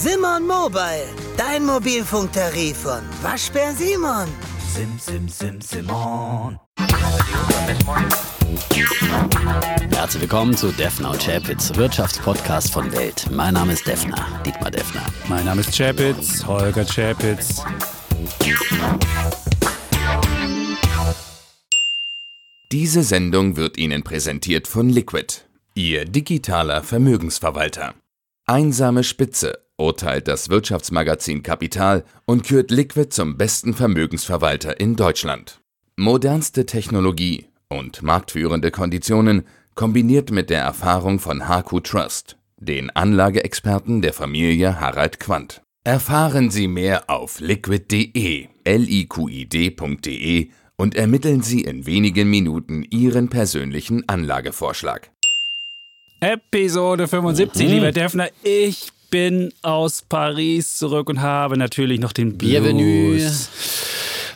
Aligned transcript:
Simon 0.00 0.46
Mobile, 0.46 1.08
dein 1.36 1.66
Mobilfunktarif 1.66 2.76
von 2.76 3.00
Waschbär 3.20 3.72
Simon. 3.72 4.28
Sim, 4.72 4.96
sim, 4.96 5.28
sim, 5.28 5.60
Simon. 5.60 6.56
Herzlich 9.90 10.22
willkommen 10.22 10.56
zu 10.56 10.70
Defner 10.70 11.10
und 11.10 11.20
Chapitz, 11.20 11.74
Wirtschaftspodcast 11.74 12.72
von 12.72 12.92
Welt. 12.92 13.26
Mein 13.32 13.54
Name 13.54 13.72
ist 13.72 13.88
Defner, 13.88 14.24
Dietmar 14.46 14.70
Defner. 14.70 15.04
Mein 15.28 15.44
Name 15.44 15.62
ist 15.62 15.76
Chapitz, 15.76 16.46
Holger 16.46 16.84
Chapitz. 16.84 17.64
Diese 22.70 23.02
Sendung 23.02 23.56
wird 23.56 23.76
Ihnen 23.76 24.04
präsentiert 24.04 24.68
von 24.68 24.88
Liquid, 24.88 25.40
Ihr 25.74 26.04
digitaler 26.04 26.84
Vermögensverwalter. 26.84 27.94
Einsame 28.46 29.02
Spitze 29.02 29.67
urteilt 29.78 30.28
das 30.28 30.48
Wirtschaftsmagazin 30.50 31.42
Kapital 31.42 32.04
und 32.26 32.44
kürt 32.44 32.70
Liquid 32.70 33.08
zum 33.10 33.38
besten 33.38 33.74
Vermögensverwalter 33.74 34.78
in 34.78 34.96
Deutschland. 34.96 35.60
Modernste 35.96 36.66
Technologie 36.66 37.46
und 37.68 38.02
marktführende 38.02 38.70
Konditionen 38.70 39.44
kombiniert 39.74 40.30
mit 40.30 40.50
der 40.50 40.60
Erfahrung 40.60 41.18
von 41.20 41.48
HQ 41.48 41.84
Trust, 41.84 42.36
den 42.56 42.90
Anlageexperten 42.90 44.02
der 44.02 44.12
Familie 44.12 44.80
Harald 44.80 45.20
Quandt. 45.20 45.62
Erfahren 45.84 46.50
Sie 46.50 46.68
mehr 46.68 47.08
auf 47.08 47.40
liquid.de, 47.40 48.48
liquid.de 48.66 50.50
und 50.76 50.94
ermitteln 50.96 51.42
Sie 51.42 51.62
in 51.62 51.86
wenigen 51.86 52.28
Minuten 52.28 52.84
Ihren 52.90 53.28
persönlichen 53.28 54.08
Anlagevorschlag. 54.08 55.10
Episode 56.20 57.06
75, 57.06 57.68
lieber 57.68 57.92
Defner. 57.92 58.28
Ich 58.42 58.90
bin 59.10 59.52
aus 59.62 60.02
Paris 60.02 60.76
zurück 60.76 61.08
und 61.08 61.20
habe 61.20 61.56
natürlich 61.56 62.00
noch 62.00 62.12
den 62.12 62.36
Blues. 62.36 62.50
Bienvenue. 62.50 63.20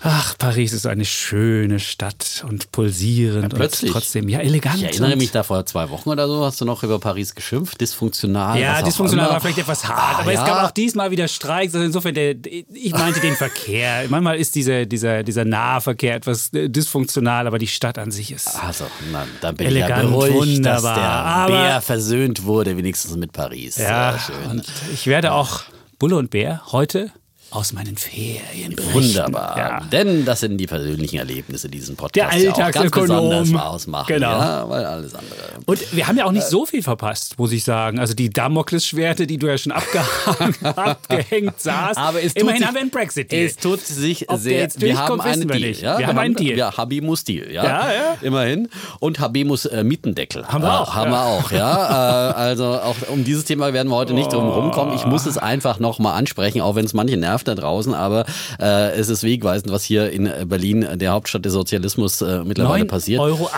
Ach, 0.05 0.37
Paris 0.37 0.73
ist 0.73 0.85
eine 0.87 1.05
schöne 1.05 1.79
Stadt 1.79 2.45
und 2.49 2.73
pulsierend 2.73 3.45
Ja, 3.53 3.57
plötzlich. 3.57 3.91
und 3.91 4.01
trotzdem 4.01 4.29
ja 4.29 4.41
elegant. 4.41 4.77
Ich 4.77 4.83
erinnere 4.85 5.15
mich 5.17 5.31
da 5.31 5.45
vor 5.45 5.65
zwei 5.65 5.89
Wochen 5.91 6.09
oder 6.09 6.27
so, 6.27 6.45
hast 6.45 6.61
du 6.61 6.65
noch 6.65 6.83
über 6.83 6.99
Paris 6.99 7.35
geschimpft, 7.35 7.81
dysfunktional. 7.81 8.59
Ja, 8.59 8.83
dysfunktional 8.83 9.31
war 9.31 9.41
vielleicht 9.41 9.59
etwas 9.59 9.87
hart, 9.89 10.21
aber 10.21 10.33
es 10.33 10.41
ja. 10.41 10.47
gab 10.47 10.65
auch 10.65 10.71
diesmal 10.73 11.13
wieder 11.13 11.29
Streiks. 11.29 11.75
Also 11.75 11.87
insofern, 11.87 12.15
der, 12.15 12.35
ich 12.45 12.93
meinte 12.93 13.21
den 13.21 13.37
Verkehr. 13.37 14.05
Manchmal 14.09 14.39
ist 14.39 14.57
dieser, 14.57 14.87
dieser, 14.87 15.23
dieser 15.23 15.45
Nahverkehr 15.45 16.17
etwas 16.17 16.53
äh, 16.53 16.69
dysfunktional, 16.69 17.47
aber 17.47 17.59
die 17.61 17.69
Stadt 17.69 17.99
an 17.99 18.11
sich 18.11 18.33
ist. 18.33 18.49
Also, 18.61 18.87
na, 19.13 19.25
dann 19.41 19.55
bin 19.57 19.69
ich 19.69 19.73
Elegant, 19.77 20.03
ja 20.03 20.09
beruhigt, 20.09 20.65
dass 20.67 20.83
wunderbar. 20.83 20.95
der 20.97 21.05
Aber- 21.11 21.53
Bär 21.63 21.81
versöhnt 21.81 22.43
wurde, 22.45 22.77
wenigstens 22.77 23.17
mit 23.17 23.33
Paris. 23.33 23.77
Ja, 23.77 24.13
Sehr 24.19 24.21
schön. 24.35 24.51
und 24.51 24.65
ich 24.93 25.07
werde 25.07 25.33
auch 25.33 25.61
Bulle 26.01 26.17
und 26.17 26.31
Bär 26.31 26.61
heute 26.73 27.13
aus 27.53 27.73
meinen 27.75 27.97
Ferien 27.97 28.75
berichten. 28.75 28.95
Wunderbar. 28.95 29.59
Ja. 29.59 29.81
Denn 29.93 30.25
das 30.25 30.41
sind 30.41 30.57
die 30.59 30.67
persönlichen 30.67 31.19
Erlebnisse, 31.19 31.69
die 31.69 31.79
diesen 31.79 31.97
Podcast 31.97 32.33
Der 32.33 32.43
ja 32.43 32.53
auch 32.53 32.71
ganz 32.71 32.91
besonders 32.91 33.55
ausmachen. 33.55 34.07
Genau. 34.09 34.31
Ja, 34.31 34.69
weil 34.69 34.85
alles 34.85 35.15
andere. 35.15 35.35
Und 35.67 35.95
wir 35.95 36.07
haben 36.09 36.17
ja 36.17 36.25
auch 36.25 36.33
nicht 36.33 36.47
so 36.47 36.65
viel 36.65 36.83
verpasst, 36.83 37.39
muss 37.39 37.53
ich 37.53 37.63
sagen. 37.65 37.99
Also 37.99 38.15
die 38.15 38.31
Damoklesschwerte, 38.31 39.27
die 39.27 39.37
du 39.39 39.49
ja 39.49 39.59
schon 39.59 39.73
abgehängt 40.75 41.61
saßt. 41.61 41.99
Aber 41.99 42.23
es 42.23 42.35
tut 42.35 42.43
Immerhin 42.43 42.59
sich- 42.61 42.67
haben 42.67 42.75
wir 42.75 42.81
einen 42.83 42.91
Brexit-Deal. 42.91 43.45
Es 43.47 43.57
tut 43.57 43.81
sich 43.81 44.29
Ob 44.31 44.39
sehr. 44.41 44.61
jetzt 44.61 44.81
wir 44.81 44.99
haben 44.99 45.21
einen 45.21 45.49
wir 45.49 45.57
Deal. 45.57 45.69
nicht. 45.69 45.83
Ja? 45.83 45.99
Wir 45.99 46.07
haben 46.07 46.19
einen 46.19 46.35
Deal. 46.35 46.57
Ja, 46.57 46.77
Habimus 46.77 47.25
Deal. 47.25 47.51
Ja? 47.53 47.65
Ja, 47.65 47.93
ja. 47.93 48.17
Immerhin. 48.23 48.69
Und 49.01 49.21
Habimus 49.21 49.67
äh, 49.67 49.85
Mietendeckel. 49.85 50.47
Haben 50.47 50.63
wir 50.65 50.69
Äh, 50.69 50.77
auch, 50.79 50.95
Haben 50.95 51.11
ja. 51.13 51.17
wir 51.19 51.27
auch, 51.27 51.51
ja. 51.53 52.31
äh, 52.31 52.35
also 52.35 52.65
auch 52.67 52.97
um 53.09 53.25
dieses 53.25 53.45
Thema 53.45 53.73
werden 53.73 53.89
wir 53.89 53.97
heute 53.97 54.15
nicht 54.15 54.33
drum 54.33 54.49
rumkommen. 54.49 54.95
Ich 54.95 55.05
muss 55.05 55.27
es 55.27 55.39
einfach 55.39 55.79
nochmal 55.79 56.15
ansprechen, 56.19 56.61
auch 56.61 56.75
wenn 56.77 56.85
es 56.85 56.95
manche 56.95 57.17
nervt 57.17 57.42
da 57.45 57.55
draußen. 57.55 57.95
Aber 57.95 58.25
äh, 58.61 58.93
es 58.93 59.09
ist 59.09 59.23
wegweisend, 59.23 59.73
was 59.73 59.85
hier 59.85 60.11
in 60.11 60.27
äh, 60.27 60.45
Berlin, 60.47 60.87
der 60.95 61.13
Hauptstadt 61.13 61.45
des 61.45 61.53
Sozialismus, 61.53 62.21
äh, 62.23 62.43
mittlerweile 62.45 62.85
9,80 62.85 62.89
passiert. 62.89 63.21
Euro. 63.21 63.51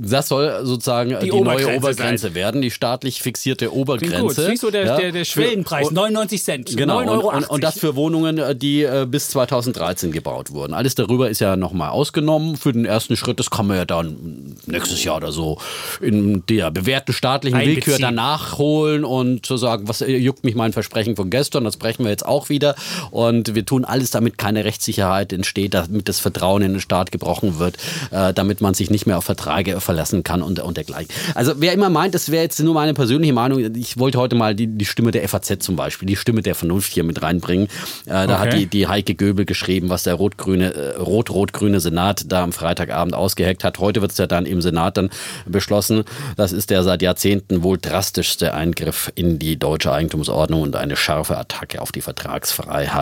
Das 0.00 0.28
soll 0.28 0.60
sozusagen 0.64 1.10
die, 1.20 1.28
neue 1.30 1.34
Obergrenze 1.40 1.76
Obergrenze 1.78 2.26
sein. 2.28 2.34
werden, 2.34 2.62
die 2.62 2.70
staatlich 2.70 3.22
fixierte 3.22 3.66
Klingt 3.66 3.74
gut. 3.86 3.88
Obergrenze. 3.98 4.46
Siehst 4.46 4.62
du, 4.62 4.70
der, 4.70 4.84
Ja. 4.86 4.96
der, 4.96 5.12
der 5.12 5.24
Schwellenpreis, 5.24 5.88
Für- 5.88 5.94
99 5.94 6.42
Cent. 6.42 6.76
Genau, 6.76 7.00
9,80 7.00 7.02
und, 7.02 7.08
Euro. 7.10 7.36
und, 7.36 7.50
und 7.50 7.64
das 7.64 7.78
für 7.78 7.96
Wohnungen, 7.96 8.38
äh, 8.38 8.54
die 8.56 8.82
äh, 8.82 9.06
bis 9.08 9.28
2013 9.30 10.12
gebaut 10.12 10.50
wurden. 10.52 10.74
Alles 10.74 10.94
darüber 10.94 11.30
ist 11.30 11.40
ja 11.40 11.56
nochmal 11.56 11.90
ausgenommen. 11.90 12.56
Für 12.56 12.72
den 12.72 12.84
ersten 12.84 13.16
Schritt, 13.16 13.38
das 13.38 13.50
kann 13.50 13.66
man 13.66 13.76
ja 13.76 13.84
dann 13.84 14.56
nächstes 14.66 15.02
Jahr 15.04 15.16
oder 15.16 15.32
so 15.32 15.58
in 16.00 16.44
der 16.48 16.70
bewährten 16.70 17.12
staatlichen 17.12 17.56
Einbeziehen. 17.58 17.76
Willkür 17.86 17.98
dann 17.98 18.14
nachholen 18.14 19.04
und 19.04 19.44
zu 19.46 19.56
sagen, 19.56 19.88
was 19.88 20.00
äh, 20.00 20.16
juckt 20.16 20.44
mich 20.44 20.54
mein 20.54 20.72
Versprechen 20.72 21.16
von 21.16 21.30
gestern, 21.30 21.64
das 21.64 21.76
brechen 21.76 22.04
wir 22.04 22.10
jetzt 22.10 22.26
auch 22.26 22.48
wieder. 22.48 22.74
Und 23.10 23.54
wir 23.54 23.64
tun 23.64 23.84
alles, 23.84 24.10
damit 24.10 24.38
keine 24.38 24.64
Rechtssicherheit 24.64 25.32
entsteht, 25.32 25.74
damit 25.74 26.08
das 26.08 26.20
Vertrauen 26.20 26.62
in 26.62 26.72
den 26.72 26.80
Staat 26.80 27.12
gebrochen 27.12 27.58
wird, 27.58 27.76
äh, 28.10 28.32
damit 28.34 28.60
man 28.60 28.74
sich 28.74 28.90
nicht 28.90 29.06
mehr 29.06 29.18
auf 29.18 29.24
Verträge 29.24 29.80
verlassen 29.80 30.22
kann 30.22 30.42
und, 30.42 30.60
und 30.60 30.76
dergleichen. 30.76 31.10
Also 31.34 31.54
wer 31.56 31.72
immer 31.72 31.88
meint, 31.90 32.14
das 32.14 32.30
wäre 32.30 32.42
jetzt 32.42 32.60
nur 32.60 32.74
meine 32.74 32.94
persönliche 32.94 33.32
Meinung, 33.32 33.74
ich 33.74 33.98
wollte 33.98 34.18
heute 34.18 34.36
mal 34.36 34.54
die, 34.54 34.66
die 34.66 34.84
Stimme 34.84 35.10
der 35.10 35.26
FAZ 35.28 35.58
zum 35.60 35.76
Beispiel, 35.76 36.06
die 36.06 36.16
Stimme 36.16 36.42
der 36.42 36.54
Vernunft 36.54 36.92
hier 36.92 37.04
mit 37.04 37.22
reinbringen. 37.22 37.68
Äh, 38.06 38.26
da 38.26 38.38
hat 38.38 38.50
Okay. 38.50 38.60
die, 38.60 38.66
die 38.66 38.88
Heike 38.88 39.14
Göbel 39.14 39.44
geschrieben, 39.44 39.90
was 39.90 40.02
der 40.02 40.14
rot-grüne, 40.14 40.74
äh, 40.74 40.96
rot-rot-grüne 40.96 41.78
Senat 41.78 42.24
da 42.26 42.42
am 42.42 42.52
Freitagabend 42.52 43.14
ausgeheckt 43.14 43.64
hat. 43.64 43.78
Heute 43.78 44.00
wird 44.00 44.12
es 44.12 44.18
ja 44.18 44.26
dann 44.26 44.44
im 44.46 44.60
Senat 44.60 44.96
dann 44.96 45.10
beschlossen. 45.46 46.04
Das 46.36 46.52
ist 46.52 46.70
der 46.70 46.82
seit 46.82 47.02
Jahrzehnten 47.02 47.62
wohl 47.62 47.78
drastischste 47.78 48.54
Eingriff 48.54 49.12
in 49.14 49.38
die 49.38 49.56
deutsche 49.58 49.92
Eigentumsordnung 49.92 50.62
und 50.62 50.74
eine 50.76 50.96
scharfe 50.96 51.36
Attacke 51.38 51.80
auf 51.80 51.92
die 51.92 52.00
Vertragsfreiheit. 52.00 52.99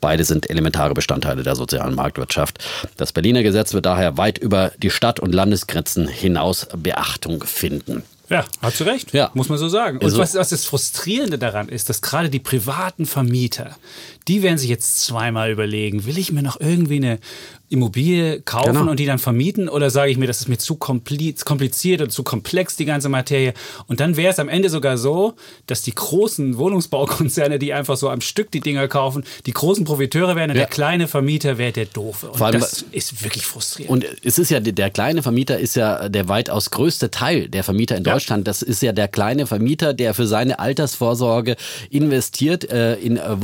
Beide 0.00 0.24
sind 0.24 0.50
elementare 0.50 0.94
Bestandteile 0.94 1.42
der 1.42 1.56
sozialen 1.56 1.94
Marktwirtschaft. 1.94 2.58
Das 2.96 3.12
Berliner 3.12 3.42
Gesetz 3.42 3.72
wird 3.72 3.86
daher 3.86 4.16
weit 4.16 4.38
über 4.38 4.72
die 4.78 4.90
Stadt- 4.90 5.20
und 5.20 5.32
Landesgrenzen 5.34 6.08
hinaus 6.08 6.66
Beachtung 6.76 7.42
finden. 7.44 8.02
Ja, 8.28 8.44
hast 8.62 8.78
du 8.78 8.84
recht. 8.84 9.12
Ja. 9.12 9.30
Muss 9.34 9.48
man 9.48 9.58
so 9.58 9.68
sagen. 9.68 9.98
Und 9.98 10.04
Also- 10.04 10.18
was, 10.18 10.34
was 10.34 10.50
das 10.50 10.64
Frustrierende 10.64 11.36
daran 11.36 11.68
ist, 11.68 11.88
dass 11.88 12.00
gerade 12.00 12.30
die 12.30 12.38
privaten 12.38 13.04
Vermieter, 13.06 13.76
die 14.30 14.42
werden 14.42 14.58
sich 14.58 14.70
jetzt 14.70 15.00
zweimal 15.00 15.50
überlegen, 15.50 16.06
will 16.06 16.16
ich 16.16 16.30
mir 16.30 16.42
noch 16.42 16.60
irgendwie 16.60 16.96
eine 16.96 17.18
Immobilie 17.68 18.40
kaufen 18.40 18.72
Genau. 18.74 18.90
und 18.90 18.98
die 18.98 19.06
dann 19.06 19.18
vermieten 19.20 19.68
oder 19.68 19.90
sage 19.90 20.10
ich 20.10 20.16
mir, 20.18 20.26
das 20.26 20.40
ist 20.40 20.48
mir 20.48 20.58
zu 20.58 20.74
kompli- 20.74 21.44
kompliziert 21.44 22.00
und 22.02 22.10
zu 22.10 22.24
komplex, 22.24 22.76
die 22.76 22.84
ganze 22.84 23.08
Materie. 23.08 23.54
Und 23.86 24.00
dann 24.00 24.16
wäre 24.16 24.32
es 24.32 24.40
am 24.40 24.48
Ende 24.48 24.68
sogar 24.70 24.98
so, 24.98 25.34
dass 25.66 25.82
die 25.82 25.94
großen 25.94 26.58
Wohnungsbaukonzerne, 26.58 27.60
die 27.60 27.72
einfach 27.72 27.96
so 27.96 28.08
am 28.08 28.20
Stück 28.20 28.50
die 28.50 28.58
Dinger 28.60 28.88
kaufen, 28.88 29.22
die 29.46 29.52
großen 29.52 29.84
Profiteure 29.84 30.34
wären 30.34 30.50
und 30.50 30.56
Ja. 30.56 30.62
der 30.62 30.66
kleine 30.70 31.06
Vermieter 31.06 31.58
wäre 31.58 31.70
der 31.70 31.84
Doofe. 31.86 32.30
Und 32.30 32.42
allem- 32.42 32.60
das 32.60 32.84
ist 32.90 33.22
wirklich 33.22 33.46
frustrierend. 33.46 33.90
Und 33.92 34.06
es 34.24 34.38
ist 34.40 34.50
ja, 34.50 34.58
der 34.58 34.90
kleine 34.90 35.22
Vermieter 35.22 35.58
ist 35.58 35.76
ja 35.76 36.08
der 36.08 36.28
weitaus 36.28 36.70
größte 36.72 37.12
Teil 37.12 37.48
der 37.48 37.62
Vermieter 37.62 37.96
in 37.96 38.02
Ja. 38.04 38.14
Deutschland. 38.14 38.48
Das 38.48 38.62
ist 38.62 38.82
ja 38.82 38.90
der 38.92 39.06
kleine 39.06 39.46
Vermieter, 39.46 39.94
der 39.94 40.14
für 40.14 40.26
seine 40.26 40.58
Altersvorsorge 40.58 41.54
investiert 41.90 42.68
äh, 42.70 42.94
in 42.96 43.16
äh, 43.16 43.40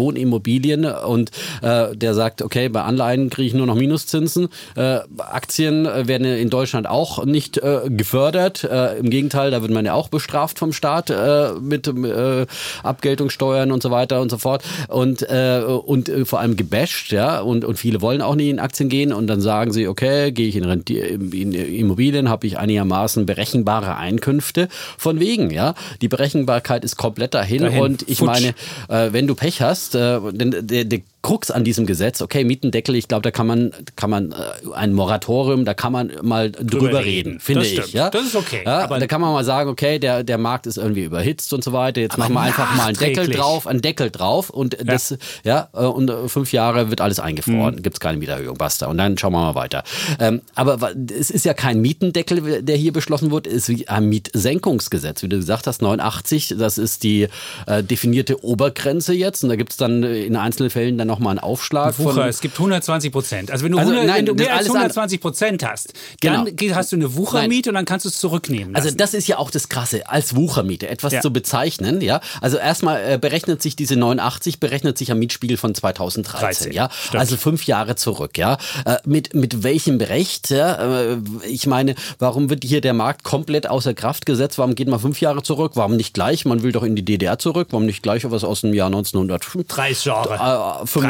Wohnimmobilien 0.76 0.84
und 0.84 1.30
äh, 1.62 1.96
der 1.96 2.14
sagt, 2.14 2.42
okay, 2.42 2.68
bei 2.68 2.82
Anleihen 2.82 3.30
kriege 3.30 3.48
ich 3.48 3.54
nur 3.54 3.66
noch 3.66 3.74
Minuszinsen. 3.74 4.48
Äh, 4.74 5.00
Aktien 5.18 5.86
äh, 5.86 6.06
werden 6.08 6.26
in 6.26 6.50
Deutschland 6.50 6.86
auch 6.86 7.24
nicht 7.24 7.58
äh, 7.58 7.82
gefördert. 7.88 8.64
Äh, 8.64 8.98
Im 8.98 9.10
Gegenteil, 9.10 9.50
da 9.50 9.62
wird 9.62 9.70
man 9.70 9.84
ja 9.84 9.94
auch 9.94 10.08
bestraft 10.08 10.58
vom 10.58 10.72
Staat 10.72 11.10
äh, 11.10 11.52
mit 11.60 11.86
äh, 11.88 12.46
Abgeltungssteuern 12.82 13.72
und 13.72 13.82
so 13.82 13.90
weiter 13.90 14.20
und 14.20 14.30
so 14.30 14.38
fort. 14.38 14.62
Und, 14.88 15.22
äh, 15.22 15.62
und 15.64 16.08
äh, 16.08 16.24
vor 16.24 16.40
allem 16.40 16.56
gebasht, 16.56 17.12
ja. 17.12 17.40
Und, 17.40 17.64
und 17.64 17.78
viele 17.78 18.00
wollen 18.00 18.22
auch 18.22 18.34
nicht 18.34 18.48
in 18.48 18.58
Aktien 18.58 18.88
gehen 18.88 19.12
und 19.12 19.26
dann 19.26 19.40
sagen 19.40 19.72
sie, 19.72 19.88
okay, 19.88 20.32
gehe 20.32 20.48
ich 20.48 20.56
in, 20.56 20.64
Renti 20.64 20.98
in 20.98 21.52
Immobilien, 21.52 22.28
habe 22.28 22.46
ich 22.46 22.58
einigermaßen 22.58 23.26
berechenbare 23.26 23.96
Einkünfte. 23.96 24.68
Von 24.98 25.20
wegen, 25.20 25.50
ja. 25.50 25.74
Die 26.00 26.08
Berechenbarkeit 26.08 26.84
ist 26.84 26.96
komplett 26.96 27.34
dahin, 27.34 27.62
Dahin. 27.62 27.82
und 27.82 28.08
ich 28.08 28.18
Futsch. 28.18 28.28
meine, 28.28 28.54
äh, 28.88 29.12
wenn 29.12 29.26
du 29.26 29.34
Pech 29.34 29.62
hast, 29.62 29.94
äh, 29.94 30.20
denn 30.32 30.55
der, 30.62 30.84
der 30.84 31.00
Krux 31.26 31.50
an 31.50 31.64
diesem 31.64 31.86
Gesetz, 31.86 32.20
okay, 32.22 32.44
Mietendeckel, 32.44 32.94
ich 32.94 33.08
glaube, 33.08 33.22
da 33.22 33.32
kann 33.32 33.48
man, 33.48 33.72
kann 33.96 34.10
man 34.10 34.30
äh, 34.30 34.36
ein 34.74 34.92
Moratorium, 34.92 35.64
da 35.64 35.74
kann 35.74 35.92
man 35.92 36.12
mal 36.22 36.52
drüber, 36.52 37.00
reden. 37.00 37.30
reden, 37.32 37.40
finde 37.40 37.62
Das 37.62 37.68
ich. 37.72 37.78
stimmt. 37.78 37.92
Ja? 37.94 38.10
Das 38.10 38.24
ist 38.26 38.36
okay. 38.36 38.62
Ja, 38.64 38.84
Aber- 38.84 39.00
da 39.00 39.06
kann 39.08 39.20
man 39.20 39.32
mal 39.32 39.44
sagen, 39.44 39.68
okay, 39.68 39.98
der, 39.98 40.22
der 40.22 40.38
Markt 40.38 40.66
ist 40.68 40.76
irgendwie 40.78 41.02
überhitzt 41.02 41.52
und 41.52 41.64
so 41.64 41.72
weiter. 41.72 42.00
Jetzt 42.00 42.16
machen 42.16 42.32
wir 42.32 42.42
einfach 42.42 42.76
mal 42.76 42.86
einen 42.86 42.96
Deckel 42.96 43.28
drauf, 43.28 43.66
einen 43.66 43.82
Deckel 43.82 44.10
drauf 44.12 44.50
und 44.50 44.76
das, 44.84 45.16
ja, 45.42 45.68
äh, 45.74 45.78
und 45.84 46.08
äh, 46.10 46.28
fünf 46.28 46.52
Jahre 46.52 46.90
wird 46.90 47.00
alles 47.00 47.18
eingefroren, 47.18 47.82
gibt's 47.82 47.98
keine 47.98 48.18
Mieterhöhung, 48.18 48.56
basta. 48.56 48.86
Und 48.86 48.98
dann 48.98 49.18
schauen 49.18 49.32
wir 49.32 49.40
mal 49.40 49.54
weiter. 49.56 49.82
Ähm, 50.20 50.42
aber 50.54 50.92
es 51.18 51.30
ist 51.30 51.44
ja 51.44 51.54
kein 51.54 51.80
Mietendeckel, 51.80 52.62
der 52.62 52.76
hier 52.76 52.92
beschlossen 52.92 53.32
wurde, 53.32 53.50
es 53.50 53.68
ist 53.68 53.88
ein 53.88 54.08
Mietsenkungsgesetz, 54.08 55.22
wie 55.24 55.28
du 55.28 55.36
gesagt 55.38 55.66
hast, 55.66 55.82
89, 55.82 56.54
das 56.56 56.78
ist 56.78 57.02
die 57.02 57.26
äh, 57.66 57.82
definierte 57.82 58.44
Obergrenze 58.44 59.12
jetzt 59.12 59.42
und 59.42 59.48
da 59.50 59.56
gibt's 59.56 59.76
dann 59.76 60.04
äh, 60.04 60.22
in 60.24 60.36
einzelnen 60.36 60.70
Fällen 60.70 60.98
dann 60.98 61.15
nochmal 61.16 61.30
einen 61.32 61.38
Aufschlag. 61.38 61.98
Wucher, 61.98 62.12
von, 62.14 62.28
es 62.28 62.40
gibt 62.40 62.54
120 62.58 63.10
Prozent. 63.12 63.50
Also 63.50 63.64
wenn 63.64 63.72
du, 63.72 63.78
Also 63.78 63.90
100, 63.92 64.06
nein, 64.06 64.18
wenn 64.18 64.26
du 64.26 64.34
mehr 64.34 64.50
als 64.52 64.60
alles 64.60 64.70
an- 64.70 64.76
120 64.76 65.20
Prozent 65.20 65.64
hast, 65.64 65.92
dann 66.20 66.44
Genau. 66.56 66.74
hast 66.76 66.92
du 66.92 66.96
eine 66.96 67.14
Wuchermiete 67.16 67.70
und 67.70 67.74
dann 67.74 67.84
kannst 67.84 68.04
du 68.04 68.08
es 68.10 68.18
zurücknehmen 68.18 68.74
lassen. 68.74 68.86
Also 68.86 68.96
das 68.96 69.14
ist 69.14 69.26
ja 69.26 69.38
auch 69.38 69.50
das 69.50 69.68
Krasse, 69.68 70.08
als 70.08 70.36
Wuchermiete 70.36 70.88
etwas 70.88 71.12
Ja. 71.14 71.20
zu 71.20 71.32
bezeichnen, 71.32 72.00
ja. 72.00 72.20
Also 72.40 72.56
erstmal 72.58 73.12
äh, 73.14 73.18
berechnet 73.18 73.62
sich 73.62 73.76
diese 73.76 73.96
89, 73.96 74.60
berechnet 74.60 74.98
sich 74.98 75.10
am 75.10 75.18
Mietspiegel 75.18 75.56
von 75.56 75.74
2013, 75.74 76.40
13, 76.40 76.72
ja. 76.72 76.90
stimmt. 77.06 77.20
Also 77.20 77.36
fünf 77.36 77.64
Jahre 77.66 77.96
zurück, 77.96 78.36
ja. 78.38 78.58
Äh, 78.84 78.96
mit, 79.04 79.34
mit 79.34 79.62
welchem 79.62 80.00
Recht, 80.00 80.50
ja? 80.50 80.74
Äh, 81.12 81.18
ich 81.48 81.66
meine, 81.66 81.94
warum 82.18 82.50
wird 82.50 82.64
hier 82.64 82.80
der 82.80 82.92
Markt 82.94 83.24
komplett 83.24 83.68
außer 83.68 83.94
Kraft 83.94 84.26
gesetzt? 84.26 84.58
Warum 84.58 84.74
geht 84.74 84.88
man 84.88 85.00
fünf 85.00 85.20
Jahre 85.20 85.42
zurück? 85.42 85.72
Warum 85.74 85.96
nicht 85.96 86.14
gleich? 86.14 86.44
Man 86.44 86.62
will 86.62 86.72
doch 86.72 86.82
in 86.82 86.96
die 86.96 87.04
DDR 87.04 87.38
zurück. 87.38 87.68
Warum 87.70 87.86
nicht 87.86 88.02
gleich 88.02 88.28
was 88.30 88.44
aus 88.44 88.62
dem 88.62 88.74
Jahr 88.74 88.86
1985? 88.88 89.66
30 89.68 90.04
Jahre. 90.04 90.40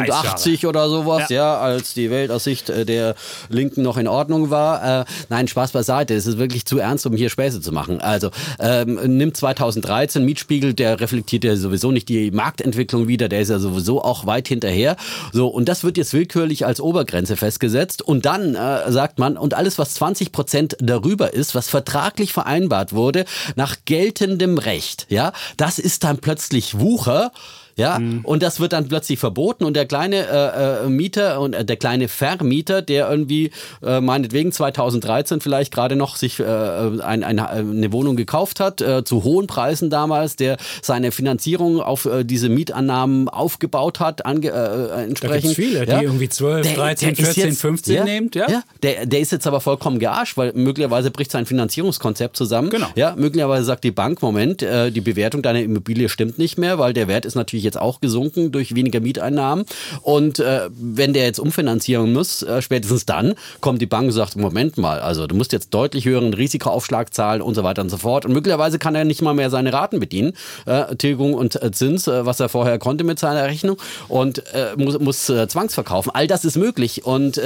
Äh, 0.03 0.11
85 0.11 0.65
oder 0.65 0.89
sowas, 0.89 1.29
ja. 1.29 1.57
als 1.57 1.93
die 1.93 2.09
Welt 2.09 2.31
aus 2.31 2.43
Sicht 2.43 2.69
äh, 2.69 2.85
der 2.85 3.15
Linken 3.49 3.81
noch 3.81 3.97
in 3.97 4.07
Ordnung 4.07 4.49
war. 4.49 5.01
Äh, 5.01 5.05
nein, 5.29 5.47
Spaß 5.47 5.71
beiseite. 5.71 6.13
Es 6.15 6.25
ist 6.25 6.37
wirklich 6.37 6.65
zu 6.65 6.79
ernst, 6.79 7.05
um 7.05 7.15
hier 7.15 7.29
Späße 7.29 7.61
zu 7.61 7.71
machen. 7.71 8.01
Also 8.01 8.29
ähm, 8.59 9.17
nimmt 9.17 9.37
2013 9.37 10.23
Mietspiegel, 10.23 10.73
der 10.73 10.99
reflektiert 10.99 11.43
ja 11.43 11.55
sowieso 11.55 11.91
nicht 11.91 12.09
die 12.09 12.31
Marktentwicklung 12.31 13.07
wieder, 13.07 13.29
der 13.29 13.41
ist 13.41 13.49
ja 13.49 13.59
sowieso 13.59 14.01
auch 14.03 14.25
weit 14.25 14.47
hinterher. 14.47 14.95
So, 15.31 15.47
und 15.47 15.69
das 15.69 15.83
wird 15.83 15.97
jetzt 15.97 16.13
willkürlich 16.13 16.65
als 16.65 16.81
Obergrenze 16.81 17.35
festgesetzt. 17.35 18.01
Und 18.01 18.25
dann 18.25 18.55
äh, 18.55 18.91
sagt 18.91 19.19
man, 19.19 19.37
und 19.37 19.53
alles, 19.53 19.77
was 19.77 19.93
20 19.95 20.31
Prozent 20.31 20.77
darüber 20.79 21.33
ist, 21.33 21.55
was 21.55 21.69
vertraglich 21.69 22.33
vereinbart 22.33 22.93
wurde, 22.93 23.25
nach 23.55 23.77
geltendem 23.85 24.57
Recht, 24.57 25.05
ja, 25.09 25.31
das 25.57 25.79
ist 25.79 26.03
dann 26.03 26.19
plötzlich 26.19 26.79
Wucher. 26.79 27.31
Ja, 27.77 28.01
und 28.23 28.41
das 28.41 28.59
wird 28.59 28.73
dann 28.73 28.87
plötzlich 28.87 29.19
verboten 29.19 29.63
und 29.63 29.75
der 29.75 29.85
kleine 29.85 30.27
äh, 30.27 30.85
äh, 30.85 30.89
Mieter 30.89 31.39
und 31.39 31.53
äh, 31.53 31.63
der 31.63 31.77
kleine 31.77 32.07
Vermieter, 32.07 32.81
der 32.81 33.09
irgendwie 33.09 33.51
äh, 33.83 34.01
meinetwegen 34.01 34.51
2013 34.51 35.41
vielleicht 35.41 35.71
gerade 35.71 35.95
noch 35.95 36.15
sich 36.15 36.39
äh, 36.39 36.43
ein, 36.43 37.23
ein, 37.23 37.39
eine 37.39 37.91
Wohnung 37.91 38.15
gekauft 38.15 38.59
hat, 38.59 38.81
äh, 38.81 39.03
zu 39.03 39.23
hohen 39.23 39.45
Preisen 39.45 39.91
damals, 39.91 40.35
der 40.35 40.57
seine 40.81 41.11
Finanzierung 41.11 41.79
auf 41.79 42.05
äh, 42.05 42.23
diese 42.23 42.49
Mietannahmen 42.49 43.29
aufgebaut 43.29 43.99
hat, 43.99 44.25
ange, 44.25 44.49
äh, 44.49 45.03
entsprechend. 45.03 45.55
gibt's 45.55 45.55
viele, 45.55 45.85
die 45.85 46.03
irgendwie 46.03 46.29
12, 46.29 46.73
13, 46.73 47.09
ist 47.11 47.33
14, 47.33 47.53
15 47.53 47.95
ja, 47.95 48.03
nehmt, 48.03 48.35
ja? 48.35 48.49
ja 48.49 48.63
der, 48.81 49.05
der 49.05 49.19
ist 49.19 49.31
jetzt 49.31 49.45
aber 49.45 49.61
vollkommen 49.61 49.99
gearscht, 49.99 50.35
weil 50.35 50.51
möglicherweise 50.53 51.11
bricht 51.11 51.31
sein 51.31 51.45
Finanzierungskonzept 51.45 52.35
zusammen. 52.35 52.71
Genau. 52.71 52.87
Ja, 52.95 53.15
möglicherweise 53.15 53.65
sagt 53.65 53.83
die 53.83 53.91
Bank, 53.91 54.23
Moment, 54.23 54.63
äh, 54.63 54.89
die 54.89 55.01
Bewertung 55.01 55.43
deiner 55.43 55.61
Immobilie 55.61 56.09
stimmt 56.09 56.39
nicht 56.39 56.57
mehr, 56.57 56.79
weil 56.79 56.93
der 56.93 57.07
Wert 57.07 57.25
ist 57.25 57.35
natürlich 57.35 57.66
jetzt 57.67 57.79
auch 57.79 58.01
gesunken 58.01 58.51
durch 58.51 58.73
weniger 58.73 58.99
Mieteinnahmen. 58.99 59.65
Und 60.01 60.39
äh, 60.39 60.69
wenn 60.71 61.13
der 61.13 61.25
jetzt 61.25 61.39
umfinanzieren 61.39 62.13
muss, 62.13 62.41
äh, 62.41 62.61
spätestens 62.61 63.05
dann 63.05 63.35
kommt 63.61 63.81
die 63.81 63.85
Bank 63.85 64.07
und 64.07 64.13
sagt, 64.13 64.35
Moment 64.35 64.77
mal, 64.77 64.99
also 64.99 65.27
du 65.27 65.35
musst 65.35 65.51
jetzt 65.51 65.73
deutlich 65.73 66.05
höheren 66.05 66.33
Risikoaufschlag 66.33 67.13
zahlen 67.13 67.41
und 67.41 67.55
so 67.55 67.63
weiter 67.63 67.81
und 67.81 67.89
so 67.89 67.97
fort. 67.97 68.25
Und 68.25 68.33
möglicherweise 68.33 68.79
kann 68.79 68.95
er 68.95 69.05
nicht 69.05 69.21
mal 69.21 69.33
mehr 69.33 69.49
seine 69.49 69.73
Raten 69.73 69.99
bedienen, 69.99 70.33
äh, 70.65 70.95
Tilgung 70.95 71.33
und 71.33 71.61
äh, 71.61 71.71
Zins, 71.71 72.07
äh, 72.07 72.25
was 72.25 72.39
er 72.39 72.49
vorher 72.49 72.79
konnte 72.79 73.03
mit 73.03 73.19
seiner 73.19 73.43
Rechnung 73.45 73.77
und 74.07 74.43
äh, 74.53 74.75
muss, 74.77 74.99
muss 74.99 75.25
zwangsverkaufen. 75.25 76.11
All 76.13 76.27
das 76.27 76.45
ist 76.45 76.55
möglich 76.57 77.05
und 77.05 77.37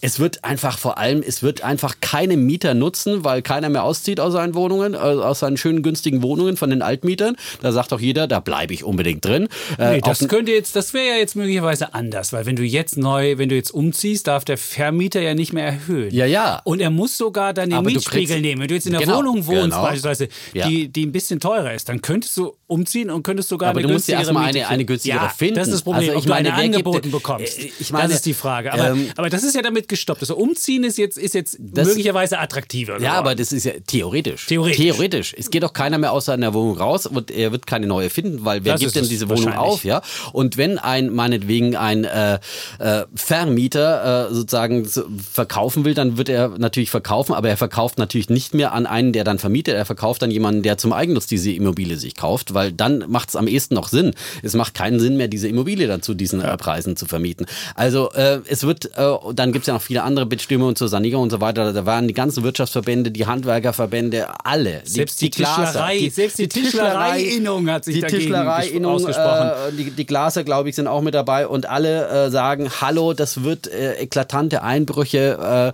es 0.00 0.20
wird 0.20 0.44
einfach 0.44 0.78
vor 0.78 0.98
allem, 0.98 1.22
es 1.26 1.42
wird 1.42 1.62
einfach 1.62 1.96
keine 2.00 2.36
Mieter 2.36 2.74
nutzen, 2.74 3.24
weil 3.24 3.42
keiner 3.42 3.68
mehr 3.68 3.84
auszieht 3.84 4.20
aus 4.20 4.32
seinen 4.32 4.54
Wohnungen, 4.54 4.94
aus 4.94 5.40
seinen 5.40 5.56
schönen 5.56 5.82
günstigen 5.82 6.22
Wohnungen 6.22 6.56
von 6.56 6.70
den 6.70 6.82
Altmietern. 6.82 7.36
Da 7.62 7.72
sagt 7.72 7.92
doch 7.92 8.00
jeder, 8.00 8.26
da 8.26 8.40
bleibe 8.40 8.74
ich 8.74 8.84
unbedingt 8.84 9.24
drin. 9.24 9.48
Äh, 9.78 9.94
Nee, 9.94 10.00
das 10.00 10.26
könnte 10.28 10.52
jetzt, 10.52 10.74
das 10.76 10.92
wäre 10.94 11.06
ja 11.06 11.14
jetzt 11.16 11.36
möglicherweise 11.36 11.94
anders, 11.94 12.32
weil 12.32 12.46
wenn 12.46 12.56
du 12.56 12.62
jetzt 12.62 12.96
neu, 12.96 13.38
wenn 13.38 13.48
du 13.48 13.54
jetzt 13.54 13.70
umziehst, 13.72 14.26
darf 14.26 14.44
der 14.44 14.58
Vermieter 14.58 15.20
ja 15.20 15.34
nicht 15.34 15.52
mehr 15.52 15.66
erhöhen. 15.66 16.12
Ja, 16.12 16.26
ja. 16.26 16.60
Und 16.64 16.80
er 16.80 16.90
muss 16.90 17.16
sogar 17.16 17.52
dann 17.54 17.70
den 17.70 17.78
Aber 17.78 17.88
du 17.88 17.94
Mietspiegel 17.94 18.40
nehmen. 18.40 18.60
Wenn 18.62 18.68
du 18.68 18.74
jetzt 18.74 18.86
in 18.86 18.92
der 18.92 19.02
Genau, 19.02 19.18
Wohnung 19.18 19.46
wohnst, 19.46 19.62
genau. 19.62 19.82
beispielsweise, 19.82 20.28
Ja. 20.52 20.68
die, 20.68 20.88
die 20.88 21.06
ein 21.06 21.12
bisschen 21.12 21.40
teurer 21.40 21.74
ist, 21.74 21.88
dann 21.88 22.02
könntest 22.02 22.36
du 22.36 22.54
umziehen 22.74 23.10
und 23.10 23.22
könntest 23.22 23.48
sogar 23.48 23.70
Aber 23.70 23.78
eine 23.78 23.88
du 23.88 23.94
musst 23.94 24.08
ja 24.08 24.18
erstmal 24.18 24.44
eine, 24.44 24.58
eine 24.60 24.68
finden. 24.68 24.86
günstigere 24.86 25.22
ja, 25.22 25.28
finden. 25.28 25.54
Das 25.56 25.68
ist 25.68 25.74
das 25.74 25.82
Problem, 25.82 26.08
Also 26.10 26.18
ob 26.18 26.26
du 26.26 26.32
eine 26.34 26.48
gibt 26.50 26.58
angeboten 26.58 27.02
denn- 27.02 27.10
bekommst. 27.12 27.58
Äh, 27.58 27.70
Ich 27.78 27.90
meine, 27.92 28.08
das 28.08 28.16
ist 28.16 28.26
die 28.26 28.34
Frage. 28.34 28.72
Aber, 28.72 28.88
ähm, 28.90 29.08
aber 29.16 29.30
das 29.30 29.42
ist 29.44 29.54
ja 29.54 29.62
damit 29.62 29.88
gestoppt. 29.88 30.20
Also 30.22 30.36
umziehen 30.36 30.84
ist 30.84 30.98
jetzt, 30.98 31.16
ist 31.18 31.34
jetzt 31.34 31.56
Das- 31.60 31.86
möglicherweise 31.88 32.38
attraktiver. 32.38 33.00
Ja, 33.00 33.12
aber 33.14 33.34
das 33.34 33.52
ist 33.52 33.64
ja 33.64 33.72
theoretisch. 33.86 34.46
Theoretisch. 34.46 34.76
Theoretisch. 34.78 35.34
Es 35.38 35.50
geht 35.50 35.62
doch 35.62 35.72
keiner 35.72 35.98
mehr 35.98 36.12
aus 36.12 36.24
seiner 36.26 36.52
Wohnung 36.54 36.76
raus 36.76 37.06
und 37.06 37.30
er 37.30 37.52
wird 37.52 37.66
keine 37.66 37.86
neue 37.86 38.10
finden, 38.10 38.44
weil 38.44 38.64
wer 38.64 38.72
Das 38.74 38.80
gibt 38.80 38.96
denn 38.96 39.04
es 39.04 39.08
diese 39.08 39.28
Wohnung 39.28 39.52
auf, 39.54 39.84
ja? 39.84 40.02
Und 40.32 40.56
wenn 40.56 40.78
ein, 40.78 41.10
meinetwegen 41.12 41.76
ein 41.76 42.04
äh, 42.04 42.38
äh, 42.78 43.04
Vermieter 43.14 44.28
äh, 44.30 44.34
sozusagen 44.34 44.84
so 44.86 45.04
verkaufen 45.32 45.84
will, 45.84 45.94
dann 45.94 46.16
wird 46.16 46.28
er 46.28 46.50
natürlich 46.58 46.90
verkaufen, 46.90 47.32
aber 47.34 47.48
er 47.48 47.56
verkauft 47.56 47.98
natürlich 47.98 48.30
nicht 48.30 48.54
mehr 48.54 48.72
an 48.72 48.86
einen, 48.86 49.12
der 49.12 49.24
dann 49.24 49.38
vermietet, 49.38 49.74
er 49.74 49.84
verkauft 49.84 50.22
an 50.22 50.30
jemanden, 50.30 50.62
der 50.62 50.78
zum 50.78 50.92
Eigennutz 50.92 51.26
diese 51.26 51.50
Immobilie 51.52 51.96
sich 51.96 52.14
kauft, 52.14 52.54
weil 52.54 52.63
dann 52.72 53.04
macht 53.08 53.28
es 53.30 53.36
am 53.36 53.46
ehesten 53.46 53.74
noch 53.74 53.88
Sinn. 53.88 54.14
Es 54.42 54.54
macht 54.54 54.74
keinen 54.74 55.00
Sinn 55.00 55.16
mehr, 55.16 55.28
diese 55.28 55.48
Immobilie 55.48 55.86
dann 55.86 56.02
zu 56.02 56.14
diesen 56.14 56.40
äh, 56.40 56.56
Preisen 56.56 56.96
zu 56.96 57.06
vermieten. 57.06 57.46
Also 57.74 58.10
äh, 58.12 58.40
es 58.48 58.64
wird, 58.66 58.96
äh, 58.96 59.14
dann 59.34 59.52
gibt 59.52 59.64
es 59.64 59.66
ja 59.66 59.74
noch 59.74 59.82
viele 59.82 60.02
andere 60.02 60.26
Bestimmungen 60.26 60.76
zur 60.76 60.88
Sanierung 60.88 61.24
und 61.24 61.30
so 61.30 61.40
weiter. 61.40 61.72
Da 61.72 61.86
waren 61.86 62.08
die 62.08 62.14
ganzen 62.14 62.42
Wirtschaftsverbände, 62.44 63.10
die 63.10 63.26
Handwerkerverbände, 63.26 64.26
alle. 64.44 64.80
Selbst 64.84 65.20
die 65.20 65.30
Glaser, 65.30 65.80
Tischlerei- 65.86 66.10
selbst 66.10 66.38
die 66.38 66.48
Tischlerei-Innung 66.48 67.68
hat 67.70 67.84
sich 67.84 67.96
die 67.96 68.00
dagegen 68.00 68.20
Tischlerei-Innung, 68.22 68.92
ausgesprochen. 68.94 69.48
Äh, 69.48 69.72
die, 69.76 69.90
die 69.90 70.06
Glaser, 70.06 70.44
glaube 70.44 70.68
ich, 70.68 70.76
sind 70.76 70.86
auch 70.86 71.02
mit 71.02 71.14
dabei 71.14 71.46
und 71.46 71.66
alle 71.66 72.08
äh, 72.26 72.30
sagen, 72.30 72.70
hallo, 72.80 73.12
das 73.14 73.42
wird 73.42 73.66
äh, 73.66 73.94
eklatante 73.94 74.62
Einbrüche 74.62 75.72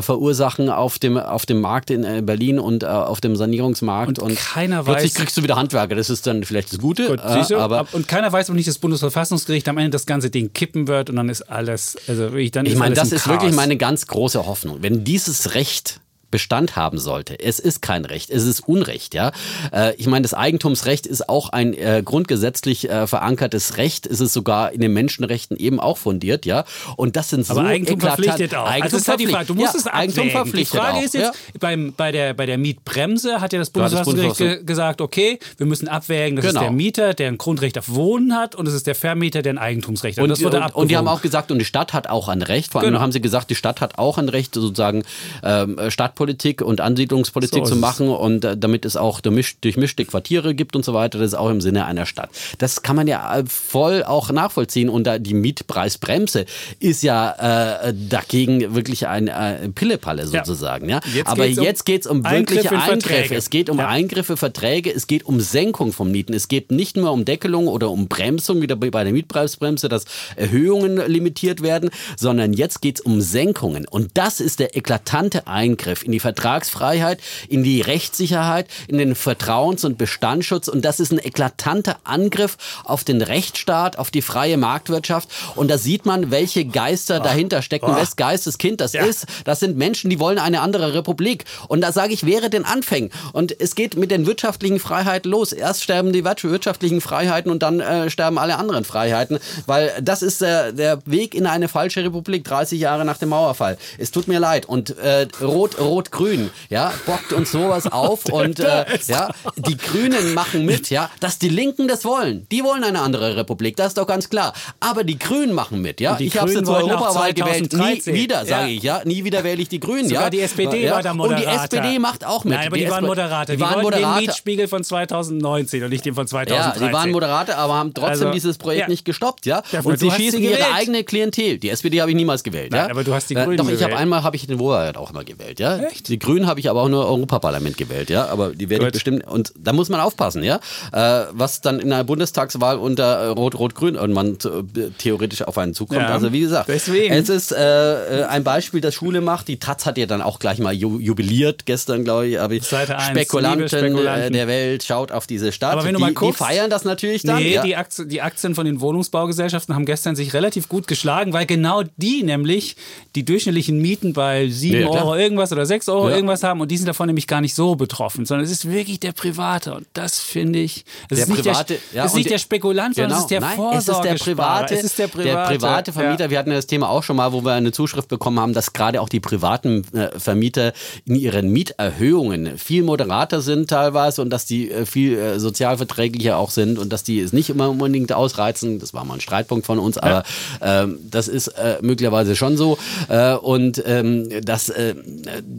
verursachen 0.00 0.68
auf 0.70 0.98
dem, 0.98 1.16
auf 1.16 1.46
dem 1.46 1.60
Markt 1.60 1.90
in 1.90 2.24
Berlin 2.26 2.58
und 2.58 2.84
auf 2.84 3.20
dem 3.20 3.36
Sanierungsmarkt. 3.36 4.18
Und 4.18 4.36
keiner 4.36 4.84
plötzlich 4.84 5.12
weiß- 5.12 5.16
kriegst 5.16 5.36
du 5.36 5.42
wieder 5.42 5.56
Handwerker, 5.56 5.94
das 5.94 6.10
ist 6.10 6.21
dann 6.26 6.44
vielleicht 6.44 6.72
das 6.72 6.78
Gute, 6.78 7.08
Gut, 7.08 7.20
äh, 7.20 7.54
aber... 7.54 7.86
und 7.92 8.08
keiner 8.08 8.32
weiß, 8.32 8.50
ob 8.50 8.56
nicht 8.56 8.68
das 8.68 8.78
Bundesverfassungsgericht 8.78 9.68
am 9.68 9.78
Ende 9.78 9.90
das 9.90 10.06
ganze 10.06 10.30
Ding 10.30 10.52
kippen 10.52 10.86
wird 10.88 11.10
und 11.10 11.16
dann 11.16 11.28
ist 11.28 11.42
alles, 11.42 11.96
also 12.06 12.24
wirklich, 12.32 12.50
dann 12.50 12.66
Ich 12.66 12.72
ist 12.72 12.78
meine, 12.78 12.94
das 12.94 13.12
ist 13.12 13.26
wirklich 13.26 13.50
Chaos. 13.50 13.56
meine 13.56 13.76
ganz 13.76 14.06
große 14.06 14.46
Hoffnung. 14.46 14.78
Wenn 14.80 15.04
dieses 15.04 15.54
Recht 15.54 16.01
Bestand 16.32 16.74
haben 16.74 16.98
sollte. 16.98 17.38
Es 17.38 17.60
ist 17.60 17.80
kein 17.82 18.04
Recht, 18.04 18.30
es 18.30 18.44
ist 18.44 18.66
Unrecht, 18.66 19.14
ja. 19.14 19.30
Äh, 19.72 19.94
ich 19.94 20.08
meine, 20.08 20.22
das 20.22 20.34
Eigentumsrecht 20.34 21.06
ist 21.06 21.28
auch 21.28 21.50
ein 21.50 21.74
äh, 21.74 22.02
grundgesetzlich 22.04 22.90
äh, 22.90 23.06
verankertes 23.06 23.76
Recht. 23.76 24.06
Es 24.08 24.20
ist 24.20 24.32
sogar 24.32 24.72
in 24.72 24.80
den 24.80 24.92
Menschenrechten 24.92 25.56
eben 25.56 25.78
auch 25.78 25.98
fundiert, 25.98 26.44
ja. 26.46 26.64
Und 26.96 27.14
das 27.14 27.30
sind 27.30 27.46
so 27.46 27.52
aber 27.52 27.68
Eigentum 27.68 27.98
eklatant- 28.00 28.24
verpflichtet 28.24 28.54
auch. 28.56 28.66
Eigentum 28.66 28.82
also 28.82 28.96
das 28.96 29.02
ist 29.02 29.08
halt 29.08 29.20
die 29.20 29.26
Frage. 29.28 29.46
Du 29.46 29.54
musst 29.54 29.70
verpflichtet. 29.72 29.92
es 29.92 29.92
ja, 29.92 30.00
Eigentum 30.00 30.24
abwägen. 30.24 30.44
Die 30.58 30.64
verpflichtet 30.66 30.80
Frage 30.80 30.98
auch, 30.98 31.02
ist 31.02 31.14
jetzt, 31.14 31.34
ja. 31.34 31.58
beim, 31.60 31.92
bei, 31.96 32.10
der, 32.10 32.34
bei 32.34 32.46
der 32.46 32.58
Mietbremse 32.58 33.40
hat 33.40 33.52
ja 33.52 33.58
das 33.58 33.68
Ja, 33.68 33.72
Bundesverfassungsgericht 33.74 34.38
ge 34.38 34.64
gesagt, 34.64 35.00
okay, 35.00 35.38
wir 35.58 35.66
müssen 35.66 35.86
abwägen, 35.86 36.36
das 36.36 36.46
Genau. 36.46 36.60
ist 36.60 36.64
der 36.64 36.72
Mieter, 36.72 37.14
der 37.14 37.28
ein 37.28 37.38
Grundrecht 37.38 37.78
auf 37.78 37.88
Wohnen 37.90 38.34
hat 38.34 38.54
und 38.54 38.66
es 38.66 38.74
ist 38.74 38.86
der 38.86 38.94
Vermieter, 38.94 39.42
der 39.42 39.52
ein 39.54 39.58
Eigentumsrecht 39.58 40.16
hat. 40.18 40.22
Und, 40.24 40.30
das 40.30 40.42
wurde 40.42 40.60
und, 40.62 40.74
und 40.74 40.88
die 40.90 40.96
haben 40.96 41.08
auch 41.08 41.20
gesagt, 41.22 41.50
und 41.52 41.58
die 41.58 41.64
Stadt 41.64 41.92
hat 41.92 42.08
auch 42.08 42.28
ein 42.28 42.42
Recht. 42.42 42.72
Vor 42.72 42.80
allem 42.80 42.90
Genau. 42.92 43.00
haben 43.00 43.12
sie 43.12 43.20
gesagt, 43.20 43.50
die 43.50 43.54
Stadt 43.54 43.80
hat 43.82 43.98
auch 43.98 44.16
ein 44.18 44.28
Recht, 44.28 44.54
sozusagen 44.54 45.02
ähm, 45.44 45.76
Stadtpolitik 45.88 46.21
und 46.62 46.80
Ansiedlungspolitik 46.80 47.66
So 47.66 47.74
zu 47.74 47.76
machen 47.76 48.08
und 48.08 48.44
äh, 48.44 48.56
damit 48.56 48.84
es 48.84 48.96
auch 48.96 49.20
durchmisch- 49.20 49.56
durchmischte 49.60 50.04
Quartiere 50.04 50.54
gibt 50.54 50.76
und 50.76 50.84
so 50.84 50.94
weiter. 50.94 51.18
Das 51.18 51.28
ist 51.28 51.34
auch 51.34 51.50
im 51.50 51.60
Sinne 51.60 51.84
einer 51.86 52.06
Stadt. 52.06 52.30
Das 52.58 52.82
kann 52.82 52.96
man 52.96 53.06
ja 53.06 53.38
äh, 53.38 53.44
voll 53.46 54.04
auch 54.04 54.30
nachvollziehen. 54.30 54.88
Und 54.88 55.04
da 55.04 55.18
die 55.18 55.34
Mietpreisbremse 55.34 56.46
ist 56.80 57.02
ja 57.02 57.88
äh, 57.88 57.94
dagegen 58.08 58.74
wirklich 58.74 59.06
ein 59.08 59.28
äh, 59.28 59.68
Pillepalle 59.68 60.22
Ja. 60.24 60.44
sozusagen. 60.44 60.88
Ja. 60.88 61.00
Jetzt 61.14 61.28
Aber 61.28 61.46
geht's 61.46 61.58
um 61.58 61.64
jetzt 61.64 61.84
geht 61.86 62.00
es 62.02 62.06
um 62.06 62.24
wirkliche 62.24 62.68
in 62.68 62.76
Eingriffe. 62.76 63.34
Es 63.34 63.50
geht 63.50 63.68
um 63.70 63.78
Ja. 63.78 63.88
Eingriffe, 63.88 64.36
Verträge, 64.36 64.92
es 64.94 65.06
geht 65.06 65.24
um 65.24 65.40
Senkung 65.40 65.92
von 65.92 66.10
Mieten. 66.10 66.34
Es 66.34 66.48
geht 66.48 66.70
nicht 66.70 66.96
nur 66.96 67.10
um 67.12 67.24
Deckelung 67.24 67.66
oder 67.68 67.90
um 67.90 68.08
Bremsung, 68.08 68.62
wieder 68.62 68.76
bei 68.76 68.90
bei 68.92 69.04
der 69.04 69.12
Mietpreisbremse, 69.14 69.88
dass 69.88 70.04
Erhöhungen 70.36 70.98
limitiert 71.06 71.62
werden, 71.62 71.90
sondern 72.18 72.52
jetzt 72.52 72.82
geht 72.82 72.96
es 72.98 73.00
um 73.00 73.20
Senkungen. 73.22 73.86
Und 73.88 74.10
das 74.14 74.38
ist 74.40 74.60
der 74.60 74.76
eklatante 74.76 75.46
Eingriff 75.46 76.02
in 76.02 76.11
die 76.12 76.20
Vertragsfreiheit, 76.20 77.20
in 77.48 77.62
die 77.62 77.80
Rechtssicherheit, 77.80 78.66
in 78.88 78.98
den 78.98 79.14
Vertrauens- 79.14 79.84
und 79.84 79.98
Bestandsschutz. 79.98 80.68
Und 80.68 80.84
das 80.84 81.00
ist 81.00 81.12
ein 81.12 81.18
eklatanter 81.18 81.96
Angriff 82.04 82.56
auf 82.84 83.04
den 83.04 83.22
Rechtsstaat, 83.22 83.98
auf 83.98 84.10
die 84.10 84.22
freie 84.22 84.56
Marktwirtschaft. 84.56 85.28
Und 85.56 85.70
da 85.70 85.78
sieht 85.78 86.06
man, 86.06 86.30
welche 86.30 86.64
Geister 86.64 87.20
dahinter 87.20 87.62
stecken, 87.62 87.94
wes 87.96 88.16
Geisteskind 88.16 88.80
das 88.80 88.92
Ja. 88.92 89.04
ist. 89.04 89.26
Das 89.44 89.60
sind 89.60 89.76
Menschen, 89.76 90.10
die 90.10 90.20
wollen 90.20 90.38
eine 90.38 90.60
andere 90.60 90.94
Republik. 90.94 91.44
Und 91.68 91.80
da 91.80 91.92
sage 91.92 92.12
ich, 92.12 92.26
wäre 92.26 92.50
den 92.50 92.64
Anfängen. 92.64 93.10
Und 93.32 93.58
es 93.60 93.74
geht 93.74 93.96
mit 93.96 94.10
den 94.10 94.26
wirtschaftlichen 94.26 94.78
Freiheiten 94.78 95.30
los. 95.30 95.52
Erst 95.52 95.82
sterben 95.82 96.12
die 96.12 96.24
wir- 96.24 96.32
wirtschaftlichen 96.42 97.00
Freiheiten 97.00 97.50
und 97.50 97.62
dann 97.62 97.80
äh, 97.80 98.08
sterben 98.10 98.38
alle 98.38 98.56
anderen 98.58 98.84
Freiheiten. 98.84 99.38
Weil 99.66 99.92
das 100.02 100.22
ist 100.22 100.42
äh, 100.42 100.72
der 100.72 100.98
Weg 101.06 101.34
in 101.34 101.46
eine 101.46 101.68
falsche 101.68 102.02
Republik, 102.04 102.44
30 102.44 102.80
Jahre 102.80 103.04
nach 103.04 103.18
dem 103.18 103.28
Mauerfall. 103.30 103.76
Es 103.98 104.10
tut 104.10 104.28
mir 104.28 104.38
leid. 104.40 104.66
Und 104.66 104.96
äh, 104.98 105.26
Rot, 105.40 105.78
Rot-Grün, 106.02 106.50
ja, 106.68 106.92
bockt 107.06 107.32
uns 107.32 107.52
sowas 107.52 107.86
auf 107.90 108.24
und 108.32 108.58
äh, 108.60 108.84
ja, 109.06 109.30
die 109.56 109.76
Grünen 109.76 110.34
machen 110.34 110.64
mit, 110.64 110.90
ja, 110.90 111.10
dass 111.20 111.38
die 111.38 111.48
Linken 111.48 111.86
das 111.88 112.04
wollen. 112.04 112.46
Die 112.50 112.64
wollen 112.64 112.82
eine 112.84 113.00
andere 113.00 113.36
Republik, 113.36 113.76
das 113.76 113.88
ist 113.88 113.98
doch 113.98 114.06
ganz 114.06 114.28
klar. 114.28 114.52
Aber 114.80 115.04
die 115.04 115.18
Grünen 115.18 115.52
machen 115.52 115.80
mit, 115.80 116.00
ja. 116.00 116.16
die 116.16 116.26
Ich 116.26 116.38
habe 116.38 116.52
zur 116.52 116.66
wollten 116.66 116.90
auch 116.90 117.00
Europawahl 117.00 117.32
gewählt. 117.32 117.62
Nie 117.62 117.68
2013. 118.00 118.14
wieder, 118.14 118.44
sage 118.44 118.50
Ja. 118.70 118.76
ich, 118.76 118.82
ja. 118.82 119.00
Nie 119.04 119.24
wieder 119.24 119.44
wähle 119.44 119.62
ich 119.62 119.68
die 119.68 119.80
Grünen, 119.80 120.08
Sogar 120.08 120.24
ja. 120.24 120.30
die 120.30 120.40
SPD 120.40 120.84
ja. 120.84 120.94
war 120.94 121.02
da 121.02 121.14
Moderator. 121.14 121.46
Und 121.46 121.72
die 121.72 121.76
SPD 121.76 121.98
macht 121.98 122.24
auch 122.24 122.44
mit. 122.44 122.54
Nein, 122.54 122.66
aber 122.66 122.76
die, 122.76 122.90
waren 122.90 123.04
SP 123.04 123.08
Moderator. 123.08 123.54
Die, 123.54 123.56
Die, 123.56 123.60
waren 123.62 123.84
wollten 123.84 124.00
den. 124.00 124.14
Mietspiegel 124.16 124.68
von 124.68 124.82
2019 124.84 125.84
und 125.84 125.90
nicht 125.90 126.04
den 126.04 126.14
von 126.14 126.24
Ja, 126.24 126.30
2013. 126.30 126.86
die 126.88 126.92
waren 126.92 127.10
Moderator, 127.10 127.56
aber 127.56 127.74
haben 127.74 127.94
trotzdem 127.94 128.28
Also, 128.28 128.30
dieses 128.32 128.58
Projekt 128.58 128.82
ja. 128.82 128.88
nicht 128.88 129.04
gestoppt, 129.04 129.46
ja. 129.46 129.62
Ja, 129.70 129.80
Und 129.82 129.98
sie 129.98 130.10
schießen 130.10 130.40
ihre 130.42 130.72
eigene 130.74 131.04
Klientel. 131.04 131.58
Die 131.58 131.68
SPD 131.70 132.00
habe 132.00 132.10
ich 132.10 132.16
niemals 132.16 132.42
gewählt, 132.42 132.72
Nein, 132.72 132.86
ja. 132.86 132.90
aber 132.90 133.04
du 133.04 133.14
hast 133.14 133.30
die 133.30 133.34
Äh, 133.34 133.44
Grünen 133.44 133.56
Doch, 133.58 133.68
ich 133.68 133.82
habe 133.82 133.96
einmal 133.96 134.22
habe 134.22 134.36
ich 134.36 134.46
den 134.46 134.58
Wohlfahrt 134.58 134.96
auch 134.96 135.10
immer 135.10 135.24
gewählt, 135.24 135.60
ja. 135.60 135.76
Echt? 135.84 136.08
Die 136.08 136.18
Grünen 136.18 136.46
habe 136.46 136.60
ich 136.60 136.68
aber 136.70 136.82
auch 136.82 136.88
nur 136.88 137.06
Europaparlament 137.06 137.76
gewählt, 137.76 138.10
ja. 138.10 138.26
Aber 138.26 138.50
die 138.54 138.68
werde 138.70 138.86
ich 138.86 138.92
bestimmt. 138.92 139.26
Und 139.26 139.52
da 139.58 139.72
muss 139.72 139.88
man 139.88 140.00
aufpassen, 140.00 140.42
ja. 140.42 140.60
Äh, 140.92 141.26
was 141.32 141.60
dann 141.60 141.80
in 141.80 141.92
einer 141.92 142.04
Bundestagswahl 142.04 142.76
unter 142.78 143.04
äh, 143.22 143.26
Rot-Rot-Grün 143.28 143.94
irgendwann 143.94 144.36
äh, 144.76 144.90
theoretisch 144.98 145.42
auf 145.42 145.58
einen 145.58 145.74
zukommt. 145.74 146.00
Ja, 146.00 146.08
also 146.08 146.32
wie 146.32 146.40
gesagt, 146.40 146.68
deswegen. 146.68 147.12
es 147.14 147.28
ist 147.28 147.52
äh, 147.52 148.20
äh, 148.20 148.24
ein 148.24 148.44
Beispiel, 148.44 148.80
das 148.80 148.94
Schule 148.94 149.20
macht. 149.20 149.48
Die 149.48 149.58
Taz 149.58 149.86
hat 149.86 149.98
ja 149.98 150.06
dann 150.06 150.22
auch 150.22 150.38
gleich 150.38 150.58
mal 150.58 150.72
ju 150.72 150.98
jubiliert 150.98 151.66
gestern, 151.66 152.04
glaube 152.04 152.26
ich. 152.28 152.40
Aber 152.40 152.58
Seite 152.60 152.96
Spekulanten, 153.00 153.68
Spekulanten. 153.68 154.28
Äh, 154.28 154.30
der 154.30 154.48
Welt 154.48 154.84
schaut 154.84 155.12
auf 155.12 155.26
diese 155.26 155.52
Stadt. 155.52 155.72
Aber 155.72 155.84
wenn 155.84 155.94
du 155.94 155.98
die, 155.98 156.02
mal 156.02 156.12
guckst- 156.12 156.38
die 156.38 156.44
feiern 156.44 156.70
das 156.70 156.84
natürlich 156.84 157.22
dann. 157.22 157.36
Nee, 157.36 157.54
ja. 157.54 157.62
die, 157.62 157.76
Aktien, 157.76 158.08
die 158.08 158.22
Aktien 158.22 158.54
von 158.54 158.64
den 158.66 158.80
Wohnungsbaugesellschaften 158.80 159.74
haben 159.74 159.84
gestern 159.86 160.16
sich 160.16 160.34
relativ 160.34 160.68
gut 160.68 160.86
geschlagen, 160.86 161.32
weil 161.32 161.46
genau 161.46 161.82
die 161.96 162.22
nämlich 162.22 162.76
die 163.14 163.24
durchschnittlichen 163.24 163.78
Mieten 163.80 164.12
bei 164.12 164.48
7 164.48 164.80
Ja, 164.80 164.88
klar. 164.88 165.04
Euro 165.06 165.16
irgendwas 165.16 165.52
oder 165.52 165.66
6 165.72 165.88
Euro 165.88 166.10
Ja. 166.10 166.16
irgendwas 166.16 166.42
haben 166.42 166.60
und 166.60 166.70
die 166.70 166.76
sind 166.76 166.86
davon 166.86 167.06
nämlich 167.06 167.26
gar 167.26 167.40
nicht 167.40 167.54
so 167.54 167.74
betroffen, 167.76 168.26
sondern 168.26 168.44
es 168.44 168.50
ist 168.52 168.68
wirklich 168.70 169.00
der 169.00 169.12
Private 169.12 169.74
und 169.74 169.86
das 169.94 170.20
finde 170.20 170.58
ich, 170.58 170.84
es 171.08 171.16
Der 171.16 171.18
ist 171.18 171.28
nicht, 171.30 171.42
private- 171.44 171.74
der, 171.74 171.78
ja, 171.94 172.04
es 172.04 172.10
ist 172.12 172.16
nicht 172.16 172.26
der 172.26 172.32
der- 172.34 172.38
Spekulant, 172.40 172.94
sondern 172.94 173.12
es 173.12 173.18
ist 173.20 173.30
der 173.30 173.40
Nein, 173.40 173.58
es 173.74 173.88
ist 173.88 174.00
der 174.04 174.14
private, 174.14 174.74
Es 174.74 174.84
ist 174.84 174.98
der 174.98 175.08
private, 175.08 175.54
private 175.58 175.92
Vermieter. 175.92 176.24
Ja. 176.24 176.30
Wir 176.30 176.38
hatten 176.38 176.50
ja 176.50 176.56
das 176.56 176.66
Thema 176.66 176.88
auch 176.90 177.02
schon 177.02 177.16
mal, 177.16 177.32
wo 177.32 177.42
wir 177.44 177.52
eine 177.52 177.72
Zuschrift 177.72 178.08
bekommen 178.08 178.38
haben, 178.38 178.52
dass 178.52 178.72
gerade 178.74 179.00
auch 179.00 179.08
die 179.08 179.20
privaten 179.20 179.84
äh, 179.94 180.18
Vermieter 180.18 180.72
in 181.06 181.14
ihren 181.16 181.48
Mieterhöhungen 181.50 182.58
viel 182.58 182.82
moderater 182.82 183.40
sind 183.40 183.70
teilweise 183.70 184.22
und 184.22 184.30
dass 184.30 184.44
die 184.44 184.70
äh, 184.70 184.84
viel 184.86 185.18
äh, 185.18 185.40
sozialverträglicher 185.40 186.36
auch 186.36 186.50
sind 186.50 186.78
und 186.78 186.92
dass 186.92 187.02
die 187.04 187.20
es 187.20 187.32
nicht 187.32 187.50
immer 187.50 187.70
unbedingt 187.70 188.12
ausreizen. 188.12 188.78
Das 188.78 188.92
war 188.94 189.04
mal 189.04 189.14
ein 189.14 189.20
Streitpunkt 189.20 189.66
von 189.66 189.78
uns, 189.78 189.96
aber 189.98 190.22
ähm, 190.60 190.98
das 191.10 191.28
ist 191.28 191.48
äh, 191.48 191.78
möglicherweise 191.80 192.36
schon 192.36 192.56
so. 192.56 192.78
Äh, 193.08 193.34
und 193.34 193.82
ähm, 193.86 194.28
dass 194.44 194.68
äh, 194.68 194.94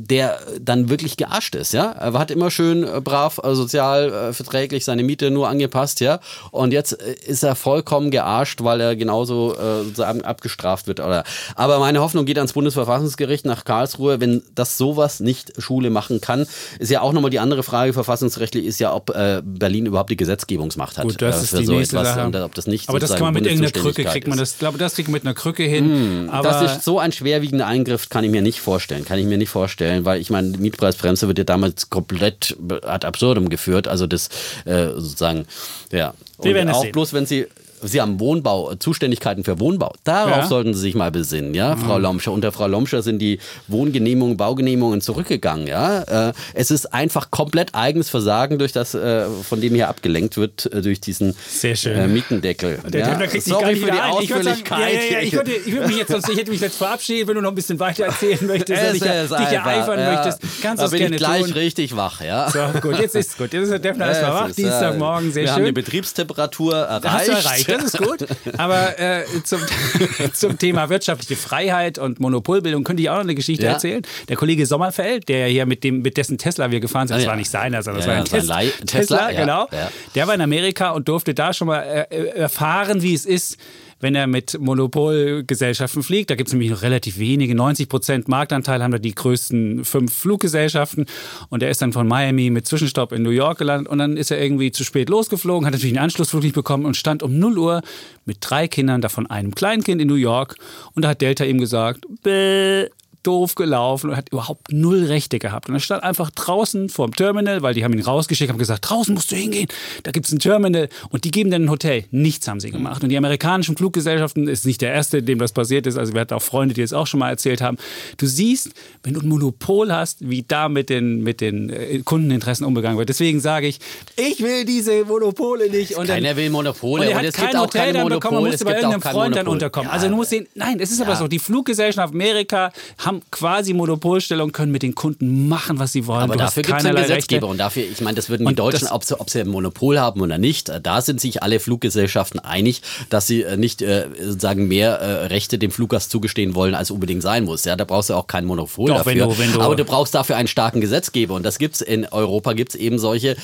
der 0.10 0.40
dann 0.60 0.90
wirklich 0.90 1.18
gearscht 1.18 1.56
ist, 1.56 1.74
ja. 1.74 1.92
Er 1.92 2.14
hat 2.14 2.32
immer 2.32 2.52
schön 2.52 2.84
äh, 2.84 3.02
brav 3.02 3.40
äh, 3.44 3.54
sozial 3.56 4.12
äh, 4.12 4.34
verträglich 4.34 4.86
seine 4.86 5.04
Miete 5.04 5.32
nur 5.32 5.48
angepasst, 5.48 6.00
ja. 6.00 6.20
Und 6.52 6.74
jetzt 6.74 7.00
äh, 7.02 7.16
ist 7.26 7.44
er 7.44 7.56
vollkommen 7.56 8.12
gearscht, 8.12 8.64
weil 8.64 8.82
er 8.82 8.96
genauso 8.96 9.54
äh, 9.56 9.84
sozusagen 9.84 10.24
abgestraft 10.24 10.88
wird. 10.88 11.00
Oder. 11.00 11.24
Aber 11.56 11.80
meine 11.80 12.02
Hoffnung 12.02 12.26
geht 12.26 12.38
ans 12.38 12.54
Bundesverfassungsgericht 12.54 13.46
nach 13.46 13.66
Karlsruhe, 13.66 14.20
wenn 14.20 14.44
das 14.56 14.78
sowas 14.78 15.20
nicht 15.20 15.54
Schule 15.62 15.90
machen 15.90 16.22
kann. 16.22 16.46
Ist 16.80 16.92
ja 16.92 17.02
auch 17.02 17.14
nochmal 17.14 17.32
die 17.32 17.40
andere 17.40 17.64
Frage 17.64 17.94
verfassungsrechtlich, 17.94 18.66
ist 18.66 18.80
ja, 18.80 18.94
ob 18.94 19.10
äh, 19.12 19.42
Berlin 19.44 19.86
überhaupt 19.86 20.10
die 20.10 20.18
Gesetzgebungsmacht 20.18 20.98
hat 20.98 21.06
Gut, 21.06 21.22
das 21.22 21.44
ist 21.44 21.58
die 21.58 21.66
so 21.66 21.74
nächste 21.74 21.98
etwas. 21.98 22.16
Sache. 22.16 22.26
Und 22.26 22.36
ob 22.36 22.56
das 22.56 22.68
nicht 22.68 22.90
Aber 22.90 23.00
das 23.00 23.12
kann 23.12 23.22
man 23.22 23.34
mit 23.34 23.46
irgendeiner 23.46 23.72
Krücke 23.72 24.04
kriegt 24.04 24.28
man 24.28 24.40
ist. 24.40 24.54
das, 24.54 24.60
glaube 24.60 24.78
das 24.78 24.96
kriegt 24.96 25.08
man 25.08 25.14
mit 25.14 25.26
einer 25.26 25.36
Krücke 25.36 25.64
hin. 25.64 26.30
aber 26.32 26.44
Das 26.50 26.72
ist 26.72 26.84
so 26.84 27.00
ein 27.00 27.12
schwerwiegender 27.12 27.68
Eingriff, 27.68 28.10
kann 28.10 28.24
ich 28.24 28.32
mir 28.32 28.42
nicht 28.42 28.60
vorstellen. 28.60 29.06
Kann 29.06 29.20
ich 29.20 29.26
mir 29.26 29.38
nicht 29.38 29.50
vorstellen, 29.50 29.93
weil 30.02 30.20
ich 30.20 30.30
meine, 30.30 30.52
die 30.52 30.60
Mietpreisbremse 30.60 31.28
wird 31.28 31.38
ja 31.38 31.44
damals 31.44 31.90
komplett 31.90 32.56
ad 32.84 33.06
absurdum 33.06 33.50
geführt. 33.50 33.88
Also 33.88 34.08
das 34.08 34.30
äh, 34.66 34.88
sozusagen, 34.96 35.46
ja. 35.92 36.14
Und 36.38 36.70
auch 36.70 36.82
sehen. 36.82 36.92
bloß, 36.92 37.14
wenn 37.14 37.26
sie. 37.26 37.48
Sie 37.84 38.02
haben 38.02 38.20
Wohnbau, 38.20 38.72
äh, 38.72 38.80
Zuständigkeiten 38.80 39.44
für 39.44 39.60
Wohnbau. 39.60 39.94
Darauf 40.04 40.30
Ja. 40.38 40.44
Mhm. 40.44 40.48
sollten 40.48 40.74
Sie 40.74 40.80
sich 40.82 40.96
mal 40.96 41.12
besinnen, 41.12 41.54
ja, 41.54 41.76
Frau 41.76 41.98
Lomscher. 41.98 42.32
Unter 42.32 42.52
Frau 42.52 42.68
Lomscher 42.68 43.02
sind 43.02 43.20
die 43.20 43.40
Wohngenehmigungen, 43.68 44.38
Baugenehmigungen 44.38 45.02
zurückgegangen, 45.02 45.68
ja. 45.68 46.30
Äh, 46.30 46.34
es 46.54 46.72
ist 46.72 46.94
einfach 46.94 47.32
komplett 47.32 47.76
eigenes 47.76 48.10
Versagen 48.10 48.58
durch 48.60 48.72
das, 48.72 48.94
äh, 48.94 49.26
von 49.48 49.62
dem 49.62 49.74
hier 49.76 49.90
abgelenkt 49.90 50.38
wird, 50.38 50.72
äh, 50.74 50.82
durch 50.82 51.02
diesen. 51.02 51.36
Äh, 51.64 52.08
Mietendeckel. 52.08 52.80
Der 52.92 53.02
ja. 53.02 53.08
Döpfner 53.10 53.28
kriegt 53.28 53.44
Sorry 53.46 53.76
für 53.76 53.86
die 53.86 53.92
ein. 53.92 54.12
Ausführlichkeit. 54.12 55.00
ja, 55.12 55.20
ich, 55.20 55.34
würde, 55.34 55.52
ich, 55.52 55.72
würde 55.72 55.88
mich 55.88 55.98
jetzt, 55.98 56.12
sonst, 56.12 56.30
ich 56.30 56.38
hätte 56.38 56.52
mich 56.52 56.62
jetzt 56.62 56.78
verabschiedet, 56.78 57.28
wenn 57.28 57.36
du 57.36 57.42
noch 57.42 57.50
ein 57.52 57.56
bisschen 57.56 57.80
weiter 57.80 58.06
erzählen 58.06 58.46
möchtest 58.46 58.82
Es 58.84 58.94
dich, 58.94 59.02
ist 59.02 59.32
dich 59.32 59.40
einfach, 59.40 59.66
ereifern 59.66 60.00
ja. 60.00 60.14
möchtest. 60.14 60.40
Kannst 60.62 60.82
du 60.82 60.86
es 60.86 60.92
bin 60.92 61.00
gerne 61.00 61.16
ich 61.16 61.20
gleich 61.20 61.44
tun. 61.44 61.54
richtig 61.54 61.96
wach, 61.96 62.22
ja. 62.22 62.50
So, 62.50 62.80
gut, 62.82 63.00
jetzt 63.00 63.16
ist 63.16 63.30
es 63.32 63.38
gut. 63.38 63.54
Jetzt 63.54 63.64
ist 63.64 63.72
der 63.72 63.80
Defner 63.80 64.08
erstmal 64.10 64.34
wach. 64.34 64.52
Dienstagmorgen, 64.52 65.32
sehr 65.32 65.44
wir 65.44 65.48
schön. 65.50 65.56
haben 65.58 65.66
die 65.66 65.72
Betriebstemperatur 65.72 66.76
erreicht. 66.76 67.30
Das 67.78 67.94
ist 67.94 67.98
gut. 67.98 68.26
Aber 68.58 69.00
äh, 69.00 69.24
zum, 69.44 69.60
zum 70.34 70.58
Thema 70.60 70.90
wirtschaftliche 70.90 71.36
Freiheit 71.36 71.98
und 71.98 72.20
Monopolbildung 72.20 72.84
könnte 72.84 73.02
ich 73.04 73.10
auch 73.10 73.16
noch 73.16 73.22
eine 73.22 73.36
Geschichte 73.36 73.66
Ja. 73.66 73.72
erzählen. 73.74 74.02
Der 74.30 74.36
Kollege 74.38 74.66
Sommerfeld, 74.66 75.30
der 75.30 75.40
ja 75.40 75.46
hier 75.48 75.66
mit, 75.66 75.84
dem, 75.84 76.02
mit 76.02 76.18
dessen 76.18 76.38
Tesla 76.38 76.72
wir 76.72 76.80
gefahren 76.80 77.08
sind, 77.08 77.16
das 77.18 77.24
Ah, 77.24 77.26
ja. 77.26 77.30
war 77.32 77.36
nicht 77.38 77.50
seiner, 77.50 77.84
sondern 77.84 78.02
das 78.02 78.08
war 78.08 78.16
ein 78.18 78.26
Tes 78.26 78.46
Leih- 78.48 78.72
Tesla, 78.86 79.28
Tesla, 79.28 79.32
genau. 79.32 79.68
Der 80.16 80.28
war 80.28 80.34
in 80.36 80.42
Amerika 80.42 80.92
und 80.92 81.08
durfte 81.08 81.34
da 81.34 81.54
schon 81.54 81.68
mal 81.68 81.82
äh, 81.82 82.16
äh, 82.16 82.28
erfahren, 82.38 83.02
wie 83.02 83.14
es 83.14 83.26
ist, 83.26 83.58
wenn 84.04 84.16
er 84.16 84.28
mit 84.28 84.60
Monopolgesellschaften 84.60 86.04
fliegt. 86.04 86.30
Da 86.30 86.36
gibt 86.36 86.50
es 86.50 86.54
nämlich 86.54 86.70
noch 86.70 86.82
relativ 86.82 87.18
wenige. 87.18 87.56
90 87.56 87.88
Prozent 87.88 88.28
Marktanteil 88.28 88.84
haben 88.84 88.92
da 88.92 89.00
die 89.00 89.16
größten 89.16 89.86
fünf 89.86 90.14
Fluggesellschaften. 90.14 91.06
Und 91.50 91.64
er 91.64 91.70
ist 91.70 91.82
dann 91.82 91.94
von 91.94 92.08
Miami 92.08 92.50
mit 92.50 92.68
Zwischenstopp 92.68 93.14
in 93.14 93.24
New 93.24 93.30
York 93.30 93.58
gelandet. 93.58 93.90
Und 93.90 94.00
dann 94.00 94.18
ist 94.18 94.30
er 94.30 94.42
irgendwie 94.42 94.72
zu 94.72 94.84
spät 94.84 95.10
losgeflogen, 95.10 95.66
hat 95.66 95.74
natürlich 95.74 95.96
einen 95.96 96.04
Anschlussflug 96.04 96.44
nicht 96.44 96.54
bekommen 96.54 96.86
und 96.86 96.98
stand 96.98 97.24
um 97.24 97.40
0 97.40 97.58
Uhr 97.58 97.82
mit 98.26 98.38
drei 98.42 98.68
Kindern, 98.68 99.00
davon 99.02 99.26
einem 99.28 99.56
Kleinkind 99.56 100.02
in 100.02 100.10
New 100.10 100.16
York. 100.16 100.58
Und 100.94 101.06
da 101.06 101.10
hat 101.10 101.22
Delta 101.22 101.46
ihm 101.46 101.60
gesagt, 101.60 102.06
Bäh, 102.24 102.90
doof 103.24 103.56
gelaufen 103.56 104.10
und 104.12 104.18
hat 104.18 104.30
überhaupt 104.30 104.72
null 104.72 105.06
Rechte 105.06 105.40
gehabt. 105.40 105.70
Und 105.70 105.76
er 105.76 105.80
stand 105.80 106.04
einfach 106.04 106.30
draußen 106.32 106.90
vorm 106.90 107.16
Terminal, 107.16 107.62
weil 107.62 107.74
die 107.74 107.84
haben 107.84 107.94
ihn 107.94 108.02
rausgeschickt, 108.02 108.52
haben 108.52 108.58
gesagt, 108.60 108.90
draußen 108.90 109.14
musst 109.14 109.32
du 109.32 109.36
hingehen, 109.36 109.68
da 110.04 110.12
gibt 110.12 110.26
es 110.28 110.32
ein 110.32 110.40
Terminal 110.40 110.90
und 111.10 111.24
die 111.24 111.32
geben 111.32 111.50
dann 111.52 111.64
ein 111.66 111.70
Hotel. 111.70 112.06
Nichts 112.12 112.48
haben 112.48 112.60
sie 112.60 112.72
gemacht. 112.72 113.04
Und 113.04 113.10
die 113.10 113.18
amerikanischen 113.18 113.78
Fluggesellschaften 113.78 114.48
ist 114.48 114.66
nicht 114.66 114.82
der 114.82 114.94
erste, 114.94 115.24
dem 115.24 115.40
das 115.40 115.52
passiert 115.54 115.88
ist. 115.88 115.98
Also 115.98 116.14
wir 116.14 116.22
hatten 116.22 116.34
auch 116.34 116.42
Freunde, 116.42 116.74
die 116.76 116.82
es 116.82 116.94
auch 116.94 117.08
schon 117.08 117.20
mal 117.20 117.30
erzählt 117.30 117.62
haben. 117.62 117.78
Du 118.18 118.26
siehst, 118.28 118.72
wenn 119.04 119.14
du 119.14 119.22
ein 119.22 119.28
Monopol 119.30 119.92
hast, 119.92 120.30
wie 120.30 120.44
da 120.48 120.70
mit 120.70 120.90
den, 120.90 121.24
mit 121.24 121.42
den 121.42 121.70
äh, 121.70 122.00
Kundeninteressen 122.04 122.66
umgegangen 122.66 122.98
wird. 122.98 123.10
Deswegen 123.10 123.40
sage 123.40 123.68
ich, 123.68 123.80
ich 124.18 124.42
will 124.42 124.66
diese 124.66 125.06
Monopole 125.06 125.70
nicht. 125.70 125.96
Und 125.96 126.10
dann- 126.10 126.18
Keiner 126.24 126.36
will 126.36 126.50
Monopole 126.50 127.04
und 127.04 127.08
er 127.10 127.12
und 127.14 127.18
hat 127.20 127.26
es 127.26 127.36
gibt 127.36 127.48
kein 127.48 127.56
auch 127.58 127.64
Hotel 127.66 127.94
dann 127.94 128.08
bekommen, 128.10 128.36
Monopole. 128.36 128.42
musste 128.52 128.56
Es 128.56 128.64
bei 128.66 128.72
gibt 128.74 128.84
irgendeinem 128.84 129.02
Freund 129.14 129.36
dann 129.36 129.46
Monopol. 129.46 129.54
unterkommen. 129.54 129.88
Ja, 129.88 129.94
also 129.94 130.08
du 130.10 130.16
musst 130.16 130.30
sehen, 130.30 130.48
nein, 130.56 130.80
es 130.80 130.92
ist 130.92 131.02
aber 131.02 131.12
Ja. 131.12 131.18
so, 131.18 131.28
die 131.28 131.40
Fluggesellschaften 131.40 132.16
Amerika 132.20 132.72
haben 132.98 133.13
quasi 133.32 133.74
Monopolstellung, 133.74 134.52
können 134.52 134.72
mit 134.72 134.84
den 134.84 134.96
Kunden 134.96 135.48
machen, 135.48 135.80
was 135.80 135.92
sie 135.94 136.08
wollen. 136.08 136.22
Aber 136.24 136.34
Du 136.34 136.40
dafür 136.40 136.64
gibt 136.64 136.80
es 136.80 136.86
einen 136.86 136.96
Gesetzgeber 136.96 137.42
Rechte. 137.44 137.52
und 137.52 137.58
dafür, 137.58 137.84
ich 137.84 138.02
meine, 138.02 138.16
das 138.16 138.30
würden 138.30 138.44
die 138.44 138.50
Und 138.50 138.60
Deutschen, 138.60 138.88
ob 138.88 139.04
sie, 139.04 139.20
ob 139.20 139.30
sie 139.30 139.42
ein 139.42 139.48
Monopol 139.48 140.00
haben 140.00 140.22
oder 140.22 140.38
nicht, 140.38 140.70
äh, 140.70 140.80
da 140.82 141.02
sind 141.02 141.22
sich 141.22 141.44
alle 141.44 141.60
Fluggesellschaften 141.60 142.40
einig, 142.40 142.82
dass 143.10 143.28
sie 143.28 143.42
äh, 143.44 143.58
nicht 143.58 143.82
äh, 143.82 144.08
sozusagen 144.22 144.68
mehr 144.68 145.00
äh, 145.00 145.26
Rechte 145.28 145.58
dem 145.58 145.72
Fluggast 145.72 146.12
zugestehen 146.12 146.56
wollen, 146.56 146.76
als 146.76 146.92
unbedingt 146.92 147.22
sein 147.24 147.44
muss. 147.46 147.66
Ja, 147.66 147.76
da 147.76 147.86
brauchst 147.86 148.10
du 148.10 148.14
auch 148.16 148.28
kein 148.28 148.46
Monopol 148.46 148.90
Doch, 148.90 149.06
wenn 149.06 149.18
dafür. 149.18 149.34
du- 149.36 149.40
wenn 149.40 149.54
du- 149.54 149.62
Aber 149.62 149.76
du 149.76 149.86
brauchst 149.86 150.14
dafür 150.16 150.36
einen 150.38 150.48
starken 150.48 150.82
Gesetzgeber 150.82 151.34
und 151.36 151.44
das 151.44 151.58
gibt's 151.60 151.82
in 151.82 152.06
Europa 152.08 152.54
gibt's 152.54 152.76
eben 152.76 153.00
solche 153.00 153.36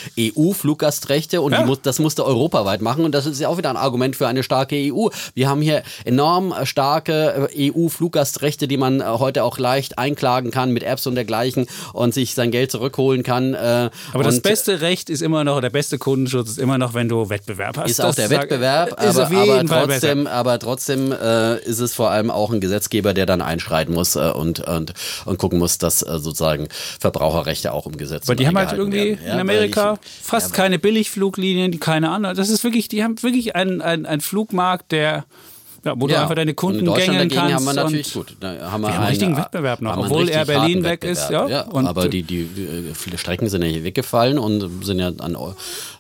EU-Fluggastrechte 0.53 1.41
und 1.41 1.51
Ja. 1.53 1.65
muss, 1.65 1.81
das 1.81 1.99
musst 1.99 2.19
du 2.19 2.23
europaweit 2.23 2.81
machen 2.81 3.05
und 3.05 3.13
das 3.13 3.25
ist 3.25 3.39
ja 3.39 3.47
auch 3.47 3.57
wieder 3.57 3.69
ein 3.69 3.77
Argument 3.77 4.15
für 4.15 4.27
eine 4.27 4.43
starke 4.43 4.75
EU. 4.75 5.07
Wir 5.33 5.49
haben 5.49 5.61
hier 5.61 5.83
enorm 6.05 6.53
starke 6.63 7.49
äh, 7.53 7.71
EU-Fluggastrechte, 7.71 8.67
die 8.67 8.77
man 8.77 9.03
heute 9.05 9.43
auch 9.43 9.57
leicht 9.59 9.97
einklagen 9.97 10.51
kann 10.51 10.71
mit 10.71 10.83
Apps 10.83 11.05
und 11.07 11.15
dergleichen 11.15 11.67
und 11.93 12.13
sich 12.13 12.33
sein 12.33 12.51
Geld 12.51 12.71
zurückholen 12.71 13.23
kann. 13.23 13.53
äh, 13.53 13.89
Aber 14.13 14.23
das 14.23 14.39
beste 14.41 14.81
Recht 14.81 15.09
ist 15.09 15.21
immer 15.21 15.43
noch, 15.43 15.61
der 15.61 15.69
beste 15.69 15.97
Kundenschutz 15.97 16.49
ist 16.49 16.57
immer 16.59 16.77
noch, 16.77 16.93
wenn 16.93 17.09
du 17.09 17.29
Wettbewerb 17.29 17.77
hast. 17.77 17.89
ist 17.91 18.01
auch 18.01 18.15
der 18.15 18.29
Wettbewerb, 18.29 18.89
ist 19.01 19.17
aber, 19.17 19.23
auf 19.23 19.31
jeden 19.31 19.69
aber 19.71 19.87
trotzdem, 19.87 20.27
aber 20.27 20.59
trotzdem 20.59 21.11
äh, 21.11 21.57
ist 21.63 21.79
es 21.79 21.93
vor 21.93 22.09
allem 22.11 22.31
auch 22.31 22.51
ein 22.51 22.59
Gesetzgeber, 22.61 23.13
der 23.13 23.25
dann 23.25 23.41
einschreiten 23.41 23.93
muss 23.93 24.15
äh, 24.15 24.31
und, 24.31 24.59
und, 24.61 24.93
und 25.25 25.37
gucken 25.37 25.59
muss, 25.59 25.77
dass 25.77 26.01
äh, 26.01 26.19
sozusagen 26.19 26.67
Verbraucherrechte 26.99 27.71
auch 27.73 27.85
umgesetzt 27.85 28.27
Weil 28.27 28.35
die 28.35 28.47
haben 28.47 28.57
halt 28.57 28.73
irgendwie 28.73 29.09
werden. 29.11 29.19
Ja, 29.25 29.33
in 29.33 29.39
Amerika 29.39 29.97
ich- 30.01 30.25
fast 30.25 30.51
ja, 30.51 30.55
keine 30.55 30.79
Billigfluglinien, 30.79 31.71
die 31.71 31.79
keine 31.79 32.09
anderen. 32.11 32.35
Das 32.35 32.49
ist 32.49 32.63
wirklich, 32.63 32.87
die 32.87 33.03
haben 33.03 33.21
wirklich 33.21 33.55
einen, 33.55 33.81
einen, 33.81 34.05
einen 34.05 34.21
Flugmarkt, 34.21 34.91
der 34.91 35.25
Ja, 35.89 35.95
wo 36.01 36.07
du 36.07 36.19
einfach 36.19 36.35
deine 36.35 36.53
Kunden 36.53 36.87
und 36.87 36.95
gängeln 36.97 37.29
kannst 37.29 37.55
haben 37.55 37.65
wir 37.65 37.73
natürlich 37.73 38.13
gut. 38.13 38.35
Da 38.39 38.71
haben 38.71 38.81
wir, 38.81 38.87
wir 38.89 38.93
haben 38.93 38.99
einen, 39.01 39.07
richtigen 39.09 39.37
Wettbewerb 39.37 39.81
noch, 39.81 39.91
haben 39.93 40.03
obwohl 40.03 40.29
Air 40.29 40.45
Berlin 40.45 40.83
weg 40.83 41.03
ist, 41.03 41.29
ja. 41.29 41.61
Und- 41.63 41.87
aber 41.87 42.07
die, 42.07 42.23
die, 42.23 42.43
die 42.45 42.67
viele 42.93 43.17
Strecken 43.17 43.49
sind 43.49 43.61
ja 43.63 43.67
hier 43.67 43.83
weggefallen 43.83 44.37
und 44.37 44.83
sind 44.85 44.99
ja 44.99 45.11
an 45.19 45.35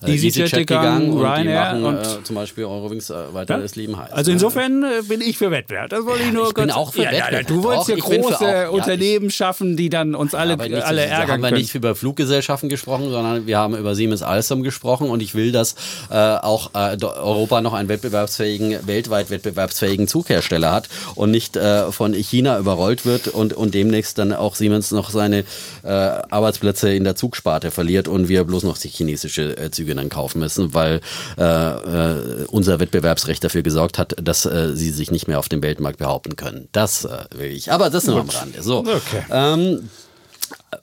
äh, 0.05 0.11
EasyJet 0.11 0.51
gegangen, 0.67 1.11
und 1.11 1.21
Ryanair 1.21 1.73
die 1.73 1.81
machen 1.81 1.85
und- 1.85 2.05
äh, 2.05 2.23
zum 2.23 2.35
Beispiel 2.35 2.65
Eurowings 2.65 3.09
äh, 3.09 3.15
weiter 3.33 3.55
Ja? 3.55 3.59
das 3.61 3.75
Leben 3.75 3.97
heiß. 3.97 4.11
Also 4.11 4.31
insofern 4.31 4.83
äh, 4.83 5.01
bin 5.07 5.21
ich 5.21 5.37
für 5.37 5.51
Wettbewerb. 5.51 5.89
Das 5.89 6.05
wollte 6.05 6.23
ich 6.23 6.31
nur 6.33 6.47
ich 6.49 6.53
bin 6.53 6.65
kurz- 6.65 6.75
auch 6.75 6.93
für 6.93 7.03
ja, 7.03 7.11
ja, 7.11 7.17
Wettbewerb. 7.25 7.47
Du 7.47 7.63
wolltest 7.63 7.87
bin 7.87 7.95
für 7.97 8.19
große 8.21 8.43
ja, 8.45 8.69
Unternehmen 8.69 9.31
schaffen, 9.31 9.75
die 9.77 9.89
dann 9.89 10.15
uns 10.15 10.33
alle, 10.35 10.57
alle 10.59 11.01
ärgern 11.05 11.29
haben 11.31 11.41
wir 11.41 11.49
können. 11.49 11.61
nicht 11.61 11.75
über 11.75 11.95
Fluggesellschaften 11.95 12.69
gesprochen, 12.69 13.09
sondern 13.09 13.47
wir 13.47 13.57
haben 13.57 13.75
über 13.75 13.95
Siemens 13.95 14.21
Alstom 14.21 14.63
gesprochen 14.63 15.09
und 15.09 15.21
ich 15.21 15.35
will, 15.35 15.51
dass 15.51 15.75
äh, 16.11 16.15
auch 16.15 16.71
äh, 16.75 16.97
Europa 17.03 17.61
noch 17.61 17.73
einen 17.73 17.89
wettbewerbsfähigen, 17.89 18.85
weltweit 18.87 19.29
wettbewerbsfähigen 19.29 19.78
Zughersteller 20.07 20.71
hat 20.71 20.89
und 21.15 21.31
nicht 21.31 21.55
äh, 21.55 21.91
von 21.91 22.13
China 22.13 22.59
überrollt 22.59 23.05
wird 23.05 23.27
und, 23.27 23.53
und 23.53 23.73
demnächst 23.73 24.17
dann 24.17 24.33
auch 24.33 24.55
Siemens 24.55 24.91
noch 24.91 25.09
seine 25.09 25.43
äh, 25.83 25.89
Arbeitsplätze 25.89 26.93
in 26.93 27.03
der 27.03 27.15
Zugsparte 27.15 27.71
verliert 27.71 28.07
und 28.07 28.29
wir 28.29 28.43
bloß 28.43 28.63
noch 28.63 28.77
die 28.77 28.89
chinesische 28.89 29.57
äh, 29.57 29.71
Züge 29.71 29.95
dann 29.95 30.09
kaufen 30.09 30.39
müssen, 30.39 30.73
weil 30.73 31.01
äh, 31.37 31.43
äh, 31.43 32.45
unser 32.47 32.79
Wettbewerbsrecht 32.79 33.43
dafür 33.43 33.61
gesorgt 33.61 33.97
hat, 33.97 34.15
dass 34.21 34.45
äh, 34.45 34.75
sie 34.75 34.91
sich 34.91 35.11
nicht 35.11 35.27
mehr 35.27 35.39
auf 35.39 35.49
dem 35.49 35.61
Weltmarkt 35.61 35.99
behaupten 35.99 36.35
können. 36.35 36.67
Das 36.71 37.07
will 37.35 37.51
ich. 37.51 37.71
Aber 37.71 37.89
das 37.89 38.05
nur 38.05 38.19
am 38.19 38.29
Rande. 38.29 38.61
So. 38.61 38.79
Okay. 38.79 39.23
Ähm, 39.31 39.89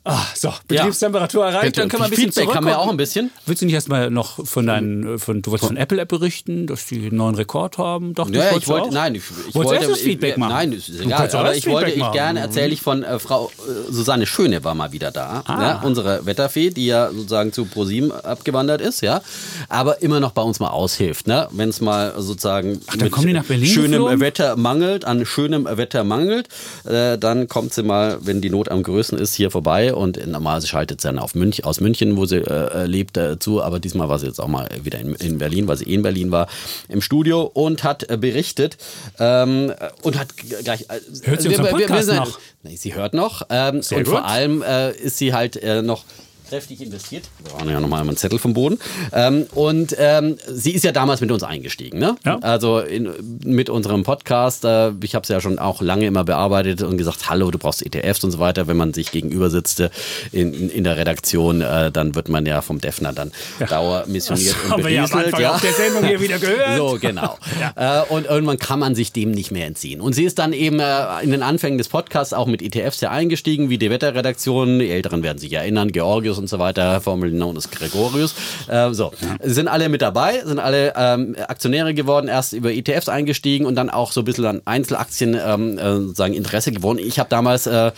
Ah, 0.05 0.23
so, 0.35 0.53
Betriebstemperatur 0.67 1.47
erreicht, 1.47 1.79
dann 1.79 1.89
können 1.89 2.03
wir 2.03 2.05
ein 2.07 2.11
bisschen 2.11 2.33
Feedback 2.33 2.55
haben 2.57 2.67
wir 2.67 2.79
auch 2.79 2.89
ein 2.91 2.97
bisschen. 2.97 3.31
Willst 3.47 3.63
du 3.63 3.67
nicht 3.67 3.75
erstmal 3.75 4.11
noch 4.11 4.45
von 4.45 4.67
deinen, 4.67 5.19
von, 5.21 5.43
du 5.43 5.51
wolltest 5.53 5.69
von 5.69 5.77
Apple-App 5.77 6.09
berichten, 6.09 6.67
dass 6.67 6.87
die 6.87 7.07
einen 7.07 7.17
neuen 7.17 7.37
Rekord 7.37 7.79
haben? 7.79 8.13
Doch, 8.15 8.29
Ja, 8.31 8.57
ich 8.57 8.67
wollte, 8.67 8.89
auch? 8.89 8.91
nein, 8.93 9.15
ich, 9.15 9.23
ich 9.49 9.55
wollte 9.55 9.75
erst 9.77 9.91
das 9.91 9.99
Feedback 10.01 10.33
ich, 10.33 10.37
machen? 10.39 10.53
Nein, 10.53 10.73
ist 10.73 10.89
egal. 10.89 11.31
Aber 11.35 11.55
ich 11.55 11.67
wollte, 11.69 11.91
ich 11.91 12.11
gerne 12.13 12.41
erzähle 12.41 12.73
ich 12.73 12.83
von 12.83 13.05
äh, 13.05 13.19
Frau 13.21 13.51
äh, 13.59 13.93
Susanne 13.93 14.27
Schöne 14.27 14.65
war 14.65 14.75
mal 14.75 14.91
wieder 14.93 15.11
da, 15.13 15.45
Ah. 15.47 15.63
ja, 15.63 15.83
unsere 15.85 16.27
Wetterfee, 16.27 16.71
die 16.71 16.87
ja 16.87 17.11
sozusagen 17.13 17.53
zu 17.53 17.65
ProSieben 17.67 18.11
abgewandert 18.13 18.81
ist, 18.81 19.03
ja, 19.03 19.23
aber 19.69 20.03
immer 20.03 20.19
noch 20.19 20.33
bei 20.33 20.43
uns 20.43 20.59
mal 20.59 20.71
aushilft, 20.71 21.27
ne, 21.29 21.49
wenn 21.53 21.69
es 21.69 21.81
mal 21.81 22.15
sozusagen 22.19 22.81
nach 22.97 23.45
Berlin 23.45 23.67
schönem 23.67 23.93
geflogen? 23.93 24.21
Wetter 24.21 24.57
mangelt, 24.57 25.05
an 25.05 25.25
schönem 25.27 25.65
Wetter 25.65 26.03
mangelt, 26.05 26.49
äh, 26.85 27.19
dann 27.19 27.47
kommt 27.49 27.73
sie 27.73 27.83
mal, 27.83 28.19
wenn 28.23 28.41
die 28.41 28.51
Not 28.51 28.69
am 28.71 28.83
größten 28.83 29.19
ist, 29.19 29.35
hier 29.35 29.51
vorbei 29.51 29.76
und 29.93 30.25
normalerweise 30.27 30.67
schaltet 30.67 31.01
sie 31.01 31.09
dann 31.09 31.19
auf 31.19 31.35
Münch, 31.35 31.65
aus 31.65 31.81
München, 31.81 32.17
wo 32.17 32.27
sie 32.27 32.37
äh, 32.39 32.87
lebt, 32.87 33.17
äh, 33.17 33.39
zu, 33.39 33.63
aber 33.63 33.79
diesmal 33.81 34.09
war 34.09 34.19
sie 34.19 34.27
jetzt 34.27 34.41
auch 34.41 34.49
mal 34.49 34.69
wieder 34.83 34.99
in, 34.99 35.15
in 35.17 35.39
Berlin, 35.39 35.69
weil 35.69 35.77
sie 35.77 35.85
eh 35.85 35.95
in 35.95 36.03
Berlin 36.03 36.31
war, 36.31 36.49
im 36.89 37.01
Studio 37.01 37.43
und 37.43 37.85
hat 37.85 38.09
äh, 38.11 38.17
berichtet 38.17 38.77
ähm, 39.19 39.73
und 40.03 40.19
hat 40.19 40.29
gleich... 40.37 40.83
Äh, 40.83 41.01
Hört 41.25 41.43
sie 41.43 41.51
wir- 41.51 41.59
unseren 41.61 41.79
wir- 41.79 41.89
wir 41.89 42.03
sind- 42.03 42.17
noch? 42.17 42.39
Sie 42.75 42.95
hört 42.95 43.15
noch 43.15 43.43
ähm, 43.51 43.77
und 43.77 43.89
gut. 43.91 44.09
vor 44.09 44.25
allem 44.25 44.63
äh, 44.63 44.91
ist 44.93 45.19
sie 45.19 45.33
halt 45.33 45.57
äh, 45.63 45.83
noch 45.83 46.05
kräftig 46.49 46.81
investiert. 46.81 47.25
Wir 47.43 47.53
brauchen 47.53 47.69
ja 47.69 47.81
nochmal 47.81 48.01
einen 48.01 48.17
Zettel 48.17 48.39
vom 48.39 48.55
Boden. 48.55 48.79
Ähm, 49.13 49.47
und 49.55 49.95
ähm, 49.99 50.37
sie 50.49 50.73
ist 50.73 50.85
ja 50.85 50.93
damals 50.93 51.21
mit 51.21 51.33
uns 51.33 51.43
eingestiegen, 51.43 51.99
ne? 51.99 52.17
Ja. 52.25 52.39
Also 52.41 52.79
in, 52.79 53.11
mit 53.45 53.69
unserem 53.71 54.05
Podcast. 54.05 54.65
Äh, 54.65 54.93
ich 55.03 55.15
habe 55.15 55.23
es 55.25 55.29
ja 55.29 55.41
schon 55.41 55.59
auch 55.59 55.83
lange 55.83 56.07
immer 56.07 56.25
bearbeitet 56.25 56.83
und 56.83 56.97
gesagt, 56.97 57.29
hallo, 57.29 57.51
du 57.51 57.59
brauchst 57.59 57.85
ETFs 57.85 58.23
und 58.25 58.31
so 58.31 58.39
weiter. 58.39 58.67
Wenn 58.67 58.77
man 58.77 58.93
sich 58.93 59.11
gegenüber 59.11 59.51
sitzt 59.51 59.81
in, 59.81 60.55
in, 60.55 60.71
in 60.71 60.85
der 60.85 60.97
Redaktion, 60.97 61.61
äh, 61.61 61.91
dann 61.91 62.15
wird 62.15 62.29
man 62.29 62.47
ja 62.47 62.63
vom 62.63 62.81
Defner 62.81 63.13
dann 63.13 63.33
dauermissioniert 63.69 64.55
Das 64.55 64.65
und 64.65 64.71
haben 64.71 64.85
wir 64.85 64.91
ja 64.91 65.05
am. 65.05 65.17
Anfang 65.17 65.45
auf 65.45 65.61
der 65.61 65.73
Sendung 65.73 66.05
hier 66.05 66.21
wieder 66.21 66.39
gehört. 66.39 66.77
So, 66.77 66.99
genau. 67.01 67.39
äh, 67.77 68.03
und 68.09 68.27
irgendwann 68.27 68.59
kann 68.59 68.79
man 68.79 68.95
sich 68.95 69.13
dem 69.13 69.31
nicht 69.31 69.51
mehr 69.51 69.67
entziehen. 69.67 70.01
Und 70.01 70.15
sie 70.15 70.25
ist 70.25 70.39
dann 70.39 70.53
eben 70.53 70.79
äh, 70.81 71.23
in 71.23 71.31
den 71.31 71.43
Anfängen 71.43 71.79
des 71.79 71.89
Podcasts 71.89 72.33
auch 72.33 72.47
mit 72.47 72.63
ETFs 72.63 73.01
ja 73.01 73.11
eingestiegen, 73.11 73.71
wie 73.71 73.79
die 73.79 73.91
Wetterredaktion. 73.91 74.79
Die 74.79 74.91
Älteren 74.91 75.23
werden 75.23 75.39
sich 75.39 75.53
erinnern, 75.53 75.93
Georgius 76.37 76.39
und 76.39 76.49
so 76.49 76.59
weiter, 76.59 77.01
Formel 77.01 77.31
known 77.31 77.57
as 77.57 77.71
Gregorius. 77.71 78.35
Äh, 78.69 78.93
so, 78.93 79.13
sind 79.43 79.69
alle 79.69 79.89
mit 79.89 80.03
dabei, 80.03 80.43
sind 80.45 80.59
alle 80.59 80.93
ähm, 80.97 81.37
Aktionäre 81.49 81.95
geworden, 81.95 82.29
erst 82.29 82.53
über 82.53 82.73
ETFs 82.73 83.09
eingestiegen 83.09 83.67
und 83.67 83.75
dann 83.75 83.91
auch 83.91 84.13
so 84.13 84.21
ein 84.21 84.25
bisschen 84.25 84.47
an 84.47 84.63
Einzelaktien 84.65 85.35
ähm, 85.35 85.79
äh, 85.79 86.15
sagen 86.15 86.35
Interesse 86.35 86.73
gewonnen. 86.73 87.01
Ich 87.01 87.19
habe 87.19 87.29
damals 87.29 87.67
äh, 87.67 87.93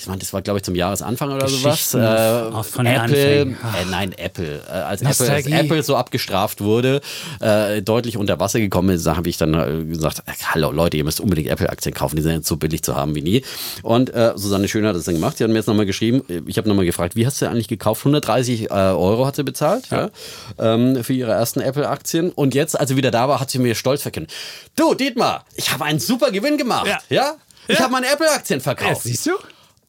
ich 0.00 0.06
meine, 0.06 0.18
das 0.18 0.32
war, 0.32 0.40
glaube 0.40 0.58
ich, 0.58 0.62
zum 0.64 0.74
Jahresanfang 0.74 1.30
oder 1.30 1.46
sowas. 1.46 1.94
Aus- 1.94 2.68
von 2.68 2.86
Apple, 2.86 3.40
äh, 3.42 3.46
nein, 3.90 4.12
Apple. 4.16 4.62
Äh, 4.66 4.70
als 4.72 5.02
Apple, 5.02 5.30
als. 5.32 5.46
Apple 5.46 5.82
so 5.82 5.96
abgestraft 5.96 6.60
wurde, 6.62 7.00
äh, 7.40 7.82
deutlich 7.82 8.16
unter 8.16 8.40
Wasser 8.40 8.60
gekommen 8.60 8.90
ist, 8.90 9.06
da 9.06 9.16
habe 9.16 9.28
ich 9.28 9.36
dann 9.36 9.52
äh, 9.54 9.84
gesagt, 9.84 10.20
äh, 10.26 10.32
hallo 10.52 10.70
Leute, 10.72 10.96
ihr 10.96 11.04
müsst 11.04 11.20
unbedingt 11.20 11.48
Apple-Aktien 11.48 11.94
kaufen, 11.94 12.16
die 12.16 12.22
sind 12.22 12.32
jetzt 12.32 12.46
so 12.48 12.56
billig 12.56 12.82
zu 12.82 12.96
haben 12.96 13.14
wie 13.14 13.22
nie. 13.22 13.44
Und 13.82 14.12
äh, 14.14 14.32
Susanne 14.36 14.68
Schön 14.68 14.86
hat 14.86 14.96
das 14.96 15.04
dann 15.04 15.14
gemacht, 15.14 15.36
sie 15.38 15.44
hat 15.44 15.50
mir 15.50 15.56
jetzt 15.58 15.66
nochmal 15.66 15.86
geschrieben, 15.86 16.22
ich 16.46 16.56
habe 16.56 16.68
nochmal 16.68 16.86
gefragt, 16.86 17.14
wie 17.16 17.26
hast 17.26 17.40
du 17.42 17.46
eigentlich 17.48 17.68
gekauft? 17.68 18.00
130 18.00 18.70
äh, 18.70 18.72
Euro 18.74 19.26
hat 19.26 19.36
sie 19.36 19.44
bezahlt 19.44 19.88
ja. 19.90 20.10
ähm, 20.58 21.04
für 21.04 21.12
ihre 21.12 21.32
ersten 21.32 21.60
Apple-Aktien. 21.60 22.30
Und 22.30 22.54
jetzt, 22.54 22.78
als 22.78 22.88
sie 22.90 22.96
wieder 22.96 23.10
da 23.10 23.28
war, 23.28 23.38
hat 23.40 23.50
sie 23.50 23.58
mir 23.58 23.74
stolz 23.74 24.02
verkündet, 24.02 24.32
du 24.76 24.94
Dietmar, 24.94 25.44
ich 25.54 25.70
habe 25.72 25.84
einen 25.84 25.98
super 26.00 26.30
Gewinn 26.30 26.56
gemacht. 26.56 26.86
Ja. 26.86 26.98
Ja? 27.10 27.34
Ich 27.68 27.76
Ja. 27.76 27.82
habe 27.84 27.92
meine 27.92 28.06
Apple-Aktien 28.10 28.60
Ja, 28.60 28.62
verkauft. 28.62 29.02
siehst 29.02 29.26
du? 29.26 29.32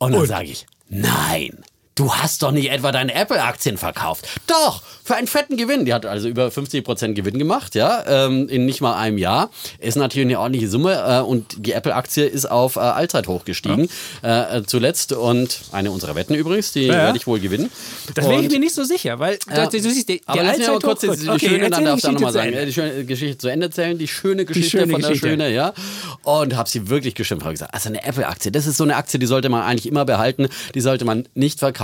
Und 0.01 0.13
dann 0.13 0.25
sage 0.25 0.45
ich, 0.45 0.65
nein, 0.89 1.63
du 1.95 2.13
hast 2.13 2.41
doch 2.43 2.51
nicht 2.51 2.71
etwa 2.71 2.91
deine 2.91 3.13
Apple-Aktien 3.13 3.77
verkauft. 3.77 4.27
Doch, 4.47 4.81
für 5.03 5.15
einen 5.15 5.27
fetten 5.27 5.57
Gewinn. 5.57 5.85
Die 5.85 5.93
hat 5.93 6.05
also 6.05 6.27
über 6.27 6.47
50% 6.47 7.13
Gewinn 7.13 7.37
gemacht, 7.37 7.75
ja, 7.75 8.03
ähm, 8.25 8.47
in 8.47 8.65
nicht 8.65 8.81
mal 8.81 8.95
einem 8.95 9.17
Jahr. 9.17 9.49
Ist 9.79 9.97
natürlich 9.97 10.27
eine 10.27 10.39
ordentliche 10.39 10.69
Summe 10.69 10.93
äh, 10.95 11.21
und 11.21 11.65
die 11.65 11.73
Apple-Aktie 11.73 12.25
ist 12.25 12.49
auf 12.49 12.75
äh, 12.77 12.79
Allzeithoch 12.79 13.45
gestiegen 13.45 13.89
äh, 14.23 14.59
äh, 14.59 14.63
zuletzt 14.65 15.11
und 15.13 15.61
eine 15.71 15.91
unserer 15.91 16.15
Wetten 16.15 16.33
übrigens, 16.33 16.71
die 16.71 16.83
Ja, 16.85 16.93
ja. 16.93 16.99
werde 17.05 17.17
ich 17.17 17.27
wohl 17.27 17.39
gewinnen. 17.39 17.69
Das 18.15 18.27
bin 18.27 18.43
ich 18.43 18.49
mir 18.49 18.59
nicht 18.59 18.75
so 18.75 18.83
sicher, 18.83 19.19
weil 19.19 19.37
ja. 19.49 19.65
das, 19.65 19.69
du 19.69 19.79
siehst, 19.81 20.07
die, 20.09 20.21
aber 20.25 20.43
der 20.43 20.49
aber 20.53 20.59
Allzeithoch- 20.59 20.81
kurz 20.81 21.01
die, 21.01 21.07
die 21.09 21.29
Okay, 21.29 21.49
schöne, 21.49 21.69
dann 21.69 21.85
darf 21.85 21.95
ich 21.97 22.01
die 22.01 22.07
auch 22.07 22.11
nochmal 22.13 22.33
sagen, 22.33 22.53
äh, 22.53 22.65
die 22.65 22.73
schöne 22.73 23.05
Geschichte 23.05 23.37
zu 23.37 23.47
Ende 23.49 23.65
erzählen, 23.67 23.97
die 23.97 24.07
schöne 24.07 24.45
Geschichte 24.45 24.69
schöne 24.69 24.91
von 24.91 25.01
der 25.01 25.09
Geschichte. 25.09 25.29
Schöne, 25.29 25.49
ja. 25.53 25.73
Und 26.23 26.55
habe 26.55 26.69
sie 26.69 26.89
wirklich 26.89 27.15
geschimpft, 27.15 27.43
habe 27.43 27.53
gesagt, 27.53 27.73
also 27.73 27.89
eine 27.89 28.03
Apple-Aktie, 28.03 28.51
das 28.51 28.65
ist 28.65 28.77
so 28.77 28.83
eine 28.85 28.95
Aktie, 28.95 29.19
die 29.19 29.25
sollte 29.25 29.49
man 29.49 29.61
eigentlich 29.63 29.87
immer 29.87 30.05
behalten, 30.05 30.47
die 30.73 30.81
sollte 30.81 31.03
man 31.05 31.27
nicht 31.33 31.59
verkaufen, 31.59 31.80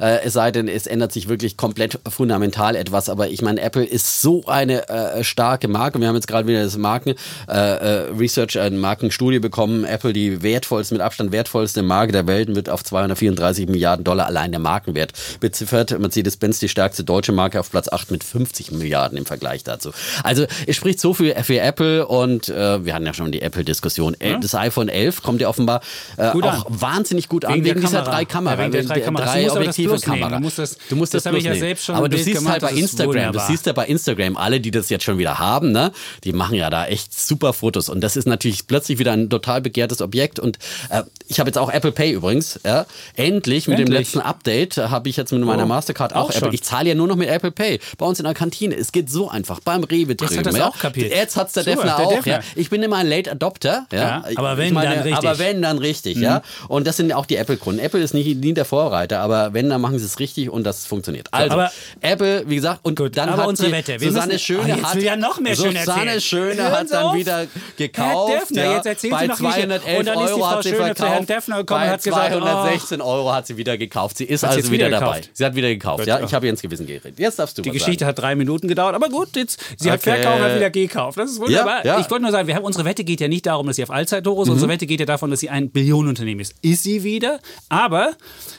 äh, 0.00 0.20
es 0.24 0.32
sei 0.32 0.50
denn, 0.50 0.68
es 0.68 0.86
ändert 0.86 1.12
sich 1.12 1.28
wirklich 1.28 1.56
komplett 1.56 1.98
fundamental 2.08 2.74
etwas, 2.76 3.08
aber 3.08 3.28
ich 3.28 3.42
meine, 3.42 3.60
Apple 3.60 3.84
ist 3.84 4.20
so 4.22 4.44
eine 4.46 4.88
äh, 4.88 5.22
starke 5.24 5.68
Marke, 5.68 6.00
wir 6.00 6.08
haben 6.08 6.14
jetzt 6.14 6.28
gerade 6.28 6.46
wieder 6.48 6.62
das 6.62 6.76
Marken 6.76 7.14
äh, 7.48 7.52
äh, 7.52 8.10
Research, 8.18 8.58
ein 8.58 8.78
Markenstudie 8.78 9.38
bekommen, 9.38 9.84
Apple 9.84 10.12
die 10.12 10.42
wertvollste, 10.42 10.94
mit 10.94 11.02
Abstand 11.02 11.32
wertvollste 11.32 11.82
Marke 11.82 12.12
der 12.12 12.26
Welt 12.26 12.54
wird 12.54 12.68
auf 12.70 12.82
234 12.84 13.68
Milliarden 13.68 14.04
Dollar 14.04 14.26
allein 14.26 14.50
der 14.50 14.60
Markenwert 14.60 15.12
beziffert, 15.40 15.98
Mercedes-Benz 15.98 16.58
die 16.58 16.68
stärkste 16.68 17.04
deutsche 17.04 17.32
Marke 17.32 17.60
auf 17.60 17.70
Platz 17.70 17.88
8 17.88 18.10
mit 18.10 18.24
50 18.24 18.72
Milliarden 18.72 19.18
im 19.18 19.26
Vergleich 19.26 19.64
dazu. 19.64 19.90
Also 20.22 20.46
es 20.66 20.76
spricht 20.76 21.00
so 21.00 21.14
viel 21.14 21.34
für 21.42 21.60
Apple 21.60 22.06
und 22.06 22.48
äh, 22.48 22.84
wir 22.84 22.94
hatten 22.94 23.06
ja 23.06 23.14
schon 23.14 23.32
die 23.32 23.42
Apple-Diskussion. 23.42 24.14
Äh, 24.20 24.38
Das 24.40 24.54
iPhone 24.54 24.88
11 24.88 25.22
kommt 25.22 25.40
ja 25.40 25.48
offenbar 25.48 25.80
äh, 26.16 26.28
auch 26.28 26.42
an. 26.42 26.64
wahnsinnig 26.68 27.28
gut 27.28 27.44
an 27.44 27.54
Wegen 27.54 27.64
wegen, 27.64 27.74
der 27.80 27.82
dieser 27.82 27.98
Kamera. 27.98 28.14
drei 28.16 28.24
Kameras. 28.24 28.58
Ja, 28.58 28.62
wegen 28.64 28.72
der 28.72 28.82
drei 28.84 29.00
Kameras. 29.00 29.25
Das 29.34 29.56
objektive. 29.56 30.00
Kamera. 30.00 30.36
Du 30.36 30.42
musst 30.42 30.58
das- 30.58 30.76
du 30.88 30.96
musst 30.96 31.14
das 31.14 31.22
das, 31.22 31.30
habe 31.30 31.38
ich 31.38 31.44
ja 31.44 31.54
selbst 31.54 31.84
schon 31.84 31.94
Aber 31.94 32.08
du 32.08 32.16
siehst 32.16 32.38
gemacht, 32.38 32.52
halt 32.52 32.62
bei 32.62 32.72
Instagram, 32.72 33.32
du 33.32 33.40
siehst 33.40 33.66
ja 33.66 33.72
bei 33.72 33.86
Instagram 33.86 34.36
alle, 34.36 34.60
die 34.60 34.70
das 34.70 34.88
jetzt 34.88 35.04
schon 35.04 35.18
wieder 35.18 35.38
haben, 35.38 35.72
ne? 35.72 35.92
Die 36.24 36.32
machen 36.32 36.54
ja 36.56 36.70
da 36.70 36.86
echt 36.86 37.18
super 37.18 37.52
Fotos 37.52 37.88
und 37.88 38.00
das 38.00 38.16
ist 38.16 38.26
natürlich 38.26 38.66
plötzlich 38.66 38.98
wieder 38.98 39.12
ein 39.12 39.28
total 39.30 39.60
begehrtes 39.60 40.00
Objekt 40.00 40.38
und 40.38 40.58
äh, 40.90 41.02
ich 41.28 41.38
habe 41.40 41.48
jetzt 41.48 41.58
auch 41.58 41.70
Apple 41.70 41.92
Pay 41.92 42.12
übrigens, 42.12 42.60
ja? 42.64 42.86
Endlich 43.16 43.66
mit 43.68 43.78
dem 43.78 43.88
letzten 43.88 44.20
Update 44.20 44.78
äh, 44.78 44.88
habe 44.88 45.08
ich 45.08 45.16
jetzt 45.16 45.32
mit 45.32 45.42
meiner 45.42 45.64
Oh, 45.64 45.66
Mastercard 45.66 46.14
auch 46.14 46.26
auch, 46.26 46.28
Apple. 46.30 46.40
schon. 46.46 46.54
Ich 46.54 46.62
zahle 46.62 46.88
ja 46.90 46.94
nur 46.94 47.06
noch 47.08 47.16
mit 47.16 47.28
Apple 47.28 47.50
Pay 47.50 47.80
bei 47.98 48.06
uns 48.06 48.18
in 48.18 48.24
der 48.24 48.34
Kantine. 48.34 48.74
Es 48.76 48.92
geht 48.92 49.10
so 49.10 49.28
einfach 49.28 49.60
beim 49.60 49.84
Rewe 49.84 50.12
Jetzt 50.12 50.22
hat 50.22 50.30
drüben. 50.30 50.46
er's 50.46 50.56
ja? 50.58 50.68
auch 50.68 50.78
kapiert. 50.78 51.12
Jetzt 51.12 51.36
hat's 51.36 51.52
der 51.54 51.64
Super, 51.64 51.76
Defner 51.76 51.98
auch. 51.98 52.12
Defner. 52.14 52.32
Ja? 52.34 52.40
Ich 52.54 52.70
bin 52.70 52.82
immer 52.82 52.96
ein 52.96 53.08
Late 53.08 53.30
Adopter. 53.32 53.86
Ja, 53.92 54.24
aber 54.36 54.56
wenn, 54.56 54.74
dann 54.74 54.86
richtig. 54.86 55.10
Mhm. 55.12 55.16
Aber 55.16 55.38
wenn 55.38 55.62
dann 55.62 55.78
richtig, 55.78 56.16
ja. 56.18 56.42
Und 56.68 56.86
das 56.86 56.96
sind 56.96 57.12
auch 57.12 57.26
die 57.26 57.36
Apple-Kunden. 57.36 57.80
Apple 57.80 58.00
ist 58.00 58.14
nicht, 58.14 58.26
nie 58.38 58.54
der 58.54 58.64
Vorreiter, 58.64 59.20
aber 59.20 59.52
wenn, 59.52 59.68
dann 59.68 59.80
machen 59.80 59.98
sie 59.98 60.04
es 60.04 60.18
richtig 60.18 60.50
und 60.50 60.64
das 60.64 60.86
funktioniert. 60.86 61.28
Also, 61.32 61.52
aber- 61.54 61.70
Apple, 62.00 62.44
wie 62.46 62.56
gesagt, 62.56 62.80
und 62.82 62.96
Gut, 62.96 63.16
dann 63.16 63.28
aber 63.30 63.42
hat 63.42 63.48
unsere 63.48 63.72
Wette. 63.72 64.00
Wir 64.00 64.08
Susanne 64.08 64.34
müssen- 64.34 64.38
Schöne 64.44 64.62
Ah, 64.74 64.76
jetzt 64.76 64.84
hat, 64.94 65.02
ja 65.02 65.16
noch 65.16 65.40
mehr 65.40 65.56
Susanne. 65.56 66.20
Schöne 66.20 66.62
Hören 66.62 66.72
hat 66.72 66.90
dann 66.90 67.14
wieder 67.16 67.46
gekauft. 67.76 68.32
Herr 68.32 68.40
Defner, 68.40 68.72
jetzt 68.76 68.86
erzählen 68.86 69.10
bei 69.12 69.20
Sie 69.22 69.26
noch, 69.28 69.40
wie 69.40 69.46
ich- 69.46 69.54
211 69.54 69.98
und 69.98 70.06
dann 70.06 70.18
ist 70.20 70.26
die 70.28 70.32
Euro 70.32 70.50
hat 70.50 70.62
sie 70.62 70.68
Schöne 70.70 70.94
Dan 71.18 71.26
Defner 71.26 71.58
gekommen 71.58 71.82
und 71.82 71.88
hat 71.90 72.02
gesagt, 72.02 72.32
216 72.32 73.00
Euro 73.00 73.32
hat 73.32 73.46
sie 73.46 73.56
wieder 73.56 73.76
gekauft. 73.78 74.18
Sie 74.18 74.24
ist 74.24 74.42
Hat 74.42 74.50
also 74.56 74.70
wieder 74.70 74.86
wieder 74.86 75.00
dabei. 75.00 75.22
Sie 75.32 75.44
hat 75.44 75.54
wieder 75.54 75.68
gekauft. 75.68 75.98
Gut, 76.00 76.06
Ja, 76.08 76.20
ich 76.20 76.32
habe 76.34 76.46
ihr 76.46 76.50
ins 76.50 76.62
Gewissen 76.62 76.86
geredet. 76.86 77.18
Jetzt 77.18 77.38
darfst 77.38 77.56
du 77.58 77.62
Die 77.62 77.70
Geschichte 77.70 78.00
sagen. 78.04 78.08
hat 78.08 78.18
drei 78.18 78.34
Minuten 78.34 78.68
gedauert, 78.68 78.94
aber 78.94 79.08
gut, 79.08 79.34
jetzt, 79.36 79.60
sie 79.78 79.90
hat 79.90 80.00
Okay. 80.00 80.20
verkauft, 80.20 80.42
hat 80.42 80.56
wieder 80.56 80.70
gekauft. 80.70 81.18
Das 81.18 81.30
ist 81.30 81.40
wunderbar. 81.40 81.84
Ja, 81.84 81.94
ja. 81.96 82.00
Ich 82.00 82.10
wollte 82.10 82.22
nur 82.22 82.32
sagen, 82.32 82.46
wir 82.48 82.54
haben, 82.54 82.64
unsere 82.64 82.84
Wette 82.84 83.04
geht 83.04 83.20
ja 83.20 83.28
nicht 83.28 83.46
darum, 83.46 83.66
dass 83.66 83.76
sie 83.76 83.82
auf 83.82 83.90
Allzeithoch 83.90 84.40
ist. 84.42 84.46
Mhm. 84.48 84.52
Unsere 84.54 84.70
Wette 84.70 84.86
geht 84.86 85.00
ja 85.00 85.06
davon, 85.06 85.30
dass 85.30 85.40
sie 85.40 85.50
ein 85.50 85.70
Billionenunternehmen 85.70 86.40
ist. 86.40 86.54
Ist 86.62 86.82
sie 86.82 87.02
wieder, 87.04 87.40
aber 87.68 88.12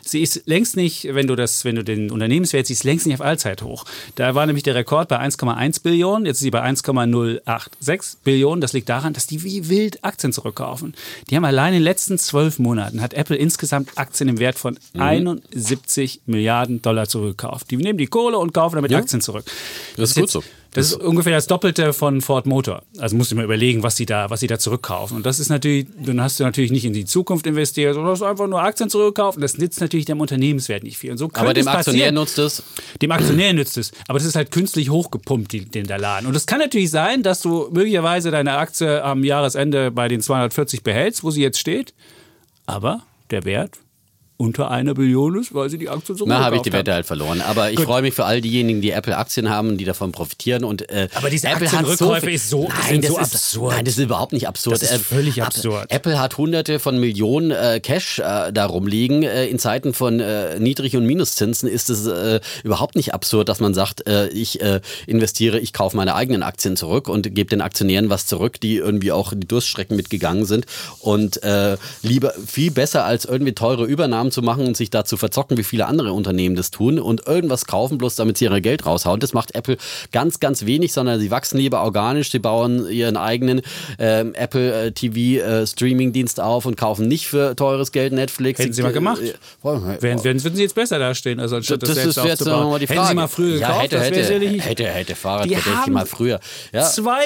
sie 0.03 0.21
ist 0.21 0.43
längst 0.45 0.75
nicht, 0.77 1.07
wenn 1.13 1.27
du, 1.27 1.35
das, 1.35 1.65
wenn 1.65 1.75
du 1.75 1.83
den 1.83 2.11
Unternehmenswert 2.11 2.67
siehst, 2.67 2.83
längst 2.83 3.05
nicht 3.05 3.15
auf 3.15 3.25
Allzeithoch. 3.25 3.85
Da 4.15 4.35
war 4.35 4.45
nämlich 4.45 4.63
der 4.63 4.75
Rekord 4.75 5.07
bei 5.09 5.19
1,1 5.19 5.83
Billionen, 5.83 6.25
jetzt 6.25 6.37
ist 6.37 6.43
sie 6.43 6.51
bei 6.51 6.61
1,086 6.61 8.19
Billionen. 8.23 8.61
Das 8.61 8.73
liegt 8.73 8.89
daran, 8.89 9.13
dass 9.13 9.27
die 9.27 9.43
wie 9.43 9.69
wild 9.69 10.03
Aktien 10.03 10.31
zurückkaufen. 10.33 10.95
Die 11.29 11.35
haben 11.35 11.45
allein 11.45 11.69
in 11.73 11.79
den 11.79 11.83
letzten 11.83 12.17
zwölf 12.17 12.46
Monaten, 12.59 13.01
hat 13.01 13.13
Apple 13.13 13.35
insgesamt 13.35 13.89
Aktien 13.95 14.29
im 14.29 14.39
Wert 14.39 14.57
von 14.57 14.77
Mhm. 14.93 15.01
71 15.01 16.21
Milliarden 16.25 16.81
Dollar 16.81 17.07
zurückgekauft. 17.07 17.69
Die 17.71 17.77
nehmen 17.77 17.97
die 17.97 18.07
Kohle 18.07 18.37
und 18.37 18.53
kaufen 18.53 18.75
damit 18.75 18.93
Aktien 18.93 19.21
zurück. 19.21 19.45
Das 19.95 20.09
ist 20.09 20.15
gut 20.15 20.23
jetzt- 20.23 20.31
so. 20.33 20.43
Das 20.73 20.87
ist 20.91 20.95
ungefähr 21.01 21.33
das 21.33 21.47
Doppelte 21.47 21.91
von 21.91 22.21
Ford 22.21 22.45
Motor. 22.45 22.83
Also 22.99 23.15
musst 23.15 23.31
du 23.31 23.35
mal 23.35 23.45
überlegen, 23.45 23.81
was 23.81 23.95
sie 23.95 24.05
da, 24.05 24.29
was 24.29 24.41
sie 24.41 24.47
da 24.47 24.59
zurückkaufen. 24.59 25.17
Und 25.17 25.25
das 25.25 25.39
ist 25.39 25.49
natürlich, 25.49 25.87
dann 26.05 26.21
hast 26.21 26.39
du 26.39 26.43
natürlich 26.43 26.69
nicht 26.69 26.85
in 26.85 26.93
die 26.93 27.05
Zukunft 27.05 27.47
investiert, 27.47 27.95
sondern 27.95 28.11
hast 28.11 28.21
einfach 28.21 28.45
nur 28.47 28.61
Aktien 28.61 28.87
zurückgekauft. 28.89 29.37
Und 29.37 29.41
das 29.41 29.57
nützt 29.57 29.81
natürlich 29.81 30.05
dem 30.05 30.19
Unternehmenswert 30.21 30.83
nicht 30.83 30.97
viel. 30.99 31.09
Und 31.11 31.17
so 31.17 31.29
Aber 31.33 31.55
dem 31.55 31.67
Aktionär 31.67 32.11
nutzt 32.11 32.37
es. 32.37 32.61
Dem 33.01 33.09
Aktionär 33.11 33.53
nützt 33.53 33.77
es. 33.79 33.91
Aber 34.07 34.19
das 34.19 34.27
ist 34.27 34.35
halt 34.35 34.51
künstlich 34.51 34.91
hochgepumpt, 34.91 35.51
die, 35.51 35.65
den 35.65 35.87
der 35.87 35.97
Laden. 35.97 36.27
Und 36.27 36.35
es 36.35 36.45
kann 36.45 36.59
natürlich 36.59 36.91
sein, 36.91 37.23
dass 37.23 37.41
du 37.41 37.69
möglicherweise 37.71 38.29
deine 38.29 38.57
Aktie 38.57 39.03
am 39.03 39.23
Jahresende 39.23 39.89
bei 39.89 40.07
den 40.09 40.21
240 40.21 40.83
behältst, 40.83 41.23
wo 41.23 41.31
sie 41.31 41.41
jetzt 41.41 41.57
steht. 41.57 41.95
Aber 42.67 43.01
der 43.31 43.43
Wert 43.45 43.79
unter 44.37 44.69
einer 44.69 44.93
Billion 44.93 45.39
ist, 45.39 45.53
weil 45.55 45.69
sie 45.69 45.77
die 45.79 45.89
Aktie 45.89 46.15
so 46.15 46.25
Na, 46.27 46.39
habe 46.43 46.57
ich 46.57 46.61
die. 46.61 46.71
Wette 46.71 46.93
halt 46.93 47.05
verloren. 47.07 47.41
Aber 47.41 47.71
ich 47.71 47.79
freue 47.79 48.03
mich 48.03 48.13
für 48.13 48.25
all 48.25 48.39
diejenigen, 48.39 48.81
die 48.81 48.91
Apple-Aktien 48.91 49.49
haben, 49.49 49.77
die 49.77 49.83
davon 49.85 50.11
profitieren. 50.11 50.63
Und, 50.63 50.87
äh, 50.91 51.07
Aber 51.15 51.29
diese 51.31 51.47
Apple 51.47 51.65
Aktienrückkäufe 51.67 52.25
viel- 52.27 52.35
ist 52.35 52.49
so- 52.49 52.67
nein, 52.87 53.01
das 53.01 53.11
so 53.11 53.17
ist, 53.19 53.33
absurd. 53.33 53.73
Nein, 53.73 53.85
das 53.85 53.97
ist 53.97 54.03
überhaupt 54.03 54.33
nicht 54.33 54.47
absurd. 54.47 54.75
Das 54.75 54.83
ist 54.83 54.91
Äh, 54.91 54.99
völlig 54.99 55.41
Ab- 55.41 55.47
absurd. 55.47 55.91
Apple 55.91 56.19
hat 56.19 56.37
hunderte 56.37 56.77
von 56.79 56.99
Millionen 56.99 57.49
äh, 57.51 57.79
Cash 57.81 58.19
äh, 58.19 58.51
da 58.53 58.65
rumliegen. 58.67 59.23
Äh, 59.23 59.47
in 59.47 59.57
Zeiten 59.57 59.93
von 59.95 60.19
äh, 60.19 60.59
Niedrig- 60.59 60.95
und 60.95 61.05
Minuszinsen 61.05 61.67
ist 61.67 61.89
es 61.89 62.05
äh, 62.05 62.39
überhaupt 62.63 62.95
nicht 62.95 63.13
absurd, 63.15 63.49
dass 63.49 63.59
man 63.59 63.73
sagt, 63.73 64.05
äh, 64.07 64.27
ich 64.29 64.59
investiere, 65.07 65.59
ich 65.59 65.73
kaufe 65.73 65.95
meine 65.97 66.13
eigenen 66.15 66.43
Aktien 66.43 66.75
zurück 66.77 67.07
und 67.09 67.33
gebe 67.33 67.49
den 67.49 67.61
Aktionären 67.61 68.09
was 68.09 68.25
zurück, 68.27 68.59
die 68.61 68.75
irgendwie 68.75 69.11
auch 69.11 69.33
die 69.35 69.47
Durststrecken 69.47 69.95
mitgegangen 69.97 70.45
sind. 70.45 70.65
Und 70.99 71.39
lieber 72.03 72.33
viel 72.45 72.71
besser 72.71 73.03
als 73.05 73.25
irgendwie 73.25 73.53
teure 73.53 73.85
Übernahmen 73.85 74.26
zu 74.31 74.41
machen 74.41 74.65
und 74.65 74.77
sich 74.77 74.89
da 74.89 75.05
zu 75.05 75.17
verzocken, 75.17 75.57
wie 75.57 75.63
viele 75.63 75.85
andere 75.85 76.13
Unternehmen 76.13 76.55
das 76.55 76.71
tun 76.71 76.99
und 76.99 77.27
irgendwas 77.27 77.65
kaufen, 77.65 77.97
bloß 77.97 78.15
damit 78.15 78.37
sie 78.37 78.45
ihre 78.45 78.61
Geld 78.61 78.85
raushauen. 78.85 79.19
Das 79.19 79.33
macht 79.33 79.55
Apple 79.55 79.77
ganz, 80.11 80.39
ganz 80.39 80.65
wenig, 80.65 80.93
sondern 80.93 81.19
sie 81.19 81.31
wachsen 81.31 81.57
lieber 81.57 81.83
organisch, 81.83 82.31
sie 82.31 82.39
bauen 82.39 82.89
ihren 82.89 83.17
eigenen 83.17 83.61
ähm, 83.99 84.33
Apple 84.33 84.87
äh, 84.87 84.91
TV 84.91 85.43
äh, 85.43 85.67
Streaming-Dienst 85.67 86.39
auf 86.39 86.65
und 86.65 86.77
kaufen 86.77 87.07
nicht 87.07 87.27
für 87.27 87.55
teures 87.55 87.91
Geld 87.91 88.13
Netflix. 88.13 88.59
Hätten 88.59 88.73
sie 88.73 88.83
mal 88.83 88.93
gemacht. 88.93 89.21
Äh, 89.21 89.29
äh, 89.29 90.01
Werden, 90.01 90.23
werden, 90.23 90.43
würden 90.43 90.55
sie 90.55 90.63
jetzt 90.63 90.75
besser 90.75 90.99
dastehen, 90.99 91.39
als 91.39 91.53
anstatt 91.53 91.81
das, 91.81 91.89
das 91.89 91.97
selbst 91.97 92.17
ist 92.17 92.25
jetzt 92.25 92.45
nochmal 92.45 92.79
die 92.79 92.87
Frage. 92.87 92.99
Hätten 92.99 93.09
sie 93.09 93.15
mal 93.15 93.27
früher 93.27 93.57
ja, 93.57 93.67
gekauft, 93.67 93.83
hätte, 93.83 93.99
hätte, 93.99 94.15
wäre 94.15 94.25
sicherlich... 94.25 94.65
hätte, 94.65 94.85
hätte 94.85 95.15
Fahrrad 95.15 95.45
Die 95.45 95.55
hätte 95.55 95.69
ich 95.85 95.91
mal 95.91 96.05
früher. 96.05 96.39
Ja. 96.73 96.83
Zwei 96.83 97.25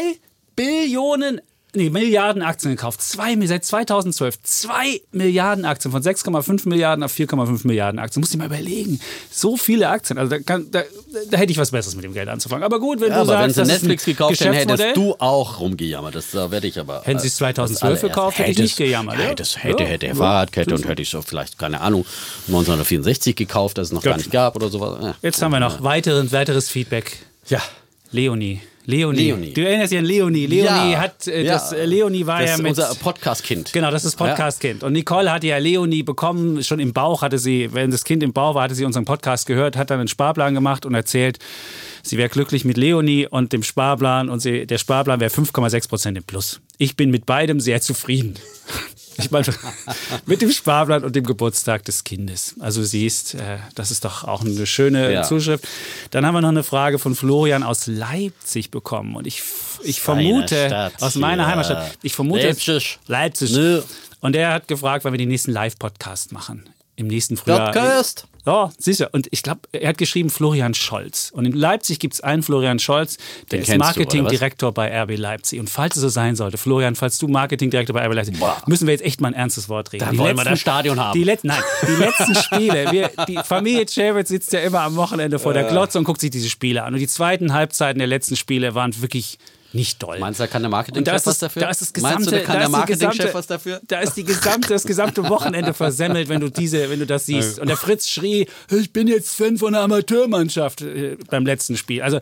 Billionen, 0.56 1.42
nee, 1.74 1.90
Milliarden 1.90 2.42
Aktien 2.42 2.76
gekauft. 2.76 3.02
Zwei, 3.02 3.36
seit 3.48 3.66
2012. 3.66 4.42
Zwei 4.44 5.02
Milliarden 5.12 5.66
Aktien. 5.66 5.92
Von 5.92 6.02
6,5 6.02 6.68
Milliarden 6.68 7.04
auf 7.04 7.14
4,5 7.14 7.66
Milliarden 7.68 8.00
Aktien. 8.00 8.22
Du 8.24 8.30
dir 8.30 8.38
mal 8.38 8.46
überlegen. 8.46 9.00
So 9.32 9.58
viele 9.58 9.90
Aktien. 9.90 10.18
Also 10.18 10.30
da, 10.32 10.40
kann, 10.40 10.68
da, 10.72 10.84
da 11.30 11.38
hätte 11.38 11.52
ich 11.52 11.58
was 11.58 11.72
Besseres 11.72 11.96
mit 11.96 12.04
dem 12.06 12.14
Geld 12.14 12.30
anzufangen. 12.30 12.64
Aber 12.64 12.80
gut, 12.80 13.02
wenn 13.02 13.10
Ja, 13.10 13.24
du 13.24 13.32
aber 13.32 13.44
wenn 13.44 13.52
sagst, 13.52 13.56
sie 13.56 13.62
das 13.62 13.82
Netflix 13.82 14.06
gekauft 14.06 14.40
hätten, 14.40 14.54
hättest 14.54 14.96
du 14.98 15.16
auch 15.20 15.60
rumgejammert. 15.60 16.16
Das 16.16 16.34
äh, 16.34 16.52
werde 16.52 16.68
ich 16.68 16.80
aber. 16.80 17.02
Hätten 17.04 17.20
sie 17.20 17.28
es 17.28 17.36
äh, 17.36 17.38
2012 17.38 17.80
das 17.80 17.82
allererste. 17.84 18.08
gekauft, 18.08 18.38
hätte 18.40 18.50
ich 18.52 18.56
Hätte 18.58 18.62
nicht 18.64 18.78
gejammert, 18.78 19.20
ja. 19.20 19.26
Hätte, 19.26 19.44
hätte, 19.60 19.84
hätte 19.86 20.08
Ja. 20.08 20.16
Fahrradkette 20.16 20.76
und 20.76 20.88
hätte 20.88 21.02
ich 21.02 21.10
so 21.10 21.22
vielleicht, 21.22 21.58
keine 21.58 21.82
Ahnung, 21.82 22.06
1964 22.48 23.36
gekauft, 23.36 23.78
das 23.78 23.88
es 23.88 23.94
noch 23.94 24.02
Gut. 24.02 24.12
gar 24.12 24.18
nicht 24.18 24.32
gab 24.32 24.56
oder 24.56 24.70
sowas. 24.70 24.98
Ja. 25.02 25.16
Jetzt 25.22 25.42
haben 25.42 25.52
wir 25.52 25.60
noch 25.60 25.84
weiteren, 25.84 26.32
weiteres 26.32 26.70
Feedback. 26.70 27.18
Ja. 27.48 27.62
Leonie. 28.12 28.62
Leonie. 28.86 29.26
Leonie. 29.28 29.54
Du 29.54 29.62
erinnerst 29.66 29.92
dich 29.92 30.00
an 30.00 30.06
Leonie. 30.06 30.46
Leonie 30.48 30.92
Ja. 30.94 31.00
hat, 31.00 31.28
äh, 31.28 31.44
Ja. 31.44 31.54
das, 31.54 31.72
äh, 31.72 31.86
Leonie 31.86 32.26
war 32.26 32.40
Das 32.42 32.50
ja 32.50 32.56
ist 32.56 32.62
mit... 32.62 32.70
unser 32.72 32.96
Podcast-Kind. 32.96 33.74
Genau, 33.74 33.92
das 33.92 34.06
ist 34.06 34.16
Podcast-Kind. 34.16 34.84
Und 34.84 34.94
Nicole 34.94 35.32
hatte 35.32 35.48
ja 35.48 35.58
Leonie 35.58 36.04
bekommen, 36.04 36.64
schon 36.64 36.80
im 36.80 36.92
Bauch 36.94 37.22
hatte 37.22 37.38
sie, 37.38 37.70
wenn 37.74 37.92
das 37.92 38.04
Kind 38.04 38.24
im 38.24 38.34
Bauch 38.34 38.56
war, 38.56 38.64
hatte 38.64 38.76
sie 38.76 38.86
unseren 38.86 39.06
Podcast 39.06 39.46
gehört, 39.46 39.78
hat 39.78 39.90
dann 39.92 40.00
einen 40.00 40.08
Sparplan 40.08 40.54
gemacht 40.54 40.86
und 40.86 40.94
erzählt, 40.96 41.38
sie 42.04 42.18
wäre 42.18 42.30
glücklich 42.30 42.66
mit 42.66 42.78
Leonie 42.78 43.28
und 43.28 43.54
dem 43.54 43.64
Sparplan 43.64 44.30
und 44.30 44.40
sie, 44.40 44.66
der 44.66 44.78
Sparplan 44.80 45.20
wäre 45.20 45.30
5,6 45.32 45.88
Prozent 45.88 46.18
im 46.18 46.24
Plus. 46.24 46.60
Ich 46.78 46.96
bin 46.96 47.12
mit 47.12 47.26
beidem 47.26 47.60
sehr 47.60 47.82
zufrieden. 47.82 48.36
Ich 49.18 49.30
meine, 49.32 49.46
mit 50.26 50.42
dem 50.42 50.52
Sparplan 50.52 51.04
und 51.04 51.16
dem 51.16 51.26
Geburtstag 51.26 51.84
des 51.86 52.04
Kindes. 52.04 52.56
Also 52.60 52.84
siehst, 52.84 53.36
äh, 53.36 53.58
das 53.76 53.92
ist 53.92 54.06
doch 54.06 54.24
auch 54.24 54.42
eine 54.42 54.66
schöne 54.66 55.12
Ja. 55.14 55.24
Zuschrift. 55.24 55.68
Dann 56.12 56.26
haben 56.26 56.34
wir 56.34 56.42
noch 56.42 56.50
eine 56.50 56.64
Frage 56.64 56.98
von 57.00 57.16
Florian 57.16 57.64
aus 57.64 57.88
Leipzig 57.88 58.72
bekommen. 58.72 59.16
Und 59.16 59.28
ich, 59.28 59.42
ich 59.84 60.02
vermute, 60.02 60.68
Stadt 60.68 61.02
aus 61.02 61.16
meiner 61.16 61.44
hier. 61.44 61.52
Heimatstadt, 61.52 61.98
ich 62.02 62.14
vermute, 62.16 62.48
Leipzig. 62.48 63.00
Leipzig. 63.08 63.52
Nö. 63.54 63.82
Und 64.22 64.36
er 64.36 64.54
hat 64.54 64.68
gefragt, 64.68 65.04
wann 65.04 65.14
wir 65.14 65.18
den 65.18 65.30
nächsten 65.30 65.52
Live-Podcast 65.52 66.32
machen. 66.32 66.64
Im 66.96 67.08
nächsten 67.08 67.38
Frühjahr. 67.38 67.72
Podcast. 67.72 68.28
Ja, 68.46 68.72
sicher. 68.78 69.10
Und 69.12 69.28
ich 69.32 69.44
glaube, 69.44 69.62
er 69.72 69.90
hat 69.90 69.98
geschrieben 69.98 70.30
Florian 70.30 70.74
Scholz. 70.74 71.32
Und 71.34 71.46
in 71.46 71.54
Leipzig 71.54 72.00
gibt 72.00 72.16
es 72.16 72.22
einen 72.22 72.42
Florian 72.42 72.80
Scholz, 72.80 73.18
der 73.52 73.60
Den 73.60 73.74
ist? 73.74 73.78
Marketingdirektor 73.78 74.74
bei 74.74 75.04
RB 75.04 75.18
Leipzig. 75.18 75.60
Und 75.60 75.70
falls 75.70 75.96
es 75.96 76.02
so 76.02 76.10
sein 76.10 76.36
sollte, 76.36 76.58
Florian, 76.58 76.96
falls 76.96 77.20
du 77.20 77.28
Marketingdirektor 77.28 77.94
bei 77.94 78.06
RB 78.06 78.16
Leipzig, 78.16 78.38
müssen 78.66 78.88
wir 78.88 78.94
jetzt 78.94 79.04
echt 79.04 79.22
mal 79.22 79.30
ein 79.30 79.34
ernstes 79.36 79.70
Wort 79.70 79.94
reden. 79.94 80.06
Dann 80.06 80.18
wollen 80.18 80.36
wir 80.36 80.44
das 80.44 80.60
Stadion 80.60 81.00
haben. 81.00 81.18
Die 81.18 81.24
letzten, 81.24 81.50
nein, 81.50 81.62
die 81.88 81.96
letzten 81.96 82.36
Spiele. 82.44 82.92
Wir, 82.92 83.12
die 83.28 83.38
Familie 83.44 83.86
Chavez 83.88 84.30
sitzt 84.30 84.54
ja 84.54 84.62
immer 84.62 84.82
am 84.82 84.96
Wochenende 84.96 85.38
vor 85.38 85.54
der 85.54 85.66
Glotze 85.66 86.00
und 86.00 86.04
guckt 86.04 86.22
sich 86.22 86.32
diese 86.32 86.50
Spiele 86.50 86.84
an. 86.84 86.94
Und 86.94 87.00
die 87.00 87.08
zweiten 87.08 87.54
Halbzeiten 87.54 88.00
der 88.00 88.08
letzten 88.08 88.36
Spiele 88.36 88.74
waren 88.74 89.00
wirklich 89.02 89.38
nicht 89.74 90.02
doll. 90.02 90.20
Meinst 90.20 90.40
du, 90.40 90.44
da 90.44 90.48
kann 90.48 90.62
der 90.62 90.70
Marketingchef 90.70 91.14
ist, 91.16 91.28
was 91.28 91.38
das, 91.38 91.40
dafür? 91.40 91.62
da 91.62 91.70
ist 91.70 91.82
das 91.82 92.02
Meinst 92.02 92.18
gesamte, 92.18 92.30
du, 92.32 92.32
da 92.32 92.44
kann 92.44 92.56
da 92.56 92.60
der 92.60 92.70
Marketingchef 92.70 93.34
was 93.34 93.48
dafür? 93.48 93.82
Da 93.88 94.00
ist 94.00 94.14
die 94.14 94.24
gesamte, 94.24 94.70
das 94.70 94.84
gesamte 94.84 95.30
Wochenende 95.30 95.74
versemmelt, 95.74 96.30
wenn 96.30 96.42
du 96.42 96.50
diese, 96.50 96.90
wenn 96.90 97.00
du 97.00 97.06
das 97.06 97.26
siehst. 97.26 97.60
Und 97.60 97.68
der 97.68 97.78
Fritz 97.78 98.08
schrie, 98.10 98.48
ich 98.70 98.94
bin 98.94 99.08
jetzt 99.08 99.36
Fan 99.36 99.58
von 99.58 99.74
der 99.74 99.82
Amateurmannschaft 99.82 100.82
äh, 100.82 101.18
beim 101.30 101.46
letzten 101.46 101.78
Spiel. 101.78 102.02
Also 102.02 102.20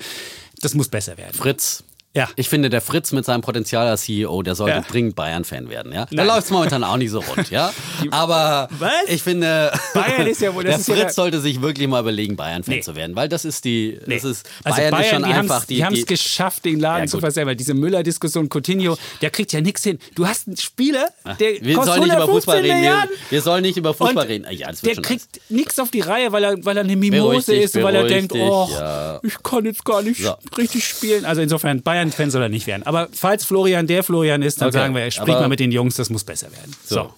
das 0.61 0.73
muss 0.73 0.89
besser 0.89 1.17
werden. 1.17 1.33
Fritz. 1.33 1.83
Ja. 2.19 2.29
Ich 2.35 2.49
finde, 2.49 2.69
der 2.69 2.81
Fritz 2.81 3.11
mit 3.11 3.25
seinem 3.25 3.41
Potenzial 3.41 3.87
als 3.87 4.03
CEO, 4.03 4.41
der 4.41 4.55
sollte 4.55 4.75
Ja. 4.77 4.81
dringend 4.81 5.15
Bayern-Fan 5.15 5.69
werden. 5.69 5.91
Ja? 5.93 6.05
Da 6.11 6.23
läuft 6.23 6.45
es 6.45 6.51
momentan 6.51 6.83
auch 6.83 6.97
nicht 6.97 7.11
so 7.11 7.19
rund. 7.19 7.49
Ja? 7.49 7.71
Aber 8.11 8.67
Was? 8.79 8.91
ich 9.07 9.23
finde, 9.23 9.71
Bayern 9.93 10.27
ist 10.27 10.41
ja 10.41 10.53
wohl- 10.53 10.63
der 10.63 10.73
ja 10.73 10.77
Fritz 10.79 10.97
der- 10.97 11.09
sollte 11.11 11.39
sich 11.39 11.61
wirklich 11.61 11.87
mal 11.87 12.01
überlegen, 12.01 12.35
Bayern-Fan 12.35 12.75
Nee. 12.75 12.81
zu 12.81 12.95
werden. 12.95 13.15
Weil 13.15 13.29
das 13.29 13.45
ist 13.45 13.63
die, 13.65 13.99
Nee. 14.05 14.15
das 14.15 14.23
ist, 14.25 14.49
also 14.63 14.77
Bayern, 14.77 14.91
Bayern, 14.91 15.03
ist 15.03 15.09
schon 15.11 15.23
die 15.23 15.29
einfach 15.33 15.65
die. 15.65 15.75
die 15.75 15.85
haben 15.85 15.95
es 15.95 16.05
geschafft, 16.05 16.65
den 16.65 16.79
Laden 16.79 17.03
Ja, 17.03 17.07
zu 17.07 17.17
gut. 17.17 17.21
versemmeln. 17.21 17.57
Diese 17.57 17.73
Müller-Diskussion, 17.73 18.49
Coutinho, 18.49 18.97
der 19.21 19.29
kriegt 19.29 19.53
ja 19.53 19.61
nichts 19.61 19.83
hin. 19.83 19.99
Du 20.15 20.27
hast 20.27 20.47
einen 20.47 20.57
Spieler, 20.57 21.07
der 21.39 21.61
wir 21.61 21.75
kostet 21.75 21.93
sollen 21.95 22.03
nicht 22.07 22.13
über 22.15 22.25
115 22.25 22.33
Fußball 22.33 22.57
reden. 22.59 22.81
Wir, 22.81 23.09
wir 23.29 23.41
sollen 23.41 23.61
nicht 23.61 23.77
über 23.77 23.93
Fußball 23.93 24.23
Und 24.25 24.29
reden. 24.29 24.45
Ja, 24.51 24.67
das 24.71 24.83
wird 24.83 24.97
der 24.97 25.03
kriegt 25.03 25.39
nichts 25.49 25.79
auf 25.79 25.91
die 25.91 26.01
Reihe, 26.01 26.31
weil 26.31 26.43
er, 26.43 26.65
weil 26.65 26.75
er 26.77 26.83
eine 26.83 26.95
Beruhig 26.97 27.11
Mimose 27.11 27.51
dich, 27.53 27.63
ist 27.63 27.75
und 27.75 27.83
weil 27.83 27.95
er 27.95 28.01
beruhig 28.03 28.17
denkt, 28.17 28.33
dich, 28.33 28.41
oh, 28.41 28.67
ja. 28.71 29.19
ich 29.23 29.41
kann 29.43 29.65
jetzt 29.65 29.85
gar 29.85 30.01
nicht 30.01 30.21
So. 30.21 30.33
richtig 30.57 30.85
spielen. 30.85 31.25
Also 31.25 31.41
insofern, 31.41 31.81
Bayern-Fan 32.09 32.31
soll 32.31 32.41
er 32.43 32.49
nicht 32.49 32.67
werden. 32.67 32.83
Aber 32.85 33.07
falls 33.11 33.45
Florian 33.45 33.87
der 33.87 34.03
Florian 34.03 34.41
ist, 34.41 34.61
dann 34.61 34.69
Okay, 34.69 34.77
sagen 34.77 34.95
wir, 34.95 35.09
sprich 35.11 35.35
mal 35.35 35.47
mit 35.49 35.59
den 35.59 35.71
Jungs, 35.71 35.95
das 35.95 36.09
muss 36.09 36.23
besser 36.23 36.51
werden. 36.51 36.75
So. 36.85 37.13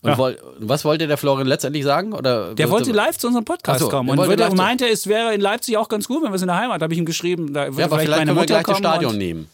Und 0.00 0.10
Ja. 0.10 0.18
woll, 0.18 0.38
was 0.60 0.84
wollte 0.84 1.08
der 1.08 1.16
Florian 1.16 1.48
letztendlich 1.48 1.82
sagen? 1.84 2.12
Oder 2.12 2.54
Der 2.54 2.70
wollte 2.70 2.92
live 2.92 3.18
zu 3.18 3.26
unserem 3.26 3.44
Podcast 3.44 3.80
so, 3.80 3.88
kommen 3.88 4.10
und 4.10 4.28
würde, 4.28 4.48
meinte, 4.54 4.86
es 4.88 5.08
wäre 5.08 5.34
in 5.34 5.40
Leipzig 5.40 5.76
auch 5.76 5.88
ganz 5.88 6.06
gut, 6.06 6.22
wenn 6.22 6.30
wir 6.30 6.36
es 6.36 6.42
in 6.42 6.48
der 6.48 6.56
Heimat, 6.56 6.80
habe 6.82 6.92
ich 6.92 6.98
ihm 7.00 7.04
geschrieben, 7.06 7.52
da 7.52 7.66
würde 7.66 7.80
Ja, 7.80 7.86
aber 7.86 7.96
vielleicht, 7.98 8.06
vielleicht 8.06 8.18
meine 8.20 8.30
können 8.30 8.40
wir 8.40 8.46
gleich 8.46 8.62
das. 8.64 8.78
Stadion 8.78 9.18
nehmen. 9.18 9.48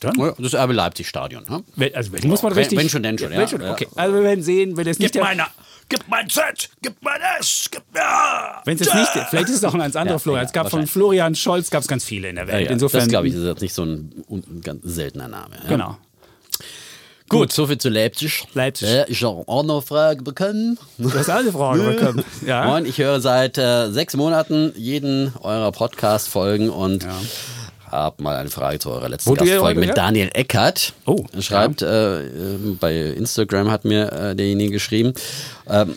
Dann? 0.00 0.34
Das 0.38 0.54
RB 0.56 0.72
Leipzig-Stadion. 0.72 1.44
Ne? 1.48 1.62
Wenn- 1.76 1.94
Also 1.94 2.10
wenn 2.12 2.28
muss 2.28 2.42
man 2.42 2.50
Wenn- 2.52 2.58
richtig. 2.58 2.76
wenn 2.78 2.88
schon, 2.88 3.04
denn 3.04 3.16
schon, 3.16 3.30
wenn 3.30 3.40
ja. 3.40 3.46
schon. 3.46 3.60
Ja. 3.60 3.70
Okay, 3.72 3.86
also 3.94 4.14
wir 4.16 4.22
werden 4.24 4.42
sehen, 4.42 4.76
wenn 4.76 4.88
es 4.88 4.98
nicht. 4.98 5.14
der- 5.14 5.22
Gib 5.88 6.04
mein 6.08 6.28
Z, 6.30 6.70
gib 6.82 6.94
mein 7.02 7.20
S, 7.38 7.68
gib 7.70 7.82
ja. 7.94 8.62
Wenn 8.64 8.74
es 8.78 8.86
jetzt 8.86 8.94
nicht, 8.94 9.10
vielleicht 9.28 9.48
ist 9.48 9.56
es 9.56 9.64
auch 9.64 9.74
ein 9.74 9.80
ganz 9.80 9.94
anderer 9.96 10.14
Ja, 10.16 10.18
Florian. 10.18 10.42
ja, 10.44 10.46
Es 10.46 10.52
gab 10.52 10.70
von. 10.70 10.86
Florian 10.86 11.34
Scholz 11.34 11.70
gab 11.70 11.82
es 11.82 11.88
ganz 11.88 12.04
viele 12.04 12.28
in 12.30 12.36
der 12.36 12.46
Ja, 12.46 12.52
Welt. 12.52 12.66
ja, 12.66 12.72
Insofern, 12.72 13.00
das 13.00 13.08
glaube 13.08 13.28
ich, 13.28 13.34
ist 13.34 13.44
jetzt 13.44 13.60
nicht 13.60 13.74
so 13.74 13.84
ein, 13.84 14.24
ein 14.30 14.60
ganz 14.62 14.80
seltener 14.84 15.28
Name. 15.28 15.56
Ja. 15.62 15.68
genau. 15.68 15.96
Gut, 17.28 17.52
soviel 17.52 17.78
zu 17.78 17.88
Leipzig. 17.88 18.46
Leipzig. 18.54 18.88
Äh, 18.88 19.04
ich 19.08 19.22
habe 19.24 19.44
auch 19.48 19.62
noch 19.62 19.76
eine 19.76 19.82
Frage 19.82 20.22
bekommen. 20.22 20.78
Du 20.98 21.12
hast 21.12 21.30
alle 21.30 21.52
Fragen 21.52 21.84
bekommen. 21.84 22.22
Ja. 22.46 22.64
Moin, 22.66 22.84
ich 22.86 22.98
höre 22.98 23.20
seit 23.20 23.56
äh, 23.56 23.90
sechs 23.90 24.14
Monaten 24.14 24.72
jeden 24.76 25.32
eurer 25.42 25.72
Podcast-Folgen 25.72 26.68
und 26.70 27.06
habe 27.94 28.22
mal 28.22 28.36
eine 28.36 28.50
Frage 28.50 28.78
zu 28.78 28.90
eurer 28.90 29.08
letzten 29.08 29.30
Wo 29.30 29.34
ja 29.34 29.44
Gastfolge 29.44 29.80
mit 29.80 29.96
Daniel 29.96 30.30
Eckert. 30.34 30.92
Oh, 31.06 31.24
Er 31.32 31.42
schreibt, 31.42 31.82
äh, 31.82 32.22
äh, 32.22 32.58
bei 32.78 32.94
Instagram 32.96 33.70
hat 33.70 33.84
mir 33.84 34.12
äh, 34.12 34.34
derjenige 34.36 34.72
geschrieben. 34.72 35.14
Ähm, 35.68 35.94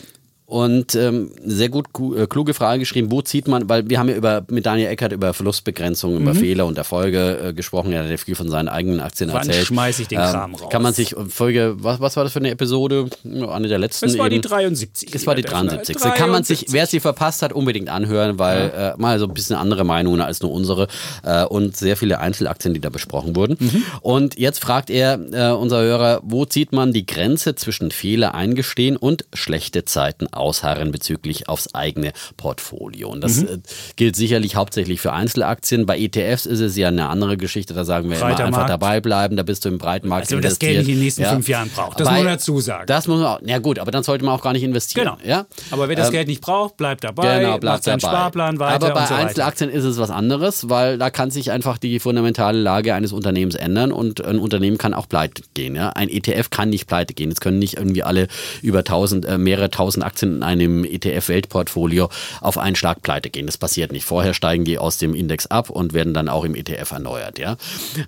und 0.50 0.94
ähm, 0.94 1.30
sehr 1.44 1.68
gut 1.68 1.88
äh, 2.16 2.26
kluge 2.26 2.54
Frage 2.54 2.78
geschrieben, 2.78 3.10
wo 3.12 3.20
zieht 3.20 3.48
man, 3.48 3.68
weil 3.68 3.86
wir 3.90 3.98
haben 3.98 4.08
ja 4.08 4.16
über, 4.16 4.44
mit 4.48 4.64
Daniel 4.64 4.88
Eckert 4.88 5.12
über 5.12 5.34
Verlustbegrenzung, 5.34 6.16
über 6.16 6.32
Mhm. 6.32 6.38
Fehler 6.38 6.64
und 6.64 6.78
Erfolge 6.78 7.38
äh, 7.48 7.52
gesprochen, 7.52 7.92
er 7.92 8.04
hat 8.04 8.10
ja 8.10 8.16
viel 8.16 8.34
von 8.34 8.48
seinen 8.48 8.68
eigenen 8.68 9.00
Aktien 9.00 9.30
Wann 9.30 9.46
erzählt. 9.46 9.66
schmeiß 9.66 9.98
ich 9.98 10.08
den 10.08 10.18
Kram 10.18 10.54
raus? 10.54 10.70
Kann 10.70 10.80
man 10.82 10.94
sich, 10.94 11.14
Folge, 11.28 11.76
was, 11.80 12.00
was 12.00 12.16
war 12.16 12.24
das 12.24 12.32
für 12.32 12.38
eine 12.38 12.50
Episode? 12.50 13.10
Eine 13.24 13.68
der 13.68 13.78
letzten 13.78 14.06
Es 14.06 14.16
war 14.16 14.30
die 14.30 14.36
eben. 14.36 14.42
73. 14.42 15.14
Es 15.14 15.26
war 15.26 15.34
die 15.34 15.42
lieber 15.42 15.52
73. 15.52 15.96
Defner. 15.96 16.12
Kann 16.12 16.30
man 16.30 16.44
sich, 16.44 16.60
73. 16.60 16.72
wer 16.72 16.86
sie 16.86 17.00
verpasst 17.00 17.42
hat, 17.42 17.52
unbedingt 17.52 17.90
anhören, 17.90 18.38
weil 18.38 18.70
äh, 18.74 19.00
mal 19.00 19.18
so 19.18 19.26
ein 19.26 19.34
bisschen 19.34 19.56
andere 19.56 19.84
Meinungen 19.84 20.22
als 20.22 20.40
nur 20.40 20.50
unsere 20.52 20.88
äh, 21.24 21.44
und 21.44 21.76
sehr 21.76 21.98
viele 21.98 22.20
Einzelaktien, 22.20 22.72
die 22.72 22.80
da 22.80 22.88
besprochen 22.88 23.36
wurden. 23.36 23.58
Mhm. 23.60 23.82
Und 24.00 24.38
jetzt 24.38 24.60
fragt 24.60 24.88
er, 24.88 25.18
äh, 25.30 25.52
unser 25.54 25.82
Hörer, 25.82 26.20
wo 26.22 26.46
zieht 26.46 26.72
man 26.72 26.94
die 26.94 27.04
Grenze 27.04 27.54
zwischen 27.54 27.90
Fehler 27.90 28.34
eingestehen 28.34 28.96
und 28.96 29.26
schlechte 29.34 29.84
Zeiten 29.84 30.26
ausharren 30.38 30.90
bezüglich 30.92 31.48
aufs 31.48 31.74
eigene 31.74 32.12
Portfolio? 32.36 33.08
Und 33.10 33.22
das 33.22 33.36
Mhm. 33.42 33.48
äh, 33.48 33.58
gilt 33.96 34.16
sicherlich 34.16 34.56
hauptsächlich 34.56 35.00
für 35.00 35.12
Einzelaktien. 35.12 35.84
Bei 35.86 35.98
ETFs 35.98 36.46
ist 36.46 36.60
es 36.60 36.76
ja 36.76 36.88
eine 36.88 37.08
andere 37.08 37.36
Geschichte, 37.36 37.74
da 37.74 37.84
sagen 37.84 38.08
wir 38.10 38.16
immer 38.16 38.38
einfach 38.38 38.66
dabei 38.66 39.00
bleiben, 39.00 39.36
da 39.36 39.42
bist 39.42 39.64
du 39.64 39.68
im 39.68 39.78
breiten 39.78 40.08
Markt 40.08 40.26
Also 40.26 40.36
wenn 40.36 40.42
das 40.42 40.58
Geld 40.58 40.72
investiert. 40.72 40.86
nicht 40.86 40.94
in 40.94 40.98
den 41.00 41.04
nächsten 41.04 41.24
fünf 41.24 41.48
Jahren 41.48 41.70
braucht. 41.70 42.00
Das 42.00 42.06
Bei- 42.08 42.14
muss 42.14 42.24
man 42.24 42.32
dazu 42.34 42.60
sagen. 42.60 42.84
Das 42.86 43.06
muss 43.08 43.18
man 43.20 43.26
auch, 43.26 43.40
ja 43.44 43.58
gut, 43.58 43.78
aber 43.78 43.90
dann 43.90 44.02
sollte 44.02 44.24
man 44.24 44.34
auch 44.34 44.42
gar 44.42 44.52
nicht 44.52 44.62
investieren. 44.62 45.04
Genau. 45.06 45.18
Ja? 45.28 45.46
Aber 45.70 45.88
wer 45.88 45.96
das 45.96 46.06
Ähm, 46.08 46.12
Geld 46.12 46.28
nicht 46.28 46.40
braucht, 46.40 46.76
bleibt 46.76 47.04
dabei, 47.04 47.40
Genau, 47.40 47.58
bleibt 47.58 47.86
dabei. 47.86 47.98
Sparplan 47.98 48.58
weiter 48.58 48.86
Aber 48.86 48.94
bei 48.94 49.06
so. 49.06 49.14
Einzelaktien 49.14 49.70
ist 49.70 49.84
es 49.84 49.98
was 49.98 50.10
anderes, 50.10 50.68
weil 50.68 50.98
da 50.98 51.10
kann 51.10 51.30
sich 51.30 51.50
einfach 51.50 51.78
die 51.78 51.98
fundamentale 51.98 52.58
Lage 52.60 52.94
eines 52.94 53.12
Unternehmens 53.12 53.54
ändern 53.54 53.92
und 53.92 54.24
ein 54.24 54.38
Unternehmen 54.38 54.78
kann 54.78 54.94
auch 54.94 55.08
pleite 55.08 55.42
gehen. 55.54 55.74
Ja? 55.74 55.90
Ein 55.90 56.08
ETF 56.08 56.50
kann 56.50 56.70
nicht 56.70 56.86
pleite 56.86 57.14
gehen. 57.14 57.30
Es 57.30 57.40
können 57.40 57.58
nicht 57.58 57.74
irgendwie 57.76 58.02
alle 58.02 58.28
über 58.62 58.84
tausend, 58.84 59.24
äh, 59.26 59.38
mehrere 59.38 59.70
tausend 59.70 60.04
Aktien 60.04 60.27
in 60.36 60.42
einem 60.42 60.84
ETF-Weltportfolio 60.84 62.08
auf 62.40 62.58
einen 62.58 62.76
Schlag 62.76 63.02
pleite 63.02 63.30
gehen. 63.30 63.46
Das 63.46 63.58
passiert 63.58 63.92
nicht. 63.92 64.04
Vorher 64.04 64.34
steigen 64.34 64.64
die 64.64 64.78
aus 64.78 64.98
dem 64.98 65.14
Index 65.14 65.46
ab 65.46 65.70
und 65.70 65.92
werden 65.92 66.14
dann 66.14 66.28
auch 66.28 66.44
im 66.44 66.54
ETF 66.54 66.92
erneuert. 66.92 67.38
Ja? 67.38 67.56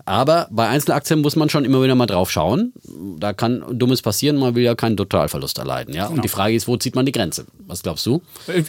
Aber 0.05 0.49
bei 0.51 0.69
Einzelaktien 0.69 1.21
muss 1.21 1.37
man 1.37 1.49
schon 1.49 1.65
immer 1.65 1.83
wieder 1.83 1.95
mal 1.95 2.07
drauf 2.07 2.31
schauen. 2.31 2.73
Da 3.19 3.33
kann 3.33 3.65
Dummes 3.73 4.03
passieren, 4.03 4.37
man 4.37 4.55
will 4.55 4.65
ja 4.65 4.75
keinen 4.75 4.97
Totalverlust 4.97 5.59
erleiden. 5.59 5.95
Ja? 5.95 6.05
Genau. 6.05 6.17
Und 6.17 6.25
die 6.25 6.29
Frage 6.29 6.55
ist, 6.55 6.69
wo 6.69 6.77
zieht 6.77 6.95
man 6.95 7.07
die 7.07 7.13
Grenze? 7.13 7.47
Was 7.67 7.83
glaubst 7.83 8.07
du? 8.07 8.23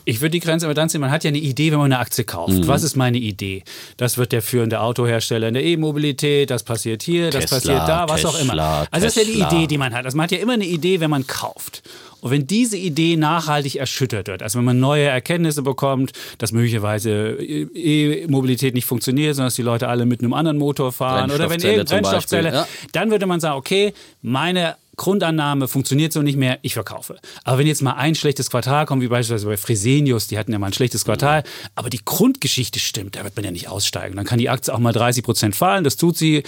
Ich 0.05 0.21
würde 0.21 0.31
die 0.31 0.39
Grenze 0.39 0.65
immer 0.65 0.75
dann 0.75 0.89
ziehen, 0.89 1.01
man 1.01 1.11
hat 1.11 1.23
ja 1.23 1.29
eine 1.29 1.39
Idee, 1.39 1.71
wenn 1.71 1.79
man 1.79 1.91
eine 1.91 1.99
Aktie 1.99 2.23
kauft. 2.23 2.53
Mhm. 2.53 2.67
Was 2.67 2.83
ist 2.83 2.95
meine 2.95 3.17
Idee? 3.17 3.63
Das 3.97 4.17
wird 4.17 4.31
der 4.31 4.41
führende 4.41 4.81
Autohersteller 4.81 5.47
in 5.47 5.53
der 5.53 5.63
E-Mobilität, 5.63 6.49
das 6.49 6.63
passiert 6.63 7.03
hier, 7.03 7.31
das 7.31 7.45
Tesla, 7.45 7.57
passiert 7.57 7.87
da, 7.87 8.09
was 8.09 8.25
auch 8.25 8.39
immer. 8.39 8.53
Tesla, 8.53 8.87
Also 8.91 9.05
das 9.05 9.17
ist 9.17 9.27
ja 9.27 9.33
die 9.33 9.39
Tesla. 9.39 9.47
Idee, 9.47 9.67
die 9.67 9.77
man 9.77 9.93
hat. 9.93 10.05
Also 10.05 10.17
man 10.17 10.25
hat 10.25 10.31
ja 10.31 10.39
immer 10.39 10.53
eine 10.53 10.65
Idee, 10.65 10.99
wenn 10.99 11.09
man 11.09 11.25
kauft. 11.27 11.83
Und 12.21 12.31
wenn 12.31 12.47
diese 12.47 12.77
Idee 12.77 13.17
nachhaltig 13.17 13.75
erschüttert 13.75 14.27
wird, 14.27 14.43
also 14.43 14.59
wenn 14.59 14.65
man 14.65 14.79
neue 14.79 15.05
Erkenntnisse 15.05 15.63
bekommt, 15.63 16.11
dass 16.37 16.51
möglicherweise 16.51 17.31
E-Mobilität 17.39 18.73
nicht 18.75 18.85
funktioniert, 18.85 19.35
sondern 19.35 19.47
dass 19.47 19.55
die 19.55 19.63
Leute 19.63 19.87
alle 19.87 20.05
mit 20.05 20.21
einem 20.21 20.33
anderen 20.33 20.57
Motor 20.57 20.91
fahren 20.91 21.31
oder 21.31 21.49
wenn 21.49 21.59
zum 21.59 21.83
Brennstoffzelle, 21.85 22.53
ja. 22.53 22.67
dann 22.93 23.11
würde 23.11 23.25
man 23.25 23.39
sagen, 23.39 23.57
okay, 23.57 23.93
meine 24.21 24.75
Grundannahme 24.97 25.67
funktioniert 25.67 26.13
so 26.13 26.21
nicht 26.21 26.37
mehr, 26.37 26.59
ich 26.61 26.75
verkaufe. 26.75 27.17
Aber 27.43 27.57
wenn 27.57 27.65
jetzt 27.65 27.81
mal 27.81 27.93
ein 27.93 28.13
schlechtes 28.13 28.51
Quartal 28.51 28.85
kommt, 28.85 29.01
wie 29.01 29.07
beispielsweise 29.07 29.47
bei 29.47 29.57
Fresenius, 29.57 30.27
die 30.27 30.37
hatten 30.37 30.51
ja 30.51 30.59
mal 30.59 30.67
ein 30.67 30.73
schlechtes 30.73 31.05
Quartal, 31.05 31.43
aber 31.73 31.89
die 31.89 32.01
Grundgeschichte 32.05 32.79
stimmt, 32.79 33.15
da 33.15 33.23
wird 33.23 33.35
man 33.35 33.45
ja 33.45 33.51
nicht 33.51 33.67
aussteigen. 33.67 34.15
Dann 34.15 34.25
kann 34.25 34.37
die 34.37 34.49
Aktie 34.49 34.71
auch 34.71 34.79
mal 34.79 34.93
30 34.93 35.23
Prozent 35.23 35.55
fallen, 35.55 35.83
das 35.83 35.97
tut 35.97 36.17
sie. 36.17 36.43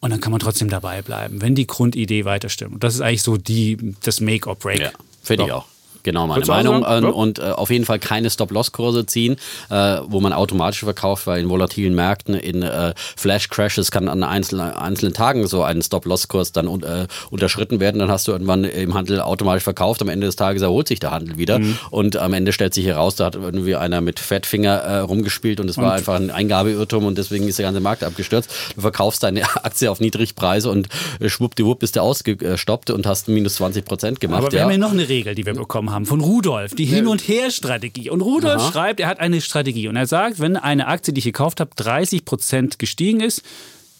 Und 0.00 0.10
dann 0.10 0.20
kann 0.20 0.30
man 0.30 0.38
trotzdem 0.38 0.68
dabei 0.68 1.02
bleiben, 1.02 1.42
wenn 1.42 1.56
die 1.56 1.66
Grundidee 1.66 2.24
weiter 2.24 2.48
stimmt. 2.48 2.74
Und 2.74 2.84
das 2.84 2.94
ist 2.94 3.00
eigentlich 3.00 3.22
so 3.22 3.36
die, 3.36 3.96
das 4.04 4.20
Make 4.20 4.48
or 4.48 4.54
Break. 4.54 4.78
Ja, 4.78 4.92
finde 5.28 5.44
ich 5.44 5.50
So. 5.50 5.56
auch. 5.56 5.66
Genau 6.08 6.26
meine 6.26 6.46
Meinung. 6.46 6.84
sagen? 6.84 7.04
Ähm, 7.04 7.08
Ja. 7.08 7.10
Und 7.10 7.38
äh, 7.38 7.42
auf 7.42 7.68
jeden 7.68 7.84
Fall 7.84 7.98
keine 7.98 8.30
Stop-Loss-Kurse 8.30 9.04
ziehen, 9.04 9.36
äh, 9.68 9.98
wo 10.06 10.20
man 10.20 10.32
automatisch 10.32 10.80
verkauft, 10.80 11.26
weil 11.26 11.40
in 11.40 11.50
volatilen 11.50 11.94
Märkten, 11.94 12.34
in 12.34 12.62
äh, 12.62 12.94
Flash-Crashes 12.96 13.90
kann 13.90 14.08
an 14.08 14.22
einzelnen, 14.22 14.70
einzelnen 14.72 15.12
Tagen 15.12 15.46
so 15.46 15.62
ein 15.62 15.82
Stop-Loss-Kurs 15.82 16.52
dann 16.52 16.66
äh, 16.82 17.06
unterschritten 17.28 17.78
werden. 17.78 17.98
Dann 17.98 18.10
hast 18.10 18.26
du 18.26 18.32
irgendwann 18.32 18.64
im 18.64 18.94
Handel 18.94 19.20
automatisch 19.20 19.64
verkauft. 19.64 20.00
Am 20.00 20.08
Ende 20.08 20.26
des 20.26 20.36
Tages 20.36 20.62
erholt 20.62 20.88
sich 20.88 20.98
der 20.98 21.10
Handel 21.10 21.36
wieder. 21.36 21.58
Mhm. 21.58 21.78
Und 21.90 22.16
am 22.16 22.32
Ende 22.32 22.54
stellt 22.54 22.72
sich 22.72 22.86
heraus, 22.86 23.16
da 23.16 23.26
hat 23.26 23.34
irgendwie 23.34 23.76
einer 23.76 24.00
mit 24.00 24.18
Fettfinger 24.18 24.76
äh, 24.78 24.98
rumgespielt 25.00 25.60
und 25.60 25.68
es 25.68 25.76
war 25.76 25.92
einfach 25.92 26.14
ein 26.14 26.30
Eingabeirrtum 26.30 27.04
und 27.04 27.18
deswegen 27.18 27.46
ist 27.48 27.58
der 27.58 27.66
ganze 27.66 27.80
Markt 27.80 28.02
abgestürzt. 28.02 28.50
Du 28.76 28.80
verkaufst 28.80 29.22
deine 29.22 29.42
Aktie 29.62 29.90
auf 29.90 30.00
Niedrigpreise 30.00 30.70
und 30.70 30.88
äh, 31.20 31.28
schwuppdiwupp 31.28 31.80
bist 31.80 31.96
du 31.96 32.00
ausgestoppt 32.00 32.90
und 32.90 33.06
hast 33.06 33.28
minus 33.28 33.56
20 33.56 33.84
Prozent 33.84 34.20
gemacht. 34.20 34.42
Aber 34.42 34.52
wir 34.52 34.58
ja. 34.58 34.64
haben 34.64 34.72
ja 34.72 34.78
noch 34.78 34.92
eine 34.92 35.08
Regel, 35.08 35.34
die 35.34 35.44
wir 35.44 35.54
bekommen 35.54 35.90
haben 35.90 35.97
von 36.06 36.20
Rudolf, 36.20 36.74
die 36.74 36.84
Hin- 36.84 37.06
und 37.06 37.26
Her-Strategie. 37.26 38.10
Und 38.10 38.20
Rudolf 38.20 38.70
schreibt, 38.72 39.00
er 39.00 39.08
hat 39.08 39.20
eine 39.20 39.40
Strategie. 39.40 39.88
Und 39.88 39.96
er 39.96 40.06
sagt, 40.06 40.40
wenn 40.40 40.56
eine 40.56 40.86
Aktie, 40.86 41.12
die 41.12 41.18
ich 41.18 41.24
gekauft 41.24 41.60
habe, 41.60 41.70
30 41.76 42.24
Prozent 42.24 42.78
gestiegen 42.78 43.20
ist, 43.20 43.42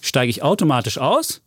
steige 0.00 0.30
ich 0.30 0.42
automatisch 0.42 0.98
aus 0.98 1.40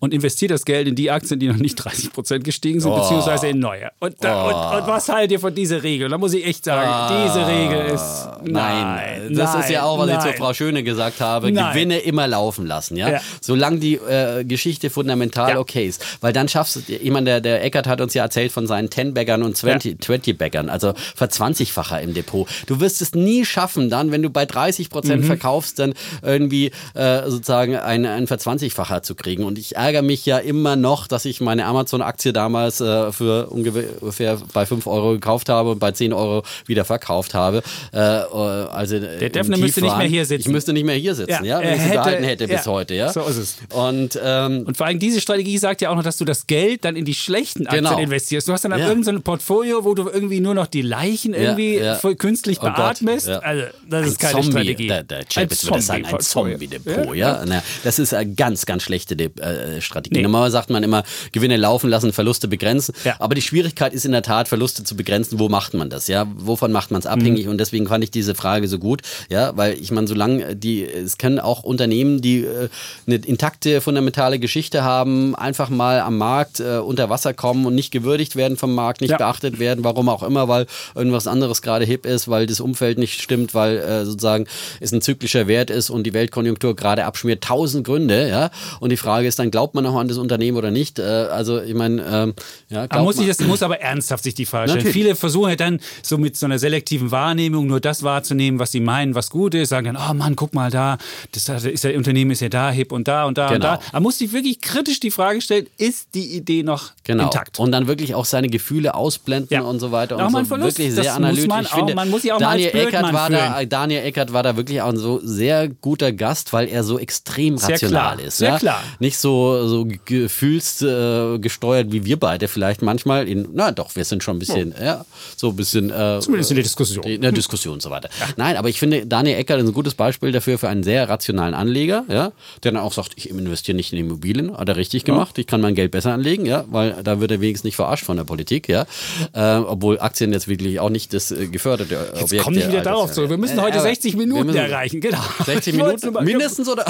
und 0.00 0.12
investiere 0.12 0.52
das 0.54 0.64
Geld 0.64 0.88
in 0.88 0.94
die 0.96 1.10
Aktien, 1.10 1.38
die 1.38 1.46
noch 1.46 1.56
nicht 1.56 1.76
30 1.76 2.12
Prozent 2.12 2.42
gestiegen 2.44 2.80
sind, 2.80 2.94
beziehungsweise 2.94 3.48
in 3.48 3.58
neue. 3.60 3.90
Und, 4.00 4.16
da, 4.20 4.44
und, 4.72 4.80
und 4.82 4.88
was 4.88 5.08
haltet 5.08 5.32
ihr 5.32 5.40
von 5.40 5.54
dieser 5.54 5.82
Regel? 5.82 6.08
Da 6.08 6.18
muss 6.18 6.32
ich 6.34 6.44
echt 6.46 6.64
sagen, 6.64 7.14
diese 7.26 7.46
Regel 7.46 7.94
ist 7.94 8.28
nein. 8.44 8.82
Nein, 9.30 9.34
das 9.34 9.54
ist 9.54 9.70
ja 9.70 9.84
auch, 9.84 9.98
was 9.98 10.08
ich 10.08 10.14
nein. 10.14 10.22
zur 10.22 10.32
Frau 10.32 10.52
Schöne 10.54 10.82
gesagt 10.82 11.20
habe. 11.20 11.52
Nein. 11.52 11.72
Gewinne 11.72 11.98
immer 11.98 12.26
laufen 12.26 12.66
lassen, 12.66 12.96
ja. 12.96 13.10
Ja. 13.10 13.20
Solange 13.40 13.78
die 13.78 13.94
äh, 13.96 14.44
Geschichte 14.44 14.90
fundamental 14.90 15.50
Ja. 15.50 15.58
okay 15.58 15.86
ist. 15.86 16.04
Weil 16.20 16.32
dann 16.32 16.48
schaffst 16.48 16.76
du, 16.76 16.80
jemand, 16.92 17.28
der, 17.28 17.40
der 17.40 17.62
Eckert 17.64 17.86
hat 17.86 18.00
uns 18.00 18.14
ja 18.14 18.22
erzählt 18.24 18.52
von 18.52 18.66
seinen 18.66 18.88
10-Baggern 18.88 19.42
und 19.42 19.56
20-Baggern, 19.56 20.68
also 20.68 20.94
verzwanzigfacher 21.14 22.00
im 22.00 22.14
Depot. 22.14 22.48
Du 22.66 22.80
wirst 22.80 23.02
es 23.02 23.14
nie 23.14 23.44
schaffen, 23.44 23.90
dann, 23.90 24.10
wenn 24.10 24.22
du 24.22 24.30
bei 24.30 24.46
30 24.46 24.80
Mhm. 24.88 24.90
Prozent 24.92 25.24
verkaufst, 25.26 25.78
dann 25.78 25.94
irgendwie 26.22 26.70
äh, 26.94 27.22
sozusagen 27.28 27.76
ein, 27.76 28.06
ein 28.06 28.26
Verzwanzigfacher 28.26 29.02
zu 29.02 29.14
kriegen. 29.14 29.44
Und 29.44 29.58
ich 29.58 29.76
ärgere 29.90 30.02
mich 30.02 30.24
ja 30.26 30.38
immer 30.38 30.76
noch, 30.76 31.06
dass 31.08 31.24
ich 31.24 31.40
meine 31.40 31.64
Amazon-Aktie 31.66 32.32
damals 32.32 32.80
äh, 32.80 33.10
für 33.12 33.48
ungefähr 33.48 34.38
bei 34.52 34.64
5 34.66 34.86
Euro 34.86 35.12
gekauft 35.12 35.48
habe 35.48 35.72
und 35.72 35.78
bei 35.80 35.90
10 35.92 36.12
Euro 36.12 36.44
wieder 36.66 36.84
verkauft 36.84 37.34
habe. 37.34 37.62
Äh, 37.92 37.98
also 37.98 38.98
der 39.00 39.30
Defner 39.30 39.56
müsste 39.58 39.80
nicht 39.82 39.96
mehr 39.98 40.06
hier 40.06 40.24
sitzen. 40.24 40.40
Ich 40.48 40.52
müsste 40.52 40.72
nicht 40.72 40.84
mehr 40.84 40.94
hier 40.94 41.14
sitzen, 41.14 41.44
ja, 41.44 41.60
Ja, 41.60 41.60
wenn 41.60 41.74
ich 41.74 41.80
sie 41.82 41.88
hätte- 41.88 41.94
behalten 41.98 42.24
hätte 42.24 42.48
bis 42.48 42.64
ja, 42.64 42.72
heute, 42.72 42.94
ja. 42.94 43.12
so 43.12 43.22
ist 43.22 43.36
es. 43.36 43.56
Und 43.72 44.18
ähm, 44.22 44.64
Und 44.66 44.76
vor 44.76 44.86
allem 44.86 44.98
diese 44.98 45.20
Strategie 45.20 45.58
sagt 45.58 45.80
ja 45.80 45.90
auch 45.90 45.96
noch, 45.96 46.02
dass 46.04 46.16
du 46.16 46.24
das 46.24 46.46
Geld 46.46 46.84
dann 46.84 46.94
in 46.96 47.04
die 47.04 47.14
schlechten 47.14 47.66
Aktien 47.66 47.84
Genau. 47.84 47.98
investierst. 47.98 48.46
Du 48.48 48.52
hast 48.52 48.64
dann 48.64 48.72
Ja. 48.72 48.78
irgendein 48.78 49.04
so 49.04 49.10
ein 49.12 49.22
Portfolio, 49.22 49.84
wo 49.84 49.94
du 49.94 50.08
irgendwie 50.08 50.40
nur 50.40 50.54
noch 50.54 50.66
die 50.66 50.82
Leichen 50.82 51.34
irgendwie 51.34 51.76
ja. 51.78 51.96
voll 51.96 52.14
künstlich 52.14 52.58
Oh 52.60 52.66
Gott, 52.66 52.76
beatmest. 52.76 53.28
ja. 53.28 53.38
Also, 53.40 53.64
das 53.88 54.06
ist 54.06 54.12
ein 54.12 54.18
keine 54.18 54.32
Zombie, 54.44 54.50
Strategie. 54.52 54.86
Der, 54.88 55.02
der 55.02 55.24
Chapitz 55.24 55.64
würde 55.64 55.80
sagen, 55.82 56.04
ein. 56.06 56.20
Zombie-Depot, 56.20 57.14
ja. 57.16 57.42
Na, 57.46 57.62
das 57.84 57.98
ist 57.98 58.14
eine 58.14 58.32
ganz, 58.34 58.66
ganz 58.66 58.82
schlechte 58.82 59.16
De 59.16 59.30
äh, 59.40 59.79
Strategie. 59.80 60.16
Nee. 60.16 60.22
Normalerweise 60.22 60.52
sagt 60.52 60.70
man 60.70 60.82
immer, 60.82 61.02
Gewinne 61.32 61.56
laufen 61.56 61.90
lassen, 61.90 62.12
Verluste 62.12 62.48
begrenzen. 62.48 62.94
Ja. 63.04 63.16
Aber 63.18 63.34
die 63.34 63.42
Schwierigkeit 63.42 63.92
ist 63.92 64.04
in 64.04 64.12
der 64.12 64.22
Tat, 64.22 64.48
Verluste 64.48 64.84
zu 64.84 64.96
begrenzen. 64.96 65.38
Wo 65.38 65.48
macht 65.48 65.74
man 65.74 65.90
das? 65.90 66.08
Ja, 66.08 66.26
wovon 66.36 66.72
macht 66.72 66.90
man 66.90 67.00
es 67.00 67.06
abhängig? 67.06 67.44
Mhm. 67.46 67.52
Und 67.52 67.58
deswegen 67.58 67.86
fand 67.88 68.04
ich 68.04 68.10
diese 68.10 68.34
Frage 68.34 68.68
so 68.68 68.78
gut. 68.78 69.02
Ja, 69.28 69.56
weil 69.56 69.74
ich 69.74 69.90
meine, 69.90 70.06
solange 70.06 70.56
die, 70.56 70.84
es 70.84 71.18
können 71.18 71.38
auch 71.40 71.62
Unternehmen, 71.62 72.20
die 72.20 72.44
äh, 72.44 72.68
eine 73.06 73.16
intakte, 73.16 73.80
fundamentale 73.80 74.38
Geschichte 74.38 74.82
haben, 74.82 75.34
einfach 75.34 75.68
mal 75.70 76.00
am 76.00 76.18
Markt 76.18 76.60
äh, 76.60 76.78
unter 76.78 77.10
Wasser 77.10 77.34
kommen 77.34 77.66
und 77.66 77.74
nicht 77.74 77.90
gewürdigt 77.90 78.36
werden 78.36 78.56
vom 78.56 78.74
Markt, 78.74 79.00
nicht 79.00 79.10
Ja. 79.10 79.16
beachtet 79.18 79.58
werden, 79.58 79.84
warum 79.84 80.08
auch 80.08 80.22
immer, 80.22 80.48
weil 80.48 80.66
irgendwas 80.94 81.26
anderes 81.26 81.62
gerade 81.62 81.84
hip 81.84 82.06
ist, 82.06 82.28
weil 82.28 82.46
das 82.46 82.60
Umfeld 82.60 82.98
nicht 82.98 83.20
stimmt, 83.20 83.54
weil 83.54 83.78
äh, 83.78 84.04
sozusagen 84.04 84.46
es 84.80 84.92
ein 84.92 85.02
zyklischer 85.02 85.46
Wert 85.46 85.70
ist 85.70 85.90
und 85.90 86.04
die 86.04 86.12
Weltkonjunktur 86.12 86.76
gerade 86.76 87.04
abschmiert. 87.04 87.42
Tausend 87.44 87.84
Gründe, 87.86 88.28
ja. 88.28 88.50
Und 88.80 88.90
die 88.90 88.96
Frage 88.96 89.26
ist 89.26 89.38
dann, 89.38 89.50
glaubt 89.50 89.69
man 89.74 89.84
noch 89.84 89.96
an 89.96 90.08
das 90.08 90.18
Unternehmen 90.18 90.56
oder 90.58 90.70
nicht? 90.70 90.98
Äh, 90.98 91.02
also 91.02 91.60
ich 91.60 91.74
meine, 91.74 92.02
ähm, 92.02 92.34
ja, 92.68 92.80
Man 92.80 92.88
glaubt 92.88 93.04
muss, 93.04 93.16
sich 93.16 93.26
man- 93.26 93.36
das, 93.36 93.46
muss 93.46 93.62
aber 93.62 93.80
ernsthaft 93.80 94.24
sich 94.24 94.34
die 94.34 94.46
Frage 94.46 94.70
stellen. 94.70 94.84
Natürlich. 94.84 94.94
Viele 95.04 95.16
versuchen 95.16 95.50
ja 95.50 95.56
dann 95.56 95.80
so 96.02 96.18
mit 96.18 96.36
so 96.36 96.46
einer 96.46 96.58
selektiven 96.58 97.10
Wahrnehmung 97.10 97.66
nur 97.66 97.80
das 97.80 98.02
wahrzunehmen, 98.02 98.58
was 98.58 98.72
sie 98.72 98.80
meinen, 98.80 99.14
was 99.14 99.30
gut 99.30 99.54
ist. 99.54 99.68
Sagen 99.70 99.94
dann, 99.94 99.96
oh 99.96 100.14
Mann, 100.14 100.36
guck 100.36 100.54
mal 100.54 100.70
da, 100.70 100.98
das 101.32 101.48
ist 101.64 101.84
der 101.84 101.96
Unternehmen 101.96 102.30
ist 102.30 102.40
ja 102.40 102.48
da 102.48 102.70
hip 102.70 102.92
und 102.92 103.08
da 103.08 103.24
und 103.24 103.38
da 103.38 103.46
und 103.48 103.52
Genau. 103.54 103.66
da. 103.76 103.80
Man 103.92 104.02
muss 104.02 104.18
sich 104.18 104.32
wirklich 104.32 104.60
kritisch 104.60 105.00
die 105.00 105.10
Frage 105.10 105.40
stellen, 105.40 105.66
ist 105.76 106.08
die 106.14 106.36
Idee 106.36 106.62
noch 106.62 106.90
Genau. 107.04 107.24
intakt? 107.24 107.58
Und 107.58 107.72
dann 107.72 107.86
wirklich 107.86 108.14
auch 108.14 108.24
seine 108.24 108.48
Gefühle 108.48 108.94
ausblenden 108.94 109.48
Ja. 109.54 109.62
und 109.62 109.80
so 109.80 109.92
weiter 109.92 110.16
Auch 110.16 110.26
und 110.26 110.32
mal 110.32 110.44
so 110.44 110.48
Verlust, 110.48 110.78
wirklich 110.78 110.94
sehr 110.94 111.14
analytisch. 111.14 111.46
man 111.48 111.64
ich 111.64 111.72
auch- 111.72 111.76
finde, 111.76 111.94
man 111.94 112.10
muss 112.10 112.22
sich 112.22 112.32
auch 112.32 112.40
mal 112.40 112.48
als 112.48 112.62
Daniel 112.62 112.86
Eckert 112.88 113.12
war 113.12 113.30
da. 113.30 113.64
Daniel 113.64 114.02
Eckert 114.04 114.32
war 114.32 114.42
da 114.42 114.56
wirklich 114.56 114.82
auch 114.82 114.88
ein 114.90 114.96
so 114.96 115.20
sehr 115.22 115.68
guter 115.68 116.12
Gast, 116.12 116.52
weil 116.52 116.68
er 116.68 116.84
so 116.84 116.98
extrem 116.98 117.58
Sehr 117.58 117.70
rational 117.74 118.16
klar, 118.16 118.26
ist. 118.26 118.38
sehr 118.38 118.50
ja? 118.50 118.58
klar. 118.58 118.82
Nicht 118.98 119.18
so 119.18 119.59
so, 119.68 119.68
so 119.68 119.88
gefühlsgesteuert 120.04 121.88
äh, 121.88 121.92
wie 121.92 122.04
wir 122.04 122.18
beide 122.18 122.48
vielleicht 122.48 122.82
manchmal. 122.82 123.28
In, 123.28 123.48
na 123.52 123.72
doch, 123.72 123.96
wir 123.96 124.04
sind 124.04 124.22
schon 124.22 124.36
ein 124.36 124.38
bisschen, 124.38 124.74
oh. 124.78 124.82
ja, 124.82 125.04
so 125.36 125.50
ein 125.50 125.56
bisschen. 125.56 125.90
Äh, 125.90 126.20
Zumindest 126.20 126.50
in 126.50 126.56
der 126.56 126.64
Diskussion. 126.64 127.04
In 127.04 127.22
der 127.22 127.32
Diskussion 127.32 127.74
und 127.74 127.82
so 127.82 127.90
weiter. 127.90 128.08
Ja. 128.20 128.26
Nein, 128.36 128.56
aber 128.56 128.68
ich 128.68 128.78
finde, 128.78 129.06
Daniel 129.06 129.36
Eckert 129.36 129.60
ist 129.60 129.66
ein 129.66 129.72
gutes 129.72 129.94
Beispiel 129.94 130.32
dafür 130.32 130.58
für 130.58 130.68
einen 130.68 130.82
sehr 130.82 131.08
rationalen 131.08 131.54
Anleger, 131.54 132.04
ja, 132.08 132.32
der 132.62 132.72
dann 132.72 132.82
auch 132.82 132.92
sagt, 132.92 133.12
ich 133.16 133.30
investiere 133.30 133.76
nicht 133.76 133.92
in 133.92 133.98
Immobilien, 133.98 134.56
hat 134.56 134.68
er 134.68 134.76
richtig 134.76 135.04
gemacht, 135.04 135.38
ich 135.38 135.46
kann 135.46 135.60
mein 135.60 135.74
Geld 135.74 135.90
besser 135.90 136.12
anlegen, 136.12 136.46
ja, 136.46 136.64
weil 136.70 136.96
da 137.02 137.20
wird 137.20 137.30
er 137.30 137.40
wenigstens 137.40 137.64
nicht 137.64 137.76
verarscht 137.76 138.04
von 138.04 138.16
der 138.16 138.24
Politik, 138.24 138.68
ja. 138.68 138.86
Äh, 139.32 139.56
obwohl 139.56 140.00
Aktien 140.00 140.32
jetzt 140.32 140.48
wirklich 140.48 140.80
auch 140.80 140.90
nicht 140.90 141.12
das 141.14 141.30
äh, 141.30 141.46
geförderte 141.46 141.94
jetzt 141.94 142.22
Objekt 142.22 142.44
Komm 142.44 142.54
nicht 142.54 142.68
wieder 142.68 142.82
darauf 142.82 143.12
zurück. 143.12 143.30
Wir 143.30 143.38
müssen 143.38 143.60
heute 143.60 143.80
60 143.80 144.16
Minuten 144.16 144.54
erreichen, 144.54 145.00
genau. 145.00 145.22
60 145.44 145.74
Minuten 145.74 146.24
mindestens 146.24 146.68
oder? 146.68 146.84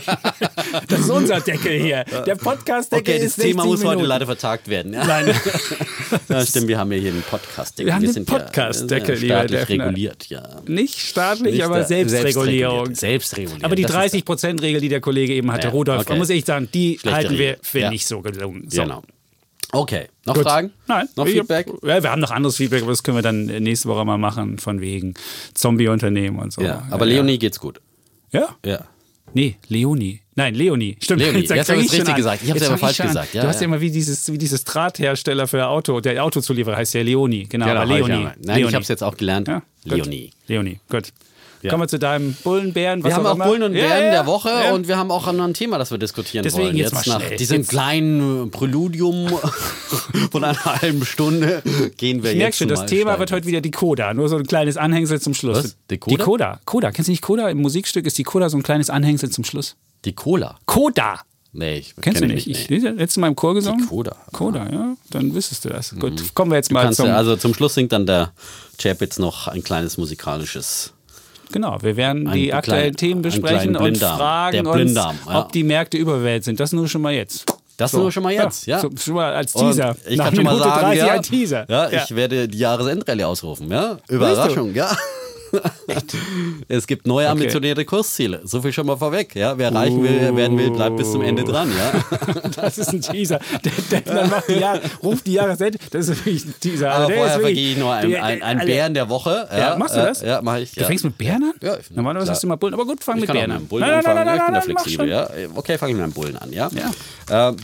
das 0.88 1.00
ist 1.00 1.10
unser 1.10 1.40
Deckel 1.40 1.69
hier. 1.72 2.04
Der 2.26 2.36
Podcast-Deckel 2.36 3.14
okay, 3.14 3.24
ist 3.24 3.36
60 3.36 3.52
Thema 3.52 3.64
muss 3.64 3.84
heute 3.84 4.04
leider 4.04 4.26
vertagt 4.26 4.68
werden. 4.68 4.92
Ja? 4.92 5.04
Nein. 5.04 5.26
ja, 6.28 6.46
stimmt, 6.46 6.68
wir 6.68 6.78
haben 6.78 6.92
ja 6.92 6.98
hier 6.98 7.12
einen 7.12 7.22
Podcast-Deckel. 7.22 7.86
Wir 7.86 7.94
haben 7.94 8.02
wir 8.02 8.16
einen 8.16 8.26
Podcast-Deckel, 8.26 9.24
ja, 9.24 9.48
staatlich 9.48 9.68
reguliert, 9.68 10.26
ja. 10.28 10.60
Nicht 10.66 10.98
staatlich, 10.98 11.54
Nicht 11.54 11.64
aber 11.64 11.84
Selbstregulierung. 11.84 12.94
Selbstregulierung. 12.94 13.64
Aber 13.64 13.76
die 13.76 13.86
30%-Regel, 13.86 14.80
die 14.80 14.88
der 14.88 15.00
Kollege 15.00 15.34
eben 15.34 15.52
hatte, 15.52 15.68
ja, 15.68 15.72
Rudolf, 15.72 16.02
okay. 16.02 16.10
man 16.10 16.18
muss 16.18 16.30
echt 16.30 16.46
sagen, 16.46 16.68
die 16.72 16.98
Schlechte 16.98 17.16
halten 17.16 17.38
wir 17.38 17.56
für 17.62 17.88
nicht 17.90 18.06
so 18.06 18.20
gelungen. 18.20 18.68
So. 18.68 18.82
Genau. 18.82 19.02
Okay, 19.72 20.08
noch 20.26 20.34
Gut. 20.34 20.42
Fragen? 20.42 20.72
Nein. 20.88 21.08
Noch 21.16 21.26
Feedback? 21.26 21.68
Hab, 21.68 21.84
ja, 21.84 22.02
wir 22.02 22.10
haben 22.10 22.20
noch 22.20 22.32
anderes 22.32 22.56
Feedback, 22.56 22.82
aber 22.82 22.90
das 22.90 23.02
können 23.02 23.18
wir 23.18 23.22
dann 23.22 23.46
nächste 23.46 23.88
Woche 23.88 24.04
mal 24.04 24.18
machen, 24.18 24.58
von 24.58 24.80
wegen 24.80 25.14
Zombie-Unternehmen 25.54 26.38
und 26.40 26.52
so. 26.52 26.62
Ja, 26.62 26.86
aber 26.90 27.06
ja, 27.06 27.14
Leonie 27.14 27.38
geht's 27.38 27.60
gut. 27.60 27.80
Ja? 28.32 28.56
Ja. 28.64 28.84
Nee, 29.34 29.56
Leonie. 29.68 30.20
Nein, 30.34 30.54
Leonie. 30.54 30.96
Stimmt. 31.00 31.20
Leonie. 31.20 31.40
Jetzt, 31.40 31.50
jetzt 31.50 31.68
habe 31.68 31.80
ich 31.80 31.92
richtig 31.92 32.14
gesagt. 32.14 32.42
Ich 32.42 32.50
habe 32.50 32.58
es 32.58 32.66
aber 32.66 32.78
falsch 32.78 32.98
gesagt. 32.98 33.34
Ja, 33.34 33.42
du 33.42 33.48
hast 33.48 33.60
ja 33.60 33.66
immer 33.66 33.80
wie 33.80 33.90
dieses, 33.90 34.32
wie 34.32 34.38
dieses 34.38 34.64
Drahthersteller 34.64 35.46
für 35.46 35.66
Auto, 35.66 36.00
der 36.00 36.24
Autozulieferer 36.24 36.76
heißt 36.76 36.94
ja 36.94 37.02
Leonie. 37.02 37.46
Genau, 37.48 37.66
genau 37.66 37.80
aber 37.80 37.94
Leonie. 37.94 38.12
Nein, 38.12 38.34
Leonie. 38.42 38.68
ich 38.68 38.74
habe 38.74 38.82
es 38.82 38.88
jetzt 38.88 39.02
auch 39.02 39.16
gelernt. 39.16 39.48
Ja? 39.48 39.62
Leonie. 39.84 40.30
Leonie, 40.46 40.80
gut. 40.88 41.12
Ja. 41.62 41.70
Kommen 41.70 41.82
wir 41.82 41.88
zu 41.88 41.98
deinem 41.98 42.34
Bullenbären. 42.42 43.04
wir 43.04 43.14
haben 43.14 43.26
auch, 43.26 43.38
auch 43.38 43.44
Bullen 43.44 43.62
und 43.62 43.72
Bären 43.72 44.04
ja, 44.04 44.10
der 44.10 44.26
Woche 44.26 44.48
ja. 44.48 44.72
und 44.72 44.88
wir 44.88 44.96
haben 44.96 45.10
auch 45.10 45.30
noch 45.30 45.44
ein 45.44 45.52
Thema, 45.52 45.76
das 45.76 45.90
wir 45.90 45.98
diskutieren 45.98 46.42
Deswegen 46.42 46.68
wollen. 46.68 46.76
Jetzt, 46.76 46.92
jetzt 46.94 47.06
nach 47.06 47.20
schnell. 47.20 47.36
diesem 47.36 47.58
jetzt. 47.58 47.70
kleinen 47.70 48.50
Präludium 48.50 49.28
von 50.30 50.44
einer 50.44 50.64
halben 50.64 51.04
Stunde 51.04 51.62
gehen 51.98 52.22
wir 52.22 52.32
ich 52.32 52.38
jetzt. 52.38 52.58
schon, 52.58 52.68
das 52.68 52.86
Thema 52.86 53.18
wird 53.18 53.30
heute 53.30 53.46
wieder 53.46 53.60
die 53.60 53.70
Coda. 53.70 54.14
Nur 54.14 54.28
so 54.28 54.36
ein 54.36 54.46
kleines 54.46 54.78
Anhängsel 54.78 55.20
zum 55.20 55.34
Schluss. 55.34 55.58
Was? 55.64 55.76
Die 55.90 55.98
Coda? 55.98 56.16
Die 56.16 56.22
Coda. 56.22 56.60
Coda. 56.64 56.92
Kennst 56.92 57.08
du 57.08 57.12
nicht 57.12 57.22
Coda? 57.22 57.50
Im 57.50 57.58
Musikstück 57.58 58.06
ist 58.06 58.16
die 58.16 58.24
Coda 58.24 58.48
so 58.48 58.56
ein 58.56 58.62
kleines 58.62 58.88
Anhängsel 58.88 59.30
zum 59.30 59.44
Schluss. 59.44 59.76
Die 60.06 60.14
Cola. 60.14 60.58
Coda. 60.64 61.20
Nee, 61.52 61.78
ich 61.78 61.94
Kennst 62.00 62.20
du 62.22 62.26
nicht? 62.26 62.46
nicht 62.46 62.70
nee. 62.70 62.76
Ich, 62.76 62.82
letztes 62.82 63.16
Mal 63.16 63.26
im 63.26 63.36
Chor 63.36 63.54
gesungen? 63.54 63.80
Die 63.82 63.86
Coda. 63.88 64.16
Coda, 64.32 64.68
ja. 64.70 64.96
Dann 65.10 65.34
wüsstest 65.34 65.64
du 65.64 65.68
das. 65.68 65.92
Mhm. 65.92 66.00
Gut, 66.00 66.34
kommen 66.34 66.52
wir 66.52 66.56
jetzt 66.56 66.70
mal 66.70 66.92
zum... 66.92 67.06
Ja, 67.06 67.16
also 67.16 67.36
zum 67.36 67.54
Schluss 67.54 67.74
singt 67.74 67.92
dann 67.92 68.06
der 68.06 68.32
Chapitz 68.78 69.18
noch 69.18 69.48
ein 69.48 69.64
kleines 69.64 69.98
musikalisches 69.98 70.92
Genau, 71.52 71.78
wir 71.82 71.96
werden 71.96 72.28
ein 72.28 72.34
die 72.34 72.52
aktuellen 72.52 72.96
Themen 72.96 73.22
besprechen 73.22 73.76
und 73.76 73.98
fragen 73.98 74.66
uns, 74.66 74.94
ja. 74.94 75.14
ob 75.26 75.52
die 75.52 75.64
Märkte 75.64 75.96
überwältigt 75.96 76.44
sind. 76.44 76.60
Das 76.60 76.72
nur 76.72 76.88
schon 76.88 77.02
mal 77.02 77.12
jetzt. 77.12 77.46
Das 77.76 77.92
so. 77.92 77.98
nur 77.98 78.12
schon 78.12 78.22
mal 78.22 78.32
jetzt, 78.32 78.66
ja. 78.66 78.76
ja. 78.76 78.82
So, 78.82 78.90
schon 78.94 79.14
mal 79.14 79.32
als 79.32 79.54
Teaser. 79.54 79.90
Und 79.90 79.96
ich 80.06 80.18
Nach 80.18 80.26
kann 80.26 80.36
schon 80.36 80.44
mal 80.44 80.58
sagen, 80.58 80.96
ja, 80.98 81.12
ein 81.12 81.22
Teaser. 81.22 81.64
Ja, 81.66 81.90
ich 81.90 82.14
werde 82.14 82.46
die 82.46 82.58
Jahresendrallye 82.58 83.24
ausrufen, 83.24 83.70
ja. 83.70 83.96
Überraschung, 84.06 84.74
ja. 84.74 84.94
es 86.68 86.86
gibt 86.86 87.06
neue 87.06 87.26
okay. 87.26 87.32
ambitionierte 87.32 87.84
Kursziele. 87.84 88.40
So 88.44 88.62
viel 88.62 88.72
schon 88.72 88.86
mal 88.86 88.96
vorweg. 88.96 89.34
Ja? 89.34 89.56
Wer 89.56 89.68
erreichen 89.68 90.02
will, 90.02 90.36
werden 90.36 90.58
will, 90.58 90.70
bleibt 90.70 90.96
bis 90.96 91.12
zum 91.12 91.22
Ende 91.22 91.44
dran. 91.44 91.70
Ja? 91.70 92.40
das 92.56 92.78
ist 92.78 92.92
ein 92.92 93.00
Teaser. 93.00 93.40
Der, 93.90 94.00
der 94.00 94.26
macht 94.26 94.48
die 94.48 94.54
Jahr, 94.54 94.80
ruft 95.02 95.26
die 95.26 95.32
Jahresende. 95.34 95.78
Das 95.90 96.08
ist 96.08 96.24
wirklich 96.24 96.44
ein 96.44 96.54
Teaser. 96.60 96.92
Aber 96.92 97.12
vorher 97.12 97.40
vergehe 97.40 97.72
ich 97.72 97.78
nur 97.78 97.92
einen 97.92 98.14
ein, 98.16 98.42
ein 98.42 98.66
Bären 98.66 98.94
der 98.94 99.08
Woche. 99.08 99.48
Ja, 99.50 99.58
ja, 99.58 99.76
machst 99.76 99.96
du 99.96 100.00
das? 100.00 100.22
Ja, 100.22 100.40
mach 100.42 100.58
ich. 100.58 100.72
Du 100.72 100.84
fängst 100.84 101.04
mit 101.04 101.18
Bären 101.18 101.42
an? 101.42 101.52
Ja. 101.60 101.78
Normalerweise 101.90 102.26
klar. 102.26 102.34
hast 102.34 102.42
du 102.42 102.46
immer 102.46 102.56
Bullen. 102.56 102.74
Aber 102.74 102.84
gut, 102.84 103.02
fang 103.02 103.16
ich 103.16 103.22
mit 103.22 103.32
Bären 103.32 103.52
an. 103.52 103.66
Bullen 103.66 103.86
nein, 103.86 104.02
nein, 104.04 104.14
nein, 104.14 104.26
nein, 104.26 104.36
ich 104.36 104.44
bin 104.44 104.54
da 104.54 104.60
flexibel. 104.60 105.08
Ja? 105.08 105.30
Okay, 105.54 105.78
fange 105.78 105.92
ich 105.92 105.96
mit 105.96 106.04
einem 106.04 106.12
Bullen 106.12 106.36
an. 106.36 106.52
Ja. 106.52 106.70
ja. 106.72 107.48
Ähm, 107.48 107.56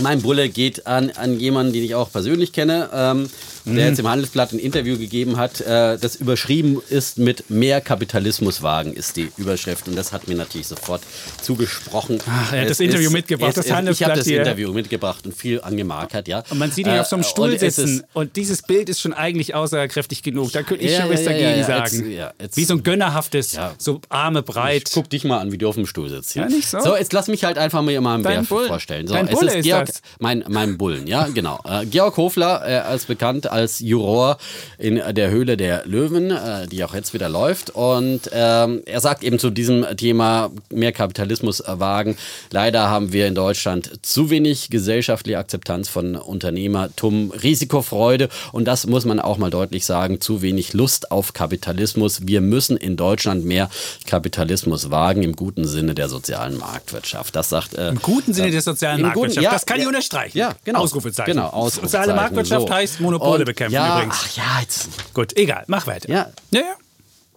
mein 0.00 0.22
Bulle 0.22 0.48
geht 0.48 0.86
an, 0.86 1.10
an 1.16 1.38
jemanden, 1.38 1.72
den 1.72 1.84
ich 1.84 1.94
auch 1.94 2.10
persönlich 2.10 2.52
kenne. 2.52 2.88
Ähm, 2.92 3.28
mhm. 3.64 3.76
der 3.76 3.88
jetzt 3.88 3.98
im 3.98 4.08
Handelsblatt 4.08 4.52
ein 4.52 4.58
Interview 4.58 4.98
gegeben 4.98 5.36
hat, 5.36 5.60
äh, 5.60 5.98
das 5.98 6.16
überschrieben 6.16 6.80
ist 6.88 7.18
mit 7.18 7.50
mehr 7.50 7.80
Kapitalismus 7.80 8.62
wagen, 8.62 8.92
ist 8.92 9.16
die 9.16 9.30
Überschrift. 9.36 9.88
Und 9.88 9.96
das 9.96 10.12
hat 10.12 10.28
mir 10.28 10.34
natürlich 10.34 10.66
sofort 10.66 11.02
zugesprochen. 11.42 12.18
Ach, 12.28 12.52
er 12.52 12.62
hat 12.62 12.70
das 12.70 12.80
Interview 12.80 13.08
ist, 13.08 13.12
mitgebracht, 13.12 13.56
das 13.56 13.70
Handelsblatt. 13.70 14.08
Ich 14.08 14.10
habe 14.10 14.18
das 14.18 14.26
hier. 14.26 14.40
Interview 14.40 14.72
mitgebracht 14.72 15.26
und 15.26 15.34
viel 15.34 15.60
angemarkert, 15.60 16.28
ja. 16.28 16.42
Und 16.50 16.58
man 16.58 16.70
sieht 16.70 16.86
ihn 16.86 16.94
äh, 16.94 17.00
auf 17.00 17.06
so 17.06 17.16
einem 17.16 17.24
Stuhl 17.24 17.50
und 17.50 17.58
sitzen. 17.58 18.04
Und 18.12 18.36
dieses 18.36 18.62
Bild 18.62 18.88
ist 18.88 19.00
schon 19.00 19.12
eigentlich 19.12 19.54
aussagekräftig 19.54 20.22
genug. 20.22 20.52
Da 20.52 20.62
könnte 20.62 20.84
ich 20.84 20.92
ja, 20.92 21.02
schon 21.02 21.10
was 21.10 21.20
ja, 21.20 21.30
dagegen 21.30 21.58
ja, 21.60 21.64
sagen. 21.64 22.10
Jetzt, 22.10 22.34
jetzt, 22.40 22.56
wie 22.56 22.64
so 22.64 22.74
ein 22.74 22.82
gönnerhaftes, 22.82 23.58
so 23.78 24.00
Arme 24.08 24.42
breit. 24.42 24.84
Ich 24.86 24.94
guck 24.94 25.08
dich 25.10 25.24
mal 25.24 25.38
an, 25.38 25.52
wie 25.52 25.58
du 25.58 25.68
auf 25.68 25.74
dem 25.74 25.86
Stuhl 25.86 26.08
sitzt. 26.08 26.34
Ja, 26.34 26.46
nicht 26.46 26.68
so. 26.68 26.80
So, 26.80 26.96
jetzt 26.96 27.12
lass 27.12 27.28
mich 27.28 27.44
halt 27.44 27.58
einfach 27.58 27.82
mal 27.82 27.98
meinem 28.00 28.22
Bär 28.22 28.44
vorstellen. 28.44 29.06
So, 29.06 29.14
Dein 29.14 29.26
Bulle 29.26 29.48
ist, 29.48 29.56
ist 29.56 29.64
Georg, 29.64 29.86
das. 29.86 30.02
Mein, 30.18 30.44
mein 30.48 30.78
Bullen, 30.78 31.06
ja, 31.06 31.28
genau. 31.28 31.60
Äh, 31.64 31.86
Georg 31.86 32.16
Hofler, 32.16 32.62
äh, 32.66 32.74
als 32.78 33.06
bekannt 33.06 33.50
als 33.54 33.80
Juror 33.80 34.38
in 34.78 35.00
der 35.12 35.30
Höhle 35.30 35.56
der 35.56 35.86
Löwen, 35.86 36.30
äh, 36.30 36.66
die 36.66 36.84
auch 36.84 36.94
jetzt 36.94 37.14
wieder 37.14 37.28
läuft. 37.28 37.70
Und 37.70 38.30
ähm, 38.32 38.82
er 38.84 39.00
sagt 39.00 39.22
eben 39.22 39.38
zu 39.38 39.50
diesem 39.50 39.86
Thema 39.96 40.50
mehr 40.70 40.92
Kapitalismus 40.92 41.62
wagen. 41.66 42.16
Leider 42.50 42.90
haben 42.90 43.12
wir 43.12 43.26
in 43.26 43.34
Deutschland 43.34 43.90
zu 44.02 44.30
wenig 44.30 44.70
gesellschaftliche 44.70 45.38
Akzeptanz 45.38 45.88
von 45.88 46.16
Unternehmertum, 46.16 47.30
Risikofreude 47.30 48.28
und 48.52 48.66
das 48.66 48.86
muss 48.86 49.04
man 49.04 49.20
auch 49.20 49.38
mal 49.38 49.50
deutlich 49.50 49.86
sagen, 49.86 50.20
zu 50.20 50.42
wenig 50.42 50.72
Lust 50.72 51.10
auf 51.10 51.32
Kapitalismus. 51.32 52.26
Wir 52.26 52.40
müssen 52.40 52.76
in 52.76 52.96
Deutschland 52.96 53.44
mehr 53.44 53.70
Kapitalismus 54.06 54.90
wagen 54.90 55.22
im 55.22 55.36
guten 55.36 55.64
Sinne 55.64 55.94
der 55.94 56.08
sozialen 56.08 56.58
Marktwirtschaft. 56.58 57.36
Das 57.36 57.48
sagt 57.48 57.74
äh, 57.74 57.90
im 57.90 58.00
guten 58.02 58.34
Sinne 58.34 58.50
der 58.50 58.62
sozialen 58.62 59.02
Marktwirtschaft. 59.02 59.36
Guten, 59.36 59.44
ja, 59.44 59.52
das 59.52 59.66
kann 59.66 59.80
ich 59.80 59.86
unterstreichen. 59.86 60.36
Ja, 60.36 60.54
genau. 60.64 60.80
Ausrufezeichen. 60.80 61.32
Genau, 61.32 61.48
Ausrufezeichen. 61.48 61.88
Soziale 61.88 62.14
Marktwirtschaft 62.14 62.68
so. 62.68 62.74
heißt 62.74 63.00
Monopole 63.00 63.40
und, 63.40 63.43
bekämpfen 63.44 63.74
ja, 63.74 63.96
übrigens. 63.96 64.16
Ach 64.24 64.36
ja, 64.36 64.60
jetzt. 64.60 65.14
Gut, 65.14 65.36
egal, 65.36 65.64
mach 65.66 65.86
weiter. 65.86 66.08
Ja. 66.08 66.30
Ja, 66.50 66.60
ja. 66.60 66.74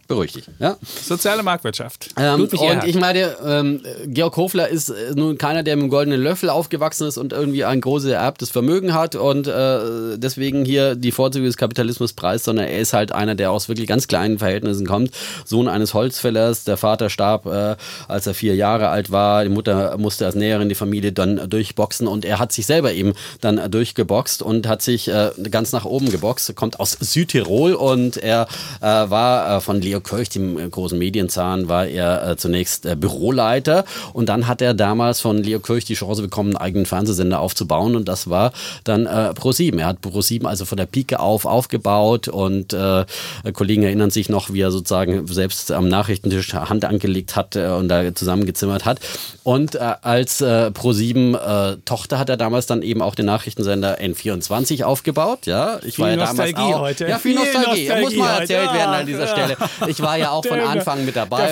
Beruhig 0.08 0.32
dich. 0.32 0.46
Ja? 0.60 0.78
Soziale 1.04 1.43
Marktwirtschaft. 1.43 2.10
Ähm, 2.17 2.48
und 2.58 2.86
ich 2.86 2.96
meine, 2.96 3.36
ähm, 3.46 3.82
Georg 4.06 4.38
Hofler 4.38 4.70
ist 4.70 4.89
äh, 4.89 5.13
nun 5.15 5.38
keiner, 5.38 5.63
der 5.63 5.76
mit 5.76 5.84
einem 5.84 5.89
goldenen 5.89 6.22
Löffel 6.22 6.50
aufgewachsen 6.50 7.08
ist 7.08 7.17
und 7.17 7.34
irgendwie 7.34 7.65
ein 7.65 7.82
großes 7.82 8.12
ererbtes 8.12 8.50
Vermögen 8.50 8.93
hat 8.93 9.15
und 9.15 9.48
äh, 9.48 10.17
deswegen 10.17 10.63
hier 10.63 10.96
die 10.96 11.12
Vorzüge 11.12 11.46
des 11.46 11.58
Kapitalismus 11.58 12.13
preist, 12.13 12.46
sondern 12.46 12.67
er 12.67 12.80
ist 12.80 12.93
halt 12.93 13.12
einer, 13.12 13.36
der 13.36 13.52
aus 13.52 13.67
wirklich 13.67 13.88
ganz 13.88 14.08
kleinen 14.08 14.39
Verhältnissen 14.39 14.88
kommt. 14.88 15.12
Sohn 15.43 15.67
eines 15.67 15.93
Holzfällers. 15.93 16.63
Der 16.63 16.78
Vater 16.78 17.10
starb, 17.10 17.46
äh, 17.46 17.76
als 18.08 18.28
er 18.28 18.34
vier 18.34 18.56
Jahre 18.56 18.88
alt 18.88 19.12
war. 19.12 19.43
Die 19.43 19.50
Mutter 19.50 19.98
musste 19.98 20.26
als 20.26 20.36
Näherin 20.36 20.70
die 20.70 20.76
Familie 20.76 21.12
dann 21.12 21.50
durchboxen 21.50 22.08
und 22.08 22.24
er 22.24 22.39
hat 22.39 22.54
sich 22.54 22.65
selber 22.65 22.93
eben 22.93 23.13
dann 23.41 23.70
durchgeboxt 23.70 24.41
und 24.41 24.67
hat 24.67 24.82
sich 24.82 25.10
äh, 25.10 25.32
ganz 25.52 25.74
nach 25.74 25.84
oben 25.84 26.10
geboxt. 26.10 26.56
Kommt 26.56 26.80
aus 26.80 26.91
Südtirol 26.98 27.74
und 27.74 28.15
er 28.15 28.48
äh, 28.80 28.86
war 28.86 29.58
äh, 29.58 29.62
von 29.62 29.82
Leo 29.82 29.96
Leo 29.97 30.01
Kirch, 30.01 30.29
dem 30.29 30.57
äh, 30.57 30.69
großen 30.69 30.97
Medienzahn, 30.97 31.69
war 31.69 31.88
er 31.88 32.31
äh, 32.31 32.38
zunächst 32.38 32.86
äh, 32.86 32.95
Büroleiter 32.95 33.86
und 34.13 34.29
dann 34.29 34.47
hat 34.47 34.62
er 34.62 34.73
damals 34.73 35.19
von 35.21 35.38
Leo 35.38 35.60
Kirch 35.60 35.86
die 35.86 35.95
Chance 35.95 36.21
bekommen, 36.21 36.49
einen 36.49 36.57
eigenen 36.57 36.86
Fernsehsender 36.86 37.39
aufzubauen 37.39 37.95
und 37.95 38.07
das 38.07 38.29
war 38.29 38.51
dann 38.83 39.05
äh, 39.05 39.33
Pro7. 39.36 39.79
Er 39.79 39.88
hat 39.88 39.99
Pro7 39.99 40.45
also 40.45 40.65
von 40.65 40.77
der 40.77 40.86
Pike 40.86 41.19
auf 41.19 41.45
aufgebaut 41.45 42.27
und 42.27 42.73
äh, 42.73 43.05
Kollegen 43.53 43.83
erinnern 43.83 44.12
sich 44.12 44.29
noch, 44.29 44.53
wie 44.53 44.62
er 44.62 44.71
sozusagen 44.71 45.25
selbst 45.27 45.71
am 45.71 45.88
Nachrichtentisch 45.88 46.53
Hand 46.53 46.86
angelegt 46.86 47.36
hat 47.36 47.55
und 47.55 47.88
da 47.88 48.13
zusammengezimmert 48.13 48.86
hat. 48.86 48.99
Und 49.43 49.79
als 49.79 50.41
Pro7 50.43 51.36
äh, 51.36 51.77
Tochter 51.86 52.19
hat 52.19 52.29
er 52.29 52.38
damals 52.38 52.65
dann 52.65 52.81
eben 52.81 53.01
auch 53.01 53.15
den 53.15 53.25
Nachrichtensender 53.25 53.99
N24 53.99 54.83
aufgebaut. 54.83 55.45
Ja, 55.45 55.79
ich 55.83 55.95
viel 55.95 56.03
war 56.03 56.12
ja 56.12 56.17
Nostalgie 56.17 56.53
damals 56.53 56.75
auch. 56.75 56.79
Heute. 56.81 57.07
Ja, 57.07 57.17
viel, 57.17 57.38
viel 57.38 57.53
Nostalgie. 57.53 57.88
Nostalgie. 57.88 58.03
Muss 58.03 58.15
mal 58.15 58.39
erzählt 58.41 58.69
heute. 58.69 58.77
werden 58.77 58.93
an 58.93 59.05
dieser 59.05 59.27
Stelle. 59.27 59.57
Ich 59.88 60.02
war 60.02 60.17
ja 60.17 60.32
auch 60.32 60.45
von 60.45 60.60
Anfang 60.60 61.06
mit 61.06 61.15
dabei. 61.15 61.47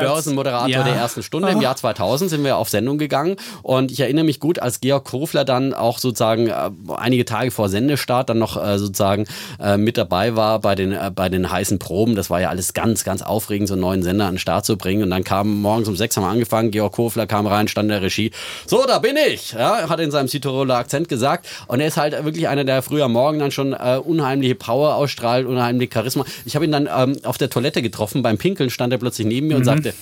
Börsenmoderator 0.00 0.68
Ja. 0.68 0.82
der 0.82 0.94
ersten 0.94 1.22
Stunde. 1.22 1.48
Im 1.50 1.60
Jahr 1.60 1.76
2000 1.76 2.30
sind 2.30 2.44
wir 2.44 2.56
auf 2.56 2.68
Sendung 2.68 2.98
gegangen. 2.98 3.36
Und 3.62 3.90
ich 3.90 4.00
erinnere 4.00 4.24
mich 4.24 4.40
gut, 4.40 4.58
als 4.58 4.80
Georg 4.80 5.04
Kofler 5.04 5.44
dann 5.44 5.74
auch 5.74 5.98
sozusagen 5.98 6.48
äh, 6.48 6.70
einige 6.96 7.24
Tage 7.24 7.50
vor 7.50 7.68
Sendestart 7.68 8.28
dann 8.28 8.38
noch 8.38 8.62
äh, 8.62 8.78
sozusagen 8.78 9.26
äh, 9.60 9.76
mit 9.76 9.96
dabei 9.96 10.36
war 10.36 10.58
bei 10.60 10.74
den, 10.74 10.96
bei 11.14 11.28
den 11.28 11.50
heißen 11.50 11.78
Proben. 11.78 12.14
Das 12.14 12.30
war 12.30 12.40
ja 12.40 12.48
alles 12.48 12.72
ganz, 12.74 13.04
ganz 13.04 13.22
aufregend, 13.22 13.68
so 13.68 13.74
einen 13.74 13.80
neuen 13.82 14.02
Sender 14.02 14.26
an 14.26 14.34
den 14.34 14.38
Start 14.38 14.64
zu 14.64 14.76
bringen. 14.76 15.02
Und 15.02 15.10
dann 15.10 15.24
kam 15.24 15.60
morgens 15.62 15.88
um 15.88 15.96
sechs 15.96 16.16
haben 16.16 16.24
wir 16.24 16.30
angefangen. 16.30 16.70
Georg 16.70 16.92
Kofler 16.92 17.26
kam 17.26 17.46
rein, 17.46 17.68
stand 17.68 17.86
in 17.86 17.90
der 17.90 18.02
Regie. 18.02 18.30
So, 18.66 18.84
da 18.86 18.98
bin 18.98 19.16
ich. 19.28 19.52
Ja, 19.52 19.88
hat 19.88 20.00
in 20.00 20.10
seinem 20.10 20.28
Südtiroler 20.28 20.76
Akzent 20.76 21.08
gesagt. 21.08 21.46
Und 21.66 21.80
er 21.80 21.86
ist 21.88 21.96
halt 21.96 22.12
wirklich 22.24 22.48
einer, 22.48 22.64
der 22.64 22.82
früher 22.82 23.08
Morgen 23.08 23.38
dann 23.38 23.50
schon 23.50 23.72
unheimliche 23.72 24.54
Power 24.54 24.94
ausstrahlt, 24.94 25.46
unheimliche 25.46 25.92
Charisma. 25.92 26.24
Ich 26.44 26.54
habe 26.54 26.64
ihn 26.64 26.72
dann 26.72 26.88
ähm, 26.94 27.16
auf 27.24 27.38
der 27.38 27.50
Toilette 27.52 27.82
getroffen. 27.82 28.22
Beim 28.22 28.38
Pinkeln 28.38 28.70
stand 28.70 28.92
er 28.92 28.98
plötzlich 28.98 29.26
neben 29.26 29.48
mir 29.48 29.56
und 29.56 29.64
sagte, 29.64 29.94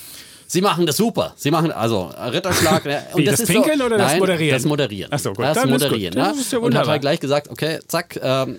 Sie 0.46 0.62
machen 0.62 0.84
das 0.84 0.96
super. 0.96 1.32
Sie 1.36 1.52
machen 1.52 1.70
also 1.70 2.10
Ritterschlag. 2.32 2.84
ne? 2.84 3.02
Und 3.12 3.20
Wie, 3.20 3.24
das 3.24 3.38
ist 3.38 3.48
Pinkeln 3.48 3.80
oder 3.80 3.96
das 3.96 4.12
nein, 4.12 4.18
Moderieren? 4.18 4.56
Das 4.56 4.64
Moderieren. 4.64 5.10
Ach 5.12 5.18
so, 5.20 5.32
gut, 5.32 5.44
Das 5.44 5.62
gut. 5.62 5.70
Moderieren. 5.70 6.14
Das 6.14 6.34
ne? 6.34 6.40
ist 6.40 6.52
ja 6.52 6.58
und 6.58 6.74
hat 6.74 6.88
halt 6.88 7.02
gleich 7.02 7.20
gesagt, 7.20 7.48
okay, 7.50 7.78
zack, 7.86 8.18
ähm, 8.20 8.58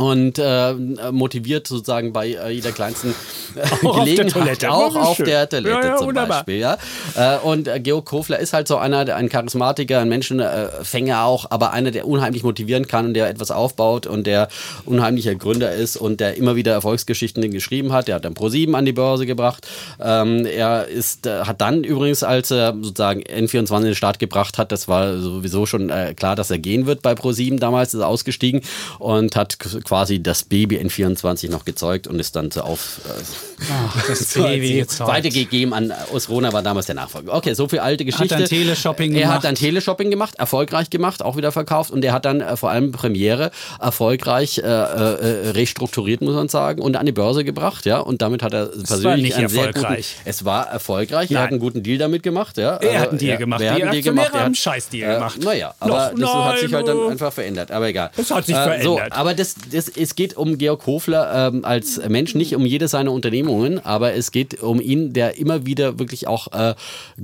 und 0.00 0.38
äh, 0.38 0.72
motiviert 1.12 1.66
sozusagen 1.66 2.12
bei 2.12 2.28
äh, 2.28 2.50
jeder 2.50 2.72
kleinsten 2.72 3.14
äh, 3.54 3.60
Auch 3.60 3.82
auf 3.98 4.04
Gelegenheit, 4.04 4.32
Toilette. 4.32 4.70
auch 4.72 4.96
auf 4.96 5.16
schön. 5.16 5.26
der 5.26 5.48
Toilette 5.48 5.68
Ja, 5.68 5.84
ja, 5.84 5.96
zum 5.96 6.06
wunderbar. 6.08 6.38
Beispiel. 6.38 6.58
Ja? 6.58 6.78
Äh, 7.16 7.38
und 7.38 7.68
äh, 7.68 7.80
Georg 7.80 8.06
Kofler 8.06 8.38
ist 8.38 8.52
halt 8.52 8.66
so 8.68 8.76
einer, 8.78 9.04
der- 9.04 9.16
ein 9.16 9.28
Charismatiker, 9.28 10.00
ein 10.00 10.08
Menschenfänger 10.08 11.24
auch, 11.24 11.46
aber 11.50 11.72
einer, 11.72 11.90
der 11.90 12.06
unheimlich 12.06 12.42
motivieren 12.42 12.86
kann 12.86 13.06
und 13.06 13.14
der 13.14 13.28
etwas 13.28 13.50
aufbaut 13.50 14.06
und 14.06 14.26
der 14.26 14.48
unheimlicher 14.84 15.34
Gründer 15.34 15.72
ist 15.72 15.96
und 15.96 16.20
der 16.20 16.36
immer 16.36 16.56
wieder 16.56 16.72
Erfolgsgeschichten 16.72 17.50
geschrieben 17.50 17.92
hat. 17.92 18.08
Der 18.08 18.14
hat 18.16 18.24
dann 18.24 18.34
Pro7 18.34 18.74
an 18.74 18.84
die 18.86 18.92
Börse 18.92 19.26
gebracht. 19.26 19.66
Ähm, 20.00 20.46
er 20.46 20.86
ist, 20.88 21.26
äh, 21.26 21.40
hat 21.42 21.60
dann 21.60 21.84
übrigens, 21.84 22.22
als 22.22 22.50
er 22.50 22.74
sozusagen 22.80 23.20
N24 23.22 23.76
in 23.78 23.84
den 23.84 23.94
Start 23.94 24.18
gebracht 24.18 24.56
hat, 24.58 24.72
das 24.72 24.88
war 24.88 25.18
sowieso 25.18 25.66
schon 25.66 25.90
äh, 25.90 26.14
klar, 26.14 26.36
dass 26.36 26.50
er 26.50 26.58
gehen 26.58 26.86
wird 26.86 27.02
bei 27.02 27.12
Pro7 27.12 27.58
damals, 27.58 27.92
ist 27.94 28.00
er 28.00 28.08
ausgestiegen 28.08 28.62
und 28.98 29.36
hat 29.36 29.58
quasi 29.90 30.22
das 30.22 30.44
Baby 30.44 30.78
N24 30.78 31.50
noch 31.50 31.64
gezeugt 31.64 32.06
und 32.06 32.20
ist 32.20 32.36
dann 32.36 32.52
so 32.52 32.60
auf 32.60 33.00
äh, 33.08 33.64
Ach, 33.72 34.06
das 34.06 34.36
ewige 34.36 34.86
Zeug. 34.86 35.08
weitergegeben 35.14 35.74
an 35.74 35.92
Osrona 36.12 36.52
war 36.52 36.62
damals 36.62 36.86
der 36.86 36.94
Nachfolger. 36.94 37.34
Okay, 37.34 37.54
so 37.54 37.66
viel 37.66 37.80
alte 37.80 38.04
Geschichte. 38.04 38.28
dann 38.36 38.44
Teleshopping 38.44 39.12
Er 39.14 39.22
gemacht. 39.22 39.34
hat 39.38 39.44
dann 39.44 39.56
Teleshopping 39.56 40.08
gemacht, 40.12 40.36
erfolgreich 40.36 40.90
gemacht, 40.90 41.22
auch 41.24 41.36
wieder 41.36 41.50
verkauft 41.50 41.90
und 41.90 42.04
er 42.04 42.12
hat 42.12 42.24
dann 42.24 42.40
äh, 42.40 42.56
vor 42.56 42.70
allem 42.70 42.92
Premiere 42.92 43.50
erfolgreich 43.80 44.58
äh, 44.58 44.62
äh, 44.62 45.50
restrukturiert, 45.50 46.20
muss 46.20 46.34
man 46.34 46.48
sagen, 46.48 46.80
und 46.80 46.96
an 46.96 47.04
die 47.06 47.10
Börse 47.12 47.42
gebracht, 47.42 47.84
ja. 47.84 47.98
Und 47.98 48.22
damit 48.22 48.44
hat 48.44 48.54
er 48.54 48.66
persönlich 48.66 49.04
war 49.04 49.16
nicht 49.16 49.34
sehr 49.50 49.66
guten. 49.66 49.76
erfolgreich. 49.76 50.16
Es 50.24 50.44
war 50.44 50.68
erfolgreich. 50.68 51.30
Er 51.32 51.34
Nein. 51.34 51.42
hat 51.42 51.50
einen 51.50 51.58
guten 51.60 51.82
Deal 51.82 51.98
damit 51.98 52.22
gemacht, 52.22 52.58
ja. 52.58 52.76
Er 52.76 53.00
hat 53.00 53.08
einen 53.10 53.18
Deal 53.18 53.38
gemacht. 53.38 53.60
Wer 53.60 53.72
hat 53.74 53.82
einen 53.82 53.90
Deal 53.90 54.02
gemacht? 54.04 54.30
Er 54.32 54.38
hat- 54.38 54.46
einen 54.46 54.54
Scheißdeal 54.54 55.14
gemacht. 55.16 55.42
Naja, 55.42 55.74
aber 55.80 56.12
Noch, 56.14 56.20
das 56.20 56.32
hat 56.44 56.58
sich 56.60 56.72
halt 56.72 56.86
dann 56.86 56.96
nein, 56.98 57.10
einfach 57.10 57.32
verändert. 57.32 57.72
Aber 57.72 57.88
egal. 57.88 58.10
Es 58.16 58.30
hat 58.30 58.46
sich 58.46 58.54
Äh, 58.54 58.82
So, 58.82 58.96
verändert. 58.96 59.12
aber 59.18 59.34
das, 59.34 59.54
das, 59.72 59.88
es 59.88 60.14
geht 60.14 60.36
um 60.36 60.58
Georg 60.58 60.86
Hofler 60.86 61.48
ähm, 61.52 61.64
als 61.64 62.00
Mensch, 62.08 62.34
nicht 62.34 62.54
um 62.54 62.66
jede 62.66 62.88
seiner 62.88 63.12
Unternehmungen, 63.12 63.78
aber 63.84 64.14
es 64.14 64.30
geht 64.32 64.62
um 64.62 64.80
ihn, 64.80 65.12
der 65.12 65.38
immer 65.38 65.66
wieder 65.66 65.98
wirklich 65.98 66.26
auch 66.26 66.48
äh, 66.52 66.74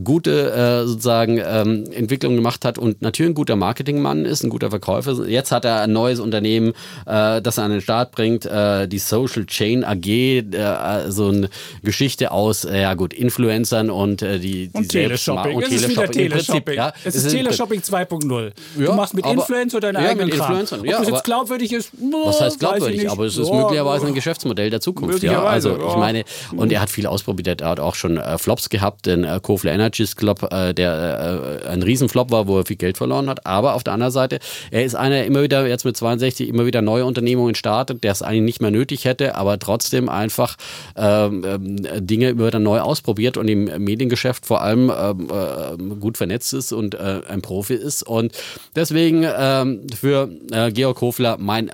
gute 0.05 0.53
äh, 0.53 0.87
sozusagen 0.87 1.41
ähm, 1.45 1.85
Entwicklungen 1.93 2.37
gemacht 2.37 2.65
hat 2.65 2.79
und 2.79 3.03
natürlich 3.03 3.31
ein 3.31 3.35
guter 3.35 3.57
Marketingmann 3.57 4.25
ist, 4.25 4.43
ein 4.45 4.51
guter 4.51 4.71
Verkäufer. 4.71 5.27
Jetzt 5.29 5.53
hat 5.53 5.65
er 5.65 5.81
ein 5.83 5.93
neues 5.93 6.21
Unternehmen, 6.21 6.73
äh, 7.07 7.43
das 7.43 7.59
er 7.59 7.65
an 7.65 7.71
den 7.71 7.81
Start 7.81 8.13
bringt, 8.13 8.47
äh, 8.47 8.87
die 8.89 8.99
Social 8.99 9.47
Chain 9.47 9.85
AG, 9.85 10.07
äh, 10.07 11.11
so 11.11 11.29
eine 11.29 11.49
Geschichte 11.83 12.31
aus, 12.31 12.65
äh, 12.65 12.81
ja 12.83 12.95
gut, 12.95 13.13
Influencern 13.13 13.91
und 13.91 14.23
äh, 14.23 14.39
die, 14.39 14.69
die 14.69 14.77
Und 14.77 14.89
Teleshopping. 14.89 15.57
und 15.57 15.63
es 15.65 15.73
ist 15.73 15.89
wieder 15.89 16.03
Im 16.05 16.11
Prinzip, 16.11 16.31
Teleshopping. 16.31 16.75
ja, 16.77 16.93
es 17.05 17.15
ist 17.15 17.31
Teleshopping 17.31 17.81
2.0. 17.81 18.53
Du 18.77 18.83
Ja, 18.83 18.93
machst 18.93 19.15
mit 19.15 19.27
Influencer 19.27 19.81
deine 19.81 20.03
ja, 20.03 20.11
eigenen 20.11 20.31
Kram. 20.31 20.61
Ob 20.61 20.85
ja, 20.87 20.99
das 20.99 21.09
jetzt 21.09 21.25
glaubwürdig 21.25 21.73
ist, 21.73 21.91
Was 22.39 22.47
heißt 22.47 22.61
glaubwürdig? 22.61 23.11
Aber 23.11 23.25
es 23.25 23.37
ist 23.37 23.49
Ja, 23.49 23.55
möglicherweise 23.55 24.07
ein 24.07 24.15
Geschäftsmodell 24.15 24.71
der 24.71 24.81
Zukunft. 24.81 25.23
Ja, 25.23 25.43
also 25.43 25.77
ich 25.77 25.97
meine, 25.97 26.25
und 26.55 26.73
er 26.73 26.81
hat 26.81 26.91
viel 26.91 27.07
ausprobiert. 27.07 27.61
Er 27.61 27.69
hat 27.69 27.81
auch 27.81 27.95
schon 27.95 28.17
äh, 28.17 28.39
Flops 28.39 28.69
gehabt, 28.69 29.07
den 29.07 29.25
äh, 29.25 29.41
Kofler 29.43 29.73
Energies 29.73 30.17
Club, 30.17 30.43
äh, 30.53 30.73
der 30.75 31.63
äh, 31.65 31.69
ein 31.69 31.83
Riesenflop 31.83 32.31
war, 32.31 32.47
wo 32.47 32.59
er 32.59 32.67
viel 32.67 32.77
Geld 32.77 32.97
verloren 32.97 33.29
hat. 33.29 33.47
Aber 33.47 33.75
auf 33.75 33.85
der 33.85 33.95
anderen 33.95 34.13
Seite, 34.13 34.39
er 34.71 34.85
ist 34.85 34.95
einer, 34.95 35.17
der 35.17 35.27
immer 35.27 35.43
wieder 35.43 35.67
jetzt 35.67 35.85
mit 35.85 35.97
62 35.97 36.49
immer 36.49 36.67
wieder 36.67 36.83
neue 36.83 37.05
Unternehmungen 37.05 37.55
startet, 37.55 38.05
der 38.05 38.13
es 38.13 38.23
eigentlich 38.23 38.43
nicht 38.43 38.61
mehr 38.63 38.71
nötig 38.71 39.05
hätte, 39.05 39.35
aber 39.35 39.59
trotzdem 39.59 40.09
einfach 40.09 40.57
ähm, 40.97 41.45
ähm, 41.45 42.07
Dinge 42.07 42.31
immer 42.31 42.47
wieder 42.47 42.59
neu 42.59 42.81
ausprobiert 42.81 43.37
und 43.37 43.49
im 43.49 43.65
Mediengeschäft 43.83 44.47
vor 44.47 44.63
allem 44.63 44.91
ähm, 44.91 45.29
äh, 45.31 45.95
gut 45.97 46.17
vernetzt 46.17 46.53
ist 46.55 46.73
und 46.73 46.95
äh, 46.95 47.21
ein 47.29 47.43
Profi 47.43 47.75
ist. 47.75 48.03
Und 48.03 48.33
deswegen 48.75 49.27
ähm, 49.39 49.87
für 49.95 50.29
äh, 50.51 50.71
Georg 50.73 51.01
Hofler 51.01 51.37
mein 51.39 51.71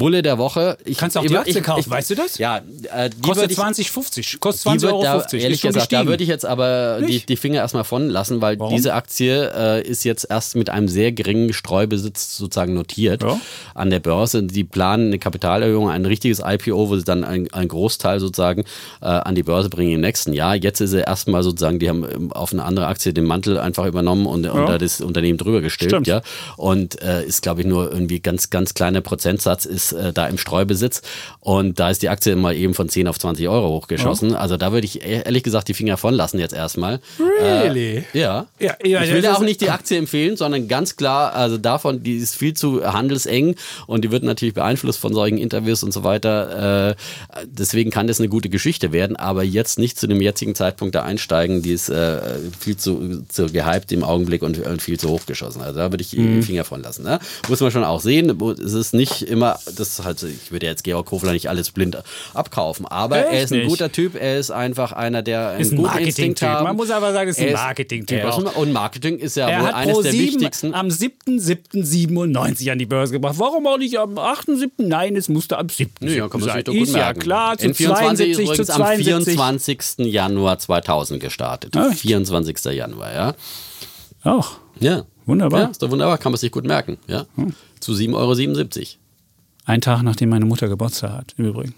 Bulle 0.00 0.22
der 0.22 0.38
Woche. 0.38 0.76
Ich, 0.84 0.98
Kannst 0.98 1.16
auch 1.16 1.24
die 1.24 1.36
Aktie 1.36 1.58
ich- 1.58 1.62
kaufen, 1.62 1.80
ich- 1.80 1.90
weißt 1.90 2.10
du 2.10 2.14
das? 2.16 2.38
Ja, 2.38 2.56
äh, 2.92 3.10
die 3.10 3.20
Kostet 3.20 3.42
würde 3.42 3.52
ich, 3.52 3.58
20,50. 3.58 4.40
Kostet 4.40 4.64
die 4.64 4.68
20,50 4.78 4.82
wird 4.82 4.92
Euro. 4.92 5.02
da, 5.04 5.12
50. 5.20 5.42
ehrlich 5.44 5.62
gesagt, 5.62 5.92
da 5.92 6.06
würde 6.06 6.22
ich 6.24 6.28
jetzt 6.28 6.44
aber 6.44 6.98
die, 7.00 7.04
Nicht? 7.06 7.28
die 7.28 7.36
Finger 7.36 7.60
erstmal 7.60 7.84
von 7.84 8.08
lassen, 8.08 8.40
weil 8.40 8.58
Warum? 8.58 8.74
diese 8.74 8.94
Aktie 8.94 9.52
äh, 9.54 9.82
ist 9.86 10.02
jetzt 10.04 10.26
erst 10.28 10.56
mit 10.56 10.70
einem 10.70 10.88
sehr 10.88 11.12
geringen 11.12 11.52
Streubesitz 11.52 12.36
sozusagen 12.36 12.74
notiert 12.74 13.22
Ja. 13.22 13.40
an 13.74 13.90
der 13.90 14.00
Börse. 14.00 14.42
Die 14.42 14.64
planen 14.64 15.08
eine 15.08 15.18
Kapitalerhöhung, 15.18 15.88
ein 15.90 16.04
richtiges 16.06 16.40
IPO, 16.44 16.88
wo 16.88 16.96
sie 16.96 17.04
dann 17.04 17.22
einen 17.22 17.52
ein 17.52 17.68
Großteil 17.68 18.18
sozusagen 18.20 18.64
äh, 19.02 19.06
an 19.06 19.34
die 19.34 19.42
Börse 19.42 19.68
bringen 19.68 19.92
im 19.92 20.00
nächsten 20.00 20.32
Jahr. 20.32 20.56
Jetzt 20.56 20.80
ist 20.80 20.90
sie 20.90 21.00
erstmal 21.00 21.42
sozusagen, 21.42 21.78
die 21.78 21.88
haben 21.88 22.04
ähm, 22.04 22.32
auf 22.32 22.52
eine 22.52 22.64
andere 22.64 22.86
Aktie 22.86 23.12
den 23.12 23.24
Mantel 23.24 23.58
einfach 23.58 23.84
übernommen 23.86 24.26
und, 24.26 24.46
und 24.46 24.66
da 24.66 24.78
das 24.78 25.00
Unternehmen 25.00 25.36
drüber 25.38 25.60
gestülpt, 25.60 25.92
Stimmt. 25.92 26.06
ja. 26.06 26.22
Und 26.56 27.02
äh, 27.02 27.24
ist, 27.24 27.42
glaube 27.42 27.60
ich, 27.60 27.66
nur 27.66 27.92
irgendwie 27.92 28.20
ganz, 28.20 28.50
ganz 28.50 28.72
kleiner 28.74 29.00
Prozentsatz 29.02 29.64
ist 29.66 29.89
äh, 29.92 30.12
da 30.12 30.26
im 30.26 30.38
Streubesitz. 30.38 31.02
Und 31.40 31.78
da 31.80 31.90
ist 31.90 32.02
die 32.02 32.08
Aktie 32.08 32.36
mal 32.36 32.54
eben 32.54 32.74
von 32.74 32.88
10 32.88 33.08
auf 33.08 33.18
20 33.18 33.48
Euro 33.48 33.68
hochgeschossen. 33.68 34.34
Also 34.34 34.56
da 34.56 34.72
würde 34.72 34.86
ich 34.86 35.02
e- 35.04 35.22
ehrlich 35.24 35.42
gesagt 35.42 35.68
die 35.68 35.74
Finger 35.74 35.96
von 35.96 36.14
lassen 36.14 36.38
jetzt 36.38 36.54
erstmal. 36.54 37.00
Really? 37.18 38.04
Äh, 38.12 38.18
ja. 38.18 38.46
Ja, 38.58 38.74
ja, 38.84 39.02
ich 39.02 39.12
will 39.12 39.24
ja 39.24 39.34
auch 39.34 39.40
nicht 39.40 39.60
die 39.60 39.70
Aktie 39.70 39.96
empfehlen, 39.98 40.36
sondern 40.36 40.68
ganz 40.68 40.96
klar, 40.96 41.32
also 41.34 41.58
davon, 41.58 42.02
die 42.02 42.16
ist 42.16 42.36
viel 42.36 42.54
zu 42.54 42.84
handelseng 42.92 43.54
und 43.86 44.04
die 44.04 44.10
wird 44.10 44.22
natürlich 44.22 44.54
beeinflusst 44.54 44.98
von 45.00 45.14
solchen 45.14 45.38
Interviews 45.38 45.82
und 45.82 45.92
so 45.92 46.04
weiter. 46.04 46.90
Äh, 46.90 46.94
deswegen 47.46 47.90
kann 47.90 48.06
das 48.06 48.18
eine 48.20 48.28
gute 48.28 48.48
Geschichte 48.48 48.92
werden, 48.92 49.16
aber 49.16 49.42
jetzt 49.42 49.78
nicht 49.78 49.98
zu 49.98 50.06
dem 50.06 50.20
jetzigen 50.20 50.54
Zeitpunkt 50.54 50.94
da 50.94 51.02
einsteigen, 51.02 51.62
die 51.62 51.72
ist 51.72 51.88
äh, 51.88 52.20
viel 52.58 52.76
zu, 52.76 53.24
zu 53.28 53.46
gehypt 53.46 53.92
im 53.92 54.04
Augenblick 54.04 54.42
und, 54.42 54.58
und 54.64 54.82
viel 54.82 54.98
zu 54.98 55.08
hochgeschossen. 55.08 55.62
Also 55.62 55.78
da 55.78 55.90
würde 55.90 56.02
ich 56.02 56.10
Mhm. 56.20 56.40
die 56.40 56.42
Finger 56.42 56.64
von 56.64 56.82
lassen. 56.82 57.04
Ne? 57.04 57.18
Muss 57.48 57.60
man 57.60 57.70
schon 57.70 57.84
auch 57.84 58.00
sehen. 58.00 58.36
Es 58.64 58.72
ist 58.72 58.94
nicht 58.94 59.22
immer, 59.22 59.58
das 59.80 60.04
halt, 60.04 60.22
ich 60.22 60.52
würde 60.52 60.66
jetzt 60.66 60.84
Georg 60.84 61.10
Hofler 61.10 61.32
nicht 61.32 61.48
alles 61.48 61.70
blind 61.70 61.98
abkaufen, 62.34 62.86
aber 62.86 63.26
Echt 63.26 63.32
er 63.32 63.42
ist 63.42 63.52
ein 63.52 63.58
nicht? 63.60 63.68
guter 63.68 63.90
Typ, 63.90 64.14
er 64.14 64.38
ist 64.38 64.50
einfach 64.50 64.92
einer, 64.92 65.22
der 65.22 65.50
einen 65.50 65.60
Ist 65.60 65.72
ein 65.72 65.76
guten 65.76 65.88
Marketing-Typ. 65.88 66.24
Instinkt 66.26 66.42
hat. 66.42 66.64
Man 66.64 66.76
muss 66.76 66.90
aber 66.90 67.12
sagen, 67.12 67.30
ist 67.30 67.40
ein 67.40 67.52
Marketing-Typ. 67.52 68.56
Und 68.56 68.72
Marketing 68.72 69.18
ist 69.18 69.36
ja 69.36 69.48
Er 69.48 69.62
wohl 69.62 69.70
eines 69.70 70.00
der 70.00 70.12
7 70.12 70.24
wichtigsten. 70.24 70.74
am 70.74 70.88
7.7.97 70.88 72.70
an 72.70 72.78
die 72.78 72.86
Börse 72.86 73.12
gebracht. 73.12 73.36
Warum 73.38 73.66
auch 73.66 73.78
nicht 73.78 73.98
am 73.98 74.18
8.7.? 74.18 74.70
Nein, 74.78 75.16
es 75.16 75.28
musste 75.28 75.58
am 75.58 75.68
7. 75.68 75.90
Nö, 76.00 76.16
ja, 76.16 76.28
kann 76.28 76.40
man 76.40 76.48
sein. 76.50 76.62
Ist 76.74 76.94
ja 76.94 77.12
klar, 77.14 77.58
zu 77.58 77.66
N24 77.66 77.70
ist 77.70 77.86
72 77.86 78.36
zu 78.36 78.42
übrigens 78.42 78.70
am 78.70 78.82
72. 78.82 79.34
24. 79.34 79.98
Januar 80.12 80.58
2000 80.58 81.20
gestartet. 81.20 81.76
Echt? 81.76 82.00
24. 82.00 82.64
Januar, 82.74 83.12
ja. 83.12 83.34
Auch. 84.24 84.52
Ja. 84.78 85.04
Wunderbar. 85.26 85.60
Ja, 85.60 85.66
ist 85.68 85.82
doch 85.82 85.90
wunderbar, 85.90 86.18
kann 86.18 86.32
man 86.32 86.38
sich 86.38 86.50
gut 86.50 86.64
merken. 86.64 86.98
Ja. 87.06 87.26
Zu 87.78 87.92
7,77 87.92 88.14
Euro. 88.14 88.99
Ein 89.70 89.80
Tag, 89.80 90.02
nachdem 90.02 90.28
meine 90.30 90.44
Mutter 90.44 90.68
Geburtstag 90.68 91.12
hat, 91.12 91.34
im 91.36 91.46
Übrigen. 91.46 91.74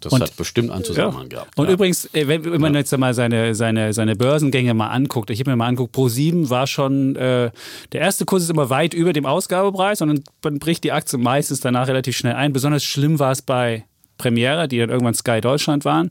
Das 0.00 0.12
Und- 0.14 0.22
hat 0.22 0.34
bestimmt 0.36 0.70
einen 0.70 0.82
Zusammenhang 0.82 1.28
gehabt. 1.28 1.56
Und 1.58 1.66
ja. 1.66 1.72
übrigens, 1.74 2.06
äh, 2.14 2.26
wenn, 2.26 2.42
wenn 2.44 2.60
man 2.60 2.74
jetzt 2.74 2.96
mal 2.96 3.12
seine, 3.12 3.54
seine, 3.54 3.92
seine 3.92 4.16
Börsengänge 4.16 4.72
mal 4.72 4.88
anguckt, 4.88 5.28
ich 5.30 5.40
habe 5.40 5.50
mir 5.50 5.56
mal 5.56 5.66
anguckt, 5.66 5.94
Pro7 5.94 6.48
war 6.48 6.66
schon, 6.66 7.16
äh, 7.16 7.50
der 7.92 8.00
erste 8.00 8.24
Kurs 8.24 8.42
ist 8.44 8.50
immer 8.50 8.70
weit 8.70 8.94
über 8.94 9.12
dem 9.12 9.26
Ausgabepreis 9.26 10.00
und 10.00 10.08
dann- 10.08 10.24
dann 10.40 10.58
bricht 10.58 10.84
die 10.84 10.92
Aktie 10.92 11.18
meistens 11.18 11.60
danach 11.60 11.86
relativ 11.88 12.16
schnell 12.16 12.34
ein. 12.34 12.52
Besonders 12.54 12.82
schlimm 12.82 13.18
war 13.18 13.32
es 13.32 13.42
bei 13.42 13.84
Premiere, 14.16 14.68
die 14.68 14.78
dann 14.78 14.88
irgendwann 14.90 15.14
Sky 15.14 15.40
Deutschland 15.42 15.84
waren. 15.84 16.10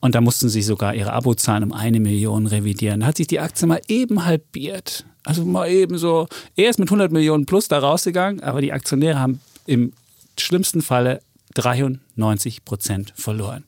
Und 0.00 0.14
da 0.14 0.20
mussten 0.20 0.48
sie 0.48 0.62
sogar 0.62 0.94
ihre 0.94 1.12
Abozahlen 1.12 1.64
um 1.64 1.72
eine 1.72 1.98
Million 1.98 2.46
revidieren. 2.46 3.00
Da 3.00 3.06
hat 3.06 3.16
sich 3.16 3.26
die 3.26 3.40
Aktie 3.40 3.66
mal 3.66 3.80
eben 3.88 4.24
halbiert. 4.26 5.04
Also 5.24 5.44
mal 5.44 5.68
eben 5.68 5.98
so, 5.98 6.28
er 6.54 6.70
ist 6.70 6.78
mit 6.78 6.88
100 6.88 7.10
Millionen 7.10 7.46
plus 7.46 7.66
da 7.66 7.80
rausgegangen, 7.80 8.40
aber 8.44 8.60
die 8.60 8.72
Aktionäre 8.72 9.18
haben 9.18 9.40
im 9.66 9.92
schlimmsten 10.40 10.82
Falle 10.82 11.20
93 11.54 12.64
Prozent 12.64 13.12
verloren. 13.16 13.64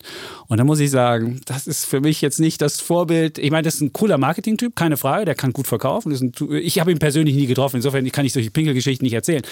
Und 0.49 0.59
da 0.59 0.64
muss 0.64 0.81
ich 0.81 0.91
sagen, 0.91 1.41
das 1.47 1.66
ist 1.66 1.87
für 1.87 2.01
mich 2.01 2.21
jetzt 2.21 2.39
nicht 2.39 2.61
das 2.61 2.81
Vorbild. 2.81 3.39
Ich 3.39 3.51
meine, 3.51 3.62
das 3.62 3.77
ist 3.77 3.81
ein 3.81 3.93
cooler 3.93 4.18
Marketing-Typ, 4.18 4.77
keine 4.77 4.97
Frage, 4.97 5.25
der 5.25 5.35
kann 5.35 5.53
gut 5.53 5.66
verkaufen. 5.66 6.12
Ein, 6.12 6.33
ich 6.57 6.79
habe 6.79 6.93
ihn 6.93 6.99
persönlich 6.99 7.35
nie 7.35 7.47
getroffen, 7.47 7.77
insofern 7.77 8.11
kann 8.12 8.27
ich 8.27 8.33
solche 8.33 8.51
Pinkelgeschichten 8.51 9.05
nicht 9.05 9.14
erzählen. 9.14 9.43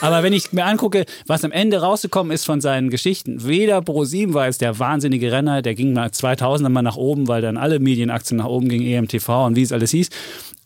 Aber 0.00 0.22
wenn 0.22 0.32
ich 0.32 0.52
mir 0.52 0.64
angucke, 0.64 1.06
was 1.26 1.44
am 1.44 1.52
Ende 1.52 1.80
rausgekommen 1.80 2.32
ist 2.32 2.44
von 2.44 2.60
seinen 2.60 2.90
Geschichten, 2.90 3.46
weder 3.46 3.78
Pro7 3.78 4.34
war 4.34 4.48
es 4.48 4.58
der 4.58 4.78
wahnsinnige 4.78 5.32
Renner, 5.32 5.62
der 5.62 5.74
ging 5.74 5.92
mal 5.92 6.10
2000 6.10 6.68
mal 6.70 6.82
nach 6.82 6.96
oben, 6.96 7.28
weil 7.28 7.42
dann 7.42 7.56
alle 7.56 7.78
Medienaktien 7.78 8.38
nach 8.38 8.46
oben 8.46 8.68
gingen, 8.68 8.86
EMTV 8.86 9.46
und 9.46 9.56
wie 9.56 9.62
es 9.62 9.72
alles 9.72 9.92
hieß. 9.92 10.10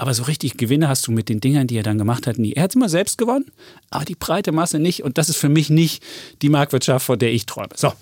Aber 0.00 0.14
so 0.14 0.22
richtig 0.22 0.56
Gewinne 0.56 0.88
hast 0.88 1.06
du 1.06 1.12
mit 1.12 1.28
den 1.28 1.40
Dingern, 1.40 1.66
die 1.66 1.76
er 1.76 1.82
dann 1.82 1.98
gemacht 1.98 2.26
hat, 2.26 2.38
nie. 2.38 2.54
Er 2.54 2.62
hat 2.62 2.70
es 2.70 2.74
immer 2.74 2.88
selbst 2.88 3.18
gewonnen, 3.18 3.44
aber 3.90 4.06
die 4.06 4.14
breite 4.14 4.50
Masse 4.50 4.78
nicht. 4.78 5.04
Und 5.04 5.18
das 5.18 5.28
ist 5.28 5.36
für 5.36 5.50
mich 5.50 5.68
nicht 5.68 6.02
die 6.40 6.48
Marktwirtschaft, 6.48 7.04
von 7.04 7.18
der 7.18 7.30
ich 7.34 7.44
träume. 7.44 7.68
So, 7.76 7.92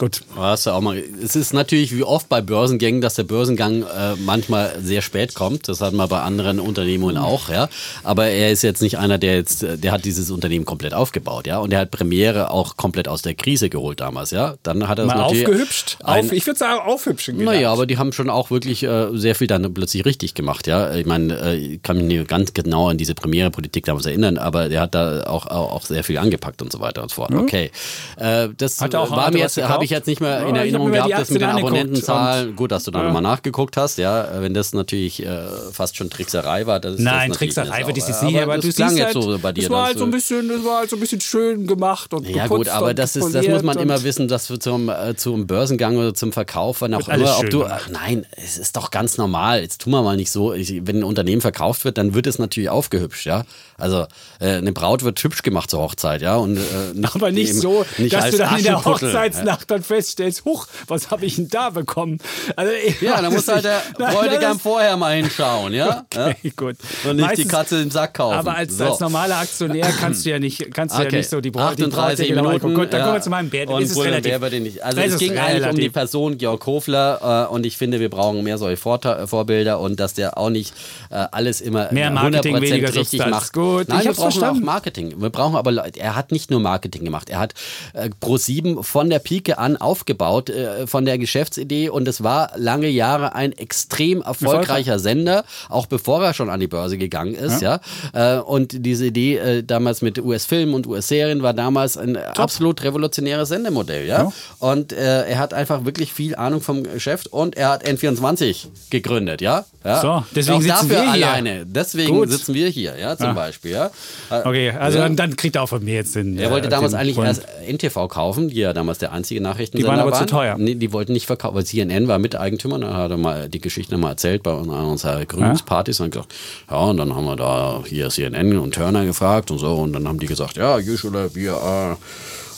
Gut. 0.00 0.22
Hast 0.34 0.64
du 0.64 0.70
auch 0.70 0.80
mal. 0.80 0.96
Es 1.22 1.36
ist 1.36 1.52
natürlich 1.52 1.94
wie 1.94 2.04
oft 2.04 2.30
bei 2.30 2.40
Börsengängen, 2.40 3.02
dass 3.02 3.16
der 3.16 3.24
Börsengang 3.24 3.82
äh, 3.82 4.16
manchmal 4.24 4.72
sehr 4.82 5.02
spät 5.02 5.34
kommt. 5.34 5.68
Das 5.68 5.82
hat 5.82 5.92
man 5.92 6.08
bei 6.08 6.22
anderen 6.22 6.58
Unternehmungen 6.58 7.18
auch, 7.18 7.50
ja. 7.50 7.68
Aber 8.02 8.26
er 8.28 8.50
ist 8.50 8.62
jetzt 8.62 8.80
nicht 8.80 8.96
einer, 8.96 9.18
der 9.18 9.34
jetzt, 9.34 9.62
äh, 9.62 9.76
der 9.76 9.92
hat 9.92 10.06
dieses 10.06 10.30
Unternehmen 10.30 10.64
komplett 10.64 10.94
aufgebaut, 10.94 11.46
ja. 11.46 11.58
Und 11.58 11.70
er 11.74 11.80
hat 11.80 11.90
Premiere 11.90 12.50
auch 12.50 12.78
komplett 12.78 13.08
aus 13.08 13.20
der 13.20 13.34
Krise 13.34 13.68
geholt 13.68 14.00
damals, 14.00 14.30
ja. 14.30 14.54
Dann 14.62 14.88
hat 14.88 14.98
er 14.98 15.04
Mal 15.04 15.20
aufgehübscht. 15.20 15.98
ein- 16.02 16.24
Auf, 16.24 16.32
ich 16.32 16.46
würde 16.46 16.58
sagen, 16.58 16.80
aufhübschen. 16.80 17.36
gedacht. 17.36 17.54
Naja, 17.56 17.70
aber 17.70 17.84
die 17.84 17.98
haben 17.98 18.14
schon 18.14 18.30
auch 18.30 18.50
wirklich 18.50 18.82
äh, 18.82 19.08
sehr 19.12 19.34
viel 19.34 19.48
dann 19.48 19.74
plötzlich 19.74 20.06
richtig 20.06 20.32
gemacht, 20.32 20.66
ja. 20.66 20.94
Ich 20.94 21.04
meine, 21.04 21.38
äh, 21.38 21.56
ich 21.56 21.82
kann 21.82 21.98
mich 21.98 22.06
nicht 22.06 22.26
ganz 22.26 22.54
genau 22.54 22.88
an 22.88 22.96
diese 22.96 23.14
Premiere-Politik 23.14 23.84
damals 23.84 24.06
erinnern, 24.06 24.38
aber 24.38 24.70
der 24.70 24.80
hat 24.80 24.94
da 24.94 25.24
auch, 25.24 25.44
auch, 25.46 25.72
auch 25.72 25.84
sehr 25.84 26.04
viel 26.04 26.16
angepackt 26.16 26.62
und 26.62 26.72
so 26.72 26.80
weiter 26.80 27.02
und 27.02 27.10
so 27.10 27.16
fort. 27.16 27.34
Okay. 27.34 27.70
Äh, 28.16 28.48
das 28.56 28.80
Hat 28.80 28.94
er 28.94 29.00
auch- 29.02 29.10
war 29.10 29.30
mir 29.30 29.40
jetzt, 29.40 29.58
habe 29.60 29.84
ich 29.84 29.89
gekauft? 29.90 30.00
jetzt 30.00 30.06
nicht 30.06 30.20
mehr 30.20 30.30
Ja, 30.30 30.38
in 30.40 30.46
ich 30.46 30.50
hab 30.52 30.58
Erinnerung 30.60 30.92
gehabt, 30.92 31.12
das 31.12 31.30
mit 31.30 31.42
den 31.42 31.48
Abonnentenzahlen. 31.50 32.56
Gut, 32.56 32.70
dass 32.72 32.84
du 32.84 32.90
da 32.90 33.00
Ja. 33.00 33.04
nochmal 33.06 33.22
nachgeguckt 33.22 33.76
hast, 33.76 33.98
ja. 33.98 34.28
Wenn 34.40 34.54
das 34.54 34.72
natürlich 34.72 35.22
äh, 35.24 35.46
fast 35.72 35.96
schon 35.96 36.10
Trickserei 36.10 36.66
war, 36.66 36.80
das 36.80 36.92
ist 36.92 36.98
das 36.98 37.04
Nein, 37.04 37.30
natürlich 37.30 37.54
Trickserei 37.54 37.76
eine 37.76 37.86
wird 37.86 37.98
es 37.98 38.04
Sau. 38.06 38.12
jetzt 38.12 38.22
nicht, 38.22 38.40
aber, 38.42 38.56
das 38.56 38.64
du 38.66 38.72
klang 38.72 38.96
jetzt 38.96 39.14
halt, 39.14 39.22
so 39.24 39.38
bei 39.38 39.52
dir. 39.52 39.62
das 39.62 39.70
war 39.70 39.78
dass 39.80 39.86
halt 39.88 39.98
so 39.98 40.04
ein 40.04 40.10
bisschen, 40.10 40.48
das 40.48 40.64
war 40.64 40.78
halt 40.78 40.90
so 40.90 40.96
ein 40.96 41.00
bisschen 41.00 41.20
schön 41.20 41.66
gemacht 41.66 42.14
und 42.14 42.28
ja 42.28 42.46
gut, 42.46 42.68
aber 42.68 42.94
das 42.94 43.16
ist, 43.16 43.34
das 43.34 43.46
muss 43.46 43.62
man 43.62 43.78
immer 43.78 44.02
wissen, 44.02 44.28
dass 44.28 44.50
wir 44.50 44.60
zum, 44.60 44.88
äh, 44.88 45.14
zum 45.16 45.46
Börsengang 45.46 45.96
oder 45.96 46.14
zum 46.14 46.32
Verkauf, 46.32 46.80
wann 46.80 46.94
auch 46.94 47.08
immer, 47.08 47.38
ob 47.38 47.50
du, 47.50 47.64
ach, 47.64 47.88
nein, 47.90 48.26
es 48.36 48.58
ist 48.58 48.76
doch 48.76 48.90
ganz 48.90 49.18
normal. 49.18 49.60
Jetzt 49.60 49.82
tun 49.82 49.92
wir 49.92 50.02
mal 50.02 50.16
nicht 50.16 50.30
so. 50.30 50.52
Ich, 50.54 50.86
wenn 50.86 50.98
ein 50.98 51.04
Unternehmen 51.04 51.40
verkauft 51.40 51.84
wird, 51.84 51.98
dann 51.98 52.14
wird 52.14 52.26
es 52.26 52.38
natürlich 52.38 52.68
aufgehübscht, 52.70 53.26
ja. 53.26 53.44
Also 53.76 54.06
äh, 54.40 54.56
eine 54.56 54.72
Braut 54.72 55.02
wird 55.04 55.22
hübsch 55.22 55.42
gemacht 55.42 55.70
zur 55.70 55.80
Hochzeit, 55.80 56.22
ja, 56.22 56.36
und 56.36 56.56
äh, 56.56 56.60
nicht, 56.94 57.14
Aber 57.14 57.30
nicht 57.30 57.50
eben- 57.50 57.60
so, 57.60 57.84
nicht 57.98 58.12
dass 58.14 58.30
du 58.30 58.38
dann 58.38 58.56
in 58.58 58.64
der. 58.64 58.84
Hochzeitsnacht 58.84 59.70
dann 59.70 59.79
feststellst, 59.82 60.44
huch, 60.44 60.66
was 60.88 61.10
habe 61.10 61.26
ich 61.26 61.36
denn 61.36 61.48
da 61.48 61.70
bekommen? 61.70 62.18
Also, 62.56 62.72
Ja, 63.00 63.20
da 63.20 63.30
muss 63.30 63.46
halt 63.48 63.64
der 63.64 63.82
Bräutigam 63.98 64.58
vorher 64.58 64.96
mal 64.96 65.14
hinschauen, 65.16 65.72
ja. 65.74 66.04
Okay, 66.14 66.52
gut. 66.56 66.76
Und 67.04 67.16
nicht 67.16 67.18
die 67.18 67.22
Meistens- 67.22 67.48
Katze 67.48 67.82
im 67.82 67.90
Sack 67.90 68.14
kaufen. 68.14 68.34
Aber 68.38 68.54
als, 68.56 68.76
So. 68.78 68.84
als 68.84 69.00
normaler 69.00 69.38
Aktionär 69.38 69.86
kannst 70.00 70.24
du 70.24 70.30
ja 70.30 70.38
nicht, 70.38 70.72
kannst 70.72 70.96
du 70.96 71.02
ja 71.02 71.06
Okay. 71.08 71.16
nicht 71.18 71.28
so 71.28 71.40
die 71.40 71.50
die 71.50 71.58
Braut 71.58 71.72
38 71.72 72.28
genau 72.28 72.42
Minuten. 72.42 72.54
angucken. 72.66 72.74
Gut, 72.74 72.92
dann 72.92 73.00
ja. 73.00 73.06
kommen 73.06 73.16
wir 73.18 73.22
zu 73.22 73.30
meinem 73.30 73.50
Bär. 73.50 73.68
Und 73.68 73.82
Es 73.82 73.90
ist 73.90 73.94
Bull 73.96 74.06
und 74.06 74.12
relativ. 74.12 74.38
Bär 74.40 74.52
ich 74.52 74.60
nicht. 74.60 74.82
Also 74.84 75.00
Es 75.00 75.12
es 75.14 75.18
ging 75.18 75.36
eigentlich 75.36 75.54
um 75.54 75.74
die 75.74 75.82
relativ. 75.82 75.92
Person 75.92 76.38
Georg 76.38 76.64
Hofler 76.66 77.46
äh, 77.48 77.52
und 77.52 77.66
ich 77.66 77.76
finde, 77.76 77.98
wir 77.98 78.08
brauchen 78.08 78.42
mehr 78.44 78.56
solche 78.58 78.80
Vorta- 78.80 79.26
Vorbilder 79.26 79.80
und 79.80 79.98
dass 79.98 80.14
der 80.14 80.38
auch 80.38 80.50
nicht 80.50 80.72
äh, 81.10 81.14
alles 81.32 81.60
immer 81.60 81.92
Mehr 81.92 82.06
äh, 82.06 82.10
Marketing, 82.10 82.56
100% 82.56 82.60
weniger 82.60 82.88
richtig 82.88 83.08
Substanz. 83.20 83.30
macht. 83.30 83.52
Gut, 83.52 83.88
Nein, 83.88 83.98
ich 84.00 84.04
wir 84.06 84.12
brauchen 84.12 84.22
verstanden. 84.32 84.60
auch 84.62 84.64
Marketing. 84.66 85.20
Wir 85.20 85.30
brauchen 85.30 85.56
aber 85.56 85.72
Leute. 85.72 85.98
Er 85.98 86.14
hat 86.14 86.30
nicht 86.30 86.50
nur 86.50 86.60
Marketing 86.60 87.04
gemacht. 87.04 87.30
Er 87.30 87.40
hat 87.40 87.54
äh, 87.94 88.10
Pro7 88.22 88.82
von 88.84 89.10
der 89.10 89.18
Pike 89.18 89.58
an 89.58 89.69
aufgebaut 89.76 90.50
äh, 90.50 90.86
von 90.86 91.04
der 91.04 91.18
Geschäftsidee 91.18 91.88
und 91.88 92.08
es 92.08 92.22
war 92.22 92.50
lange 92.56 92.88
Jahre 92.88 93.34
ein 93.34 93.52
extrem 93.52 94.22
erfolgreicher 94.22 94.98
Sender, 94.98 95.44
auch 95.68 95.86
bevor 95.86 96.22
er 96.24 96.34
schon 96.34 96.50
an 96.50 96.60
die 96.60 96.66
Börse 96.66 96.98
gegangen 96.98 97.34
ist, 97.34 97.60
ja. 97.62 97.80
Äh, 98.12 98.38
und 98.38 98.84
diese 98.86 99.06
Idee 99.06 99.36
äh, 99.36 99.62
damals 99.62 100.02
mit 100.02 100.18
US-Filmen 100.18 100.74
und 100.74 100.86
US-Serien 100.86 101.42
war 101.42 101.54
damals 101.54 101.96
ein 101.96 102.16
absolut 102.16 102.82
revolutionäres 102.82 103.48
Sendemodell, 103.48 104.06
ja. 104.06 104.32
Und 104.58 104.92
äh, 104.92 105.26
er 105.26 105.38
hat 105.38 105.54
einfach 105.54 105.84
wirklich 105.84 106.12
viel 106.12 106.34
Ahnung 106.36 106.60
vom 106.60 106.82
Geschäft 106.84 107.28
und 107.28 107.56
er 107.56 107.70
hat 107.70 107.86
N24 107.86 108.66
gegründet, 108.90 109.40
ja. 109.40 109.64
ja. 109.84 110.00
So, 110.00 110.24
deswegen 110.34 110.58
auch 110.58 110.62
sitzen 110.62 110.90
wir 110.90 111.02
hier. 111.12 111.26
alleine. 111.28 111.66
Deswegen 111.66 112.14
Gut. 112.16 112.30
sitzen 112.30 112.54
wir 112.54 112.68
hier, 112.68 112.96
ja, 112.98 113.16
zum 113.16 113.28
Ah. 113.28 113.32
Beispiel, 113.32 113.72
ja. 113.72 113.90
Äh, 114.30 114.40
Okay, 114.44 114.70
also 114.70 114.98
ja. 114.98 115.04
dann, 115.04 115.16
dann 115.16 115.36
kriegt 115.36 115.56
er 115.56 115.62
auch 115.62 115.68
von 115.68 115.84
mir 115.84 115.94
jetzt 115.94 116.16
den. 116.16 116.38
Er 116.38 116.50
wollte 116.50 116.66
äh, 116.66 116.70
damals 116.70 116.92
den 116.92 117.00
eigentlich 117.00 117.18
erst 117.18 117.46
NTV 117.68 118.08
kaufen, 118.08 118.48
die 118.48 118.56
ja 118.56 118.72
damals 118.72 118.98
der 118.98 119.12
einzige 119.12 119.40
Nachrichtensender 119.50 119.92
Die 119.92 119.98
waren 119.98 120.06
aber 120.06 120.16
zu 120.16 120.26
teuer. 120.26 120.56
Nee, 120.58 120.74
die 120.74 120.92
wollten 120.92 121.12
nicht 121.12 121.26
verkaufen, 121.26 121.54
weil 121.56 121.64
CNN 121.64 122.08
war 122.08 122.18
Miteigentümer. 122.18 122.78
Dann 122.78 122.94
hat 122.94 123.10
er 123.10 123.16
mal 123.16 123.48
die 123.48 123.60
Geschichte 123.60 123.96
mal 123.96 124.10
erzählt 124.10 124.42
bei 124.42 124.52
einer 124.52 124.86
unserer 124.86 125.24
Gründungspartys 125.24 126.00
und 126.00 126.10
gesagt, 126.10 126.34
ja, 126.70 126.76
und 126.76 126.96
dann 126.96 127.14
haben 127.14 127.24
wir 127.24 127.36
da 127.36 127.82
hier 127.86 128.08
CNN 128.10 128.58
und 128.58 128.74
Turner 128.74 129.04
gefragt 129.04 129.50
und 129.50 129.58
so. 129.58 129.74
Und 129.74 129.92
dann 129.92 130.08
haben 130.08 130.18
die 130.18 130.26
gesagt, 130.26 130.56
ja, 130.56 130.76
usually 130.76 131.28
we 131.34 131.52
are 131.52 131.96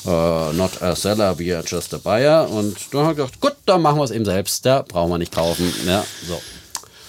uh, 0.07 0.53
not 0.53 0.83
a 0.83 0.95
seller, 0.95 1.39
we 1.39 1.55
are 1.57 1.65
just 1.67 1.95
a 1.95 1.99
buyer. 1.99 2.49
Und 2.51 2.77
dann 2.93 3.03
hat 3.03 3.13
er 3.13 3.15
gesagt, 3.15 3.41
gut, 3.41 3.57
dann 3.67 3.83
machen 3.83 3.99
wir 3.99 4.05
es 4.05 4.11
eben 4.11 4.25
selbst. 4.25 4.65
Da 4.67 4.83
brauchen 4.83 5.11
wir 5.11 5.19
nicht 5.19 5.35
kaufen. 5.35 5.73
Ja, 5.87 6.05
so. 6.27 6.41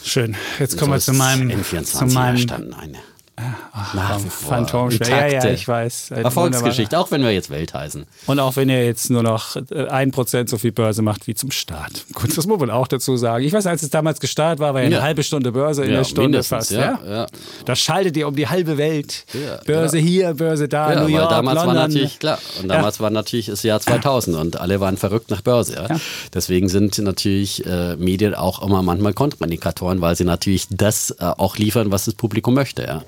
Schön. 0.04 0.36
Jetzt 0.60 0.78
kommen 0.78 0.92
wir 0.92 1.00
so 1.00 1.06
zu 1.06 1.12
ist 1.12 1.18
meinem. 1.18 1.50
N24 1.50 1.84
zu 1.86 2.06
meinem 2.08 2.36
entstanden. 2.36 2.98
Eine. 3.36 3.56
Nach 3.96 4.24
wie 4.24 4.30
vor. 4.30 4.50
Phantomschwer. 4.50 5.08
Ja, 5.10 5.28
ja, 5.28 5.46
ich 5.52 5.68
weiß. 5.68 6.12
Ein 6.12 6.24
Erfolgsgeschichte, 6.24 7.00
auch 7.00 7.10
wenn 7.10 7.24
wir 7.24 7.32
jetzt 7.32 7.50
Welt 7.50 7.74
heißen. 7.74 8.06
Und 8.28 8.40
auch 8.40 8.56
wenn 8.56 8.70
er 8.70 8.86
jetzt 8.86 9.10
nur 9.10 9.24
noch 9.24 9.56
äh, 9.56 9.88
ein 9.88 10.12
Prozent 10.12 10.50
so 10.50 10.60
viel 10.60 10.72
Börse 10.72 11.02
macht 11.02 11.26
wie 11.26 11.34
zum 11.34 11.50
Start. 11.50 12.06
Gut, 12.14 12.38
das 12.38 12.46
muss 12.46 12.60
man 12.60 12.70
auch 12.70 12.88
dazu 12.88 13.18
sagen. 13.18 13.44
Ich 13.44 13.52
weiß, 13.52 13.66
als 13.66 13.82
es 13.82 13.90
damals 13.90 14.20
gestartet 14.20 14.60
war, 14.60 14.76
war 14.76 14.82
ja 14.82 14.86
eine 14.88 15.02
halbe 15.02 15.24
Stunde 15.24 15.52
Börse 15.52 15.84
in 15.84 15.92
der 15.92 16.04
Stunde 16.04 16.44
fast. 16.44 16.72
ja, 16.72 17.00
Ja? 17.08 17.28
Da 17.66 17.76
schaltet 17.76 18.16
ihr 18.18 18.28
um 18.28 18.36
die 18.36 18.48
halbe 18.48 18.78
Welt. 18.78 19.26
Börse 19.66 19.98
hier, 19.98 20.36
Börse 20.36 20.68
da, 20.68 20.94
Ja, 20.94 21.02
New 21.02 21.08
York, 21.08 21.30
damals 21.30 21.56
London. 21.56 21.76
war 21.76 21.88
natürlich, 21.88 22.20
klar, 22.20 22.38
und 22.62 22.68
damals 22.68 23.00
war 23.00 23.10
natürlich 23.10 23.48
das 23.48 23.64
Jahr 23.64 23.80
2000 23.80 24.38
und 24.38 24.60
alle 24.60 24.80
waren 24.80 24.98
verrückt 24.98 25.32
nach 25.32 25.42
Börse. 25.42 25.88
Deswegen 26.34 26.70
sind 26.70 27.00
natürlich 27.00 27.66
äh, 27.66 27.96
Medien 27.96 28.36
auch 28.36 28.62
immer 28.62 28.84
manchmal 28.84 29.14
Kontraindikatoren, 29.14 30.02
weil 30.02 30.16
sie 30.16 30.24
natürlich 30.24 30.68
das 30.70 31.12
äh, 31.12 31.16
auch 31.26 31.58
liefern, 31.58 31.92
was 31.92 32.06
das 32.06 32.14
Publikum 32.14 32.54
möchte. 32.54 32.84
Ja? 32.84 33.04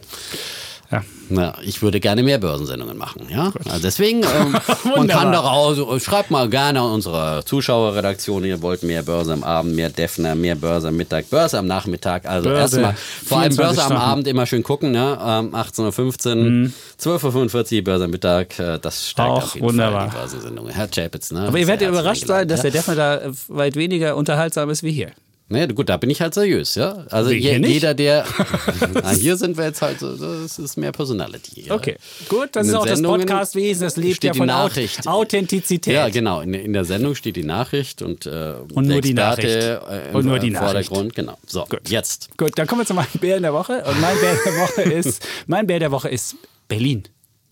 Ja. 0.91 1.03
Na, 1.30 1.55
ich 1.63 1.82
würde 1.82 1.99
gerne 1.99 2.22
mehr 2.22 2.38
Börsensendungen 2.38 2.95
machen, 2.95 3.24
ja. 3.30 3.51
Also 3.68 3.82
deswegen, 3.82 4.22
ähm, 4.39 4.55
man 4.95 5.07
kann 5.07 5.32
doch 5.32 5.43
auch, 5.43 5.99
schreibt 5.99 6.30
mal 6.30 6.47
gerne 6.47 6.80
an 6.80 6.91
unsere 6.91 7.43
Zuschauerredaktion, 7.43 8.43
ihr 8.45 8.61
wollt 8.61 8.84
mehr 8.84 9.01
Börse 9.01 9.34
am 9.34 9.43
Abend, 9.43 9.76
mehr 9.76 9.89
Defner, 9.89 10.36
mehr 10.36 10.53
Börse 10.53 10.89
am 10.89 10.95
Mittag, 10.95 11.28
Börse 11.32 11.57
am 11.57 11.66
Nachmittag. 11.66 12.28
Also 12.28 12.49
Börse, 12.49 12.82
erstmal 12.82 12.95
vor 13.26 13.39
allem 13.39 13.51
24 13.53 13.57
Börse 13.57 13.82
am 13.82 13.86
Stunden. 13.88 14.01
Abend 14.03 14.28
immer 14.28 14.45
schön 14.45 14.61
gucken, 14.61 14.91
ne? 14.91 15.18
Ähm, 15.20 15.55
18.15 15.55 16.66
Uhr, 16.66 16.72
12.45 17.01 17.78
Uhr 17.78 17.84
Börse 17.84 18.03
am 18.05 18.11
Mittag, 18.11 18.59
äh, 18.59 18.78
das 18.80 19.09
steigt 19.09 19.26
Mhm. 19.30 19.34
Auch 19.36 19.43
auf 19.43 19.55
jeden 19.55 19.68
wunderbar. 19.68 20.01
Fall 20.01 20.09
die 20.11 20.18
Börsensendung. 20.18 20.70
Herr 20.70 20.88
Chapitz, 20.88 21.32
ne? 21.32 21.47
Aber 21.47 21.57
ihr 21.57 21.66
werdet 21.66 21.89
überrascht 21.89 22.28
sein, 22.28 22.47
dass 22.47 22.61
der 22.61 22.72
eingeladen, 22.72 22.95
Defner 22.95 22.95
da 22.95 23.30
äh, 23.30 23.34
weit 23.47 23.76
weniger 23.76 24.16
unterhaltsam 24.16 24.70
ist 24.70 24.84
wie 24.84 24.91
hier. 24.91 25.11
Ja? 25.49 25.67
Nee, 25.67 25.67
gut, 25.67 25.89
da 25.89 25.97
bin 25.97 26.09
ich 26.09 26.21
halt 26.21 26.33
seriös, 26.33 26.75
ja. 26.75 27.05
Also 27.11 27.31
je, 27.31 27.57
jeder, 27.57 27.93
der. 27.93 28.25
Na, 28.93 29.11
hier 29.11 29.37
sind 29.37 29.57
wir 29.57 29.65
jetzt 29.65 29.81
halt 29.81 29.99
so, 29.99 30.15
das 30.15 30.57
ist 30.57 30.77
mehr 30.77 30.91
Personality. 30.91 31.61
Ja. 31.67 31.75
Okay, 31.75 31.97
gut, 32.29 32.49
das 32.53 32.65
In 32.67 32.73
ist 32.73 32.75
auch 32.75 32.85
das 32.85 32.95
Sendungen 32.99 33.21
Podcastwesen, 33.21 33.83
das 33.83 33.97
lebt 33.97 34.23
ja 34.23 34.33
von 34.33 34.47
Nachricht. 34.47 35.07
Authentizität. 35.07 35.93
Ja, 35.93 36.09
genau. 36.09 36.41
In, 36.41 36.53
in 36.53 36.73
der 36.73 36.85
Sendung 36.85 37.15
steht 37.15 37.35
die 37.35 37.43
Nachricht 37.43 38.01
und, 38.01 38.25
äh, 38.25 38.55
Und 38.73 38.87
nur 38.87 39.01
die 39.01 39.13
Nachricht. 39.13 39.47
Äh, 39.47 40.09
im 40.09 40.15
Und 40.15 40.25
nur 40.25 40.39
die 40.39 40.47
äh, 40.47 40.51
Nachricht. 40.51 40.89
Vordergrund. 40.89 41.15
Genau. 41.15 41.37
So, 41.45 41.65
Gut. 41.65 41.89
jetzt. 41.89 42.35
Gut, 42.37 42.51
dann 42.55 42.67
kommen 42.67 42.81
wir 42.81 42.85
zu 42.85 42.93
meinem 42.93 43.07
Bär 43.19 43.39
der 43.39 43.53
Woche. 43.53 43.83
Und 43.85 44.01
mein 44.01 44.17
Bär 44.19 44.35
der 44.45 44.53
Woche 44.53 44.81
ist, 44.81 45.27
mein 45.47 45.67
Bär 45.67 45.79
der 45.79 45.91
Woche 45.91 46.09
ist 46.09 46.35
Berlin. 46.67 47.03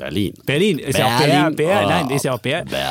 Berlin. 0.04 0.34
Berlin 0.46 0.80
ist 0.80 0.98
ja 0.98 1.06
auch 1.06 1.18
Bär, 1.20 1.28
Berlin. 1.28 1.56
Bär, 1.56 1.82
Oh, 1.84 1.90
nein, 1.90 2.10
ist 2.10 2.26
ja 2.26 2.34
auch 2.34 2.40
Bär. 2.40 2.66
Berlin. 2.66 2.88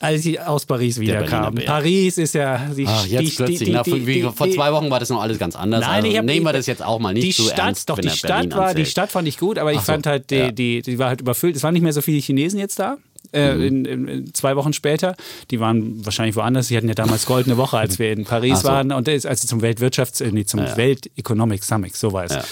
Als 0.00 0.26
ich 0.26 0.40
aus 0.40 0.66
Paris 0.66 0.96
Berliner 0.96 1.20
wiederkam. 1.20 1.54
Bär. 1.54 1.64
Paris 1.64 2.18
ist 2.18 2.34
ja 2.34 2.60
die, 2.76 2.84
Ach, 2.86 3.06
jetzt 3.06 3.22
die, 3.32 3.36
plötzlich. 3.36 3.58
die, 3.60 3.70
Na, 3.70 3.82
die, 3.82 4.06
wie, 4.06 4.22
vor 4.22 4.50
zwei 4.50 4.72
Wochen 4.72 4.90
war 4.90 5.00
das 5.00 5.08
noch 5.10 5.22
alles 5.22 5.38
ganz 5.38 5.56
anders. 5.56 5.80
Nein, 5.80 6.04
also, 6.04 6.22
nehmen 6.22 6.44
wir 6.46 6.52
das 6.52 6.66
jetzt 6.66 6.82
auch 6.82 6.98
mal 6.98 7.14
nicht 7.14 7.24
die 7.26 7.32
so 7.32 7.44
Stadt, 7.44 7.58
ernst, 7.58 7.88
doch 7.88 7.98
die 7.98 8.10
Stadt 8.10 8.30
Berlin 8.30 8.52
war, 8.52 8.74
die. 8.74 8.84
Stadt 8.86 9.10
fand 9.10 9.28
ich 9.28 9.38
gut, 9.38 9.58
aber 9.58 9.72
ich 9.72 9.78
so, 9.80 9.84
fand 9.86 10.06
halt, 10.06 10.30
die, 10.30 10.34
ja. 10.36 10.50
die, 10.50 10.82
die 10.82 10.98
war 10.98 11.08
halt 11.08 11.20
überfüllt. 11.20 11.56
Es 11.56 11.62
waren 11.62 11.72
nicht 11.72 11.82
mehr 11.82 11.92
so 11.92 12.00
viele 12.00 12.18
Chinesen 12.20 12.58
jetzt 12.58 12.78
da. 12.78 12.96
Äh, 13.32 13.54
Mhm. 13.54 13.62
in, 13.62 13.84
in, 13.86 14.34
zwei 14.34 14.56
Wochen 14.56 14.72
später. 14.74 15.14
Die 15.50 15.58
waren 15.60 16.04
wahrscheinlich 16.04 16.36
woanders. 16.36 16.68
Die 16.68 16.76
hatten 16.76 16.88
ja 16.88 16.94
damals 16.94 17.24
goldene 17.24 17.56
Woche, 17.56 17.78
als 17.78 17.98
wir 17.98 18.12
in 18.12 18.24
Paris 18.26 18.60
so. 18.60 18.68
waren 18.68 18.92
und 18.92 19.08
also 19.08 19.46
zum 19.46 19.62
Weltwirtschafts-, 19.62 20.22
äh, 20.22 20.30
nee, 20.32 20.44
zum 20.44 20.60
Welt 20.76 21.10
Economic 21.16 21.64
Summit, 21.64 21.96
so 21.96 22.12
war 22.12 22.24
es. 22.24 22.32
Ja. 22.32 22.44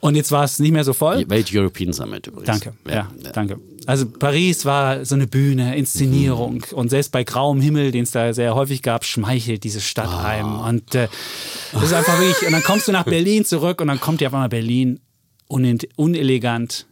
Und 0.00 0.14
jetzt 0.14 0.32
war 0.32 0.44
es 0.44 0.58
nicht 0.58 0.72
mehr 0.72 0.84
so 0.84 0.92
voll. 0.94 1.28
Welt 1.28 1.50
European 1.52 1.92
Summit 1.92 2.26
übrigens. 2.26 2.46
Danke, 2.46 2.72
ja, 2.88 3.10
danke. 3.34 3.58
Also 3.86 4.06
Paris 4.06 4.64
war 4.64 5.04
so 5.04 5.14
eine 5.14 5.26
Bühne, 5.26 5.76
Inszenierung 5.76 6.54
Mhm. 6.70 6.76
und 6.76 6.88
selbst 6.90 7.12
bei 7.12 7.22
grauem 7.24 7.60
Himmel, 7.60 7.90
den 7.92 8.04
es 8.04 8.10
da 8.10 8.32
sehr 8.32 8.54
häufig 8.54 8.82
gab, 8.82 9.04
schmeichelt 9.04 9.62
diese 9.64 9.80
Stadt 9.80 10.08
Ah. 10.08 10.24
einem. 10.24 10.58
Und 10.60 10.94
äh, 10.94 11.08
das 11.72 11.82
ist 11.84 11.92
einfach 11.92 12.18
wirklich, 12.18 12.46
und 12.46 12.52
dann 12.52 12.62
kommst 12.62 12.88
du 12.88 12.92
nach 12.92 13.04
Berlin 13.04 13.44
zurück 13.44 13.80
und 13.80 13.88
dann 13.88 14.00
kommt 14.00 14.20
dir 14.20 14.28
auf 14.28 14.34
einmal 14.34 14.48
Berlin 14.48 15.00
unelegant, 15.96 16.86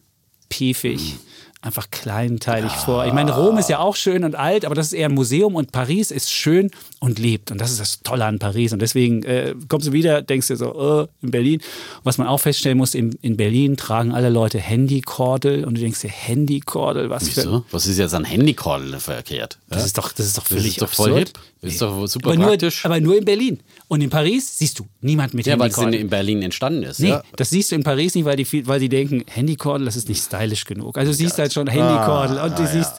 piefig. 0.49 1.17
Einfach 1.61 1.91
kleinteilig 1.91 2.71
vor. 2.71 3.05
Ich 3.07 3.13
meine, 3.13 3.35
Rom 3.35 3.59
ist 3.59 3.69
ja 3.69 3.81
auch 3.81 3.97
schön 3.97 4.23
und 4.23 4.37
alt, 4.37 4.65
aber 4.65 4.77
das 4.77 4.87
ist 4.87 4.93
eher 4.93 5.09
ein 5.09 5.15
Museum 5.15 5.57
und 5.57 5.73
Paris 5.73 6.13
ist 6.13 6.31
schön 6.31 6.71
und 7.01 7.19
lebt. 7.19 7.51
Und 7.51 7.61
das 7.61 7.73
ist 7.73 7.81
das 7.81 8.01
Tolle 8.05 8.27
an 8.27 8.39
Paris. 8.39 8.73
Und 8.73 8.81
deswegen 8.81 9.25
äh, 9.25 9.57
kommst 9.69 9.89
du 9.89 9.93
wieder, 9.93 10.23
denkst 10.23 10.47
dir 10.47 10.57
so, 10.57 11.09
äh, 11.21 11.25
in 11.25 11.33
Berlin. 11.33 11.61
Und 11.97 12.05
was 12.05 12.17
man 12.17 12.29
auch 12.29 12.39
feststellen 12.39 12.79
muss, 12.79 12.95
in, 12.95 13.11
in 13.23 13.37
Berlin 13.37 13.77
tragen 13.77 14.13
alle 14.13 14.29
Leute 14.31 14.61
Handykordel 14.61 15.65
und 15.65 15.77
du 15.77 15.81
denkst 15.81 16.01
dir, 16.01 16.11
Handykordel, 16.11 17.11
was 17.11 17.29
für. 17.29 17.41
Wieso? 17.41 17.65
Was 17.73 17.87
ist 17.89 17.99
jetzt 17.99 18.15
an 18.15 18.25
Handycall 18.25 19.01
verkehrt? 19.01 19.59
Das 19.69 19.85
ist 19.85 19.99
doch, 19.99 20.13
das 20.13 20.27
ist 20.27 20.39
doch 20.39 20.45
Das 20.45 20.53
völlig 20.53 20.77
ist 20.77 20.83
doch 20.83 20.89
voll 20.89 21.19
hip. 21.19 21.31
Das 21.61 21.73
ist 21.73 21.83
doch 21.83 22.07
super 22.07 22.29
aber 22.29 22.37
nur, 22.37 22.49
praktisch. 22.51 22.85
aber 22.85 23.01
nur 23.01 23.19
in 23.19 23.25
Berlin. 23.25 23.59
Und 23.89 24.01
in 24.01 24.11
Paris 24.11 24.59
siehst 24.59 24.79
du 24.79 24.87
niemand 25.01 25.35
mit 25.35 25.45
ja, 25.47 25.59
weil 25.59 25.71
es 25.71 25.77
in, 25.77 25.83
Handykordel. 25.83 26.01
in 26.01 26.09
Berlin 26.09 26.43
entstanden 26.43 26.83
ist. 26.85 27.01
Nee, 27.01 27.09
ja. 27.09 27.23
das 27.35 27.51
siehst 27.51 27.73
du 27.73 27.75
in 27.75 27.83
Paris 27.83 28.15
nicht, 28.15 28.25
weil 28.25 28.37
die, 28.37 28.67
weil 28.67 28.79
die 28.79 28.89
denken, 28.89 29.25
Handykordel, 29.27 29.85
das 29.87 29.97
ist 29.97 30.09
nicht 30.09 30.23
stylisch 30.23 30.65
genug. 30.67 30.97
Also 30.97 31.11
du 31.11 31.17
siehst 31.17 31.37
halt 31.57 31.69
schon 31.69 31.69
Handykordel 31.69 32.39
und 32.39 32.59
du 32.59 32.67
siehst, 32.67 32.95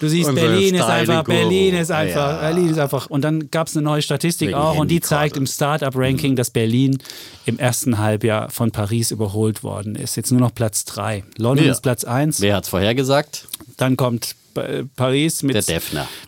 Du 0.00 0.08
siehst, 0.08 0.28
Unsere 0.28 0.48
Berlin 0.48 0.74
ist 0.74 0.82
einfach. 0.82 1.24
Berlin 1.24 1.74
ist 1.76 1.90
einfach, 1.92 2.32
Ja. 2.32 2.40
Berlin 2.40 2.68
ist 2.68 2.78
einfach. 2.78 3.06
Und 3.06 3.22
dann 3.22 3.48
gab 3.50 3.68
es 3.68 3.76
eine 3.76 3.84
neue 3.84 4.02
Statistik 4.02 4.48
Wegen 4.48 4.58
auch 4.58 4.76
und 4.76 4.90
die 4.90 5.00
zeigt 5.00 5.36
im 5.36 5.46
Startup-Ranking, 5.46 6.34
dass 6.36 6.50
Berlin 6.50 6.98
im 7.46 7.58
ersten 7.58 7.96
Halbjahr 7.98 8.50
von 8.50 8.70
Paris 8.72 9.12
überholt 9.12 9.62
worden 9.62 9.94
ist. 9.94 10.16
Jetzt 10.16 10.32
nur 10.32 10.40
noch 10.40 10.52
Platz 10.52 10.84
3. 10.86 11.22
London 11.38 11.66
Ja. 11.66 11.72
ist 11.72 11.80
Platz 11.82 12.04
1. 12.04 12.40
Wer 12.40 12.56
hat's 12.56 12.68
vorhergesagt? 12.68 13.46
Dann 13.76 13.96
kommt 13.96 14.34
Paris 14.54 15.42
mit, 15.42 15.54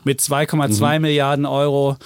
mit 0.05 0.20
2,2 0.20 0.99
Milliarden 0.99 1.47
Euro 1.47 1.97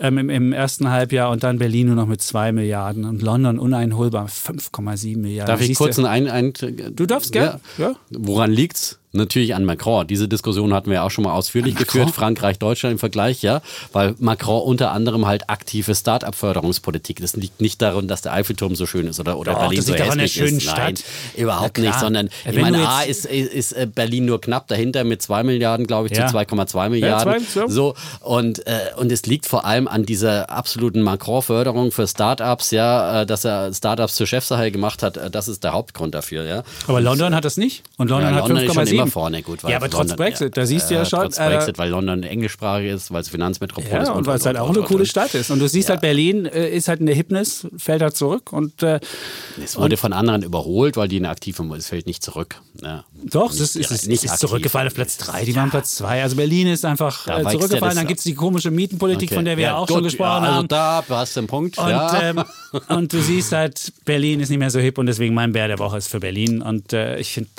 ähm, 0.00 0.18
im, 0.18 0.30
im 0.30 0.52
ersten 0.52 0.90
Halbjahr 0.90 1.30
und 1.30 1.42
dann 1.42 1.58
Berlin 1.58 1.88
nur 1.88 1.96
noch 1.96 2.06
mit 2.06 2.22
2 2.22 2.52
Milliarden 2.52 3.04
und 3.04 3.22
London 3.22 3.58
uneinholbar 3.58 4.26
5,7 4.26 5.18
Milliarden. 5.18 5.52
Darf 5.52 5.60
ich 5.60 5.68
Siehst 5.68 5.78
kurz 5.78 5.96
du? 5.96 6.06
ein, 6.06 6.28
ein, 6.28 6.52
Du 6.92 7.06
darfst 7.06 7.32
gern, 7.32 7.60
ja. 7.78 7.94
Woran 8.10 8.50
liegt's? 8.50 8.98
Natürlich 9.12 9.54
an 9.54 9.64
Macron. 9.64 10.06
Diese 10.06 10.28
Diskussion 10.28 10.74
hatten 10.74 10.90
wir 10.90 11.02
auch 11.02 11.10
schon 11.10 11.24
mal 11.24 11.32
ausführlich 11.32 11.74
geführt. 11.76 12.10
Frankreich, 12.10 12.58
Deutschland 12.58 12.92
im 12.92 12.98
Vergleich, 12.98 13.42
ja. 13.42 13.62
Weil 13.92 14.14
Macron 14.18 14.62
unter 14.62 14.92
anderem 14.92 15.26
halt 15.26 15.48
aktive 15.48 15.94
Start-up-Förderungspolitik. 15.94 17.20
Das 17.20 17.34
liegt 17.36 17.60
nicht 17.60 17.80
daran, 17.82 18.08
dass 18.08 18.22
der 18.22 18.32
Eiffelturm 18.32 18.74
so 18.74 18.86
schön 18.86 19.06
ist 19.06 19.20
oder, 19.20 19.38
oder 19.38 19.52
Doch, 19.52 19.60
Berlin 19.60 19.78
das 19.78 19.86
so 19.86 19.94
hässlich 19.94 20.38
ist. 20.38 20.66
Nein, 20.66 20.96
Stadt. 20.96 21.04
überhaupt 21.36 21.62
Na 21.62 21.68
klar. 21.82 21.86
nicht, 21.86 22.00
sondern 22.00 22.26
Ja, 22.26 22.50
ich 22.50 22.56
wenn 22.56 22.62
meine, 22.62 22.88
A 22.88 23.02
ist, 23.02 23.24
ist 23.26 23.72
äh, 23.72 23.86
Berlin 23.92 24.24
nur 24.26 24.40
knapp 24.40 24.68
dahinter 24.68 25.04
mit 25.04 25.22
2 25.22 25.42
Milliarden, 25.42 25.86
glaube 25.86 26.08
ich, 26.08 26.16
Ja. 26.16 26.26
zu 26.26 26.36
2,2 26.36 26.88
Milliarden. 26.90 27.46
zwei, 27.46 27.60
ja. 27.60 27.68
So, 27.68 27.94
und, 28.20 28.66
äh, 28.66 28.78
und 28.96 29.10
es 29.12 29.24
liegt 29.26 29.46
vor 29.46 29.64
allem 29.64 29.88
an 29.88 30.04
dieser 30.04 30.50
absoluten 30.50 31.02
Macron-Förderung 31.02 31.92
für 31.92 32.06
Startups, 32.06 32.70
ja, 32.70 33.22
äh, 33.22 33.26
dass 33.26 33.44
er 33.44 33.72
Startups 33.72 34.14
zur 34.14 34.26
Chefsache 34.26 34.70
gemacht 34.70 35.02
hat. 35.02 35.16
Äh, 35.16 35.30
das 35.30 35.48
ist 35.48 35.64
der 35.64 35.72
Hauptgrund 35.72 36.14
dafür, 36.14 36.44
ja. 36.44 36.62
Aber 36.86 37.00
London 37.00 37.34
hat 37.34 37.44
das 37.44 37.56
nicht. 37.56 37.82
Und 37.96 38.10
London 38.10 38.30
Ja, 38.30 38.36
hat 38.42 38.48
London 38.48 38.64
ist 38.66 38.74
schon 38.74 38.84
5,7. 38.84 39.07
Vorne, 39.10 39.42
gut. 39.42 39.62
weil 39.64 39.70
Ja, 39.72 39.76
aber 39.78 39.88
trotz 39.90 40.08
London- 40.10 40.16
Brexit, 40.16 40.56
da 40.56 40.66
siehst 40.66 40.90
du 40.90 40.94
ja 40.94 41.04
schon, 41.04 41.20
Trotz 41.20 41.38
äh, 41.38 41.46
Brexit, 41.48 41.78
weil 41.78 41.90
London 41.90 42.22
englischsprachig 42.22 42.90
ist, 42.90 43.10
weil 43.12 43.20
es 43.22 43.28
Finanzmetropole 43.28 44.02
ist. 44.02 44.08
Ja, 44.08 44.12
und 44.14 44.26
weil 44.26 44.36
es 44.36 44.46
halt 44.46 44.56
auch 44.56 44.68
eine 44.70 44.82
coole 44.82 45.06
Stadt 45.06 45.34
ist. 45.34 45.50
Und 45.50 45.58
du 45.58 45.68
siehst 45.68 45.88
halt, 45.90 46.00
Berlin 46.00 46.46
äh, 46.46 46.68
ist 46.68 46.88
halt 46.88 47.00
in 47.00 47.06
der 47.06 47.14
Hipness, 47.14 47.66
fällt 47.76 48.02
halt 48.02 48.16
zurück. 48.16 48.52
Und 48.52 48.82
äh, 48.82 49.00
Es 49.62 49.76
wurde 49.76 49.96
von 49.96 50.12
anderen 50.12 50.42
überholt, 50.42 50.96
weil 50.96 51.08
die 51.08 51.16
eine 51.16 51.28
aktive 51.30 51.62
es 51.76 51.88
fällt 51.88 52.06
nicht 52.06 52.22
zurück. 52.22 52.60
Ja. 52.82 53.04
Doch, 53.24 53.50
es 53.52 53.58
Nicht 53.74 53.76
ist, 53.76 53.90
ist, 53.90 54.06
nicht 54.08 54.24
ist 54.24 54.38
zurückgefallen 54.38 54.88
auf 54.88 54.94
Platz 54.94 55.16
3. 55.18 55.44
Die 55.44 55.54
waren 55.56 55.70
Platz 55.70 55.96
2. 55.96 56.22
Also 56.22 56.36
Berlin 56.36 56.68
ist 56.68 56.84
einfach 56.84 57.26
Da 57.26 57.38
äh, 57.38 57.42
ja 57.42 57.50
zurückgefallen. 57.50 57.80
das- 57.82 57.94
Dann 57.96 58.06
gibt 58.06 58.18
es 58.20 58.24
die 58.24 58.34
komische 58.34 58.70
Mietenpolitik, 58.70 59.28
Okay. 59.30 59.34
von 59.34 59.44
der 59.44 59.56
wir 59.56 59.64
ja, 59.64 59.76
auch 59.76 59.88
schon 59.88 59.96
gut, 59.98 60.04
gesprochen 60.04 60.44
ja, 60.44 60.48
also 60.48 60.54
haben. 60.56 60.68
da 60.68 61.04
hast 61.08 61.36
du 61.36 61.40
den 61.40 61.46
Punkt. 61.46 61.78
Und, 61.78 61.88
ja. 61.88 62.22
ähm, 62.30 62.44
und 62.88 63.12
du 63.12 63.20
siehst 63.20 63.52
halt, 63.52 63.92
Berlin 64.04 64.40
ist 64.40 64.48
nicht 64.50 64.58
mehr 64.58 64.70
so 64.70 64.78
hip 64.78 64.98
und 64.98 65.06
deswegen 65.06 65.34
mein 65.34 65.52
Bär 65.52 65.68
der 65.68 65.78
Woche 65.78 65.98
ist 65.98 66.08
für 66.08 66.20
Berlin. 66.20 66.62
Und 66.62 66.92
äh, 66.92 67.18
ich 67.18 67.32
finde, 67.32 67.50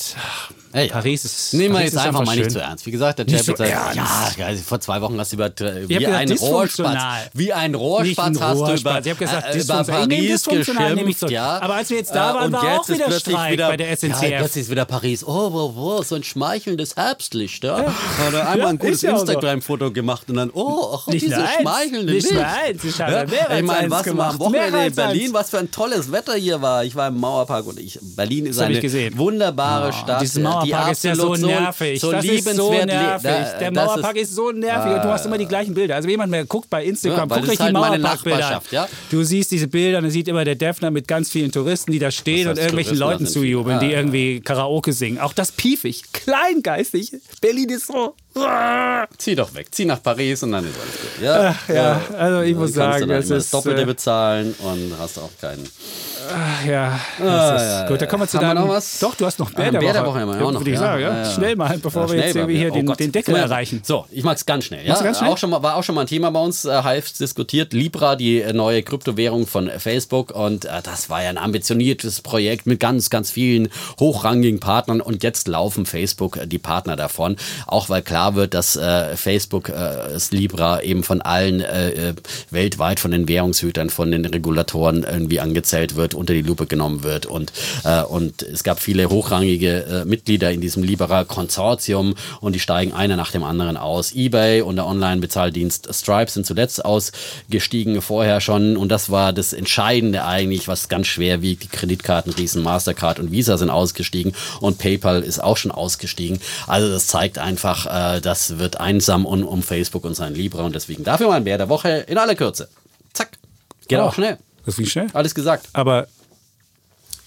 Ey, 0.72 0.86
ja. 0.88 0.94
Paris 0.94 1.26
ist. 1.26 1.54
Nehmen 1.56 1.74
wir 1.74 1.82
jetzt 1.82 1.94
ist 1.94 1.98
einfach 2.00 2.24
mal 2.26 2.36
nicht 2.36 2.52
zu 2.52 2.60
ernst. 2.60 2.86
Wie 2.86 2.92
gesagt, 2.92 3.18
der 3.18 3.26
Chapitz 3.26 3.58
so 3.58 3.64
ernst. 3.64 3.96
ja, 4.38 4.46
also 4.46 4.62
vor 4.62 4.80
zwei 4.80 5.02
Wochen 5.02 5.20
hast 5.20 5.32
du 5.32 5.36
über 5.38 5.50
wie 5.88 5.96
gesagt, 5.96 6.16
ein 6.16 6.32
Rohrspatz, 6.32 7.04
wie 7.34 7.54
ein 7.54 7.74
Rohrspatz 7.74 8.40
hast 8.40 8.60
du 8.60 8.74
über. 8.76 9.00
Ich 9.00 9.10
habe 9.10 9.16
gesagt, 9.16 9.56
äh, 9.56 9.60
über 9.60 9.84
Paris 9.84 10.44
geschimpft, 10.46 11.32
ja. 11.32 11.60
Aber 11.60 11.76
als 11.76 11.90
wir 11.90 11.98
jetzt 11.98 12.14
da 12.14 12.32
Äh, 12.32 12.34
waren, 12.36 12.52
war 12.52 12.80
auch 12.80 12.88
wieder 12.88 13.08
wieder, 13.10 13.68
bei 13.70 13.78
der 13.78 13.98
SNCF. 13.98 14.22
Ja, 14.30 14.38
plötzlich 14.40 14.66
ist 14.66 14.70
wieder 14.72 14.86
Paris. 14.86 15.24
Oh, 15.24 15.49
oh, 15.54 15.74
oh, 15.76 16.04
so 16.04 16.16
ein 16.16 16.24
schmeichelndes 16.24 16.96
Herbstlicht. 16.96 17.64
Ja. 17.64 17.94
Oder 18.28 18.42
einmal 18.50 18.58
Ja, 18.60 18.68
ein 18.68 18.78
gutes 18.80 18.96
ist 18.98 19.02
ja 19.04 19.16
so. 19.18 19.22
Instagram-Foto 19.26 19.92
gemacht 19.92 20.24
und 20.30 20.36
dann, 20.36 20.50
oh, 20.54 20.96
ach, 20.96 21.08
Nicht 21.08 21.26
diese 21.26 21.38
eins, 21.38 21.50
schmeichelnde 21.62 22.14
nicht 22.14 22.24
Licht. 22.24 22.34
nur 22.34 22.46
eins, 22.48 22.84
ich 22.84 23.02
habe 23.02 23.12
ja. 23.12 23.26
mehr 23.26 23.50
als 23.50 23.60
Ich 23.62 23.66
meine, 23.66 23.90
was 23.92 24.04
gemacht, 24.04 24.34
am 24.34 24.40
Wochenende 24.40 24.86
in 24.86 24.96
Berlin, 24.96 25.22
eins. 25.26 25.34
was 25.34 25.50
für 25.50 25.60
ein 25.60 25.72
tolles 25.72 26.12
Wetter 26.12 26.34
hier 26.36 26.62
war. 26.62 26.84
Ich 26.84 26.96
war 26.96 27.08
im 27.10 27.20
Mauerpark 27.20 27.66
und 27.68 27.80
ich, 27.80 28.00
Berlin 28.02 28.46
ist 28.46 28.60
hab 28.60 28.68
eine 28.68 29.18
wunderbare 29.18 29.90
Oh, 29.90 29.92
Stadt. 29.92 30.22
Dieses 30.22 30.42
Mauerpark 30.42 30.86
die 30.88 30.92
ist 30.92 31.04
ja 31.04 31.16
so 31.16 31.36
nervig. 31.36 32.00
So, 32.00 32.12
das 32.12 32.26
ist 32.26 32.56
so 32.56 32.72
nervig. 32.72 33.24
Da- 33.24 33.58
der 33.60 33.72
das 33.72 33.86
Mauerpark 33.86 34.16
ist, 34.18 34.36
so 34.36 34.52
nervig 34.52 34.94
und 34.96 35.04
du 35.04 35.10
hast 35.10 35.26
immer 35.26 35.38
die 35.38 35.46
gleichen 35.46 35.74
Bilder. 35.74 35.96
Also 35.96 36.06
wenn 36.08 36.12
jemand 36.12 36.32
mehr 36.32 36.46
guckt 36.46 36.70
bei 36.70 36.84
Instagram, 36.86 37.30
Ja, 37.30 37.36
guckt 37.36 37.42
das 37.42 37.48
euch 37.48 37.54
ist 37.54 37.60
die 37.60 37.64
halt 37.64 37.74
Mauerparkbilder 37.74 38.62
ja. 38.72 38.88
Du 39.10 39.24
siehst 39.24 39.52
diese 39.52 39.68
Bilder 39.68 39.98
und 40.00 40.06
dann 40.06 40.12
sieht 40.12 40.28
immer 40.28 40.44
der 40.46 40.56
Defner 40.56 40.92
mit 40.92 41.08
ganz 41.08 41.30
vielen 41.30 41.52
Touristen, 41.52 41.92
die 41.92 42.00
da 42.00 42.12
stehen 42.12 42.48
und 42.48 42.58
irgendwelchen? 42.58 42.98
Leuten 42.98 43.24
Das 43.24 43.34
zujubeln, 43.34 43.78
Ja, 43.78 43.80
die 43.80 43.92
ja. 43.92 43.98
irgendwie 44.00 44.42
Karaoke 44.42 44.94
singen. 44.94 45.20
Auch 45.20 45.34
das 45.40 45.54
piefig, 45.54 46.12
kleingeistig. 46.12 47.14
Berlin 47.40 47.70
ist 47.70 47.88
so. 47.88 48.16
Zieh 49.18 49.36
doch 49.36 49.54
weg, 49.54 49.68
zieh 49.72 49.86
nach 49.86 50.02
Paris 50.02 50.44
und 50.44 50.52
dann 50.52 50.64
ist 50.66 50.76
alles 50.80 50.94
gut. 50.94 51.24
Ja, 51.24 51.50
Ach, 51.58 51.70
ja, 51.70 52.02
also 52.18 52.42
ich 52.42 52.52
Dann 52.52 52.60
muss 52.62 52.74
sagen, 52.74 53.00
dann 53.02 53.10
das 53.10 53.26
immer 53.26 53.36
das 53.36 53.46
ist. 53.46 53.54
Doppelte 53.54 53.82
Äh, 53.82 53.86
bezahlen 53.86 54.56
und 54.60 54.94
hast 55.00 55.18
auch 55.18 55.30
keinen. 55.42 55.68
ach, 56.32 56.66
ja, 56.66 57.00
das 57.18 57.28
Ah, 57.28 57.56
ist 57.56 57.62
ja, 57.64 57.88
gut. 57.88 58.02
Da 58.02 58.06
kommen 58.06 58.24
wir 58.24 58.28
zu 58.28 58.38
wir 58.40 58.42
deinem. 58.48 58.62
noch 58.64 58.70
was? 58.70 59.00
Doch, 59.00 59.16
du 59.16 59.26
hast 59.26 59.40
noch 59.40 59.50
Ah, 59.52 59.56
Bär 59.56 59.72
der 59.72 59.80
Bär 59.80 59.90
Woche. 59.90 59.94
der 59.94 60.06
Woche 60.06 60.40
wir 60.40 60.46
auch 60.46 60.52
noch, 60.52 60.60
Würde 60.62 60.70
ich 60.70 60.76
ja. 60.76 60.80
sagen, 60.82 61.02
ja. 61.02 61.10
Ja, 61.18 61.24
ja. 61.24 61.32
Schnell 61.32 61.56
mal, 61.56 61.78
bevor 61.80 62.04
Ja, 62.08 62.12
wir 62.14 62.20
jetzt 62.26 62.36
irgendwie 62.36 62.58
hier 62.58 62.72
oh 62.72 62.76
den, 62.76 62.86
den 62.94 63.12
Deckel 63.12 63.36
Ja. 63.36 63.42
erreichen. 63.42 63.82
So, 63.84 64.06
ich 64.12 64.24
mag's 64.24 64.46
ganz 64.46 64.66
schnell. 64.66 64.86
Ja? 64.86 65.02
Ganz 65.02 65.18
schnell? 65.18 65.30
Auch 65.32 65.38
schon 65.38 65.50
mal, 65.50 65.64
war 65.64 65.76
auch 65.76 65.84
schon 65.84 65.96
mal 65.96 66.02
ein 66.02 66.08
Thema 66.08 66.30
bei 66.32 66.40
uns, 66.40 66.66
äh, 66.66 66.84
heiß 66.84 67.14
diskutiert. 67.14 67.74
Libra, 67.74 68.16
die 68.16 68.42
äh, 68.42 68.54
neue 68.54 68.84
Kryptowährung 68.84 69.48
von 69.48 69.70
Facebook. 69.70 70.32
Und 70.32 70.66
äh, 70.66 70.82
das 70.84 71.10
war 71.10 71.24
ja 71.24 71.30
ein 71.30 71.38
ambitioniertes 71.40 72.22
Projekt 72.22 72.68
mit 72.68 72.80
ganz, 72.80 73.10
ganz 73.10 73.32
vielen 73.32 73.70
hochrangigen 74.00 74.60
Partnern. 74.60 75.02
Und 75.02 75.24
jetzt 75.24 75.48
laufen 75.48 75.86
Facebook 75.88 76.38
äh, 76.38 76.46
die 76.48 76.60
Partner 76.60 76.96
davon. 76.96 77.36
Auch 77.66 77.90
weil 77.90 78.02
klar 78.04 78.19
wird, 78.36 78.54
dass 78.54 78.76
äh, 78.76 79.16
Facebook 79.16 79.70
äh, 79.70 79.74
das 79.74 80.32
Libra 80.32 80.82
eben 80.82 81.04
von 81.04 81.22
allen 81.22 81.62
äh, 81.62 82.10
äh, 82.10 82.14
weltweit, 82.52 83.00
von 83.00 83.12
den 83.12 83.28
Währungshütern, 83.28 83.90
von 83.90 84.12
den 84.12 84.26
Regulatoren 84.26 85.04
irgendwie 85.04 85.40
angezählt 85.40 85.96
wird, 85.96 86.14
unter 86.14 86.34
die 86.34 86.42
Lupe 86.42 86.66
genommen 86.66 87.04
wird. 87.04 87.26
Und, 87.26 87.52
äh, 87.84 88.04
und 88.04 88.42
es 88.44 88.64
gab 88.64 88.80
viele 88.80 89.10
hochrangige 89.10 89.84
äh, 89.86 90.06
Mitglieder 90.06 90.52
in 90.52 90.62
diesem 90.62 90.84
Libera-Konsortium 90.84 92.16
und 92.42 92.54
die 92.54 92.60
steigen 92.60 92.94
einer 92.94 93.16
nach 93.16 93.32
dem 93.32 93.44
anderen 93.44 93.78
aus. 93.78 94.14
eBay 94.14 94.62
und 94.62 94.76
der 94.76 94.86
Online-Bezahldienst 94.86 95.94
Stripe 95.94 96.32
sind 96.32 96.46
zuletzt 96.46 96.84
ausgestiegen, 96.84 98.02
vorher 98.02 98.42
schon. 98.42 98.78
Und 98.78 98.90
das 98.90 99.10
war 99.10 99.34
das 99.34 99.54
Entscheidende 99.54 100.26
eigentlich, 100.26 100.68
was 100.68 100.90
ganz 100.90 101.08
schwer 101.08 101.42
wiegt. 101.42 101.64
Die 101.64 101.68
Kreditkartenriesen 101.68 102.62
Mastercard 102.64 103.20
und 103.20 103.32
Visa 103.32 103.58
sind 103.58 103.70
ausgestiegen 103.70 104.34
und 104.60 104.78
PayPal 104.78 105.22
ist 105.22 105.42
auch 105.44 105.58
schon 105.58 105.72
ausgestiegen. 105.72 106.40
Also 106.68 106.90
das 106.90 107.08
zeigt 107.08 107.38
einfach, 107.38 107.86
äh, 107.86 108.09
das 108.22 108.58
wird 108.58 108.80
einsam 108.80 109.26
um, 109.26 109.44
um 109.46 109.62
Facebook 109.64 110.04
und 110.04 110.16
sein 110.16 110.34
Libra 110.36 110.64
und 110.64 110.74
deswegen 110.76 111.04
dafür 111.04 111.28
mal 111.28 111.36
ein 111.36 111.44
Bär 111.44 111.58
der 111.58 111.70
Woche 111.70 111.90
in 112.08 112.18
aller 112.18 112.36
Kürze. 112.36 112.68
Zack. 113.14 113.30
Geht 113.88 114.00
Oh, 114.00 114.04
auch 114.04 114.14
schnell. 114.14 114.38
Das 114.66 114.76
ging 114.76 114.86
schnell. 114.86 115.08
Alles 115.14 115.34
gesagt. 115.36 115.68
Aber 115.74 116.08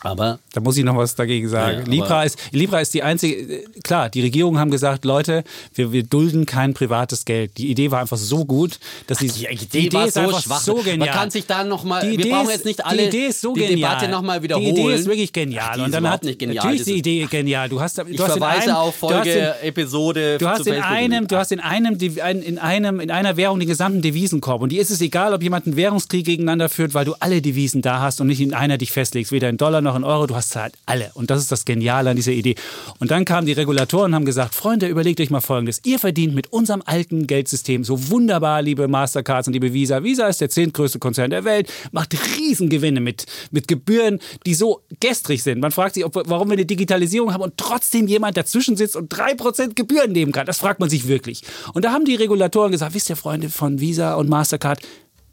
Aber 0.04 0.40
Da 0.52 0.60
muss 0.60 0.76
ich 0.76 0.84
noch 0.84 0.96
was 0.96 1.14
dagegen 1.14 1.48
sagen. 1.48 1.78
Ja, 1.78 1.84
Libra, 1.86 2.24
ist, 2.24 2.36
Libra 2.50 2.80
ist 2.80 2.92
die 2.92 3.02
einzige, 3.04 3.62
klar, 3.84 4.10
die 4.10 4.20
Regierungen 4.20 4.58
haben 4.58 4.70
gesagt, 4.72 5.04
Leute, 5.04 5.44
wir, 5.74 5.92
wir 5.92 6.02
dulden 6.02 6.44
kein 6.44 6.74
privates 6.74 7.24
Geld. 7.24 7.56
Die 7.58 7.70
Idee 7.70 7.90
war 7.92 8.00
einfach 8.00 8.16
so 8.16 8.44
gut, 8.44 8.80
dass 9.06 9.18
die, 9.18 9.28
Die 9.28 9.46
Idee, 9.86 9.92
war 9.92 10.06
ist 10.08 10.14
so 10.14 10.30
schwach. 10.40 10.60
so 10.60 10.74
genial. 10.74 10.98
Man 10.98 11.08
kann 11.10 11.30
sich 11.30 11.46
da 11.46 11.62
noch 11.62 11.84
mal, 11.84 12.00
Die 12.02 12.18
wir 12.18 12.24
Idee 12.24 12.30
brauchen 12.30 12.50
jetzt 12.50 12.64
nicht 12.64 12.84
alle 12.84 13.02
die, 13.02 13.08
Idee 13.08 13.26
ist 13.26 13.40
so 13.40 13.54
die 13.54 13.60
genial. 13.60 13.90
Debatte 13.94 14.10
nochmal 14.10 14.42
wiederholen. 14.42 14.74
Die 14.74 14.80
Idee 14.80 14.94
ist 14.94 15.06
wirklich 15.06 15.32
genial. 15.32 15.68
Ach, 15.70 15.74
die 15.76 15.80
und 15.82 15.92
dann 15.94 16.10
hat, 16.10 16.24
nicht 16.24 16.38
genial. 16.38 16.56
Natürlich 16.64 16.80
ist 16.80 16.88
die 16.88 16.98
Idee 16.98 17.26
genial. 17.30 17.68
Du 17.68 17.80
hast, 17.80 17.98
du 17.98 18.02
Ich 18.08 18.18
hast 18.20 18.34
in 18.34 18.40
verweise 18.40 18.62
einem, 18.64 18.74
auf 18.76 18.98
du 18.98 19.10
hast 19.10 19.26
in- 19.26 19.32
Folge 19.32 19.54
Episode 19.62 20.38
Du 20.38 20.48
hast 20.48 20.66
in 20.66 20.82
einem, 20.82 21.28
du 21.28 21.36
hast 21.36 21.52
in 21.52 21.60
einem, 21.60 21.96
in 21.98 22.58
einem, 22.58 22.98
in 23.00 23.10
einer 23.12 23.36
Währung 23.36 23.60
den 23.60 23.68
gesamten 23.68 24.02
Devisenkorb. 24.02 24.62
Und 24.62 24.72
dir 24.72 24.82
ist 24.82 24.90
es 24.90 25.00
egal, 25.00 25.32
ob 25.32 25.42
jemand 25.42 25.66
einen 25.66 25.76
Währungskrieg 25.76 26.26
gegeneinander 26.26 26.68
führt, 26.68 26.94
weil 26.94 27.04
du 27.04 27.14
alle 27.20 27.40
Devisen 27.40 27.82
da 27.82 28.00
hast 28.00 28.20
und 28.20 28.26
nicht 28.26 28.40
in 28.40 28.52
einer 28.52 28.78
dich 28.78 28.90
festlegst, 28.90 29.30
weder 29.32 29.48
in 29.48 29.56
Dollar 29.56 29.80
noch 29.80 29.91
in 29.96 30.04
Euro. 30.04 30.26
Du 30.26 30.34
hast 30.34 30.54
halt 30.56 30.74
alle. 30.86 31.10
Und 31.14 31.30
das 31.30 31.40
ist 31.40 31.52
das 31.52 31.64
Geniale 31.64 32.10
an 32.10 32.16
dieser 32.16 32.32
Idee. 32.32 32.54
Und 32.98 33.10
dann 33.10 33.24
kamen 33.24 33.46
die 33.46 33.52
Regulatoren 33.52 34.12
und 34.12 34.14
haben 34.14 34.24
gesagt, 34.24 34.54
Freunde, 34.54 34.86
überlegt 34.86 35.20
euch 35.20 35.30
mal 35.30 35.40
Folgendes. 35.40 35.80
Ihr 35.84 35.98
verdient 35.98 36.34
mit 36.34 36.52
unserem 36.52 36.82
alten 36.84 37.26
Geldsystem 37.26 37.84
so 37.84 38.10
wunderbar, 38.10 38.62
liebe 38.62 38.88
Mastercards 38.88 39.48
und 39.48 39.54
liebe 39.54 39.72
Visa. 39.72 40.02
Visa 40.02 40.26
ist 40.28 40.40
der 40.40 40.50
zehntgrößte 40.50 40.98
Konzern 40.98 41.30
der 41.30 41.44
Welt, 41.44 41.72
macht 41.92 42.16
Riesengewinne 42.38 43.00
mit, 43.00 43.26
mit 43.50 43.68
Gebühren, 43.68 44.18
die 44.46 44.54
so 44.54 44.82
gestrig 45.00 45.42
sind. 45.42 45.60
Man 45.60 45.72
fragt 45.72 45.94
sich, 45.94 46.04
ob, 46.04 46.14
warum 46.26 46.48
wir 46.48 46.54
eine 46.54 46.66
Digitalisierung 46.66 47.32
haben 47.32 47.42
und 47.42 47.56
trotzdem 47.56 48.06
jemand 48.06 48.36
dazwischen 48.36 48.76
sitzt 48.76 48.96
und 48.96 49.12
3% 49.12 49.74
Gebühren 49.74 50.12
nehmen 50.12 50.32
kann. 50.32 50.46
Das 50.46 50.58
fragt 50.58 50.80
man 50.80 50.90
sich 50.90 51.08
wirklich. 51.08 51.42
Und 51.74 51.84
da 51.84 51.92
haben 51.92 52.04
die 52.04 52.14
Regulatoren 52.14 52.72
gesagt, 52.72 52.94
wisst 52.94 53.10
ihr, 53.10 53.16
Freunde 53.16 53.48
von 53.48 53.80
Visa 53.80 54.14
und 54.14 54.28
Mastercard, 54.28 54.80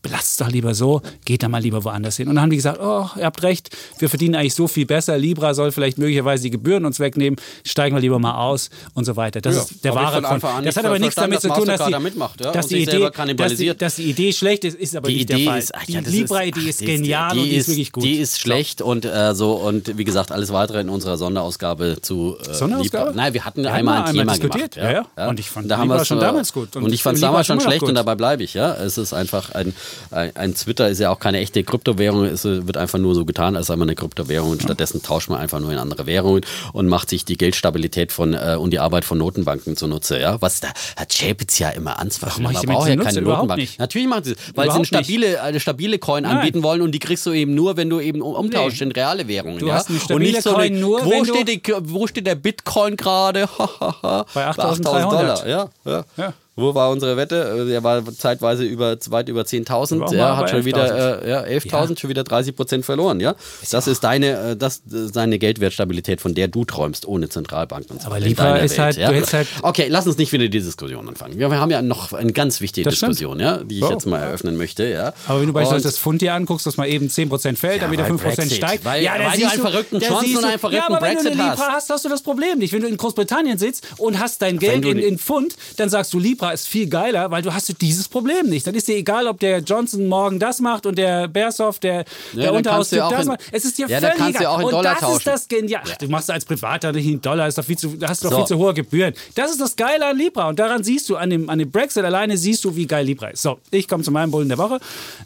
Belasst 0.02 0.30
es 0.30 0.38
doch 0.38 0.50
lieber 0.50 0.74
so, 0.74 1.02
geht 1.26 1.43
da 1.43 1.50
mal 1.50 1.62
lieber 1.62 1.84
woanders 1.84 2.16
hin. 2.18 2.30
Und 2.30 2.36
dann 2.36 2.43
haben 2.43 2.50
die 2.52 2.56
gesagt, 2.56 2.80
oh, 2.82 3.08
ihr 3.18 3.26
habt 3.26 3.43
recht, 3.43 3.76
wir 4.00 4.08
verdienen 4.10 4.36
eigentlich 4.36 4.54
so 4.56 4.68
viel 4.68 4.86
besser, 4.86 5.18
Libra 5.18 5.54
soll 5.54 5.72
vielleicht 5.74 5.97
möglicherweise 5.97 6.43
die 6.43 6.52
Gebühren 6.52 6.86
uns 6.86 7.00
wegnehmen, 7.02 7.38
steigen 7.66 7.95
wir 7.95 8.02
lieber 8.02 8.18
mal 8.18 8.36
aus 8.36 8.70
und 8.93 9.04
so 9.06 9.16
weiter. 9.18 9.41
Das 9.41 9.56
Ja, 9.56 9.62
ist 9.64 9.84
der 9.84 9.95
wahre 9.95 10.22
Grund. 10.22 10.41
Das 10.64 10.78
hat 10.78 10.86
aber 10.86 11.00
nichts 11.00 11.16
damit 11.16 11.41
zu 11.41 11.50
tun, 11.50 11.66
dass 11.66 11.86
die, 11.86 11.91
da 11.91 12.00
mitmacht, 12.00 12.39
ja, 12.39 12.52
dass, 12.52 12.68
die 12.68 12.84
Idee, 12.84 13.10
dass, 13.36 13.56
die, 13.58 13.76
dass 13.78 13.95
die 13.95 14.04
Idee 14.10 14.32
schlecht 14.32 14.64
ist, 14.64 14.76
ist 14.80 14.95
aber 14.95 15.10
die 15.10 15.16
nicht 15.16 15.24
Idee 15.30 15.43
der 15.43 15.52
Fall. 15.52 15.60
ist, 15.60 15.76
ach 15.76 15.86
die 15.86 15.91
ja, 15.93 16.02
das 16.02 16.14
Libra-Idee 16.14 16.70
ist 16.70 16.82
die 16.82 16.86
genial 16.86 17.38
und 17.38 17.43
die 17.45 17.56
ist 17.56 17.68
wirklich 17.68 17.91
gut. 17.91 18.04
Die 18.04 18.16
ist 18.16 18.39
schlecht 18.39 18.82
und 18.82 19.04
äh, 19.06 19.36
so 19.36 19.54
und 19.56 19.97
wie 19.97 20.04
gesagt 20.06 20.32
alles 20.32 20.54
weitere 20.54 20.80
in 20.80 20.89
unserer 20.89 21.18
Sonderausgabe 21.18 21.97
zu 22.02 22.38
äh, 22.39 22.54
Sonderausgabe? 22.54 23.10
Libra. 23.10 23.22
Nein, 23.22 23.34
wir 23.34 23.45
hatten 23.45 23.64
Wir 23.64 23.74
einmal 23.74 24.04
ein 24.04 24.14
Thema 24.16 24.32
diskutiert, 24.32 24.76
gemacht. 24.76 24.93
ja, 24.95 25.06
ja. 25.18 25.30
Und 25.30 25.39
ich 25.39 25.50
fand 25.50 25.70
da 25.70 25.78
haben 25.78 25.89
Libra 25.89 26.06
schon 26.06 26.20
damals 26.20 26.54
gut. 26.54 26.76
Und, 26.78 26.93
ich 26.93 27.04
fand 27.04 27.16
es 27.16 27.22
damals 27.22 27.41
ist 27.41 27.47
schon 27.47 27.60
schlecht 27.60 27.84
und 27.84 27.95
dabei 27.95 28.16
bleibe 28.16 28.43
ich. 28.43 28.54
Ja, 28.54 28.74
es 28.76 28.97
ist 28.97 29.14
einfach 29.14 29.52
ein 29.52 29.74
ein, 30.11 30.35
ein 30.35 30.55
Twitter 30.55 30.89
ist 30.89 30.99
ja 30.99 31.09
auch 31.09 31.19
keine 31.19 31.39
echte 31.39 31.63
Kryptowährung, 31.63 32.25
es 32.25 32.43
wird 32.43 32.77
einfach 32.77 32.99
nur 32.99 33.15
so 33.15 33.25
getan, 33.25 33.55
als 33.55 33.67
sei 33.67 33.75
man 33.75 33.87
eine 33.87 33.95
Kryptowährung 33.95 34.51
und 34.51 34.63
stattdessen 34.63 35.01
tauscht 35.03 35.29
man 35.29 35.39
einfach 35.39 35.59
nur 35.59 35.71
in 35.71 35.77
andere 35.77 36.05
Währungen 36.05 36.41
und 36.73 36.87
macht 36.87 37.09
sich 37.09 37.25
die 37.25 37.37
Geldstabilität 37.37 38.11
von 38.11 38.33
äh, 38.33 38.55
und 38.59 38.71
die 38.71 38.79
Arbeit 38.79 39.05
von 39.05 39.17
Notenbanken 39.17 39.75
zunutze. 39.75 40.19
Ja? 40.19 40.41
Was 40.41 40.59
da 40.59 40.69
hat 40.95 41.13
Chapitz 41.13 41.59
ja 41.59 41.69
immer 41.69 41.99
Anzweifeln. 41.99 42.43
Man 42.43 42.53
braucht 42.53 42.87
ja 42.89 42.95
keine 42.95 43.21
Notenbank. 43.21 43.59
nicht. 43.59 43.79
Natürlich 43.79 44.07
machen 44.07 44.23
sie 44.23 44.31
es, 44.31 44.37
weil 44.55 44.65
Überhaupt 44.65 44.87
sie 44.87 44.95
eine 44.95 45.03
stabile, 45.05 45.41
eine 45.41 45.59
stabile 45.59 45.99
Coin 45.99 46.23
Nein. 46.23 46.37
anbieten 46.37 46.63
wollen 46.63 46.81
und 46.81 46.91
die 46.91 46.99
kriegst 46.99 47.25
du 47.25 47.31
eben 47.31 47.55
nur, 47.55 47.77
wenn 47.77 47.89
du 47.89 47.99
eben 47.99 48.21
um- 48.21 48.35
umtauschst 48.35 48.81
in 48.81 48.91
reale 48.91 49.27
Währungen. 49.27 49.59
Du 49.59 49.67
ja? 49.67 49.75
hast 49.75 49.89
eine 49.89 49.97
und 49.97 50.03
stabile 50.05 50.31
nicht 50.31 50.41
so 50.43 50.55
eine, 50.55 50.69
Coin 50.69 50.79
nur, 50.79 51.05
wo, 51.05 51.23
steht 51.25 51.47
die, 51.47 51.73
wo 51.83 52.07
steht 52.07 52.27
der 52.27 52.35
Bitcoin 52.35 52.95
gerade? 52.95 53.47
Bei 54.33 54.45
8000 54.47 54.87
8.300. 54.87 55.09
Dollar. 55.09 55.47
Ja, 55.47 55.69
ja. 55.85 56.05
Ja. 56.17 56.33
Wo 56.60 56.76
war 56.76 56.89
unsere 56.89 57.18
Wette? 57.18 57.66
Der 57.68 57.84
war 57.84 58.03
zeitweise 58.18 58.64
über, 58.64 58.97
weit 59.10 59.30
über 59.30 59.41
10.000. 59.41 59.99
War 59.99 60.07
auch 60.07 60.14
Er 60.14 60.38
hat 60.38 60.49
schon 60.49 60.66
wieder 60.66 60.86
11.000. 61.20 61.22
äh, 61.24 61.30
ja, 61.30 61.41
11.000, 61.43 61.99
schon 61.99 62.10
wieder 62.10 62.24
30 62.24 62.55
Prozent 62.55 62.86
verloren. 62.86 63.20
Ja, 63.20 63.36
das 63.72 63.88
ist 63.88 64.03
deine, 64.03 64.51
äh, 64.51 64.55
das 64.55 64.82
deine 64.86 65.39
Geldwertstabilität, 65.39 66.22
von 66.22 66.34
der 66.36 66.47
du 66.47 66.66
träumst, 66.66 67.07
ohne 67.07 67.30
Zentralbanken 67.30 67.91
und 67.97 68.01
so 68.01 68.07
Aber 68.07 68.20
lieber 68.20 68.60
ist 68.60 68.78
halt- 68.80 68.97
du 68.97 69.01
hättest 69.07 69.34
halt- 69.34 69.47
Okay, 69.62 69.88
lass 69.89 70.07
uns 70.07 70.18
nicht 70.18 70.32
wieder 70.32 70.47
die 70.47 70.60
Diskussion 70.60 71.07
anfangen. 71.07 71.38
Wir, 71.38 71.49
wir 71.49 71.60
haben 71.60 71.72
ja 71.72 71.82
noch 71.82 72.14
eine 72.14 72.32
ganz 72.32 72.62
wichtige 72.62 72.86
Das 72.89 72.95
stimmt. 72.97 73.12
Diskussion, 73.12 73.39
ja, 73.39 73.57
die 73.57 73.78
ich 73.78 73.84
Oh. 73.84 73.89
jetzt 73.91 74.05
mal 74.05 74.20
eröffnen 74.20 74.57
möchte. 74.57 74.88
Ja. 74.88 75.14
Aber 75.28 75.39
wenn 75.41 75.47
du 75.47 75.53
beispielsweise 75.53 75.88
das 75.88 75.97
Pfund 75.97 76.22
dir 76.22 76.34
anguckst, 76.34 76.66
dass 76.66 76.78
mal 76.78 76.88
eben 76.88 77.10
10% 77.10 77.57
fällt, 77.57 77.82
dann 77.82 77.91
wieder 77.91 78.03
weil 78.03 78.12
5% 78.12 78.36
Brexit. 78.49 78.57
steigt. 78.57 78.86
Weil- 78.86 79.03
ja, 79.03 79.14
weil 79.14 79.39
du 79.39 79.47
einen 79.47 79.62
verrückten 79.62 79.99
Johnson 79.99 80.38
und 80.38 80.45
einen 80.45 80.60
verrückten 80.60 80.76
ja, 80.82 80.88
aber 80.95 81.05
wenn 81.05 81.16
du 81.18 81.24
Brexit 81.24 81.39
eine 81.39 81.49
Libra 81.51 81.68
hast. 81.68 81.74
hast, 81.74 81.89
hast 81.89 82.05
du 82.05 82.10
das 82.10 82.22
Problem 82.22 82.60
nicht. 82.60 82.74
Wenn 82.74 82.82
du 82.82 82.88
in 82.88 82.97
Großbritannien 82.97 83.57
sitzt 83.57 83.88
und 83.97 84.20
hast 84.20 84.41
dein 84.41 84.60
Geld 84.60 84.86
in, 84.86 84.97
in 84.97 85.18
Pfund, 85.18 85.55
dann 85.78 85.89
sagst 85.89 86.14
du, 86.14 86.20
Libra 86.20 86.49
ist 86.52 86.68
viel 86.68 86.88
geiler, 86.89 87.30
weil 87.32 87.41
du 87.41 87.54
hast 87.54 87.70
du 87.70 87.74
dieses 87.74 88.08
Problem 88.08 88.47
nicht. 88.47 88.66
Dann 88.68 88.76
ist 88.76 88.88
dir 88.88 88.95
egal, 88.95 89.28
ob 89.28 89.39
der 89.39 89.60
Johnson 89.60 90.08
morgen 90.08 90.39
das 90.39 90.60
macht 90.60 90.86
und 90.86 90.97
der 90.97 91.28
Bershoff, 91.28 91.80
der, 91.80 92.06
der 92.34 92.45
dann 92.47 92.56
Unterhaustyp 92.58 93.00
du 93.00 93.04
ja 93.06 93.10
das 93.12 93.22
in- 93.22 93.28
macht. 93.28 93.41
Es 93.52 93.66
ist 93.66 93.78
dir 93.78 93.88
Ja, 93.88 94.00
völlig 94.00 94.16
kannst 94.18 94.39
du 94.39 94.43
ja 94.43 94.50
egal. 94.50 94.56
auch 94.56 94.60
in 94.60 94.66
und 94.66 94.72
Dollar 94.72 94.91
das 94.93 95.00
tauschen. 95.02 95.18
ist 95.18 95.28
das 95.28 95.47
Genial. 95.47 95.82
Ach, 95.86 95.97
du 95.97 96.08
machst 96.08 96.30
als 96.32 96.45
Privater 96.45 96.91
nicht 96.91 97.06
in 97.08 97.22
Dollar, 97.22 97.47
ist 97.47 97.58
doch 97.58 97.64
viel 97.66 97.78
zu, 97.78 97.89
da 97.97 98.10
hast 98.10 98.24
du 98.24 98.28
doch 98.28 98.32
So. 98.32 98.38
viel 98.39 98.47
zu 98.47 98.58
hohe 98.58 98.74
Gebühren. 98.74 99.14
Das 99.36 99.52
ist 99.52 99.60
das 99.62 99.76
Geile 99.76 100.06
an 100.08 100.18
Libra. 100.18 100.50
Und 100.50 100.60
daran 100.60 100.84
siehst 100.84 101.10
du, 101.10 101.16
an 101.18 101.30
dem, 101.30 101.50
an 101.50 101.60
dem 101.60 101.72
Brexit 101.72 102.04
alleine 102.04 102.38
siehst 102.38 102.64
du, 102.66 102.76
wie 102.76 102.86
geil 102.88 103.06
Libra 103.06 103.28
ist. 103.30 103.41
So, 103.41 103.60
ich 103.72 103.88
komme 103.88 104.04
zu 104.04 104.12
meinem 104.12 104.32
Bullen 104.32 104.50
der 104.50 104.58
Woche. 104.58 104.80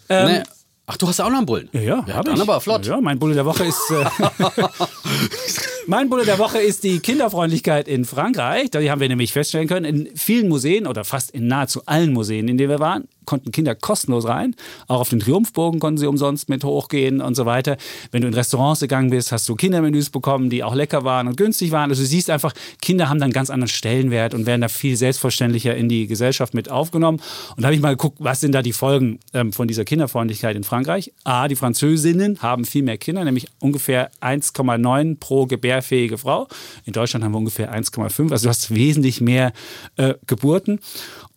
Ähm, 0.09 0.27
Nee. 0.27 0.43
Ach, 0.85 0.97
du 0.97 1.07
hast 1.07 1.21
auch 1.21 1.29
noch 1.29 1.37
einen 1.37 1.45
Bullen. 1.45 1.69
ja, 1.71 1.81
ja, 1.81 2.03
ja 2.05 2.23
dann 2.23 2.35
ich. 2.35 2.41
aber 2.41 2.59
flott. 2.59 2.85
Ja, 2.85 2.99
mein 2.99 3.17
Bulle 3.17 3.35
der 3.35 3.45
Woche 3.45 3.63
ist. 3.63 3.89
Äh, 3.89 4.03
mein 5.87 6.09
Bulle 6.09 6.25
der 6.25 6.37
Woche 6.39 6.59
ist 6.59 6.83
die 6.83 6.99
Kinderfreundlichkeit 6.99 7.87
in 7.87 8.03
Frankreich. 8.03 8.69
Da 8.69 8.81
haben 8.81 8.99
wir 8.99 9.07
nämlich 9.07 9.31
feststellen 9.31 9.69
können, 9.69 9.85
in 9.85 10.15
vielen 10.17 10.49
Museen 10.49 10.85
oder 10.85 11.05
fast 11.05 11.31
in 11.31 11.47
nahezu 11.47 11.83
allen 11.85 12.11
Museen, 12.11 12.49
in 12.49 12.57
denen 12.57 12.69
wir 12.69 12.79
waren, 12.79 13.07
konnten 13.25 13.51
Kinder 13.51 13.75
kostenlos 13.75 14.27
rein. 14.27 14.55
Auch 14.87 15.01
auf 15.01 15.09
den 15.09 15.19
Triumphbogen 15.19 15.79
konnten 15.79 15.97
sie 15.97 16.07
umsonst 16.07 16.49
mit 16.49 16.63
hochgehen 16.63 17.21
und 17.21 17.35
so 17.35 17.45
weiter. 17.45 17.77
Wenn 18.11 18.21
du 18.21 18.27
in 18.27 18.33
Restaurants 18.33 18.81
gegangen 18.81 19.09
bist, 19.09 19.31
hast 19.31 19.47
du 19.49 19.55
Kindermenüs 19.55 20.09
bekommen, 20.09 20.49
die 20.49 20.63
auch 20.63 20.75
lecker 20.75 21.03
waren 21.03 21.27
und 21.27 21.37
günstig 21.37 21.71
waren. 21.71 21.89
Also 21.89 22.01
du 22.01 22.07
siehst 22.07 22.29
einfach, 22.29 22.53
Kinder 22.81 23.09
haben 23.09 23.19
dann 23.19 23.31
ganz 23.31 23.49
anderen 23.49 23.69
Stellenwert 23.69 24.33
und 24.33 24.45
werden 24.45 24.61
da 24.61 24.67
viel 24.67 24.95
selbstverständlicher 24.95 25.75
in 25.75 25.89
die 25.89 26.07
Gesellschaft 26.07 26.53
mit 26.53 26.69
aufgenommen. 26.69 27.21
Und 27.55 27.63
da 27.63 27.67
habe 27.67 27.75
ich 27.75 27.81
mal 27.81 27.91
geguckt, 27.91 28.17
was 28.19 28.41
sind 28.41 28.53
da 28.53 28.61
die 28.61 28.73
Folgen 28.73 29.19
ähm, 29.33 29.53
von 29.53 29.67
dieser 29.67 29.85
Kinderfreundlichkeit 29.85 30.55
in 30.55 30.63
Frankreich. 30.63 31.13
A, 31.23 31.47
die 31.47 31.55
Französinnen 31.55 32.41
haben 32.41 32.65
viel 32.65 32.83
mehr 32.83 32.97
Kinder, 32.97 33.23
nämlich 33.23 33.47
ungefähr 33.59 34.11
1,9 34.21 35.19
pro 35.19 35.45
gebärfähige 35.45 36.17
Frau. 36.17 36.47
In 36.85 36.93
Deutschland 36.93 37.23
haben 37.23 37.31
wir 37.31 37.37
ungefähr 37.37 37.73
1,5. 37.73 38.31
Also 38.31 38.45
du 38.45 38.49
hast 38.49 38.73
wesentlich 38.73 39.21
mehr 39.21 39.53
äh, 39.97 40.15
Geburten. 40.27 40.79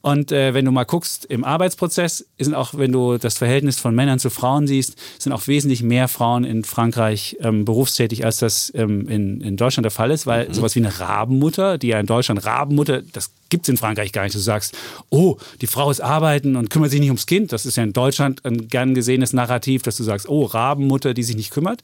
Und 0.07 0.30
äh, 0.30 0.54
wenn 0.54 0.64
du 0.64 0.70
mal 0.70 0.84
guckst, 0.84 1.24
im 1.24 1.42
Arbeitsprozess 1.42 2.26
sind 2.38 2.54
auch, 2.54 2.74
wenn 2.74 2.92
du 2.92 3.18
das 3.18 3.38
Verhältnis 3.38 3.80
von 3.80 3.92
Männern 3.92 4.20
zu 4.20 4.30
Frauen 4.30 4.68
siehst, 4.68 4.94
sind 5.18 5.32
auch 5.32 5.48
wesentlich 5.48 5.82
mehr 5.82 6.07
Frauen 6.07 6.44
in 6.44 6.62
Frankreich 6.62 7.36
ähm, 7.40 7.64
berufstätig, 7.64 8.24
als 8.24 8.38
das 8.38 8.72
ähm, 8.76 9.09
in, 9.09 9.40
in 9.40 9.57
Deutschland 9.57 9.84
der 9.84 9.90
Fall 9.90 10.12
ist, 10.12 10.24
weil 10.24 10.54
sowas 10.54 10.76
wie 10.76 10.78
eine 10.78 11.00
Rabenmutter, 11.00 11.76
die 11.76 11.88
ja 11.88 11.98
in 11.98 12.07
Deutschland 12.07 12.46
Rabenmutter, 12.46 13.02
das 13.02 13.32
gibt 13.48 13.64
es 13.64 13.68
in 13.68 13.78
Frankreich 13.78 14.12
gar 14.12 14.22
nicht. 14.22 14.36
Du 14.36 14.38
sagst, 14.38 14.76
oh, 15.11 15.38
die 15.61 15.66
Frau 15.66 15.90
ist 15.90 16.00
arbeiten 16.00 16.54
und 16.54 16.70
kümmert 16.70 16.92
sich 16.92 17.00
nicht 17.00 17.11
ums 17.11 17.26
Kind. 17.26 17.50
Das 17.50 17.66
ist 17.66 17.76
ja 17.76 17.82
in 17.82 17.92
Deutschland 17.92 18.44
ein 18.44 18.68
gern 18.68 18.94
gesehenes 18.94 19.32
Narrativ, 19.32 19.82
dass 19.82 19.96
du 19.96 20.04
sagst, 20.04 20.28
oh, 20.28 20.44
Rabenmutter, 20.44 21.14
die 21.14 21.24
sich 21.24 21.34
nicht 21.34 21.50
kümmert. 21.50 21.80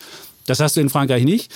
Das 0.46 0.60
hast 0.60 0.76
du 0.76 0.80
in 0.80 0.90
Frankreich 0.90 1.24
nicht. 1.24 1.50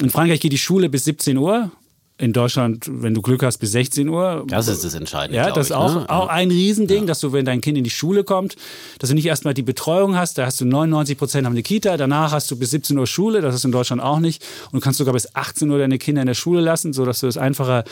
In 0.00 0.10
Frankreich 0.10 0.38
geht 0.38 0.52
die 0.52 0.58
Schule 0.58 0.88
bis 0.88 1.02
17 1.02 1.36
Uhr. 1.36 1.72
In 2.18 2.32
Deutschland, 2.32 2.86
wenn 2.90 3.12
du 3.12 3.20
Glück 3.20 3.42
hast, 3.42 3.58
bis 3.58 3.72
16 3.72 4.08
Uhr. 4.08 4.44
Das 4.48 4.68
ist 4.68 4.84
das 4.84 4.94
Entscheidende. 4.94 5.36
Ja, 5.36 5.50
das 5.50 5.66
ist 5.66 5.72
auch, 5.72 5.94
ne? 5.96 6.08
auch 6.08 6.28
ein 6.28 6.50
Riesending, 6.50 7.06
dass 7.06 7.20
du, 7.20 7.34
wenn 7.34 7.44
dein 7.44 7.60
Kind 7.60 7.76
in 7.76 7.84
die 7.84 7.90
Schule 7.90 8.24
kommt, 8.24 8.56
dass 8.98 9.10
du 9.10 9.14
nicht 9.14 9.26
erstmal 9.26 9.52
die 9.52 9.60
Betreuung 9.62 10.16
hast, 10.16 10.38
da 10.38 10.46
hast 10.46 10.58
du 10.62 10.64
99 10.64 11.18
Prozent 11.18 11.44
haben 11.44 11.52
eine 11.52 11.62
Kita, 11.62 11.98
danach 11.98 12.32
hast 12.32 12.50
du 12.50 12.56
bis 12.58 12.70
17 12.70 12.96
Uhr 12.96 13.06
Schule, 13.06 13.42
das 13.42 13.54
ist 13.54 13.66
in 13.66 13.72
Deutschland 13.72 14.00
auch 14.00 14.18
nicht. 14.18 14.42
Und 14.72 14.76
du 14.76 14.80
kannst 14.80 14.96
sogar 14.96 15.12
bis 15.12 15.34
18 15.34 15.68
Uhr 15.70 15.78
deine 15.78 15.98
Kinder 15.98 16.22
in 16.22 16.26
der 16.26 16.32
Schule 16.34 16.62
lassen, 16.62 16.94
sodass 16.94 17.20
du 17.20 17.26
es 17.26 17.36
einfacher 17.36 17.84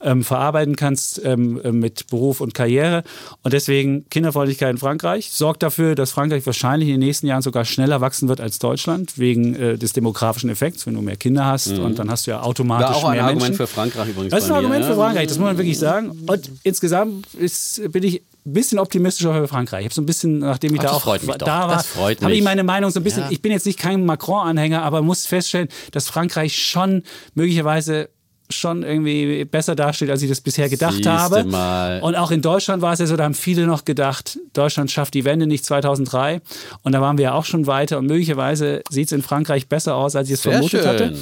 ähm, 0.00 0.22
verarbeiten 0.22 0.76
kannst 0.76 1.20
ähm, 1.24 1.60
äh, 1.64 1.72
mit 1.72 2.06
Beruf 2.06 2.40
und 2.40 2.54
Karriere. 2.54 3.02
Und 3.42 3.52
deswegen 3.52 4.08
Kinderfreundlichkeit 4.10 4.70
in 4.70 4.78
Frankreich 4.78 5.32
sorgt 5.32 5.62
dafür, 5.64 5.96
dass 5.96 6.12
Frankreich 6.12 6.46
wahrscheinlich 6.46 6.88
in 6.88 7.00
den 7.00 7.06
nächsten 7.06 7.26
Jahren 7.26 7.42
sogar 7.42 7.64
schneller 7.64 8.00
wachsen 8.00 8.28
wird 8.28 8.40
als 8.40 8.60
Deutschland, 8.60 9.18
wegen 9.18 9.56
äh, 9.56 9.76
des 9.76 9.92
demografischen 9.92 10.50
Effekts, 10.50 10.86
wenn 10.86 10.94
du 10.94 11.02
mehr 11.02 11.16
Kinder 11.16 11.46
hast 11.46 11.78
und 11.78 11.98
dann 11.98 12.08
hast 12.10 12.28
du 12.28 12.30
ja 12.30 12.42
automatisch 12.42 12.86
War 12.86 12.92
Mhm. 12.92 12.96
auch 12.96 13.04
ein 13.08 13.12
mehr 13.16 13.24
Argument 13.24 13.42
Menschen. 13.50 13.66
für 13.66 13.71
Frankreich 13.72 14.08
übrigens. 14.08 14.30
Das 14.30 14.44
ist 14.44 14.50
ein 14.50 14.52
mir, 14.52 14.58
Argument 14.58 14.84
für 14.84 14.94
Frankreich, 14.94 15.28
das 15.28 15.38
muss 15.38 15.46
man 15.46 15.58
wirklich 15.58 15.78
sagen. 15.78 16.10
Und 16.26 16.50
insgesamt 16.62 17.34
ist, 17.34 17.82
bin 17.90 18.02
ich 18.02 18.22
ein 18.44 18.52
bisschen 18.52 18.78
optimistischer 18.78 19.34
für 19.34 19.48
Frankreich. 19.48 19.80
Ich 19.80 19.86
habe 19.86 19.94
so 19.94 20.02
ein 20.02 20.06
bisschen, 20.06 20.38
nachdem 20.40 20.74
ich 20.74 20.80
Ach, 20.80 20.84
da 20.84 20.90
auch 20.92 21.18
da 21.38 21.68
war, 21.68 21.84
habe 22.22 22.34
ich 22.34 22.42
meine 22.42 22.64
Meinung 22.64 22.90
so 22.90 23.00
ein 23.00 23.04
bisschen. 23.04 23.22
Ja. 23.22 23.30
Ich 23.30 23.40
bin 23.40 23.52
jetzt 23.52 23.66
nicht 23.66 23.78
kein 23.78 24.04
Macron-Anhänger, 24.04 24.82
aber 24.82 25.02
muss 25.02 25.26
feststellen, 25.26 25.68
dass 25.92 26.08
Frankreich 26.08 26.56
schon 26.56 27.02
möglicherweise 27.34 28.08
schon 28.52 28.82
irgendwie 28.82 29.44
besser 29.44 29.74
dasteht, 29.74 30.10
als 30.10 30.22
ich 30.22 30.28
das 30.28 30.40
bisher 30.40 30.68
gedacht 30.68 30.96
Siehste 30.96 31.12
habe. 31.12 31.44
mal. 31.44 32.00
Und 32.02 32.14
auch 32.16 32.30
in 32.30 32.42
Deutschland 32.42 32.82
war 32.82 32.92
es 32.92 32.98
ja 32.98 33.06
so, 33.06 33.16
da 33.16 33.24
haben 33.24 33.34
viele 33.34 33.66
noch 33.66 33.84
gedacht, 33.84 34.38
Deutschland 34.52 34.90
schafft 34.90 35.14
die 35.14 35.24
Wende 35.24 35.46
nicht 35.46 35.64
2003. 35.64 36.40
Und 36.82 36.92
da 36.92 37.00
waren 37.00 37.18
wir 37.18 37.24
ja 37.24 37.34
auch 37.34 37.44
schon 37.44 37.66
weiter. 37.66 37.98
Und 37.98 38.06
möglicherweise 38.06 38.82
sieht 38.90 39.06
es 39.06 39.12
in 39.12 39.22
Frankreich 39.22 39.68
besser 39.68 39.96
aus, 39.96 40.16
als 40.16 40.28
ich 40.28 40.34
es 40.34 40.42
Sehr 40.42 40.52
vermutet 40.52 40.82
schön. 40.82 40.88
hatte. 40.88 41.16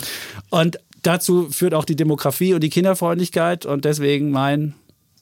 Und 0.51 0.79
dazu 1.03 1.49
führt 1.51 1.75
auch 1.75 1.85
die 1.85 1.97
Demografie 1.97 2.55
und 2.55 2.63
die 2.63 2.71
Kinderfreundlichkeit. 2.71 3.67
Und 3.67 3.85
deswegen 3.85 4.31
mein 4.31 4.75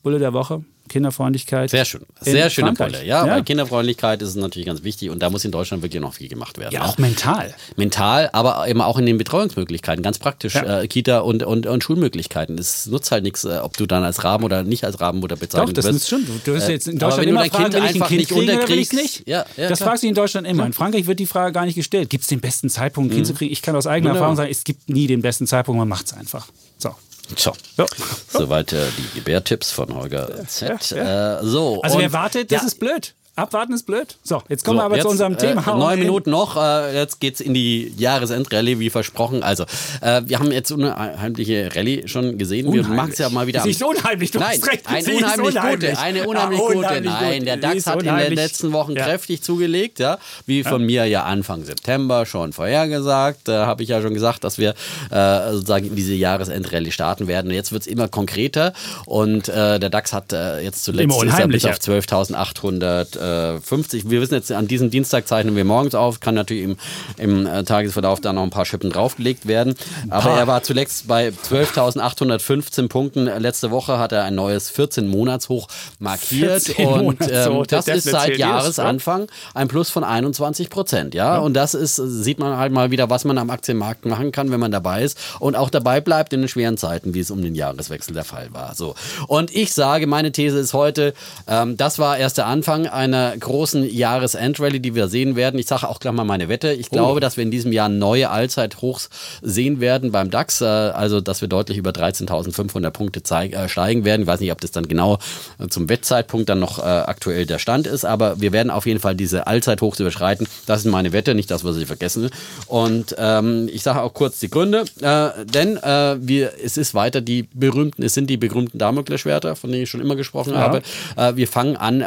Bulle 0.03 0.19
der 0.19 0.33
Woche. 0.33 0.65
Kinderfreundlichkeit. 0.89 1.71
Sehr 1.71 1.85
schön. 1.85 2.03
Sehr 2.21 2.51
schöne 2.51 2.69
Frankreich. 2.69 2.93
Bulle. 2.93 3.05
Ja, 3.07 3.27
Ja. 3.27 3.33
weil 3.35 3.43
Kinderfreundlichkeit 3.45 4.23
ist 4.23 4.35
natürlich 4.37 4.67
ganz 4.67 4.83
wichtig 4.83 5.11
und 5.11 5.21
da 5.23 5.31
muss 5.31 5.45
in 5.45 5.51
Deutschland 5.53 5.83
wirklich 5.83 6.01
noch 6.03 6.15
viel 6.15 6.29
gemacht 6.29 6.59
werden. 6.59 6.73
Ja, 6.75 6.81
ne? 6.85 6.89
auch 6.89 6.99
mental. 6.99 7.55
Mental, 7.77 8.31
aber 8.33 8.67
eben 8.69 8.81
auch 8.81 8.99
in 8.99 9.07
den 9.07 9.19
Betreuungsmöglichkeiten, 9.19 10.03
ganz 10.03 10.19
praktisch. 10.19 10.55
Ja. 10.55 10.81
Äh, 10.83 10.89
Kita 10.89 11.21
und, 11.21 11.43
und, 11.43 11.67
und 11.67 11.85
Schulmöglichkeiten. 11.85 12.59
Es 12.59 12.87
nutzt 12.87 13.11
halt 13.13 13.23
nichts, 13.25 13.45
äh, 13.45 13.59
ob 13.63 13.77
du 13.77 13.87
dann 13.87 14.03
als 14.05 14.25
Raben 14.25 14.45
oder 14.45 14.63
nicht 14.65 14.85
als 14.85 15.01
Rabenmutter 15.01 15.37
Doch, 15.37 15.41
bezeichnet 15.41 15.79
das 15.79 15.85
wirst. 15.87 15.97
ist 15.97 16.09
schon. 16.09 16.25
Du 16.45 16.53
wirst 16.55 16.69
Äh, 16.69 16.73
jetzt 16.73 16.89
in 16.89 16.99
Deutschland 16.99 17.29
immer 17.29 17.45
fragen, 17.47 17.65
Kind 17.71 17.75
will 17.75 17.83
ich 17.91 18.03
ein 18.03 18.09
Kind 18.09 18.19
nicht 18.21 18.31
kriegen 18.31 18.51
oder 18.59 18.69
will 18.69 18.79
ich 18.79 18.93
nicht? 18.93 19.29
Ja, 19.29 19.45
ja, 19.57 19.69
das 19.69 19.79
klar. 19.79 19.91
fragst 19.91 20.03
du 20.03 20.09
in 20.09 20.15
Deutschland 20.15 20.47
immer. 20.47 20.67
In 20.67 20.73
Frankreich 20.73 21.07
wird 21.07 21.19
die 21.21 21.27
Frage 21.27 21.53
gar 21.53 21.65
nicht 21.67 21.75
gestellt. 21.75 22.11
Gibt 22.11 22.23
es 22.23 22.29
den 22.29 22.41
besten 22.41 22.69
Zeitpunkt, 22.71 23.11
ein 23.13 23.15
Kind 23.15 23.27
zu 23.27 23.35
kriegen? 23.35 23.53
Ich 23.53 23.63
kann 23.63 23.77
aus 23.77 23.87
eigener 23.87 24.11
Wunderbar. 24.11 24.31
Erfahrung 24.31 24.37
sagen, 24.37 24.51
es 24.51 24.65
gibt 24.65 24.89
nie 24.89 25.07
den 25.07 25.23
besten 25.23 25.47
Zeitpunkt, 25.47 25.79
man 25.79 25.89
macht 25.89 26.07
es 26.07 26.13
einfach. 26.15 26.49
So. 26.79 26.91
So. 27.37 27.53
Ja. 27.77 27.87
Soweit 28.31 28.73
äh, 28.73 28.87
die 28.97 29.19
Gebärtipps 29.19 29.71
von 29.71 29.95
Holger 29.95 30.29
Z. 30.47 30.91
Ja, 30.93 31.39
Äh, 31.41 31.45
so. 31.45 31.83
Also 31.83 31.99
wer 31.99 32.13
wartet, 32.13 32.51
das 32.51 32.63
Ja. 32.63 32.67
ist 32.67 32.79
blöd. 32.81 33.15
Abwarten 33.39 33.73
ist 33.73 33.87
blöd. 33.87 34.17
So, 34.25 34.43
jetzt 34.49 34.65
kommen 34.65 34.79
so, 34.79 34.83
wir 34.83 34.87
aber 34.87 34.97
jetzt, 34.97 35.05
zu 35.05 35.11
unserem 35.11 35.35
äh, 35.35 35.37
Thema. 35.37 35.63
Äh, 35.63 35.79
neun 35.79 35.99
Minuten 36.01 36.31
noch. 36.31 36.57
Äh, 36.57 36.97
jetzt 36.97 37.21
geht's 37.21 37.41
in 37.41 37.55
die 37.55 37.95
Jahresendrallye, 37.97 38.81
wie 38.81 38.91
versprochen. 38.91 39.45
Also, 39.45 39.65
äh, 40.01 40.23
wir 40.25 40.41
haben 40.41 40.51
jetzt 40.51 40.73
eine 40.73 40.93
unheimliche 40.93 41.71
Rallye 41.75 42.09
schon 42.09 42.37
gesehen. 42.37 42.67
Unheimlich. 42.67 42.89
Wir 42.89 42.95
machen 42.95 43.11
es 43.13 43.19
ja 43.19 43.31
mal 43.31 43.47
wieder. 43.47 43.61
Ist 43.61 43.67
nicht 43.67 43.83
unheimlich, 43.83 44.33
du 44.33 44.41
Nein, 44.41 44.49
hast 44.51 44.67
recht. 44.67 44.89
Eine 44.89 45.15
unheimlich, 45.15 45.57
unheimlich 45.57 45.81
gute. 45.81 45.99
Eine 45.99 46.27
unheimlich, 46.27 46.59
ja, 46.59 46.67
unheimlich 46.67 47.13
gute. 47.13 47.23
Nein, 47.23 47.45
der 47.45 47.57
DAX 47.59 47.87
hat 47.87 48.03
in 48.03 48.17
den 48.17 48.35
letzten 48.35 48.73
Wochen 48.73 48.97
ja. 48.97 49.05
kräftig 49.05 49.43
zugelegt. 49.43 50.01
Ja, 50.01 50.19
wie 50.47 50.65
von 50.65 50.81
ja. 50.81 50.87
mir 50.87 51.05
ja 51.07 51.23
Anfang 51.23 51.65
September 51.65 52.27
schon 52.27 52.53
vorhergesagt. 52.53 53.47
Da 53.47 53.67
habe 53.67 53.85
ich 53.85 53.89
ja 53.89 54.03
schon 54.03 54.15
gesagt, 54.15 54.43
dass 54.43 54.59
wir 54.59 54.75
äh, 55.11 55.53
sozusagen 55.53 55.87
in 55.87 55.97
diese 55.97 56.15
Jahresendrallye 56.15 56.91
starten 56.91 57.29
werden. 57.29 57.49
Und 57.49 57.55
jetzt 57.55 57.71
es 57.71 57.87
immer 57.87 58.09
konkreter. 58.09 58.73
Und 59.07 59.47
der 59.49 59.79
DAX 59.79 60.13
hat 60.13 60.33
jetzt 60.33 60.83
zuletzt 60.83 61.17
bis 61.49 61.65
auf 61.65 61.77
12.800 61.77 63.28
äh, 63.29 63.61
50. 63.61 64.11
Wir 64.11 64.21
wissen 64.21 64.35
jetzt, 64.35 64.51
an 64.53 64.69
diesem 64.69 64.91
Dienstag 64.91 65.29
zeichnen 65.29 65.57
wir 65.57 65.65
morgens 65.65 65.95
auf. 65.95 66.21
Kann 66.21 66.35
natürlich 66.35 66.65
im, 66.65 66.77
im 67.17 67.47
äh, 67.47 67.65
Tagesverlauf 67.65 68.21
da 68.21 68.33
noch 68.33 68.43
ein 68.43 68.51
paar 68.51 68.65
Schippen 68.65 68.91
draufgelegt 68.91 69.47
werden. 69.47 69.75
Aber 70.11 70.31
er 70.31 70.47
war 70.47 70.63
zuletzt 70.63 71.09
bei 71.09 71.29
12.815 71.29 72.89
Punkten. 72.89 73.27
Äh, 73.27 73.39
letzte 73.39 73.71
Woche 73.71 73.99
hat 73.99 74.13
er 74.13 74.25
ein 74.25 74.35
neues 74.35 74.73
14-Monats-Hoch 74.75 75.69
markiert. 75.99 76.79
und 76.79 77.19
ähm, 77.31 77.65
das 77.69 77.89
ist 77.89 78.05
seit 78.05 78.39
Jahresanfang 78.39 79.27
ein 79.55 79.69
Plus 79.69 79.91
von 79.91 80.05
21 80.05 80.71
Prozent. 80.71 81.15
Ja? 81.15 81.35
ja? 81.35 81.39
und 81.39 81.55
das 81.55 81.75
ist, 81.75 81.97
sieht 81.97 82.39
man 82.39 82.57
halt 82.57 82.73
mal 82.73 82.91
wieder, 82.91 83.11
was 83.11 83.25
man 83.25 83.39
am 83.39 83.51
Aktienmarkt 83.51 84.07
machen 84.07 84.33
kann, 84.33 84.51
wenn 84.51 84.61
man 84.61 84.71
dabei 84.71 85.03
ist 85.03 85.19
und 85.39 85.57
auch 85.57 85.71
dabei 85.71 86.01
bleibt 86.01 86.33
in 86.33 86.41
den 86.41 86.49
schweren 86.49 86.77
Zeiten, 86.77 87.15
wie 87.15 87.21
es 87.21 87.31
um 87.31 87.43
den 87.43 87.55
Jahreswechsel 87.55 88.15
der 88.15 88.25
Fall 88.25 88.49
war. 88.53 88.75
So. 88.75 88.95
Und 89.27 89.55
ich 89.55 89.73
sage, 89.73 90.07
meine 90.07 90.33
These 90.33 90.59
ist 90.59 90.75
heute, 90.75 91.15
ähm, 91.47 91.77
das 91.77 91.99
war 91.99 92.19
erst 92.19 92.39
der 92.39 92.47
Anfang 92.47 92.87
einer 92.87 93.18
einer 93.19 93.37
großen 93.37 93.89
Jahresendrallye, 93.89 94.81
die 94.81 94.95
wir 94.95 95.09
sehen 95.09 95.37
werden. 95.37 95.59
Ich 95.59 95.67
sage 95.67 95.89
auch 95.89 96.01
gleich 96.01 96.15
mal 96.15 96.25
meine 96.25 96.49
Wette. 96.49 96.73
Ich 96.73 96.91
glaube, 96.91 97.17
oh. 97.17 97.21
dass 97.21 97.37
wir 97.37 97.45
in 97.45 97.51
diesem 97.51 97.73
Jahr 97.73 97.89
neue 97.89 98.31
Allzeithochs 98.31 99.11
sehen 99.43 99.81
werden 99.81 100.13
beim 100.13 100.31
DAX. 100.31 100.61
Äh, 100.61 100.65
also, 100.65 101.21
dass 101.21 101.41
wir 101.41 101.49
deutlich 101.49 101.79
über 101.79 101.91
13.500 101.91 102.91
Punkte 102.91 103.21
äh, 103.35 103.69
steigen 103.69 104.05
werden. 104.05 104.23
Ich 104.23 104.29
weiß 104.29 104.41
nicht, 104.41 104.53
ob 104.53 104.61
das 104.61 104.71
dann 104.71 104.89
genau 104.89 105.19
äh, 105.59 105.69
zum 105.69 105.89
Wettzeitpunkt 105.89 106.49
dann 106.49 106.61
noch 106.61 106.79
aktuell 106.79 107.45
der 107.47 107.59
Stand 107.59 107.87
ist, 107.87 108.05
aber 108.05 108.41
wir 108.41 108.53
werden 108.53 108.71
auf 108.71 108.87
jeden 108.87 109.01
Fall 109.01 109.15
diese 109.15 109.47
Allzeithochs 109.47 110.01
überschreiten. 110.01 110.47
Das 110.67 110.85
ist 110.85 110.91
meine 110.91 111.13
Wette, 111.13 111.35
nicht 111.35 111.51
das, 111.51 111.65
was 111.65 111.77
ich 111.77 111.87
vergessen. 111.87 112.31
Und 112.67 113.17
ähm, 113.19 113.69
ich 113.73 113.83
sage 113.83 114.03
auch 114.03 114.15
kurz 114.15 114.39
die 114.39 114.49
Gründe, 114.49 114.85
äh, 115.01 115.45
denn 115.45 115.77
äh, 115.77 116.17
wir, 116.21 116.53
es 116.63 116.77
ist 116.77 116.95
weiter 116.95 117.21
die 117.21 117.49
berühmten, 117.53 118.03
es 118.03 118.15
sind 118.15 118.31
die 118.31 118.37
berühmten 118.37 118.79
Damoklesschwerter, 118.79 119.57
von 119.57 119.71
denen 119.71 119.85
ich 119.85 119.91
schon 119.91 120.01
immer 120.01 120.17
gesprochen 120.17 120.55
ja. 120.55 120.61
habe. 120.61 120.83
Äh, 121.17 121.37
wir 121.37 121.49
fangen 121.49 121.77
an, 121.77 122.05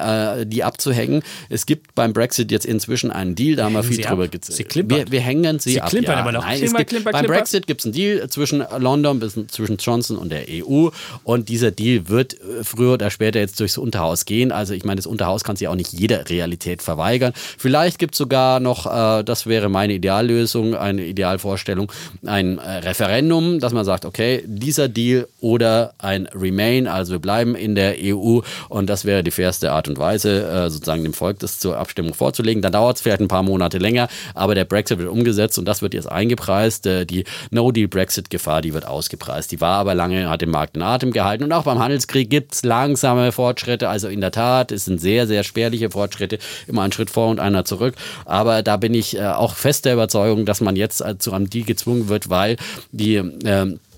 die 0.47 0.63
abzuhängen. 0.63 1.00
Es 1.49 1.65
gibt 1.65 1.95
beim 1.95 2.13
Brexit 2.13 2.51
jetzt 2.51 2.65
inzwischen 2.65 3.11
einen 3.11 3.35
Deal, 3.35 3.55
da 3.55 3.65
haben 3.65 3.73
wir 3.73 3.83
viel 3.83 3.97
sie 3.97 4.01
drüber 4.03 4.27
gezählt. 4.27 4.89
Wir, 4.89 5.11
wir 5.11 5.21
hängen 5.21 5.59
sie, 5.59 5.73
sie 5.73 5.81
ab. 5.81 5.89
Klimpern 5.89 6.15
ja. 6.15 6.21
aber 6.21 6.31
noch. 6.31 6.45
Nein, 6.45 6.59
klimper, 6.59 6.77
gibt, 6.79 6.89
klimper, 6.89 7.11
beim 7.11 7.21
klimper. 7.21 7.37
Brexit 7.37 7.67
gibt 7.67 7.81
es 7.81 7.85
einen 7.85 7.93
Deal 7.93 8.29
zwischen 8.29 8.63
London, 8.77 9.21
zwischen 9.49 9.77
Johnson 9.77 10.17
und 10.17 10.31
der 10.31 10.45
EU 10.49 10.89
und 11.23 11.49
dieser 11.49 11.71
Deal 11.71 12.09
wird 12.09 12.33
äh, 12.33 12.63
früher 12.63 12.93
oder 12.93 13.09
später 13.09 13.39
jetzt 13.39 13.59
durchs 13.59 13.77
Unterhaus 13.77 14.25
gehen. 14.25 14.51
Also 14.51 14.73
ich 14.73 14.83
meine, 14.83 14.97
das 14.97 15.07
Unterhaus 15.07 15.43
kann 15.43 15.55
sich 15.55 15.67
auch 15.67 15.75
nicht 15.75 15.93
jeder 15.93 16.29
Realität 16.29 16.81
verweigern. 16.81 17.33
Vielleicht 17.57 17.99
gibt 17.99 18.15
es 18.15 18.17
sogar 18.17 18.59
noch, 18.59 18.85
äh, 18.85 19.23
das 19.23 19.45
wäre 19.45 19.69
meine 19.69 19.93
Ideallösung, 19.93 20.75
eine 20.75 21.05
Idealvorstellung, 21.05 21.91
ein 22.25 22.57
äh, 22.57 22.77
Referendum, 22.77 23.59
dass 23.59 23.73
man 23.73 23.85
sagt, 23.85 24.05
okay, 24.05 24.43
dieser 24.45 24.87
Deal 24.87 25.27
oder 25.39 25.93
ein 25.97 26.27
Remain, 26.33 26.87
also 26.87 27.13
wir 27.13 27.19
bleiben 27.19 27.55
in 27.55 27.75
der 27.75 27.95
EU 28.01 28.39
und 28.69 28.89
das 28.89 29.05
wäre 29.05 29.23
die 29.23 29.31
fairste 29.31 29.71
Art 29.71 29.87
und 29.87 29.97
Weise, 29.97 30.47
äh, 30.47 30.69
sozusagen 30.69 30.90
dem 30.97 31.13
Volk 31.13 31.39
das 31.39 31.59
zur 31.59 31.77
Abstimmung 31.77 32.13
vorzulegen. 32.13 32.61
Dann 32.61 32.71
dauert 32.71 32.97
es 32.97 33.01
vielleicht 33.01 33.21
ein 33.21 33.27
paar 33.27 33.43
Monate 33.43 33.77
länger, 33.77 34.07
aber 34.33 34.55
der 34.55 34.65
Brexit 34.65 34.97
wird 34.99 35.09
umgesetzt 35.09 35.57
und 35.57 35.65
das 35.65 35.81
wird 35.81 35.93
jetzt 35.93 36.11
eingepreist. 36.11 36.85
Äh, 36.85 37.05
die 37.05 37.23
No-Deal-Brexit-Gefahr, 37.51 38.61
die 38.61 38.73
wird 38.73 38.85
ausgepreist. 38.85 39.51
Die 39.51 39.61
war 39.61 39.77
aber 39.77 39.95
lange, 39.95 40.29
hat 40.29 40.41
den 40.41 40.49
Markt 40.49 40.75
in 40.75 40.81
Atem 40.81 41.11
gehalten 41.11 41.43
und 41.43 41.51
auch 41.53 41.63
beim 41.63 41.79
Handelskrieg 41.79 42.29
gibt 42.29 42.53
es 42.53 42.63
langsame 42.63 43.31
Fortschritte. 43.31 43.89
Also 43.89 44.07
in 44.07 44.21
der 44.21 44.31
Tat, 44.31 44.71
es 44.71 44.85
sind 44.85 44.99
sehr, 44.99 45.27
sehr 45.27 45.43
spärliche 45.43 45.89
Fortschritte, 45.89 46.39
immer 46.67 46.83
ein 46.83 46.91
Schritt 46.91 47.09
vor 47.09 47.29
und 47.29 47.39
einer 47.39 47.65
zurück. 47.65 47.95
Aber 48.25 48.63
da 48.63 48.77
bin 48.77 48.93
ich 48.93 49.21
auch 49.21 49.55
fest 49.55 49.85
der 49.85 49.93
Überzeugung, 49.93 50.45
dass 50.45 50.61
man 50.61 50.75
jetzt 50.75 51.03
zu 51.19 51.33
einem 51.33 51.49
Deal 51.49 51.65
gezwungen 51.65 52.07
wird, 52.09 52.29
weil 52.29 52.57
die 52.91 53.15
ähm, 53.15 53.39
äh, 53.43 53.90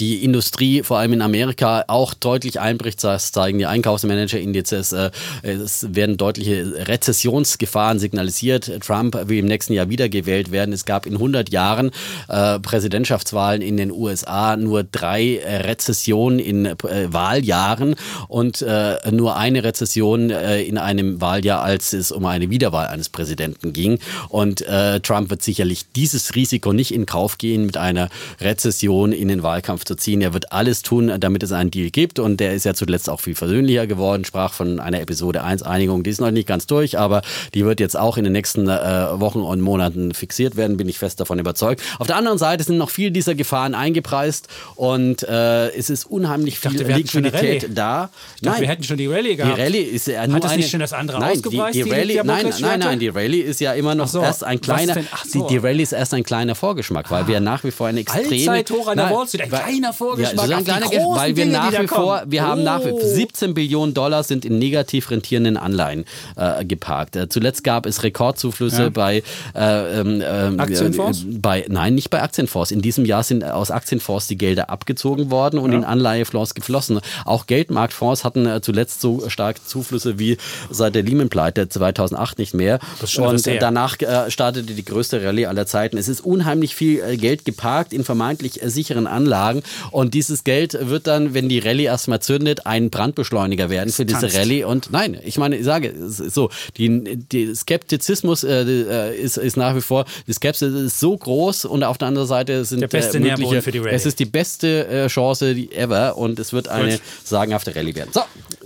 die 0.00 0.24
Industrie, 0.24 0.82
vor 0.82 0.98
allem 0.98 1.12
in 1.12 1.22
Amerika, 1.22 1.84
auch 1.86 2.14
deutlich 2.14 2.58
einbricht. 2.58 3.02
Das 3.04 3.30
zeigen 3.30 3.58
die 3.58 3.66
Einkaufsmanager-Indizes. 3.66 4.92
Äh, 4.92 5.10
es 5.42 5.94
werden 5.94 6.16
deutliche 6.16 6.88
Rezessionsgefahren 6.88 7.98
signalisiert. 8.00 8.70
Trump 8.84 9.16
will 9.28 9.38
im 9.38 9.46
nächsten 9.46 9.72
Jahr 9.72 9.88
wiedergewählt 9.88 10.50
werden. 10.50 10.72
Es 10.72 10.84
gab 10.84 11.06
in 11.06 11.14
100 11.14 11.50
Jahren 11.50 11.92
äh, 12.28 12.58
Präsidentschaftswahlen 12.58 13.62
in 13.62 13.76
den 13.76 13.92
USA 13.92 14.56
nur 14.56 14.82
drei 14.82 15.40
Rezessionen 15.44 16.38
in 16.38 16.74
Wahljahren 16.82 17.94
und 18.28 18.64
nur 19.10 19.36
eine 19.36 19.64
Rezession 19.64 20.30
in 20.30 20.78
einem 20.78 21.20
Wahljahr, 21.20 21.62
als 21.62 21.92
es 21.92 22.12
um 22.12 22.24
eine 22.26 22.50
Wiederwahl 22.50 22.88
eines 22.88 23.08
Präsidenten 23.08 23.72
ging. 23.72 23.98
Und 24.28 24.64
Trump 25.02 25.30
wird 25.30 25.42
sicherlich 25.42 25.86
dieses 25.94 26.34
Risiko 26.34 26.72
nicht 26.72 26.92
in 26.92 27.06
Kauf 27.06 27.38
gehen 27.38 27.66
mit 27.66 27.76
einer 27.76 28.08
Rezession 28.40 29.12
in 29.12 29.28
den 29.28 29.42
Wahljahren 29.42 29.59
Wahlkampf 29.60 29.84
zu 29.84 29.94
ziehen. 29.94 30.22
Er 30.22 30.32
wird 30.32 30.52
alles 30.52 30.82
tun, 30.82 31.12
damit 31.18 31.42
es 31.42 31.52
einen 31.52 31.70
Deal 31.70 31.90
gibt 31.90 32.18
und 32.18 32.40
der 32.40 32.54
ist 32.54 32.64
ja 32.64 32.74
zuletzt 32.74 33.10
auch 33.10 33.20
viel 33.20 33.34
versöhnlicher 33.34 33.86
geworden, 33.86 34.24
sprach 34.24 34.54
von 34.54 34.80
einer 34.80 35.00
Episode 35.00 35.44
1 35.44 35.62
Einigung, 35.62 36.02
die 36.02 36.10
ist 36.10 36.20
noch 36.20 36.30
nicht 36.30 36.48
ganz 36.48 36.66
durch, 36.66 36.98
aber 36.98 37.22
die 37.54 37.64
wird 37.64 37.80
jetzt 37.80 37.96
auch 37.96 38.16
in 38.16 38.24
den 38.24 38.32
nächsten 38.32 38.68
äh, 38.68 39.20
Wochen 39.20 39.40
und 39.40 39.60
Monaten 39.60 40.14
fixiert 40.14 40.56
werden, 40.56 40.76
bin 40.76 40.88
ich 40.88 40.98
fest 40.98 41.20
davon 41.20 41.38
überzeugt. 41.38 41.82
Auf 41.98 42.06
der 42.06 42.16
anderen 42.16 42.38
Seite 42.38 42.64
sind 42.64 42.78
noch 42.78 42.90
viele 42.90 43.12
dieser 43.12 43.34
Gefahren 43.34 43.74
eingepreist 43.74 44.48
und 44.76 45.22
äh, 45.22 45.68
es 45.70 45.90
ist 45.90 46.04
unheimlich 46.06 46.58
viel 46.58 46.72
dachte, 46.72 46.92
Liquidität 46.92 47.68
da. 47.74 48.10
Ich 48.36 48.42
dachte, 48.42 48.52
nein, 48.52 48.60
wir 48.62 48.68
hätten 48.68 48.84
schon 48.84 48.96
die 48.96 49.06
Rallye 49.06 49.36
gehabt. 49.36 49.58
Die 49.58 49.62
Rallye 49.62 49.82
ist 49.82 50.06
ja 50.06 50.26
nur 50.26 50.36
Hat 50.36 50.44
das 50.44 50.52
eine, 50.52 50.60
nicht 50.62 50.70
schon 50.70 50.80
das 50.80 50.92
andere 50.92 51.20
nein? 51.20 51.42
Die, 51.42 51.50
die 51.50 51.58
Rallye, 51.82 52.20
die 52.20 52.26
nein, 52.26 52.52
nein, 52.60 52.80
nein, 52.80 52.98
die 52.98 53.08
Rallye 53.08 53.40
ist 53.40 53.60
ja 53.60 53.74
immer 53.74 53.94
noch 53.94 54.08
so, 54.08 54.22
erst 54.22 54.44
ein 54.44 54.60
kleiner, 54.60 54.96
so. 55.26 55.46
die, 55.46 55.54
die 55.54 55.58
Rallye 55.58 55.82
ist 55.82 55.92
erst 55.92 56.14
ein 56.14 56.24
kleiner 56.24 56.54
Vorgeschmack, 56.54 57.10
weil 57.10 57.26
wir 57.26 57.40
nach 57.40 57.64
wie 57.64 57.70
vor 57.70 57.88
eine 57.88 58.00
extreme... 58.00 58.50
Allzeit 58.50 58.70
hoch 58.70 58.88
an 58.88 58.96
der 58.96 59.10
Wall 59.10 59.26
Street, 59.26 59.49
kleiner 59.50 59.92
Vorgeschmack. 59.92 60.36
Ja, 60.36 60.46
so 60.46 60.54
ein 60.54 60.64
kleiner 60.64 60.88
Geld, 60.88 61.02
weil 61.06 61.36
wir 61.36 61.44
Dinge, 61.44 61.56
nach 61.56 61.80
wie 61.80 61.88
vor, 61.88 62.22
wir 62.26 62.42
oh. 62.42 62.46
haben 62.46 62.62
nach 62.62 62.84
wie 62.84 62.90
vor 62.90 63.00
17 63.00 63.54
Billionen 63.54 63.94
Dollar 63.94 64.22
sind 64.22 64.44
in 64.44 64.58
negativ 64.58 65.10
rentierenden 65.10 65.56
Anleihen 65.56 66.04
äh, 66.36 66.64
geparkt. 66.64 67.16
Äh, 67.16 67.28
zuletzt 67.28 67.64
gab 67.64 67.86
es 67.86 68.02
Rekordzuflüsse 68.02 68.84
ja. 68.84 68.88
bei 68.90 69.22
äh, 69.54 70.00
ähm, 70.00 70.22
ähm 70.24 70.60
Aktienfonds? 70.60 71.24
Bei, 71.26 71.64
nein, 71.68 71.94
nicht 71.94 72.10
bei 72.10 72.22
Aktienfonds. 72.22 72.70
In 72.70 72.82
diesem 72.82 73.04
Jahr 73.04 73.22
sind 73.22 73.44
aus 73.44 73.70
Aktienfonds 73.70 74.26
die 74.26 74.36
Gelder 74.36 74.70
abgezogen 74.70 75.30
worden 75.30 75.58
und 75.58 75.72
ja. 75.72 75.78
in 75.78 75.84
Anleihefonds 75.84 76.54
geflossen. 76.54 77.00
Auch 77.24 77.46
Geldmarktfonds 77.46 78.24
hatten 78.24 78.46
äh, 78.46 78.60
zuletzt 78.60 79.00
so 79.00 79.28
stark 79.28 79.66
Zuflüsse 79.66 80.18
wie 80.18 80.36
seit 80.70 80.94
der 80.94 81.02
Lehman-Pleite 81.02 81.68
2008 81.68 82.38
nicht 82.38 82.54
mehr. 82.54 82.78
und 83.18 83.46
danach 83.60 84.00
äh, 84.00 84.30
startete 84.30 84.74
die 84.74 84.84
größte 84.84 85.22
Rallye 85.22 85.46
aller 85.46 85.66
Zeiten. 85.66 85.96
Es 85.96 86.08
ist 86.08 86.20
unheimlich 86.20 86.74
viel 86.74 87.00
äh, 87.00 87.16
Geld 87.16 87.44
geparkt 87.44 87.92
in 87.92 88.04
vermeintlich 88.04 88.60
sicheren 88.64 89.06
Anlagen 89.40 89.62
und 89.90 90.14
dieses 90.14 90.44
Geld 90.44 90.76
wird 90.80 91.06
dann, 91.06 91.34
wenn 91.34 91.48
die 91.48 91.58
Rallye 91.58 91.84
erstmal 91.84 92.20
zündet, 92.20 92.66
ein 92.66 92.90
Brandbeschleuniger 92.90 93.70
werden 93.70 93.92
für 93.92 94.04
diese 94.04 94.32
Rallye. 94.34 94.64
Und 94.64 94.92
nein, 94.92 95.18
ich 95.24 95.38
meine, 95.38 95.56
ich 95.56 95.64
sage 95.64 95.94
so, 96.06 96.50
die, 96.76 97.16
die 97.16 97.54
Skeptizismus 97.54 98.44
äh, 98.44 98.62
äh, 98.62 99.16
ist, 99.16 99.36
ist 99.36 99.56
nach 99.56 99.74
wie 99.74 99.80
vor, 99.80 100.04
die 100.26 100.32
Skepsis 100.32 100.74
ist 100.74 101.00
so 101.00 101.16
groß 101.16 101.64
und 101.64 101.82
auf 101.84 101.98
der 101.98 102.08
anderen 102.08 102.28
Seite 102.28 102.64
sind 102.64 102.80
der 102.80 102.88
beste 102.88 103.18
äh, 103.18 103.20
mögliche, 103.20 103.62
für 103.62 103.72
die 103.72 103.78
Rallye. 103.78 103.94
es 103.94 104.06
ist 104.06 104.18
die 104.18 104.26
beste 104.26 104.86
äh, 104.86 105.06
Chance 105.08 105.54
die 105.54 105.72
ever 105.72 106.16
und 106.16 106.38
es 106.38 106.52
wird 106.52 106.68
eine 106.68 106.92
Gut. 106.92 107.00
sagenhafte 107.24 107.74
Rallye 107.74 107.94
werden. 107.94 108.10
So, 108.12 108.20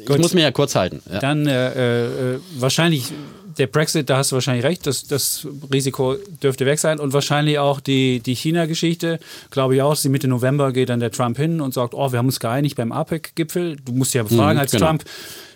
Gut. 0.07 0.16
ich 0.16 0.22
muss 0.22 0.35
mir 0.35 0.43
ja 0.43 0.51
kurz 0.51 0.75
halten. 0.75 1.03
Ja. 1.11 1.20
Dann 1.20 1.47
äh, 1.47 2.35
äh, 2.35 2.41
wahrscheinlich 2.59 3.12
der 3.59 3.66
Brexit, 3.66 4.11
da 4.11 4.18
hast 4.18 4.32
du 4.32 4.36
wahrscheinlich 4.36 4.64
recht, 4.64 4.86
das, 4.86 5.07
das 5.07 5.46
Risiko 5.72 6.16
dürfte 6.42 6.66
weg 6.66 6.78
sein. 6.78 6.98
Und 6.98 7.12
wahrscheinlich 7.12 7.59
auch 7.59 7.80
die, 7.80 8.20
die 8.20 8.34
China-Geschichte, 8.34 9.18
glaube 9.50 9.76
ich 9.76 9.82
auch, 9.82 9.96
sie 9.96 10.09
Mitte 10.09 10.28
November 10.28 10.72
geht 10.72 10.88
dann 10.88 11.00
der 11.00 11.11
Trump 11.11 11.36
hin 11.36 11.61
und 11.61 11.74
sagt, 11.74 11.94
oh, 11.94 12.12
wir 12.12 12.18
haben 12.18 12.26
uns 12.26 12.40
geeinigt 12.40 12.76
beim 12.76 12.92
APEC-Gipfel. 12.92 13.76
Du 13.84 13.92
musst 13.92 14.14
ja 14.14 14.22
befragen 14.22 14.55
mhm, 14.55 14.61
als 14.61 14.72
genau. 14.72 14.86
Trump, 14.86 15.05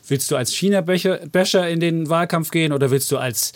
willst 0.08 0.30
du 0.30 0.36
als 0.36 0.52
China-Becher 0.52 1.68
in 1.68 1.80
den 1.80 2.08
Wahlkampf 2.08 2.50
gehen 2.50 2.72
oder 2.72 2.90
willst 2.90 3.10
du 3.10 3.18
als 3.18 3.52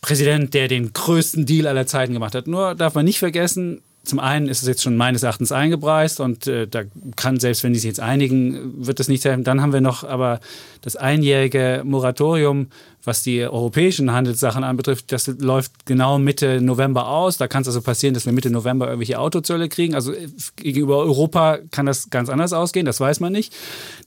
Präsident, 0.00 0.54
der 0.54 0.68
den 0.68 0.92
größten 0.92 1.46
Deal 1.46 1.66
aller 1.66 1.86
Zeiten 1.86 2.12
gemacht 2.12 2.34
hat? 2.34 2.46
Nur 2.46 2.74
darf 2.74 2.94
man 2.94 3.04
nicht 3.04 3.18
vergessen, 3.18 3.82
zum 4.06 4.20
einen 4.20 4.48
ist 4.48 4.62
es 4.62 4.68
jetzt 4.68 4.82
schon 4.82 4.96
meines 4.96 5.24
Erachtens 5.24 5.50
eingepreist 5.52 6.20
und 6.20 6.46
äh, 6.46 6.66
da 6.68 6.82
kann, 7.16 7.40
selbst 7.40 7.64
wenn 7.64 7.72
die 7.72 7.80
sich 7.80 7.88
jetzt 7.88 8.00
einigen, 8.00 8.86
wird 8.86 9.00
das 9.00 9.08
nicht 9.08 9.24
helfen. 9.24 9.42
Dann 9.42 9.60
haben 9.60 9.72
wir 9.72 9.80
noch 9.80 10.04
aber 10.04 10.40
das 10.80 10.94
einjährige 10.96 11.82
Moratorium 11.84 12.68
was 13.06 13.22
die 13.22 13.42
europäischen 13.42 14.12
Handelssachen 14.12 14.64
anbetrifft, 14.64 15.12
das 15.12 15.26
läuft 15.26 15.86
genau 15.86 16.18
Mitte 16.18 16.60
November 16.60 17.08
aus. 17.08 17.36
Da 17.36 17.48
kann 17.48 17.62
es 17.62 17.68
also 17.68 17.80
passieren, 17.80 18.14
dass 18.14 18.26
wir 18.26 18.32
Mitte 18.32 18.50
November 18.50 18.86
irgendwelche 18.86 19.18
Autozölle 19.18 19.68
kriegen. 19.68 19.94
Also 19.94 20.12
äh, 20.12 20.28
gegenüber 20.56 20.98
Europa 20.98 21.58
kann 21.70 21.86
das 21.86 22.10
ganz 22.10 22.28
anders 22.28 22.52
ausgehen, 22.52 22.86
das 22.86 23.00
weiß 23.00 23.20
man 23.20 23.32
nicht. 23.32 23.54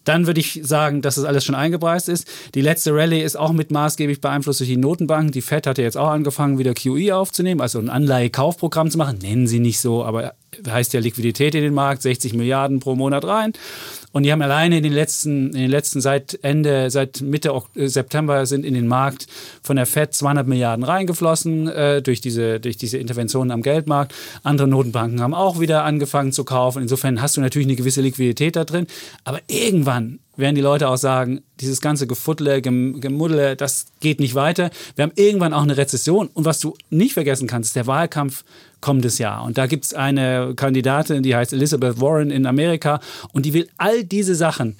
Dann 0.04 0.28
würde 0.28 0.40
ich 0.40 0.60
sagen, 0.64 1.02
dass 1.02 1.16
das 1.16 1.26
alles 1.26 1.46
schon 1.46 1.56
eingepreist 1.56 2.10
ist. 2.10 2.28
Die 2.56 2.62
letzte 2.62 2.94
Rallye 2.94 3.22
ist 3.22 3.38
auch 3.38 3.54
mit 3.54 3.72
maßgeblich 3.72 4.22
beeinflusst 4.22 4.60
durch 4.60 4.70
die 4.70 4.78
Notenbanken. 4.78 5.32
Die 5.32 5.42
Fed 5.42 5.68
hat 5.68 5.78
ja 5.78 5.84
jetzt 5.84 5.98
auch 5.98 6.10
angefangen, 6.10 6.58
wieder 6.58 6.74
QE 6.74 7.16
aufzunehmen, 7.16 7.62
also 7.62 7.80
ein 7.80 7.90
Anleihekaufprogramm 7.90 8.92
zu 8.92 8.98
machen. 8.98 9.20
Nennen 9.22 9.48
sie 9.48 9.60
nicht 9.60 9.80
so, 9.80 10.04
aber 10.04 10.34
heißt 10.68 10.94
ja 10.94 11.00
Liquidität 11.00 11.56
in 11.56 11.62
den 11.62 11.74
Markt, 11.74 12.02
60 12.02 12.34
Milliarden 12.34 12.80
pro 12.80 12.96
Monat 12.96 13.26
rein. 13.26 13.54
Und 14.12 14.24
die 14.24 14.32
haben 14.32 14.42
alleine 14.42 14.78
in 14.78 14.84
den 14.84 14.94
letzten, 14.94 15.48
in 15.48 15.62
den 15.62 15.70
letzten 15.70 16.02
seit 16.02 16.40
Ende, 16.44 16.90
seit 16.90 17.22
Mitte 17.22 17.54
äh, 17.76 17.88
September 17.88 18.46
sind 18.46 18.66
in 18.66 18.74
den 18.74 18.88
Markt 18.88 19.28
von 19.62 19.76
der 19.76 19.86
Fed 19.86 20.14
200 20.14 20.48
Milliarden 20.48 20.84
reingeflossen 20.84 21.68
äh, 21.68 22.02
durch, 22.02 22.20
diese, 22.22 22.60
durch 22.60 22.78
diese 22.78 22.98
Interventionen 22.98 23.52
am 23.52 23.62
Geldmarkt. 23.62 24.14
Andere 24.44 24.68
Notenbanken 24.68 25.22
haben 25.22 25.34
auch 25.34 25.60
wieder 25.60 25.84
angefangen 25.84 26.32
zu 26.32 26.44
kaufen. 26.44 26.82
Insofern 26.82 27.22
hast 27.22 27.38
du 27.38 27.42
natürlich 27.42 27.68
eine 27.68 27.76
gewisse 27.76 28.02
Liquidität 28.02 28.56
da 28.56 28.64
drin. 28.64 28.88
Aber 29.26 29.40
irgendwann 29.48 30.20
werden 30.40 30.56
die 30.56 30.62
Leute 30.62 30.88
auch 30.88 30.98
sagen, 30.98 31.42
dieses 31.60 31.82
ganze 31.82 32.08
Gefuddle, 32.08 32.62
Gemuddle, 32.62 33.56
das 33.56 33.88
geht 34.00 34.20
nicht 34.20 34.36
weiter. 34.36 34.70
Wir 34.96 35.04
haben 35.04 35.12
irgendwann 35.16 35.54
auch 35.54 35.64
eine 35.64 35.78
Rezession. 35.78 36.30
Und 36.34 36.46
was 36.46 36.60
du 36.60 36.76
nicht 36.90 37.14
vergessen 37.14 37.48
kannst, 37.48 37.70
ist 37.70 37.76
der 37.76 37.88
Wahlkampf 37.88 38.44
kommendes 38.82 39.18
Jahr. 39.18 39.44
Und 39.44 39.58
da 39.58 39.68
gibt 39.68 39.86
es 39.86 39.94
eine 39.94 40.54
Kandidatin, 40.56 41.24
die 41.24 41.36
heißt 41.36 41.52
Elizabeth 41.54 42.00
Warren 42.00 42.32
in 42.32 42.46
Amerika 42.46 43.02
und 43.34 43.46
die 43.46 43.54
will 43.54 43.68
all 43.78 43.99
diese 44.06 44.36
Sachen, 44.36 44.76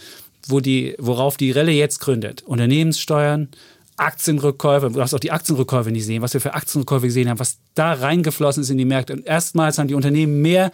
wo 0.48 0.60
die, 0.60 0.96
worauf 0.98 1.38
die 1.38 1.52
Relle 1.52 1.72
jetzt 1.72 2.00
gründet, 2.00 2.42
Unternehmenssteuern, 2.44 3.50
Aktienrückkäufe, 3.98 4.90
du 4.90 5.02
hast 5.02 5.14
auch 5.14 5.20
die 5.20 5.32
Aktienrückkäufe 5.32 5.92
nicht 5.92 6.06
sehen, 6.06 6.22
was 6.22 6.34
wir 6.34 6.42
für 6.42 6.54
Aktienrückkäufe 6.54 7.08
gesehen 7.08 7.30
haben, 7.30 7.40
was 7.40 7.58
da 7.76 7.94
reingeflossen 7.94 8.64
ist 8.64 8.70
in 8.70 8.78
die 8.78 8.86
Märkte. 8.86 9.14
Und 9.14 9.26
erstmals 9.26 9.78
haben 9.78 9.88
die 9.88 9.94
Unternehmen 9.94 10.42
mehr 10.42 10.72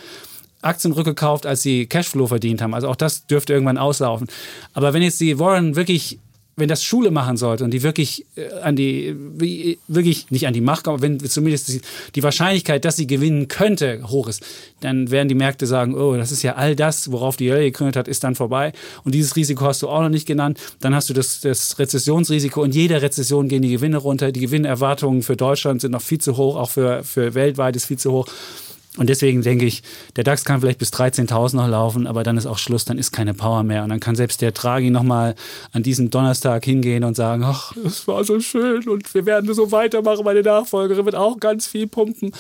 Aktien 0.62 0.94
rückgekauft, 0.94 1.46
als 1.46 1.62
sie 1.62 1.86
Cashflow 1.86 2.28
verdient 2.28 2.62
haben. 2.62 2.74
Also 2.74 2.88
auch 2.88 2.96
das 2.96 3.28
dürfte 3.28 3.54
irgendwann 3.54 3.78
auslaufen. 3.78 4.28
Aber 4.74 4.94
wenn 4.94 5.02
jetzt 5.02 5.20
die 5.20 5.40
Warren 5.40 5.76
wirklich 5.76 6.20
wenn 6.58 6.70
das 6.70 6.84
Schule 6.84 7.12
machen 7.12 7.36
sollte 7.36 7.64
und 7.64 7.72
die 7.72 7.84
wirklich 7.84 8.26
äh, 8.36 8.50
an 8.62 8.76
die, 8.76 9.78
wirklich 9.88 10.32
nicht 10.32 10.48
an 10.48 10.54
die 10.54 10.62
Macht 10.62 10.86
kommen, 10.86 11.02
wenn 11.02 11.20
zumindest 11.20 11.68
die, 11.68 11.82
die 12.16 12.24
Wahrscheinlichkeit, 12.24 12.86
dass 12.86 12.96
sie 12.96 13.08
gewinnen 13.08 13.48
könnte, 13.48 14.02
hoch 14.08 14.28
ist, 14.28 14.44
dann 14.80 15.12
werden 15.12 15.28
die 15.28 15.36
Märkte 15.36 15.68
sagen, 15.68 15.96
oh, 15.96 16.16
das 16.16 16.32
ist 16.32 16.44
ja 16.44 16.56
all 16.56 16.76
das, 16.76 17.12
worauf 17.12 17.36
die 17.36 17.52
Hölle 17.52 17.66
gegründet 17.66 17.98
hat, 17.98 18.08
ist 18.08 18.24
dann 18.24 18.36
vorbei. 18.36 18.72
Und 19.04 19.14
dieses 19.14 19.36
Risiko 19.36 19.66
hast 19.66 19.82
du 19.82 19.90
auch 19.90 20.02
noch 20.02 20.10
nicht 20.10 20.26
genannt. 20.26 20.60
Dann 20.80 20.96
hast 20.96 21.10
du 21.10 21.14
das, 21.14 21.42
das 21.42 21.78
Rezessionsrisiko. 21.78 22.62
und 22.62 22.74
jeder 22.74 23.02
Rezession 23.02 23.50
gehen 23.50 23.62
die 23.62 23.72
Gewinne 23.72 23.98
runter. 23.98 24.32
Die 24.32 24.40
Gewinnerwartungen 24.40 25.24
für 25.24 25.36
Deutschland 25.36 25.82
sind 25.82 25.92
noch 25.92 26.02
viel 26.02 26.20
zu 26.20 26.38
hoch, 26.38 26.56
auch 26.56 26.70
für, 26.70 27.04
für 27.04 27.34
weltweit 27.34 27.76
ist 27.76 27.86
viel 27.86 27.98
zu 27.98 28.12
hoch. 28.12 28.28
Und 28.98 29.10
deswegen 29.10 29.42
denke 29.42 29.66
ich, 29.66 29.84
der 30.16 30.24
DAX 30.24 30.46
kann 30.46 30.62
vielleicht 30.62 30.80
bis 30.80 30.94
13.000 30.94 31.56
noch 31.56 31.68
laufen, 31.68 32.08
aber 32.08 32.24
dann 32.24 32.38
ist 32.38 32.46
auch 32.46 32.58
Schluss, 32.58 32.86
dann 32.86 32.98
ist 32.98 33.12
keine 33.12 33.34
Power 33.34 33.64
mehr. 33.64 33.84
Und 33.84 33.90
dann 33.90 34.00
kann 34.00 34.16
selbst 34.16 34.42
der 34.42 34.52
Draghi 34.52 34.90
nochmal 34.90 35.36
an 35.74 35.84
diesem 35.84 36.10
Donnerstag 36.10 36.64
hingehen 36.64 37.04
und 37.04 37.16
sagen, 37.16 37.44
ach, 37.44 37.76
es 37.86 38.08
war 38.08 38.24
so 38.24 38.40
schön 38.40 38.88
und 38.88 39.14
wir 39.14 39.26
werden 39.26 39.54
so 39.54 39.72
weitermachen, 39.72 40.24
meine 40.24 40.42
Nachfolgerin 40.42 41.06
wird 41.06 41.16
auch 41.16 41.40
ganz 41.40 41.68
viel 41.68 41.88
pumpen. 41.88 42.32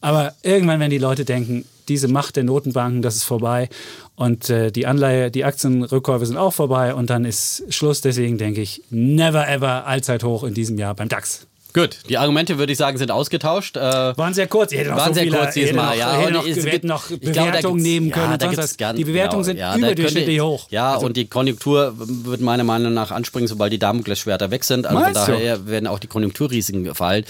Aber 0.00 0.34
irgendwann 0.42 0.80
werden 0.80 0.90
die 0.90 0.98
Leute 0.98 1.24
denken, 1.24 1.64
diese 1.88 2.08
Macht 2.08 2.36
der 2.36 2.44
Notenbanken, 2.44 3.02
das 3.02 3.16
ist 3.16 3.24
vorbei. 3.24 3.68
Und 4.14 4.50
äh, 4.50 4.70
die 4.70 4.86
Anleihe, 4.86 5.30
die 5.30 5.44
Aktienrückkäufe 5.44 6.26
sind 6.26 6.36
auch 6.36 6.52
vorbei 6.52 6.94
und 6.94 7.10
dann 7.10 7.24
ist 7.24 7.64
Schluss. 7.70 8.02
Deswegen 8.02 8.38
denke 8.38 8.60
ich, 8.60 8.82
never 8.90 9.48
ever 9.48 9.86
Allzeithoch 9.86 10.44
in 10.44 10.54
diesem 10.54 10.78
Jahr 10.78 10.94
beim 10.94 11.08
DAX. 11.08 11.46
Gut, 11.74 11.98
die 12.08 12.18
Argumente 12.18 12.58
würde 12.58 12.72
ich 12.72 12.78
sagen 12.78 12.98
sind 12.98 13.10
ausgetauscht. 13.10 13.76
Äh, 13.76 13.80
waren 13.80 14.34
sehr 14.34 14.46
kurz. 14.46 14.72
Ihr 14.72 14.88
waren 14.90 15.08
so 15.08 15.14
sehr 15.14 15.22
viele, 15.24 15.38
kurz 15.38 15.54
diesmal. 15.54 15.96
Ja, 15.96 16.18
und 16.18 16.32
noch, 16.32 16.44
wir 16.44 16.64
hätten 16.64 16.86
noch 16.86 17.08
Bewertungen 17.08 17.82
nehmen 17.82 18.10
können. 18.10 18.36
Ja, 18.38 18.52
ganz, 18.52 18.76
die 18.76 19.04
Bewertungen 19.04 19.42
genau, 19.42 19.42
sind 19.42 19.56
ja, 19.56 19.76
überdurchschnittlich 19.76 20.40
hoch. 20.40 20.66
Ja, 20.70 20.94
also, 20.94 21.06
und 21.06 21.16
die 21.16 21.26
Konjunktur 21.26 21.94
wird 21.96 22.42
meiner 22.42 22.64
Meinung 22.64 22.92
nach 22.92 23.10
anspringen, 23.10 23.48
sobald 23.48 23.72
die 23.72 23.78
Damoklesschwerter 23.78 24.50
weg 24.50 24.64
sind. 24.64 24.86
Also 24.86 25.02
von 25.02 25.14
daher 25.14 25.58
du? 25.58 25.66
werden 25.66 25.86
auch 25.86 25.98
die 25.98 26.08
Konjunkturrisiken 26.08 26.94
fallen. 26.94 27.24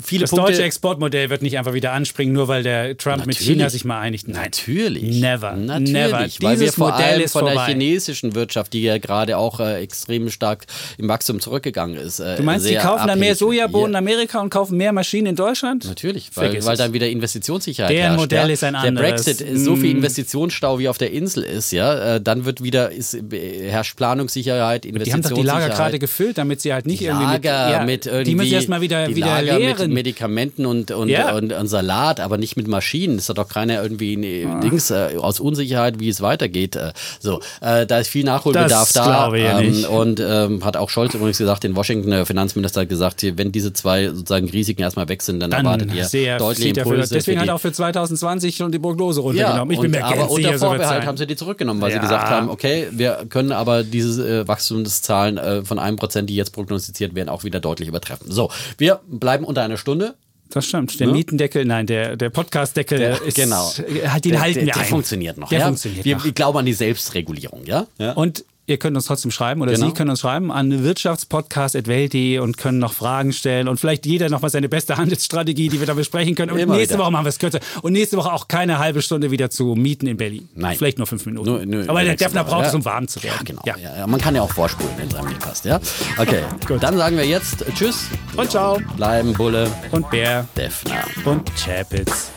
Viele 0.00 0.20
das 0.20 0.30
Punkte, 0.30 0.52
deutsche 0.52 0.62
Exportmodell 0.62 1.28
wird 1.28 1.42
nicht 1.42 1.58
einfach 1.58 1.74
wieder 1.74 1.92
anspringen, 1.92 2.32
nur 2.32 2.46
weil 2.46 2.62
der 2.62 2.96
Trump 2.96 3.26
mit 3.26 3.36
China 3.36 3.68
sich 3.68 3.84
mal 3.84 3.98
einigt. 3.98 4.28
Nein. 4.28 4.42
Natürlich. 4.44 5.20
Never. 5.20 5.56
Natürlich. 5.56 5.92
Never. 5.92 6.18
Weil 6.18 6.28
Dieses 6.28 6.60
wir 6.60 6.72
vor 6.72 6.92
Modell 6.92 7.14
allem 7.14 7.28
von 7.28 7.40
vorbei. 7.40 7.54
der 7.54 7.64
chinesischen 7.66 8.36
Wirtschaft, 8.36 8.72
die 8.74 8.82
ja 8.82 8.98
gerade 8.98 9.36
auch 9.36 9.58
äh, 9.58 9.82
extrem 9.82 10.30
stark 10.30 10.66
im 10.98 11.08
Wachstum 11.08 11.40
zurückgegangen 11.40 11.96
ist. 11.96 12.20
Äh, 12.20 12.36
du 12.36 12.44
meinst, 12.44 12.68
die 12.68 12.76
kaufen 12.76 13.08
dann 13.08 13.18
mehr 13.18 13.34
Sojabohnen 13.34 13.90
in 13.90 13.96
Amerika 13.96 14.40
und 14.40 14.50
kaufen 14.50 14.76
mehr 14.76 14.92
Maschinen 14.92 15.26
in 15.26 15.36
Deutschland? 15.36 15.84
Natürlich, 15.84 16.30
weil, 16.34 16.64
weil 16.64 16.76
dann 16.76 16.92
wieder 16.92 17.08
Investitionssicherheit 17.08 17.90
Der 17.90 18.04
herrscht. 18.04 18.20
Modell 18.20 18.46
ja? 18.46 18.52
ist 18.52 18.62
ein 18.62 18.76
anderes. 18.76 19.24
Der 19.24 19.32
Brexit, 19.34 19.52
mm. 19.52 19.56
so 19.56 19.74
viel 19.74 19.90
Investitionsstau 19.90 20.78
wie 20.78 20.88
auf 20.88 20.98
der 20.98 21.10
Insel 21.10 21.42
ist, 21.42 21.72
ja, 21.72 22.14
äh, 22.14 22.20
dann 22.20 22.44
wird 22.44 22.62
wieder, 22.62 22.92
ist, 22.92 23.14
äh, 23.14 23.68
herrscht 23.68 23.96
Planungssicherheit, 23.96 24.86
Investitionssicherheit. 24.86 25.44
Die 25.44 25.50
haben 25.50 25.52
doch 25.52 25.58
die 25.58 25.66
Lager 25.66 25.74
gerade 25.74 25.98
gefüllt, 25.98 26.38
damit 26.38 26.60
sie 26.60 26.72
halt 26.72 26.86
nicht 26.86 27.00
die 27.00 27.06
irgendwie 27.06 27.32
mit, 27.32 27.44
ja, 27.44 27.84
mit 27.84 28.06
irgendwie, 28.06 28.24
die 28.24 28.34
müssen 28.36 28.52
erstmal 28.52 28.80
wieder, 28.80 29.08
wieder 29.08 29.26
Lager 29.42 29.55
leeren. 29.58 29.88
Mit 29.88 29.94
Medikamenten 29.94 30.66
und, 30.66 30.90
und, 30.90 31.08
ja. 31.08 31.34
und, 31.34 31.52
und, 31.52 31.66
Salat, 31.68 32.20
aber 32.20 32.38
nicht 32.38 32.56
mit 32.56 32.68
Maschinen. 32.68 33.16
Das 33.16 33.28
hat 33.28 33.38
doch 33.38 33.48
keiner 33.48 33.82
irgendwie 33.82 34.46
ah. 34.48 34.60
Dings 34.60 34.90
äh, 34.90 35.16
aus 35.18 35.40
Unsicherheit, 35.40 36.00
wie 36.00 36.08
es 36.08 36.20
weitergeht. 36.20 36.76
Äh, 36.76 36.92
so, 37.20 37.40
äh, 37.60 37.86
da 37.86 37.98
ist 37.98 38.08
viel 38.08 38.24
Nachholbedarf 38.24 38.92
das 38.92 38.92
da. 38.92 39.32
Ähm, 39.34 39.84
und 39.84 40.20
ähm, 40.20 40.64
hat 40.64 40.76
auch 40.76 40.90
Scholz 40.90 41.14
übrigens 41.14 41.38
gesagt, 41.38 41.64
in 41.64 41.76
Washington, 41.76 42.10
der 42.10 42.26
Finanzminister 42.26 42.82
hat 42.82 42.88
gesagt, 42.88 43.24
wenn 43.36 43.52
diese 43.52 43.72
zwei 43.72 44.08
sozusagen 44.08 44.48
Risiken 44.48 44.82
erstmal 44.82 45.08
weg 45.08 45.22
sind, 45.22 45.40
dann, 45.40 45.50
dann 45.50 45.64
erwartet 45.64 45.94
ihr 45.94 46.04
sehr 46.04 46.38
deutliche 46.38 46.80
Impulse. 46.80 47.14
Deswegen 47.14 47.40
hat 47.40 47.48
er 47.48 47.54
auch 47.54 47.60
für 47.60 47.72
2020 47.72 48.56
schon 48.56 48.72
die 48.72 48.78
Prognose 48.78 49.20
runtergenommen. 49.20 49.70
Ja, 49.70 49.74
ich 49.74 49.80
bin 49.80 49.94
und, 49.94 50.00
mir 50.00 50.04
aber 50.04 50.30
unter 50.30 50.58
Vorbehalt 50.58 51.06
haben 51.06 51.16
sie 51.16 51.26
die 51.26 51.36
zurückgenommen, 51.36 51.80
weil 51.80 51.90
ja. 51.90 51.96
sie 51.96 52.02
gesagt 52.02 52.30
haben, 52.30 52.48
okay, 52.48 52.88
wir 52.90 53.26
können 53.28 53.52
aber 53.52 53.82
diese 53.82 54.40
äh, 54.40 54.48
Wachstumszahlen 54.48 55.38
äh, 55.38 55.64
von 55.64 55.78
einem 55.78 55.96
Prozent, 55.96 56.30
die 56.30 56.36
jetzt 56.36 56.50
prognostiziert 56.50 57.14
werden, 57.14 57.28
auch 57.28 57.44
wieder 57.44 57.60
deutlich 57.60 57.88
übertreffen. 57.88 58.30
So, 58.30 58.50
wir 58.78 59.00
bleiben 59.08 59.44
unter 59.46 59.62
einer 59.62 59.76
Stunde. 59.76 60.14
Das 60.50 60.66
stimmt. 60.66 60.98
Der 61.00 61.08
ne? 61.08 61.12
Mietendeckel, 61.12 61.64
nein, 61.64 61.86
der, 61.86 62.16
der 62.16 62.30
Podcastdeckel 62.30 62.98
der, 62.98 63.22
ist. 63.22 63.34
Genau. 63.34 63.72
Den 63.76 63.94
der, 63.94 64.12
halten 64.12 64.30
wir 64.30 64.40
der, 64.66 64.74
der 64.74 64.76
ein. 64.76 64.84
funktioniert 64.84 65.38
noch. 65.38 65.48
Der 65.48 65.58
ja? 65.58 65.66
funktioniert 65.66 66.04
wir, 66.04 66.16
noch. 66.16 66.24
wir 66.24 66.32
glauben 66.32 66.58
an 66.58 66.66
die 66.66 66.72
Selbstregulierung, 66.72 67.64
ja? 67.66 67.86
ja? 67.98 68.12
Und 68.12 68.44
Ihr 68.68 68.78
könnt 68.78 68.96
uns 68.96 69.06
trotzdem 69.06 69.30
schreiben 69.30 69.62
oder 69.62 69.72
genau. 69.72 69.86
Sie 69.86 69.92
können 69.92 70.10
uns 70.10 70.20
schreiben 70.20 70.50
an 70.50 70.82
wirtschaftspodcast.welt.de 70.82 72.38
und 72.40 72.56
können 72.58 72.78
noch 72.78 72.94
Fragen 72.94 73.32
stellen 73.32 73.68
und 73.68 73.78
vielleicht 73.78 74.06
jeder 74.06 74.28
noch 74.28 74.42
mal 74.42 74.48
seine 74.50 74.68
beste 74.68 74.96
Handelsstrategie, 74.96 75.68
die 75.68 75.78
wir 75.78 75.86
da 75.86 75.94
besprechen 75.94 76.34
können. 76.34 76.50
Und 76.50 76.58
Immer 76.58 76.74
nächste 76.74 76.94
wieder. 76.94 77.04
Woche 77.04 77.12
machen 77.12 77.24
wir 77.24 77.28
es 77.28 77.38
kürzer. 77.38 77.60
Und 77.82 77.92
nächste 77.92 78.16
Woche 78.16 78.32
auch 78.32 78.48
keine 78.48 78.80
halbe 78.80 79.02
Stunde 79.02 79.30
wieder 79.30 79.50
zu 79.50 79.76
Mieten 79.76 80.08
in 80.08 80.16
Berlin. 80.16 80.48
Nein. 80.54 80.76
Vielleicht 80.76 80.98
nur 80.98 81.06
fünf 81.06 81.24
Minuten. 81.26 81.48
Nur, 81.48 81.64
nur 81.64 81.88
Aber 81.88 82.02
der 82.02 82.16
Defner 82.16 82.42
braucht 82.42 82.66
es, 82.66 82.74
um 82.74 82.84
warm 82.84 83.06
zu 83.06 83.22
werden. 83.22 83.36
Ja, 83.38 83.44
genau. 83.44 83.62
Ja. 83.64 83.76
Ja, 83.98 84.06
man 84.08 84.20
kann 84.20 84.34
ja 84.34 84.42
auch 84.42 84.52
vorspulen, 84.52 84.90
wenn 84.96 85.06
es 85.08 85.14
einem 85.14 85.28
nicht 85.28 85.40
passt. 85.40 85.64
Ja? 85.64 85.80
Okay, 86.18 86.42
Gut. 86.66 86.82
dann 86.82 86.96
sagen 86.96 87.16
wir 87.16 87.24
jetzt 87.26 87.64
Tschüss. 87.76 88.06
Und 88.36 88.50
ciao. 88.50 88.80
Bleiben 88.96 89.32
Bulle. 89.34 89.70
Und 89.92 90.10
Bär. 90.10 90.48
Defner. 90.56 91.04
Und 91.24 91.50
Chapitz. 91.56 92.32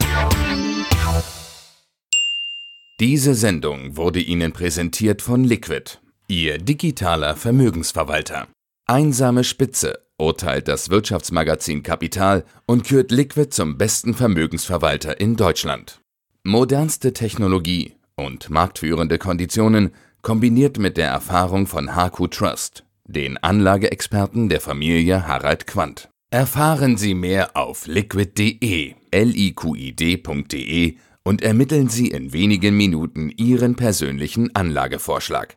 Diese 3.00 3.34
Sendung 3.34 3.96
wurde 3.96 4.20
Ihnen 4.20 4.52
präsentiert 4.52 5.22
von 5.22 5.44
Liquid. 5.44 5.98
Ihr 6.32 6.60
digitaler 6.60 7.36
Vermögensverwalter. 7.36 8.50
Einsame 8.86 9.44
Spitze 9.44 9.98
urteilt 10.20 10.68
das 10.68 10.92
Wirtschaftsmagazin 10.92 11.82
Kapital 11.82 12.46
und 12.68 12.84
kürt 12.84 13.10
Liquid 13.10 13.50
zum 13.50 13.80
besten 13.80 14.14
Vermögensverwalter 14.14 15.20
in 15.20 15.38
Deutschland. 15.38 16.02
Modernste 16.44 17.14
Technologie 17.14 17.96
und 18.16 18.52
marktführende 18.52 19.18
Konditionen 19.18 19.90
kombiniert 20.22 20.78
mit 20.78 20.98
der 20.98 21.08
Erfahrung 21.08 21.66
von 21.66 21.96
HQ 21.96 22.30
Trust, 22.30 22.84
den 23.08 23.38
Anlageexperten 23.40 24.50
der 24.50 24.62
Familie 24.62 25.26
Harald 25.26 25.66
Quandt. 25.66 26.10
Erfahren 26.30 26.96
Sie 26.98 27.16
mehr 27.16 27.58
auf 27.58 27.88
liquid.de, 27.88 28.94
liqid.de 29.12 30.96
und 31.24 31.42
ermitteln 31.42 31.90
Sie 31.90 32.10
in 32.10 32.34
wenigen 32.34 32.78
Minuten 32.78 33.32
Ihren 33.36 33.76
persönlichen 33.76 34.56
Anlagevorschlag. 34.56 35.48